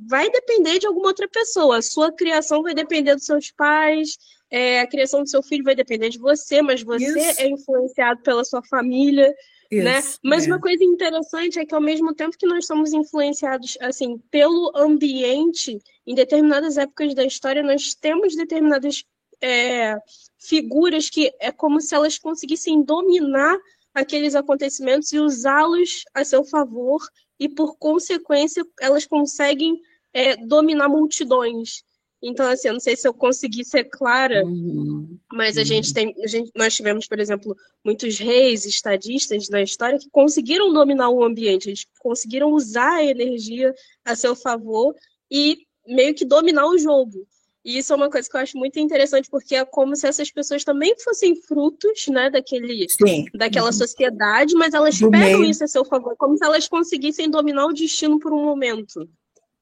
vai 0.09 0.27
depender 0.31 0.79
de 0.79 0.88
alguma 0.88 1.09
outra 1.09 1.27
pessoa. 1.27 1.77
A 1.77 1.81
sua 1.81 2.11
criação 2.11 2.63
vai 2.63 2.73
depender 2.73 3.13
dos 3.13 3.25
seus 3.25 3.51
pais, 3.51 4.17
é, 4.51 4.81
a 4.81 4.87
criação 4.87 5.23
do 5.23 5.29
seu 5.29 5.41
filho 5.41 5.63
vai 5.63 5.73
depender 5.73 6.09
de 6.09 6.19
você, 6.19 6.61
mas 6.61 6.83
você 6.83 7.05
Isso. 7.05 7.41
é 7.41 7.47
influenciado 7.47 8.21
pela 8.21 8.43
sua 8.43 8.61
família 8.63 9.33
né? 9.79 10.01
Mas 10.21 10.43
é. 10.43 10.47
uma 10.47 10.59
coisa 10.59 10.83
interessante 10.83 11.57
é 11.57 11.65
que 11.65 11.73
ao 11.73 11.79
mesmo 11.79 12.13
tempo 12.13 12.37
que 12.37 12.45
nós 12.45 12.65
somos 12.65 12.91
influenciados 12.91 13.77
assim 13.79 14.17
pelo 14.29 14.71
ambiente, 14.75 15.81
em 16.05 16.13
determinadas 16.13 16.77
épocas 16.77 17.15
da 17.15 17.23
história 17.23 17.63
nós 17.63 17.95
temos 17.95 18.35
determinadas 18.35 19.05
é, 19.41 19.97
figuras 20.37 21.09
que 21.09 21.31
é 21.39 21.51
como 21.51 21.79
se 21.79 21.95
elas 21.95 22.19
conseguissem 22.19 22.83
dominar 22.83 23.57
aqueles 23.93 24.35
acontecimentos 24.35 25.13
e 25.13 25.19
usá-los 25.19 26.03
a 26.13 26.25
seu 26.25 26.43
favor 26.43 27.01
e 27.39 27.47
por 27.47 27.77
consequência 27.77 28.65
elas 28.79 29.05
conseguem 29.05 29.79
é, 30.13 30.35
dominar 30.35 30.89
multidões. 30.89 31.83
Então, 32.23 32.48
assim, 32.48 32.68
eu 32.68 32.73
não 32.73 32.80
sei 32.80 32.95
se 32.95 33.07
eu 33.07 33.14
consegui 33.14 33.65
ser 33.65 33.85
clara, 33.85 34.45
uhum. 34.45 35.18
mas 35.34 35.57
a 35.57 35.61
uhum. 35.61 35.65
gente 35.65 35.93
tem. 35.93 36.14
A 36.23 36.27
gente, 36.27 36.52
nós 36.56 36.76
tivemos, 36.76 37.07
por 37.07 37.19
exemplo, 37.19 37.57
muitos 37.84 38.19
reis, 38.19 38.65
estadistas 38.65 39.49
na 39.49 39.61
história 39.61 39.98
que 39.98 40.10
conseguiram 40.11 40.72
dominar 40.72 41.10
o 41.10 41.23
ambiente, 41.23 41.69
eles 41.69 41.85
conseguiram 41.99 42.52
usar 42.52 42.98
a 42.98 43.03
energia 43.06 43.73
a 44.06 44.15
seu 44.15 44.35
favor 44.35 44.93
e 45.31 45.65
meio 45.88 46.14
que 46.14 46.23
dominar 46.23 46.68
o 46.68 46.77
jogo. 46.77 47.27
E 47.64 47.77
isso 47.77 47.93
é 47.93 47.95
uma 47.95 48.10
coisa 48.10 48.27
que 48.27 48.35
eu 48.35 48.41
acho 48.41 48.57
muito 48.57 48.80
interessante, 48.80 49.30
porque 49.30 49.56
é 49.56 49.64
como 49.64 49.95
se 49.95 50.07
essas 50.07 50.31
pessoas 50.31 50.64
também 50.64 50.95
fossem 50.99 51.35
frutos 51.35 52.07
né, 52.07 52.30
daquele, 52.30 52.88
Sim. 52.89 53.26
daquela 53.35 53.68
uhum. 53.68 53.73
sociedade, 53.73 54.56
mas 54.56 54.73
elas 54.73 54.99
Do 54.99 55.11
pegam 55.11 55.41
meio. 55.41 55.49
isso 55.49 55.64
a 55.64 55.68
seu 55.68 55.85
favor, 55.85 56.15
como 56.18 56.35
se 56.35 56.43
elas 56.43 56.68
conseguissem 56.68 57.30
dominar 57.30 57.68
o 57.68 57.73
destino 57.73 58.19
por 58.19 58.34
um 58.34 58.43
momento. 58.43 59.07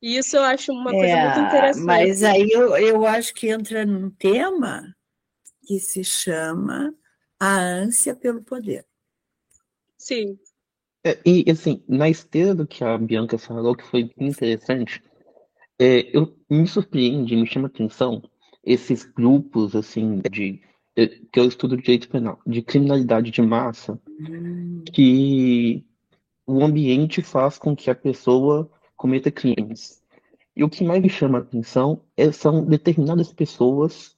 E 0.02 0.18
isso 0.18 0.38
eu 0.38 0.44
acho 0.44 0.72
uma 0.72 0.92
coisa 0.92 1.08
é, 1.08 1.26
muito 1.26 1.48
interessante. 1.48 1.86
Mas 1.86 2.24
aí 2.24 2.50
eu, 2.52 2.78
eu 2.78 3.06
acho 3.06 3.34
que 3.34 3.50
entra 3.50 3.86
num 3.86 4.10
tema 4.10 4.96
que 5.66 5.80
se 5.80 6.04
chama 6.04 6.94
a 7.40 7.58
ânsia 7.58 8.16
pelo 8.16 8.42
poder. 8.42 8.86
Sim. 9.98 10.40
É, 11.06 11.18
e 11.26 11.50
assim, 11.50 11.84
na 11.88 12.10
esteira 12.10 12.56
do 12.56 12.68
que 12.68 12.84
a 12.84 12.98
Bianca 12.98 13.38
falou, 13.38 13.76
que 13.76 13.86
foi 13.86 14.10
interessante, 14.18 15.02
é, 15.80 16.16
eu 16.16 16.36
me 16.50 16.68
surpreende, 16.68 17.36
me 17.36 17.48
chama 17.48 17.68
atenção 17.68 18.22
esses 18.64 19.04
grupos 19.04 19.76
assim 19.76 20.22
de 20.30 20.62
é, 20.96 21.08
que 21.08 21.40
eu 21.40 21.46
estudo 21.46 21.78
direito 21.78 22.10
penal, 22.10 22.42
de 22.46 22.62
criminalidade 22.62 23.32
de 23.32 23.42
massa, 23.42 24.00
hum. 24.20 24.84
que 24.94 25.86
o 26.46 26.64
ambiente 26.64 27.22
faz 27.22 27.58
com 27.58 27.76
que 27.76 27.90
a 27.90 27.96
pessoa 27.96 28.70
cometa 29.00 29.32
crimes. 29.32 30.02
E 30.54 30.62
o 30.62 30.70
que 30.70 30.84
mais 30.84 31.02
me 31.02 31.10
chama 31.10 31.38
a 31.38 31.42
atenção 31.42 32.02
é, 32.18 32.34
são 32.34 32.66
determinadas 32.66 33.32
pessoas 33.32 34.14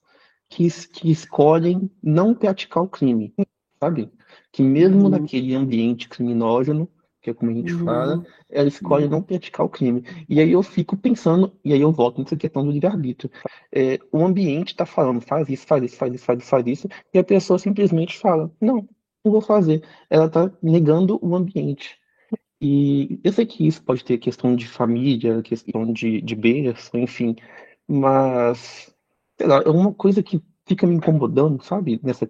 que, 0.49 0.67
que 0.87 1.11
escolhem 1.11 1.89
não 2.01 2.33
praticar 2.33 2.81
o 2.81 2.87
crime, 2.87 3.31
sabe? 3.79 4.11
Que 4.51 4.63
mesmo 4.63 5.03
uhum. 5.03 5.09
naquele 5.09 5.53
ambiente 5.53 6.09
criminógeno, 6.09 6.89
que 7.21 7.29
é 7.29 7.33
como 7.33 7.51
a 7.51 7.53
gente 7.53 7.73
uhum. 7.75 7.85
fala, 7.85 8.25
ela 8.49 8.67
escolhe 8.67 9.05
uhum. 9.05 9.11
não 9.11 9.21
praticar 9.21 9.63
o 9.63 9.69
crime. 9.69 10.03
E 10.27 10.39
aí 10.39 10.51
eu 10.51 10.63
fico 10.63 10.97
pensando, 10.97 11.53
e 11.63 11.73
aí 11.73 11.81
eu 11.81 11.91
volto 11.91 12.19
nessa 12.19 12.35
questão 12.35 12.65
do 12.65 12.71
livre-arbítrio. 12.71 13.31
É, 13.71 13.99
o 14.11 14.25
ambiente 14.25 14.69
está 14.69 14.87
falando, 14.87 15.21
faz 15.21 15.47
isso, 15.47 15.67
faz 15.67 15.83
isso, 15.83 15.95
faz 15.95 16.15
isso, 16.15 16.25
faz 16.25 16.39
isso, 16.39 16.49
faz 16.49 16.65
isso, 16.65 16.87
e 17.13 17.19
a 17.19 17.23
pessoa 17.23 17.59
simplesmente 17.59 18.17
fala, 18.17 18.51
não, 18.59 18.77
não 19.23 19.31
vou 19.31 19.41
fazer. 19.41 19.83
Ela 20.09 20.25
está 20.25 20.51
negando 20.59 21.19
o 21.21 21.35
ambiente. 21.35 22.00
E 22.61 23.19
eu 23.23 23.33
sei 23.33 23.45
que 23.47 23.65
isso 23.65 23.81
pode 23.83 24.05
ter 24.05 24.19
questão 24.19 24.55
de 24.55 24.67
família, 24.67 25.41
questão 25.41 25.91
de, 25.91 26.21
de 26.21 26.35
berço, 26.35 26.95
enfim, 26.95 27.35
mas, 27.87 28.93
sei 29.35 29.47
lá, 29.47 29.63
é 29.65 29.69
uma 29.69 29.91
coisa 29.91 30.21
que 30.21 30.39
fica 30.67 30.85
me 30.85 30.93
incomodando, 30.93 31.63
sabe? 31.63 31.99
Nessa, 32.03 32.29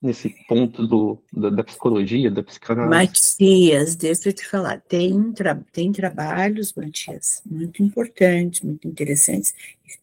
nesse 0.00 0.30
ponto 0.46 0.86
do, 0.86 1.20
da, 1.32 1.50
da 1.50 1.64
psicologia, 1.64 2.30
da 2.30 2.40
psicanálise. 2.40 2.88
Matias, 2.88 3.96
deixa 3.96 4.28
eu 4.28 4.32
te 4.32 4.46
falar, 4.46 4.80
tem, 4.80 5.32
tra 5.32 5.56
tem 5.72 5.90
trabalhos, 5.90 6.72
Matias, 6.74 7.42
muito 7.44 7.82
importantes, 7.82 8.60
muito 8.60 8.86
interessantes, 8.86 9.52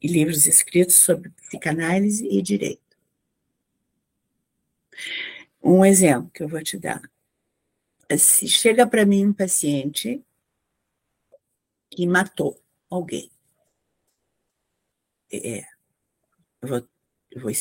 e 0.02 0.07
livros 0.07 0.48
escritos 0.48 0.98
sobre 0.98 1.30
psicanálise 1.30 2.27
e 2.27 2.41
direito. 2.41 2.81
Um 5.64 5.85
exemplo 5.85 6.30
que 6.34 6.43
eu 6.43 6.49
vou 6.49 6.61
te 6.61 6.77
dar 6.77 7.02
se 8.17 8.47
chega 8.47 8.85
para 8.88 9.05
mim 9.05 9.27
um 9.27 9.33
paciente 9.33 10.23
que 11.89 12.07
matou 12.07 12.61
alguém, 12.89 13.29
é, 15.31 15.65
eu 16.61 16.67
vou, 16.67 16.88
eu 17.31 17.41
vou 17.41 17.51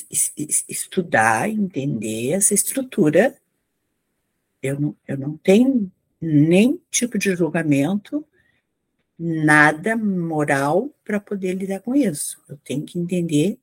estudar, 0.69 1.49
entender 1.49 2.33
essa 2.33 2.53
estrutura. 2.53 3.39
Eu 4.63 4.79
não, 4.79 4.97
eu 5.07 5.17
não 5.17 5.37
tenho 5.39 5.91
nem 6.21 6.83
tipo 6.91 7.17
de 7.17 7.35
julgamento, 7.35 8.27
nada 9.19 9.97
moral 9.97 10.91
para 11.05 11.21
poder 11.21 11.55
lidar 11.55 11.81
com 11.81 11.95
isso. 11.95 12.43
Eu 12.49 12.57
tenho 12.59 12.85
que 12.85 12.99
entender 12.99 13.59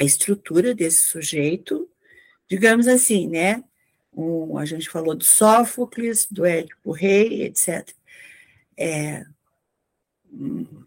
a 0.00 0.04
estrutura 0.04 0.74
desse 0.74 1.04
sujeito, 1.04 1.88
digamos 2.48 2.86
assim, 2.86 3.28
né? 3.28 3.62
Um, 4.16 4.56
a 4.58 4.64
gente 4.64 4.88
falou 4.88 5.14
do 5.14 5.24
Sófocles, 5.24 6.26
do 6.30 6.44
Édipo 6.44 6.92
Rei, 6.92 7.42
etc. 7.42 7.92
É, 8.76 9.24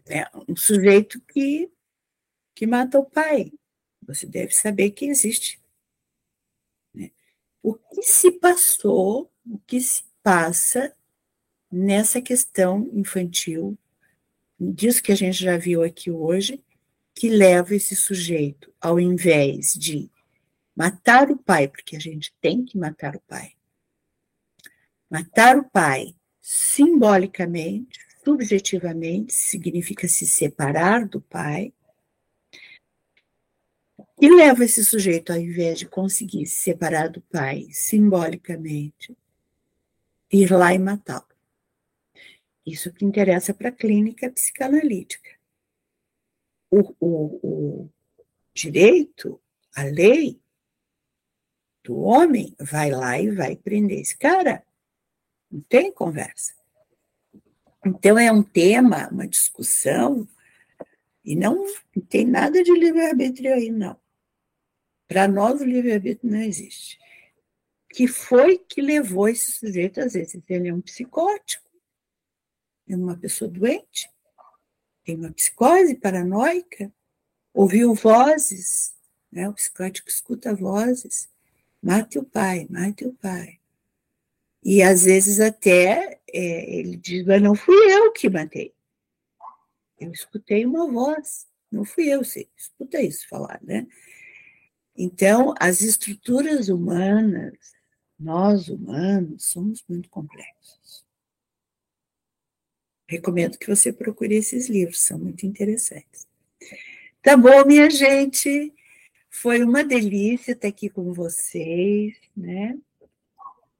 é 0.08 0.30
um 0.48 0.56
sujeito 0.56 1.20
que, 1.20 1.70
que 2.54 2.66
mata 2.66 2.98
o 2.98 3.04
pai. 3.04 3.52
Você 4.06 4.26
deve 4.26 4.52
saber 4.52 4.90
que 4.90 5.06
existe. 5.06 5.60
Né? 6.94 7.10
O 7.62 7.74
que 7.74 8.02
se 8.02 8.32
passou, 8.32 9.30
o 9.46 9.58
que 9.66 9.80
se 9.80 10.04
passa 10.22 10.94
nessa 11.70 12.20
questão 12.22 12.88
infantil 12.92 13.78
disso 14.58 15.02
que 15.02 15.12
a 15.12 15.16
gente 15.16 15.42
já 15.42 15.56
viu 15.56 15.82
aqui 15.82 16.10
hoje, 16.10 16.62
que 17.14 17.28
leva 17.28 17.74
esse 17.74 17.94
sujeito, 17.94 18.72
ao 18.80 18.98
invés 18.98 19.72
de 19.74 20.10
matar 20.78 21.28
o 21.28 21.36
pai, 21.36 21.66
porque 21.66 21.96
a 21.96 21.98
gente 21.98 22.32
tem 22.40 22.64
que 22.64 22.78
matar 22.78 23.16
o 23.16 23.20
pai, 23.22 23.56
matar 25.10 25.58
o 25.58 25.68
pai 25.68 26.14
simbolicamente, 26.40 27.98
subjetivamente, 28.24 29.34
significa 29.34 30.06
se 30.06 30.24
separar 30.24 31.08
do 31.08 31.20
pai, 31.20 31.74
e 34.20 34.30
leva 34.30 34.64
esse 34.64 34.84
sujeito, 34.84 35.32
ao 35.32 35.38
invés 35.40 35.80
de 35.80 35.88
conseguir 35.88 36.46
se 36.46 36.62
separar 36.62 37.08
do 37.08 37.20
pai 37.22 37.66
simbolicamente, 37.72 39.18
ir 40.30 40.52
lá 40.52 40.72
e 40.72 40.78
matá-lo. 40.78 41.26
Isso 42.64 42.92
que 42.92 43.04
interessa 43.04 43.52
para 43.52 43.70
a 43.70 43.72
clínica 43.72 44.30
psicanalítica. 44.30 45.30
O, 46.70 46.94
o, 47.00 47.40
o 47.42 47.90
direito, 48.54 49.40
a 49.74 49.82
lei 49.82 50.40
do 51.84 51.98
homem 51.98 52.54
vai 52.60 52.90
lá 52.90 53.18
e 53.18 53.30
vai 53.30 53.56
prender 53.56 54.00
esse 54.00 54.16
cara. 54.16 54.64
Não 55.50 55.60
tem 55.62 55.92
conversa. 55.92 56.52
Então, 57.84 58.18
é 58.18 58.30
um 58.30 58.42
tema, 58.42 59.08
uma 59.08 59.26
discussão, 59.26 60.28
e 61.24 61.36
não, 61.36 61.64
tem 62.08 62.26
nada 62.26 62.62
de 62.62 62.72
livre-arbítrio 62.72 63.52
aí, 63.52 63.70
não. 63.70 63.98
Para 65.06 65.28
nós, 65.28 65.60
o 65.60 65.64
livre-arbítrio 65.64 66.30
não 66.30 66.40
existe. 66.40 66.98
Que 67.90 68.06
foi 68.06 68.58
que 68.58 68.80
levou 68.80 69.28
esse 69.28 69.52
sujeito, 69.52 70.00
às 70.00 70.12
vezes, 70.12 70.42
ele 70.48 70.68
é 70.68 70.74
um 70.74 70.80
psicótico, 70.80 71.70
é 72.88 72.96
uma 72.96 73.16
pessoa 73.16 73.50
doente, 73.50 74.10
tem 75.04 75.16
uma 75.16 75.32
psicose 75.32 75.94
paranoica, 75.94 76.92
ouviu 77.54 77.94
vozes, 77.94 78.94
né? 79.32 79.48
o 79.48 79.54
psicótico 79.54 80.08
escuta 80.08 80.54
vozes, 80.54 81.28
mate 81.82 82.18
o 82.18 82.24
pai, 82.24 82.66
mate 82.70 83.06
o 83.06 83.12
pai. 83.14 83.58
E 84.62 84.82
às 84.82 85.04
vezes 85.04 85.40
até 85.40 86.20
é, 86.32 86.78
ele 86.78 86.96
diz, 86.96 87.24
mas 87.24 87.40
não 87.40 87.54
fui 87.54 87.76
eu 87.92 88.12
que 88.12 88.28
matei. 88.28 88.74
Eu 89.98 90.12
escutei 90.12 90.64
uma 90.64 90.90
voz, 90.90 91.46
não 91.70 91.84
fui 91.84 92.08
eu, 92.08 92.24
você 92.24 92.48
escuta 92.56 93.00
isso 93.00 93.28
falar, 93.28 93.60
né? 93.62 93.86
Então, 94.96 95.54
as 95.60 95.80
estruturas 95.80 96.68
humanas, 96.68 97.56
nós 98.18 98.68
humanos, 98.68 99.44
somos 99.44 99.84
muito 99.88 100.08
complexos. 100.08 101.04
Recomendo 103.08 103.56
que 103.56 103.68
você 103.68 103.92
procure 103.92 104.34
esses 104.34 104.68
livros, 104.68 105.00
são 105.00 105.18
muito 105.18 105.46
interessantes. 105.46 106.26
Tá 107.22 107.36
bom, 107.36 107.64
minha 107.64 107.88
gente? 107.88 108.74
Foi 109.40 109.62
uma 109.62 109.84
delícia 109.84 110.52
estar 110.52 110.66
aqui 110.66 110.88
com 110.88 111.12
vocês, 111.12 112.16
né? 112.36 112.76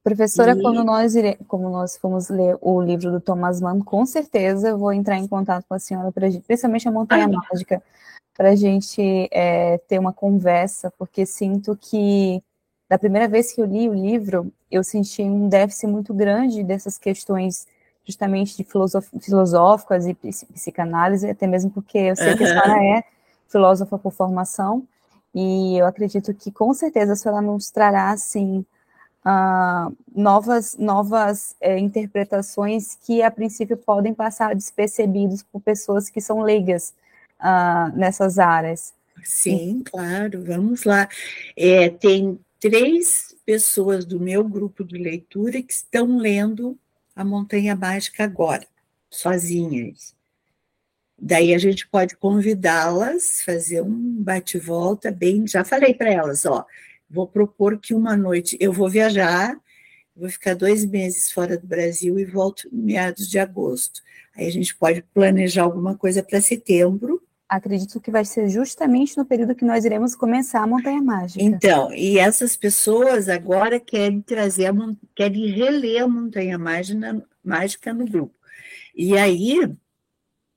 Professora, 0.01 0.53
e... 0.53 0.61
quando 0.61 0.83
nós 0.85 1.15
ire... 1.15 1.37
como 1.47 1.69
nós 1.69 1.97
fomos 1.97 2.29
ler 2.29 2.57
o 2.61 2.81
livro 2.81 3.11
do 3.11 3.19
Thomas 3.19 3.59
Mann, 3.59 3.81
com 3.81 4.05
certeza 4.05 4.69
eu 4.69 4.77
vou 4.77 4.93
entrar 4.93 5.17
em 5.17 5.27
contato 5.27 5.65
com 5.67 5.73
a 5.73 5.79
senhora, 5.79 6.11
pra... 6.11 6.29
principalmente 6.47 6.87
a 6.87 6.91
Montanha 6.91 7.25
ah, 7.25 7.27
Mágica, 7.51 7.83
para 8.37 8.51
a 8.51 8.55
gente 8.55 9.27
é, 9.31 9.77
ter 9.79 9.99
uma 9.99 10.13
conversa, 10.13 10.93
porque 10.97 11.25
sinto 11.25 11.75
que 11.75 12.41
da 12.89 12.97
primeira 12.97 13.27
vez 13.27 13.51
que 13.51 13.61
eu 13.61 13.65
li 13.65 13.89
o 13.89 13.93
livro, 13.93 14.51
eu 14.71 14.81
senti 14.81 15.21
um 15.21 15.49
déficit 15.49 15.87
muito 15.87 16.13
grande 16.13 16.63
dessas 16.63 16.97
questões 16.97 17.67
justamente 18.05 18.55
de 18.55 18.63
filosóficas 18.63 20.07
e 20.07 20.15
psicanálise, 20.15 21.29
até 21.29 21.45
mesmo 21.45 21.69
porque 21.69 21.97
eu 21.97 22.15
sei 22.15 22.35
que 22.35 22.43
a 22.45 22.47
senhora 22.47 22.83
é 22.83 23.03
filósofa 23.47 23.99
por 23.99 24.11
formação, 24.11 24.87
e 25.33 25.77
eu 25.77 25.85
acredito 25.85 26.33
que 26.33 26.51
com 26.51 26.73
certeza 26.73 27.13
a 27.13 27.15
senhora 27.15 27.41
nos 27.41 27.69
trará, 27.69 28.11
assim, 28.11 28.65
uh, 29.25 29.95
novas, 30.15 30.77
novas 30.77 31.55
é, 31.61 31.77
interpretações 31.77 32.97
que 33.05 33.21
a 33.21 33.31
princípio 33.31 33.77
podem 33.77 34.13
passar 34.13 34.55
despercebidos 34.55 35.43
por 35.43 35.61
pessoas 35.61 36.09
que 36.09 36.21
são 36.21 36.41
leigas 36.41 36.93
uh, 37.39 37.95
nessas 37.95 38.39
áreas. 38.39 38.93
Sim, 39.23 39.83
claro, 39.85 40.43
vamos 40.43 40.83
lá. 40.83 41.07
É, 41.55 41.89
tem 41.89 42.39
três 42.59 43.35
pessoas 43.45 44.05
do 44.05 44.19
meu 44.19 44.43
grupo 44.43 44.83
de 44.83 44.97
leitura 44.97 45.61
que 45.61 45.73
estão 45.73 46.17
lendo 46.17 46.77
A 47.15 47.23
Montanha 47.23 47.75
Mágica 47.75 48.23
agora, 48.23 48.65
sozinhas. 49.09 50.15
Daí 51.21 51.53
a 51.53 51.57
gente 51.57 51.87
pode 51.87 52.15
convidá-las, 52.15 53.41
fazer 53.43 53.81
um 53.81 54.23
bate-volta 54.23 55.11
bem. 55.11 55.45
Já 55.47 55.63
falei 55.63 55.93
para 55.93 56.09
elas, 56.09 56.45
ó, 56.45 56.65
vou 57.09 57.27
propor 57.27 57.77
que 57.77 57.93
uma 57.93 58.15
noite 58.15 58.57
eu 58.59 58.71
vou 58.71 58.89
viajar, 58.89 59.57
vou 60.15 60.29
ficar 60.29 60.55
dois 60.55 60.85
meses 60.85 61.31
fora 61.31 61.57
do 61.57 61.67
Brasil 61.67 62.19
e 62.19 62.25
volto 62.25 62.69
meados 62.71 63.29
de 63.29 63.39
agosto. 63.39 64.01
Aí 64.35 64.47
a 64.47 64.51
gente 64.51 64.75
pode 64.75 65.01
planejar 65.13 65.63
alguma 65.63 65.97
coisa 65.97 66.23
para 66.23 66.39
setembro. 66.39 67.21
Acredito 67.47 67.99
que 67.99 68.11
vai 68.11 68.23
ser 68.23 68.47
justamente 68.47 69.17
no 69.17 69.25
período 69.25 69.55
que 69.55 69.65
nós 69.65 69.83
iremos 69.83 70.15
começar 70.15 70.61
a 70.61 70.67
Montanha 70.67 71.01
Mágica. 71.01 71.43
Então, 71.43 71.91
e 71.91 72.19
essas 72.19 72.55
pessoas 72.55 73.27
agora 73.27 73.79
querem 73.79 74.21
trazer, 74.21 74.67
a, 74.67 74.73
querem 75.15 75.47
reler 75.47 76.03
a 76.03 76.07
Montanha 76.07 76.57
Mágica, 76.59 77.25
mágica 77.43 77.91
no 77.91 78.05
grupo. 78.05 78.35
E 78.95 79.17
aí, 79.17 79.57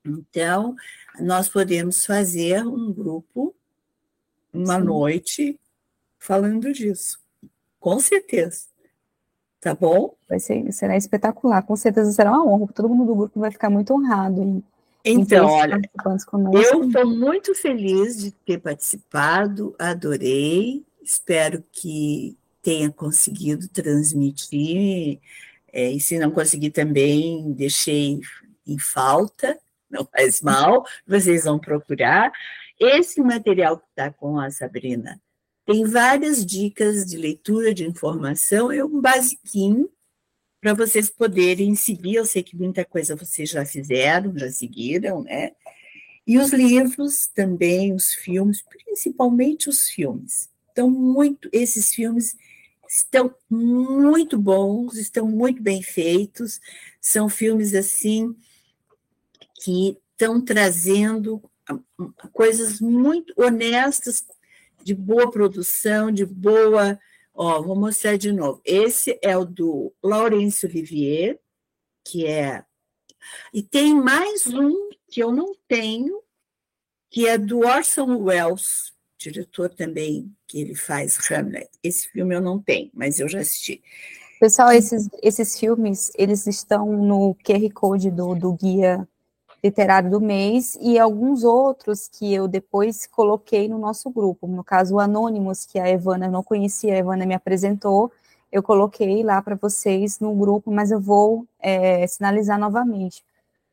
então, 0.05 0.75
nós 1.21 1.49
podemos 1.49 2.05
fazer 2.05 2.67
um 2.67 2.93
grupo, 2.93 3.55
uma 4.53 4.79
Sim. 4.79 4.85
noite, 4.85 5.61
falando 6.19 6.73
disso. 6.73 7.21
Com 7.79 7.99
certeza. 8.01 8.67
Tá 9.61 9.75
bom? 9.75 10.15
Vai 10.29 10.41
ser, 10.41 10.73
será 10.73 10.97
espetacular. 10.97 11.63
Com 11.63 11.77
certeza 11.77 12.11
será 12.11 12.33
uma 12.33 12.45
honra. 12.45 12.73
Todo 12.73 12.89
mundo 12.89 13.07
do 13.07 13.15
grupo 13.15 13.41
vai 13.41 13.51
ficar 13.51 13.71
muito 13.71 13.95
honrado 13.95 14.43
em, 14.43 14.65
então, 15.05 15.47
olha, 15.47 15.81
eu 16.53 16.87
estou 16.87 17.07
muito 17.07 17.55
feliz 17.57 18.19
de 18.19 18.31
ter 18.31 18.59
participado, 18.59 19.75
adorei, 19.77 20.85
espero 21.03 21.63
que 21.73 22.37
tenha 22.63 22.89
conseguido 22.89 23.67
transmitir, 23.69 25.19
é, 25.73 25.91
e 25.91 25.99
se 25.99 26.19
não 26.21 26.31
conseguir 26.31 26.71
também, 26.71 27.53
deixei 27.53 28.21
em 28.65 28.79
falta, 28.79 29.59
não 29.93 30.05
faz 30.07 30.41
mal, 30.41 30.85
vocês 31.07 31.45
vão 31.45 31.59
procurar. 31.59 32.33
Esse 32.81 33.21
material 33.21 33.79
que 33.79 33.87
está 33.91 34.11
com 34.11 34.41
a 34.41 34.51
Sabrina 34.51 35.21
tem 35.65 35.85
várias 35.85 36.45
dicas 36.45 37.07
de 37.07 37.17
leitura, 37.17 37.73
de 37.73 37.87
informação, 37.87 38.73
é 38.73 38.85
um 38.85 39.01
basiquinho 39.01 39.89
para 40.61 40.75
vocês 40.75 41.09
poderem 41.09 41.75
seguir. 41.75 42.17
Eu 42.17 42.27
sei 42.27 42.43
que 42.43 42.57
muita 42.57 42.85
coisa 42.85 43.15
vocês 43.15 43.51
já 43.51 43.65
fizeram, 43.65 44.37
já 44.37 44.51
seguiram, 44.51 45.23
né? 45.23 45.53
E 46.27 46.39
os 46.39 46.53
livros 46.53 47.29
também, 47.29 47.93
os 47.93 48.15
filmes, 48.15 48.63
principalmente 48.63 49.69
os 49.69 49.89
filmes. 49.89 50.49
Estão 50.69 50.89
muito, 50.89 51.49
esses 51.53 51.93
filmes 51.93 52.37
estão 52.89 53.35
muito 53.51 54.39
bons, 54.39 54.97
estão 54.97 55.27
muito 55.27 55.63
bem 55.63 55.83
feitos, 55.83 56.61
são 57.01 57.29
filmes 57.29 57.75
assim 57.75 58.37
que 59.63 59.97
estão 60.11 60.41
trazendo 60.41 61.41
coisas 62.33 62.81
muito 62.81 63.33
honestas, 63.37 64.25
de 64.83 64.95
boa 64.95 65.31
produção, 65.31 66.11
de 66.11 66.27
boa. 66.27 66.99
Ó, 67.33 67.63
vou 67.63 67.77
mostrar 67.77 68.17
de 68.17 68.33
novo. 68.33 68.61
Esse 68.65 69.19
é 69.23 69.37
o 69.37 69.45
do 69.45 69.95
Laurence 70.03 70.67
Olivier, 70.67 71.39
que 72.05 72.27
é. 72.27 72.65
E 73.55 73.63
tem 73.63 73.95
mais 73.95 74.49
um 74.49 74.91
que 75.09 75.23
eu 75.23 75.31
não 75.33 75.55
tenho, 75.69 76.21
que 77.09 77.29
é 77.29 77.39
do 77.39 77.61
Orson 77.61 78.17
Welles, 78.17 78.93
diretor 79.17 79.71
também, 79.71 80.35
que 80.49 80.61
ele 80.61 80.75
faz 80.75 81.19
Hamlet. 81.31 81.71
Esse 81.83 82.09
filme 82.09 82.35
eu 82.35 82.41
não 82.41 82.61
tenho, 82.61 82.91
mas 82.93 83.21
eu 83.21 83.29
já 83.29 83.39
assisti. 83.39 83.81
Pessoal, 84.41 84.73
esses, 84.73 85.09
esses 85.23 85.57
filmes, 85.57 86.11
eles 86.17 86.49
estão 86.49 86.97
no 86.97 87.37
QR 87.45 87.73
Code 87.73 88.11
do, 88.11 88.35
do 88.35 88.53
guia 88.55 89.09
literário 89.63 90.11
do 90.11 90.21
mês 90.21 90.77
e 90.81 90.99
alguns 90.99 91.45
outros 91.45 92.09
que 92.09 92.33
eu 92.35 92.49
depois 92.49 93.07
coloquei 93.07 93.69
no 93.69 93.79
nosso 93.79 94.11
grupo. 94.11 94.47
No 94.47 94.65
caso, 94.65 94.97
o 94.97 95.01
Anônimos, 95.01 95.65
que 95.65 95.79
a 95.79 95.89
Evana 95.89 96.29
não 96.29 96.43
conhecia, 96.43 96.95
a 96.95 96.99
Evana 96.99 97.25
me 97.25 97.35
apresentou, 97.35 98.11
eu 98.51 98.63
coloquei 98.63 99.23
lá 99.23 99.41
para 99.41 99.55
vocês 99.55 100.19
no 100.19 100.35
grupo, 100.35 100.71
mas 100.71 100.91
eu 100.91 101.01
vou 101.01 101.47
é, 101.61 102.07
sinalizar 102.07 102.59
novamente. 102.59 103.25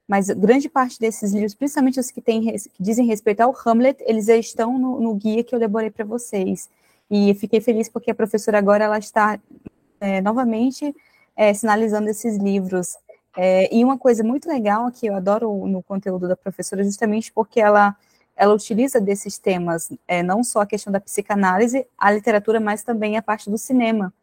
Mas 0.08 0.30
grande 0.30 0.70
parte 0.70 1.00
desses 1.00 1.34
livros, 1.34 1.54
principalmente 1.54 2.00
os 2.00 2.10
que, 2.10 2.22
tem, 2.22 2.42
que 2.42 2.72
dizem 2.80 3.06
respeito 3.06 3.42
ao 3.42 3.56
Hamlet, 3.66 4.02
eles 4.08 4.26
já 4.26 4.38
estão 4.38 4.80
no, 4.80 5.00
no 5.00 5.14
guia 5.16 5.44
que 5.44 5.54
eu 5.54 5.60
elaborei 5.60 5.90
para 5.92 6.06
vocês. 6.06 6.70
E 7.12 7.34
fiquei 7.36 7.60
feliz 7.60 7.90
porque 7.90 8.12
a 8.12 8.16
professora 8.16 8.58
agora 8.58 8.86
ela 8.86 8.98
está 8.98 9.40
é, 10.00 10.22
novamente 10.22 10.96
é, 11.36 11.54
sinalizando 11.54 12.10
esses 12.10 12.38
livros 12.38 12.96
É, 13.38 13.74
e 13.74 13.84
uma 13.84 13.98
coisa 13.98 14.24
muito 14.24 14.48
legal 14.48 14.92
que 14.92 15.08
eu 15.08 15.16
adoro 15.16 15.66
no 15.68 15.84
conteúdo 15.84 16.28
da 16.28 16.36
professora, 16.36 16.84
justamente 16.84 17.32
porque 17.32 17.60
ela, 17.60 17.96
ela 18.36 18.54
utiliza 18.54 19.00
desses 19.00 19.38
temas, 19.38 19.92
é, 20.08 20.24
não 20.24 20.44
só 20.44 20.62
a 20.62 20.66
questão 20.66 20.92
da 20.92 21.00
psicanálise, 21.00 21.86
a 21.98 22.12
literatura, 22.12 22.60
mas 22.60 22.84
também 22.84 23.18
a 23.18 23.22
parte 23.22 23.50
do 23.50 23.58
cinema. 23.58 24.14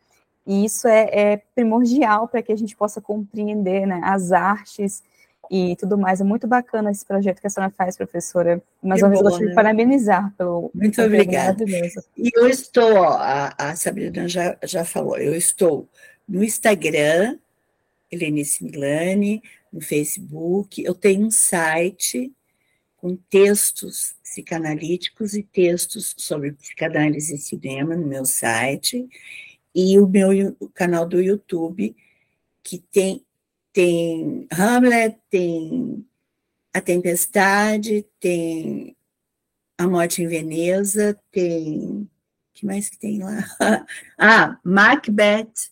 E 0.47 0.65
isso 0.65 0.87
é, 0.87 1.09
é 1.13 1.43
primordial 1.55 2.29
para 2.29 2.43
que 2.43 2.53
a 2.53 2.57
gente 2.57 2.77
possa 2.77 3.01
compreender 3.01 3.87
né, 3.87 4.01
as 4.05 4.31
artes 4.31 5.03
e 5.51 5.77
tudo 5.77 5.99
mais. 5.99 6.21
É 6.21 6.25
muito 6.25 6.47
bacana 6.47 6.91
esse 6.91 7.05
projeto 7.05 7.41
que 7.41 7.47
a 7.47 7.51
senhora 7.51 7.73
faz, 7.77 7.97
professora. 7.97 8.63
Mais 8.83 9.03
uma 9.03 9.09
vez, 9.09 9.23
gostaria 9.23 9.47
né? 9.47 9.51
de 9.51 9.57
parabenizar 9.57 10.33
pelo. 10.37 10.71
Muito 10.75 11.03
obrigada. 11.03 11.65
E 12.17 12.31
eu 12.35 12.49
estou, 12.49 13.03
a, 13.05 13.55
a 13.59 13.77
Sabrina 13.77 14.29
já, 14.29 14.57
já 14.63 14.85
falou, 14.85 15.19
eu 15.19 15.35
estou 15.35 15.89
no 16.29 16.43
Instagram, 16.45 17.39
Helenice 18.11 18.65
Milani, 18.65 19.43
no 19.73 19.81
Facebook, 19.81 20.83
eu 20.83 20.95
tenho 20.95 21.27
um 21.27 21.31
site 21.31 22.33
com 22.97 23.17
textos 23.17 24.17
psicanalíticos 24.23 25.35
e 25.35 25.43
textos 25.43 26.15
sobre 26.17 26.53
psicanálise 26.53 27.35
e 27.35 27.39
cinema 27.39 27.97
no 27.97 28.07
meu 28.07 28.25
site, 28.25 29.09
e 29.75 29.99
o 29.99 30.07
meu 30.07 30.57
canal 30.75 31.07
do 31.07 31.21
YouTube, 31.21 31.95
que 32.63 32.79
tem 32.79 33.27
tem 33.77 34.49
Hamlet, 34.51 35.19
tem 35.29 36.09
A 36.73 36.81
Tempestade, 36.81 38.07
tem 38.19 38.97
A 39.77 39.87
Morte 39.87 40.23
em 40.23 40.27
Veneza, 40.27 41.21
tem. 41.31 42.09
que 42.55 42.65
mais 42.65 42.89
que 42.89 42.99
tem 42.99 43.23
lá? 43.23 43.45
ah, 44.17 44.59
Macbeth, 44.65 45.71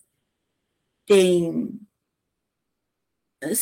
tem. 1.06 1.81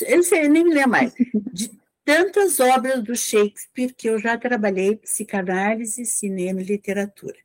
Eu 0.07 0.23
sei, 0.23 0.49
nem 0.49 0.65
me 0.65 0.75
lembro 0.75 0.91
mais. 0.91 1.13
De 1.53 1.71
tantas 2.05 2.61
obras 2.61 3.03
do 3.03 3.15
Shakespeare 3.15 3.93
que 3.93 4.09
eu 4.09 4.19
já 4.19 4.37
trabalhei 4.37 4.97
psicanálise, 4.97 6.05
cinema 6.05 6.61
e 6.61 6.65
literatura. 6.65 7.37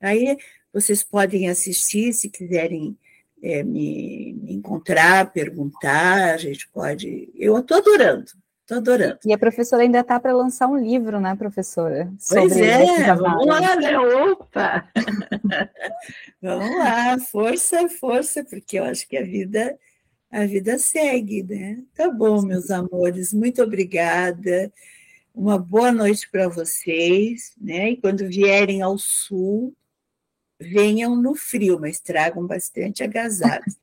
Aí 0.00 0.36
vocês 0.72 1.02
podem 1.02 1.48
assistir 1.48 2.12
se 2.12 2.28
quiserem 2.28 2.96
é, 3.42 3.62
me, 3.62 4.34
me, 4.40 4.54
encontrar, 4.54 5.32
perguntar, 5.32 6.34
a 6.34 6.36
gente 6.36 6.68
pode. 6.68 7.30
Eu 7.34 7.58
estou 7.58 7.76
adorando, 7.78 8.30
estou 8.60 8.78
adorando. 8.78 9.18
E 9.24 9.32
a 9.32 9.38
professora 9.38 9.82
ainda 9.82 10.00
está 10.00 10.18
para 10.18 10.32
lançar 10.32 10.68
um 10.68 10.76
livro, 10.76 11.20
né, 11.20 11.34
professora? 11.34 12.10
Pois 12.28 12.56
é, 12.56 13.14
vamos 13.14 13.46
lá, 13.46 13.76
né? 13.76 13.98
Opa! 13.98 14.88
vamos 16.40 16.78
lá, 16.78 17.18
força, 17.18 17.88
força, 17.88 18.44
porque 18.44 18.78
eu 18.78 18.84
acho 18.84 19.08
que 19.08 19.16
a 19.16 19.24
vida. 19.24 19.76
A 20.32 20.46
vida 20.46 20.78
segue, 20.78 21.42
né? 21.42 21.84
Tá 21.94 22.10
bom, 22.10 22.40
meus 22.40 22.70
amores, 22.70 23.34
muito 23.34 23.62
obrigada. 23.62 24.72
Uma 25.34 25.58
boa 25.58 25.92
noite 25.92 26.26
para 26.30 26.48
vocês, 26.48 27.52
né? 27.60 27.90
E 27.90 27.96
quando 27.98 28.26
vierem 28.26 28.80
ao 28.80 28.96
sul, 28.96 29.76
venham 30.58 31.14
no 31.14 31.34
frio, 31.34 31.78
mas 31.78 32.00
tragam 32.00 32.46
bastante 32.46 33.02
agasalhos. 33.02 33.76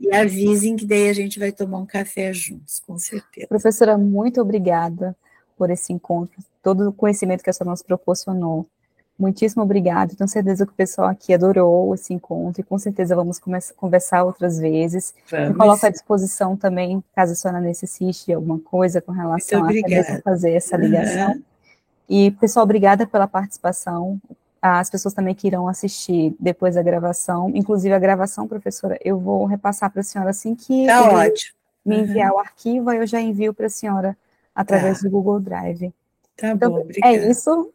e 0.00 0.08
avisem 0.16 0.74
que 0.74 0.86
daí 0.86 1.10
a 1.10 1.12
gente 1.12 1.38
vai 1.38 1.52
tomar 1.52 1.76
um 1.76 1.86
café 1.86 2.32
juntos, 2.32 2.80
com 2.80 2.98
certeza. 2.98 3.48
Professora, 3.48 3.98
muito 3.98 4.40
obrigada 4.40 5.14
por 5.54 5.68
esse 5.68 5.92
encontro, 5.92 6.42
todo 6.62 6.88
o 6.88 6.92
conhecimento 6.94 7.44
que 7.44 7.50
a 7.50 7.52
senhora 7.52 7.72
nos 7.72 7.82
proporcionou. 7.82 8.66
Muitíssimo 9.20 9.62
obrigada. 9.62 10.14
Tenho 10.16 10.28
certeza 10.28 10.64
que 10.64 10.72
o 10.72 10.74
pessoal 10.74 11.08
aqui 11.08 11.34
adorou 11.34 11.94
esse 11.94 12.14
encontro 12.14 12.60
e 12.60 12.64
com 12.64 12.78
certeza 12.78 13.14
vamos 13.14 13.38
conversar 13.76 14.24
outras 14.24 14.58
vezes. 14.58 15.14
Vamos. 15.30 15.48
Me 15.50 15.54
coloco 15.54 15.84
à 15.84 15.90
disposição 15.90 16.56
também, 16.56 17.04
caso 17.14 17.32
a 17.32 17.36
senhora 17.36 17.60
necessite 17.60 18.26
de 18.26 18.32
alguma 18.32 18.58
coisa 18.58 19.00
com 19.00 19.12
relação 19.12 19.64
a 19.64 20.22
fazer 20.22 20.52
essa 20.52 20.76
ligação. 20.76 21.32
Uhum. 21.32 21.42
E, 22.08 22.30
pessoal, 22.32 22.64
obrigada 22.64 23.06
pela 23.06 23.28
participação 23.28 24.18
as 24.62 24.90
pessoas 24.90 25.14
também 25.14 25.34
que 25.34 25.46
irão 25.46 25.66
assistir 25.66 26.34
depois 26.38 26.74
da 26.74 26.82
gravação, 26.82 27.50
inclusive 27.54 27.94
a 27.94 27.98
gravação, 27.98 28.46
professora, 28.46 28.98
eu 29.02 29.18
vou 29.18 29.46
repassar 29.46 29.90
para 29.90 30.02
a 30.02 30.04
senhora 30.04 30.30
assim 30.30 30.54
que 30.54 30.86
tá 30.86 31.10
ótimo. 31.10 31.54
me 31.84 32.00
enviar 32.00 32.30
uhum. 32.30 32.36
o 32.36 32.40
arquivo, 32.40 32.90
aí 32.90 32.98
eu 32.98 33.06
já 33.06 33.20
envio 33.20 33.54
para 33.54 33.66
a 33.66 33.70
senhora 33.70 34.16
através 34.54 34.98
tá. 34.98 35.04
do 35.04 35.10
Google 35.10 35.40
Drive. 35.40 35.92
Tá 36.36 36.48
então, 36.48 36.70
bom, 36.70 36.78
é 36.78 36.80
obrigada. 36.82 37.14
É 37.16 37.30
isso. 37.30 37.72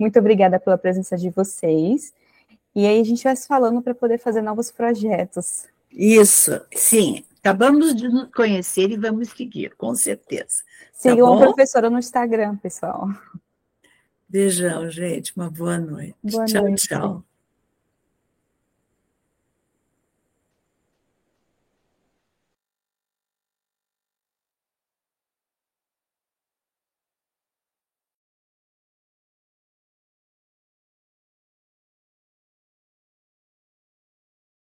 Muito 0.00 0.18
obrigada 0.18 0.58
pela 0.58 0.78
presença 0.78 1.14
de 1.14 1.28
vocês. 1.28 2.14
E 2.74 2.86
aí 2.86 2.98
a 2.98 3.04
gente 3.04 3.22
vai 3.22 3.36
se 3.36 3.46
falando 3.46 3.82
para 3.82 3.94
poder 3.94 4.18
fazer 4.18 4.40
novos 4.40 4.70
projetos. 4.70 5.66
Isso, 5.92 6.58
sim. 6.74 7.22
Acabamos 7.40 7.94
de 7.94 8.08
nos 8.08 8.30
conhecer 8.32 8.90
e 8.90 8.96
vamos 8.96 9.28
seguir, 9.28 9.74
com 9.76 9.94
certeza. 9.94 10.62
Tá 11.02 11.10
Sigam 11.10 11.36
tá 11.36 11.44
a 11.44 11.46
professora 11.46 11.90
no 11.90 11.98
Instagram, 11.98 12.56
pessoal. 12.56 13.08
Beijão, 14.26 14.88
gente. 14.90 15.36
Uma 15.36 15.50
boa 15.50 15.76
noite. 15.78 16.14
Boa 16.22 16.46
tchau, 16.46 16.62
noite. 16.62 16.88
tchau. 16.88 17.24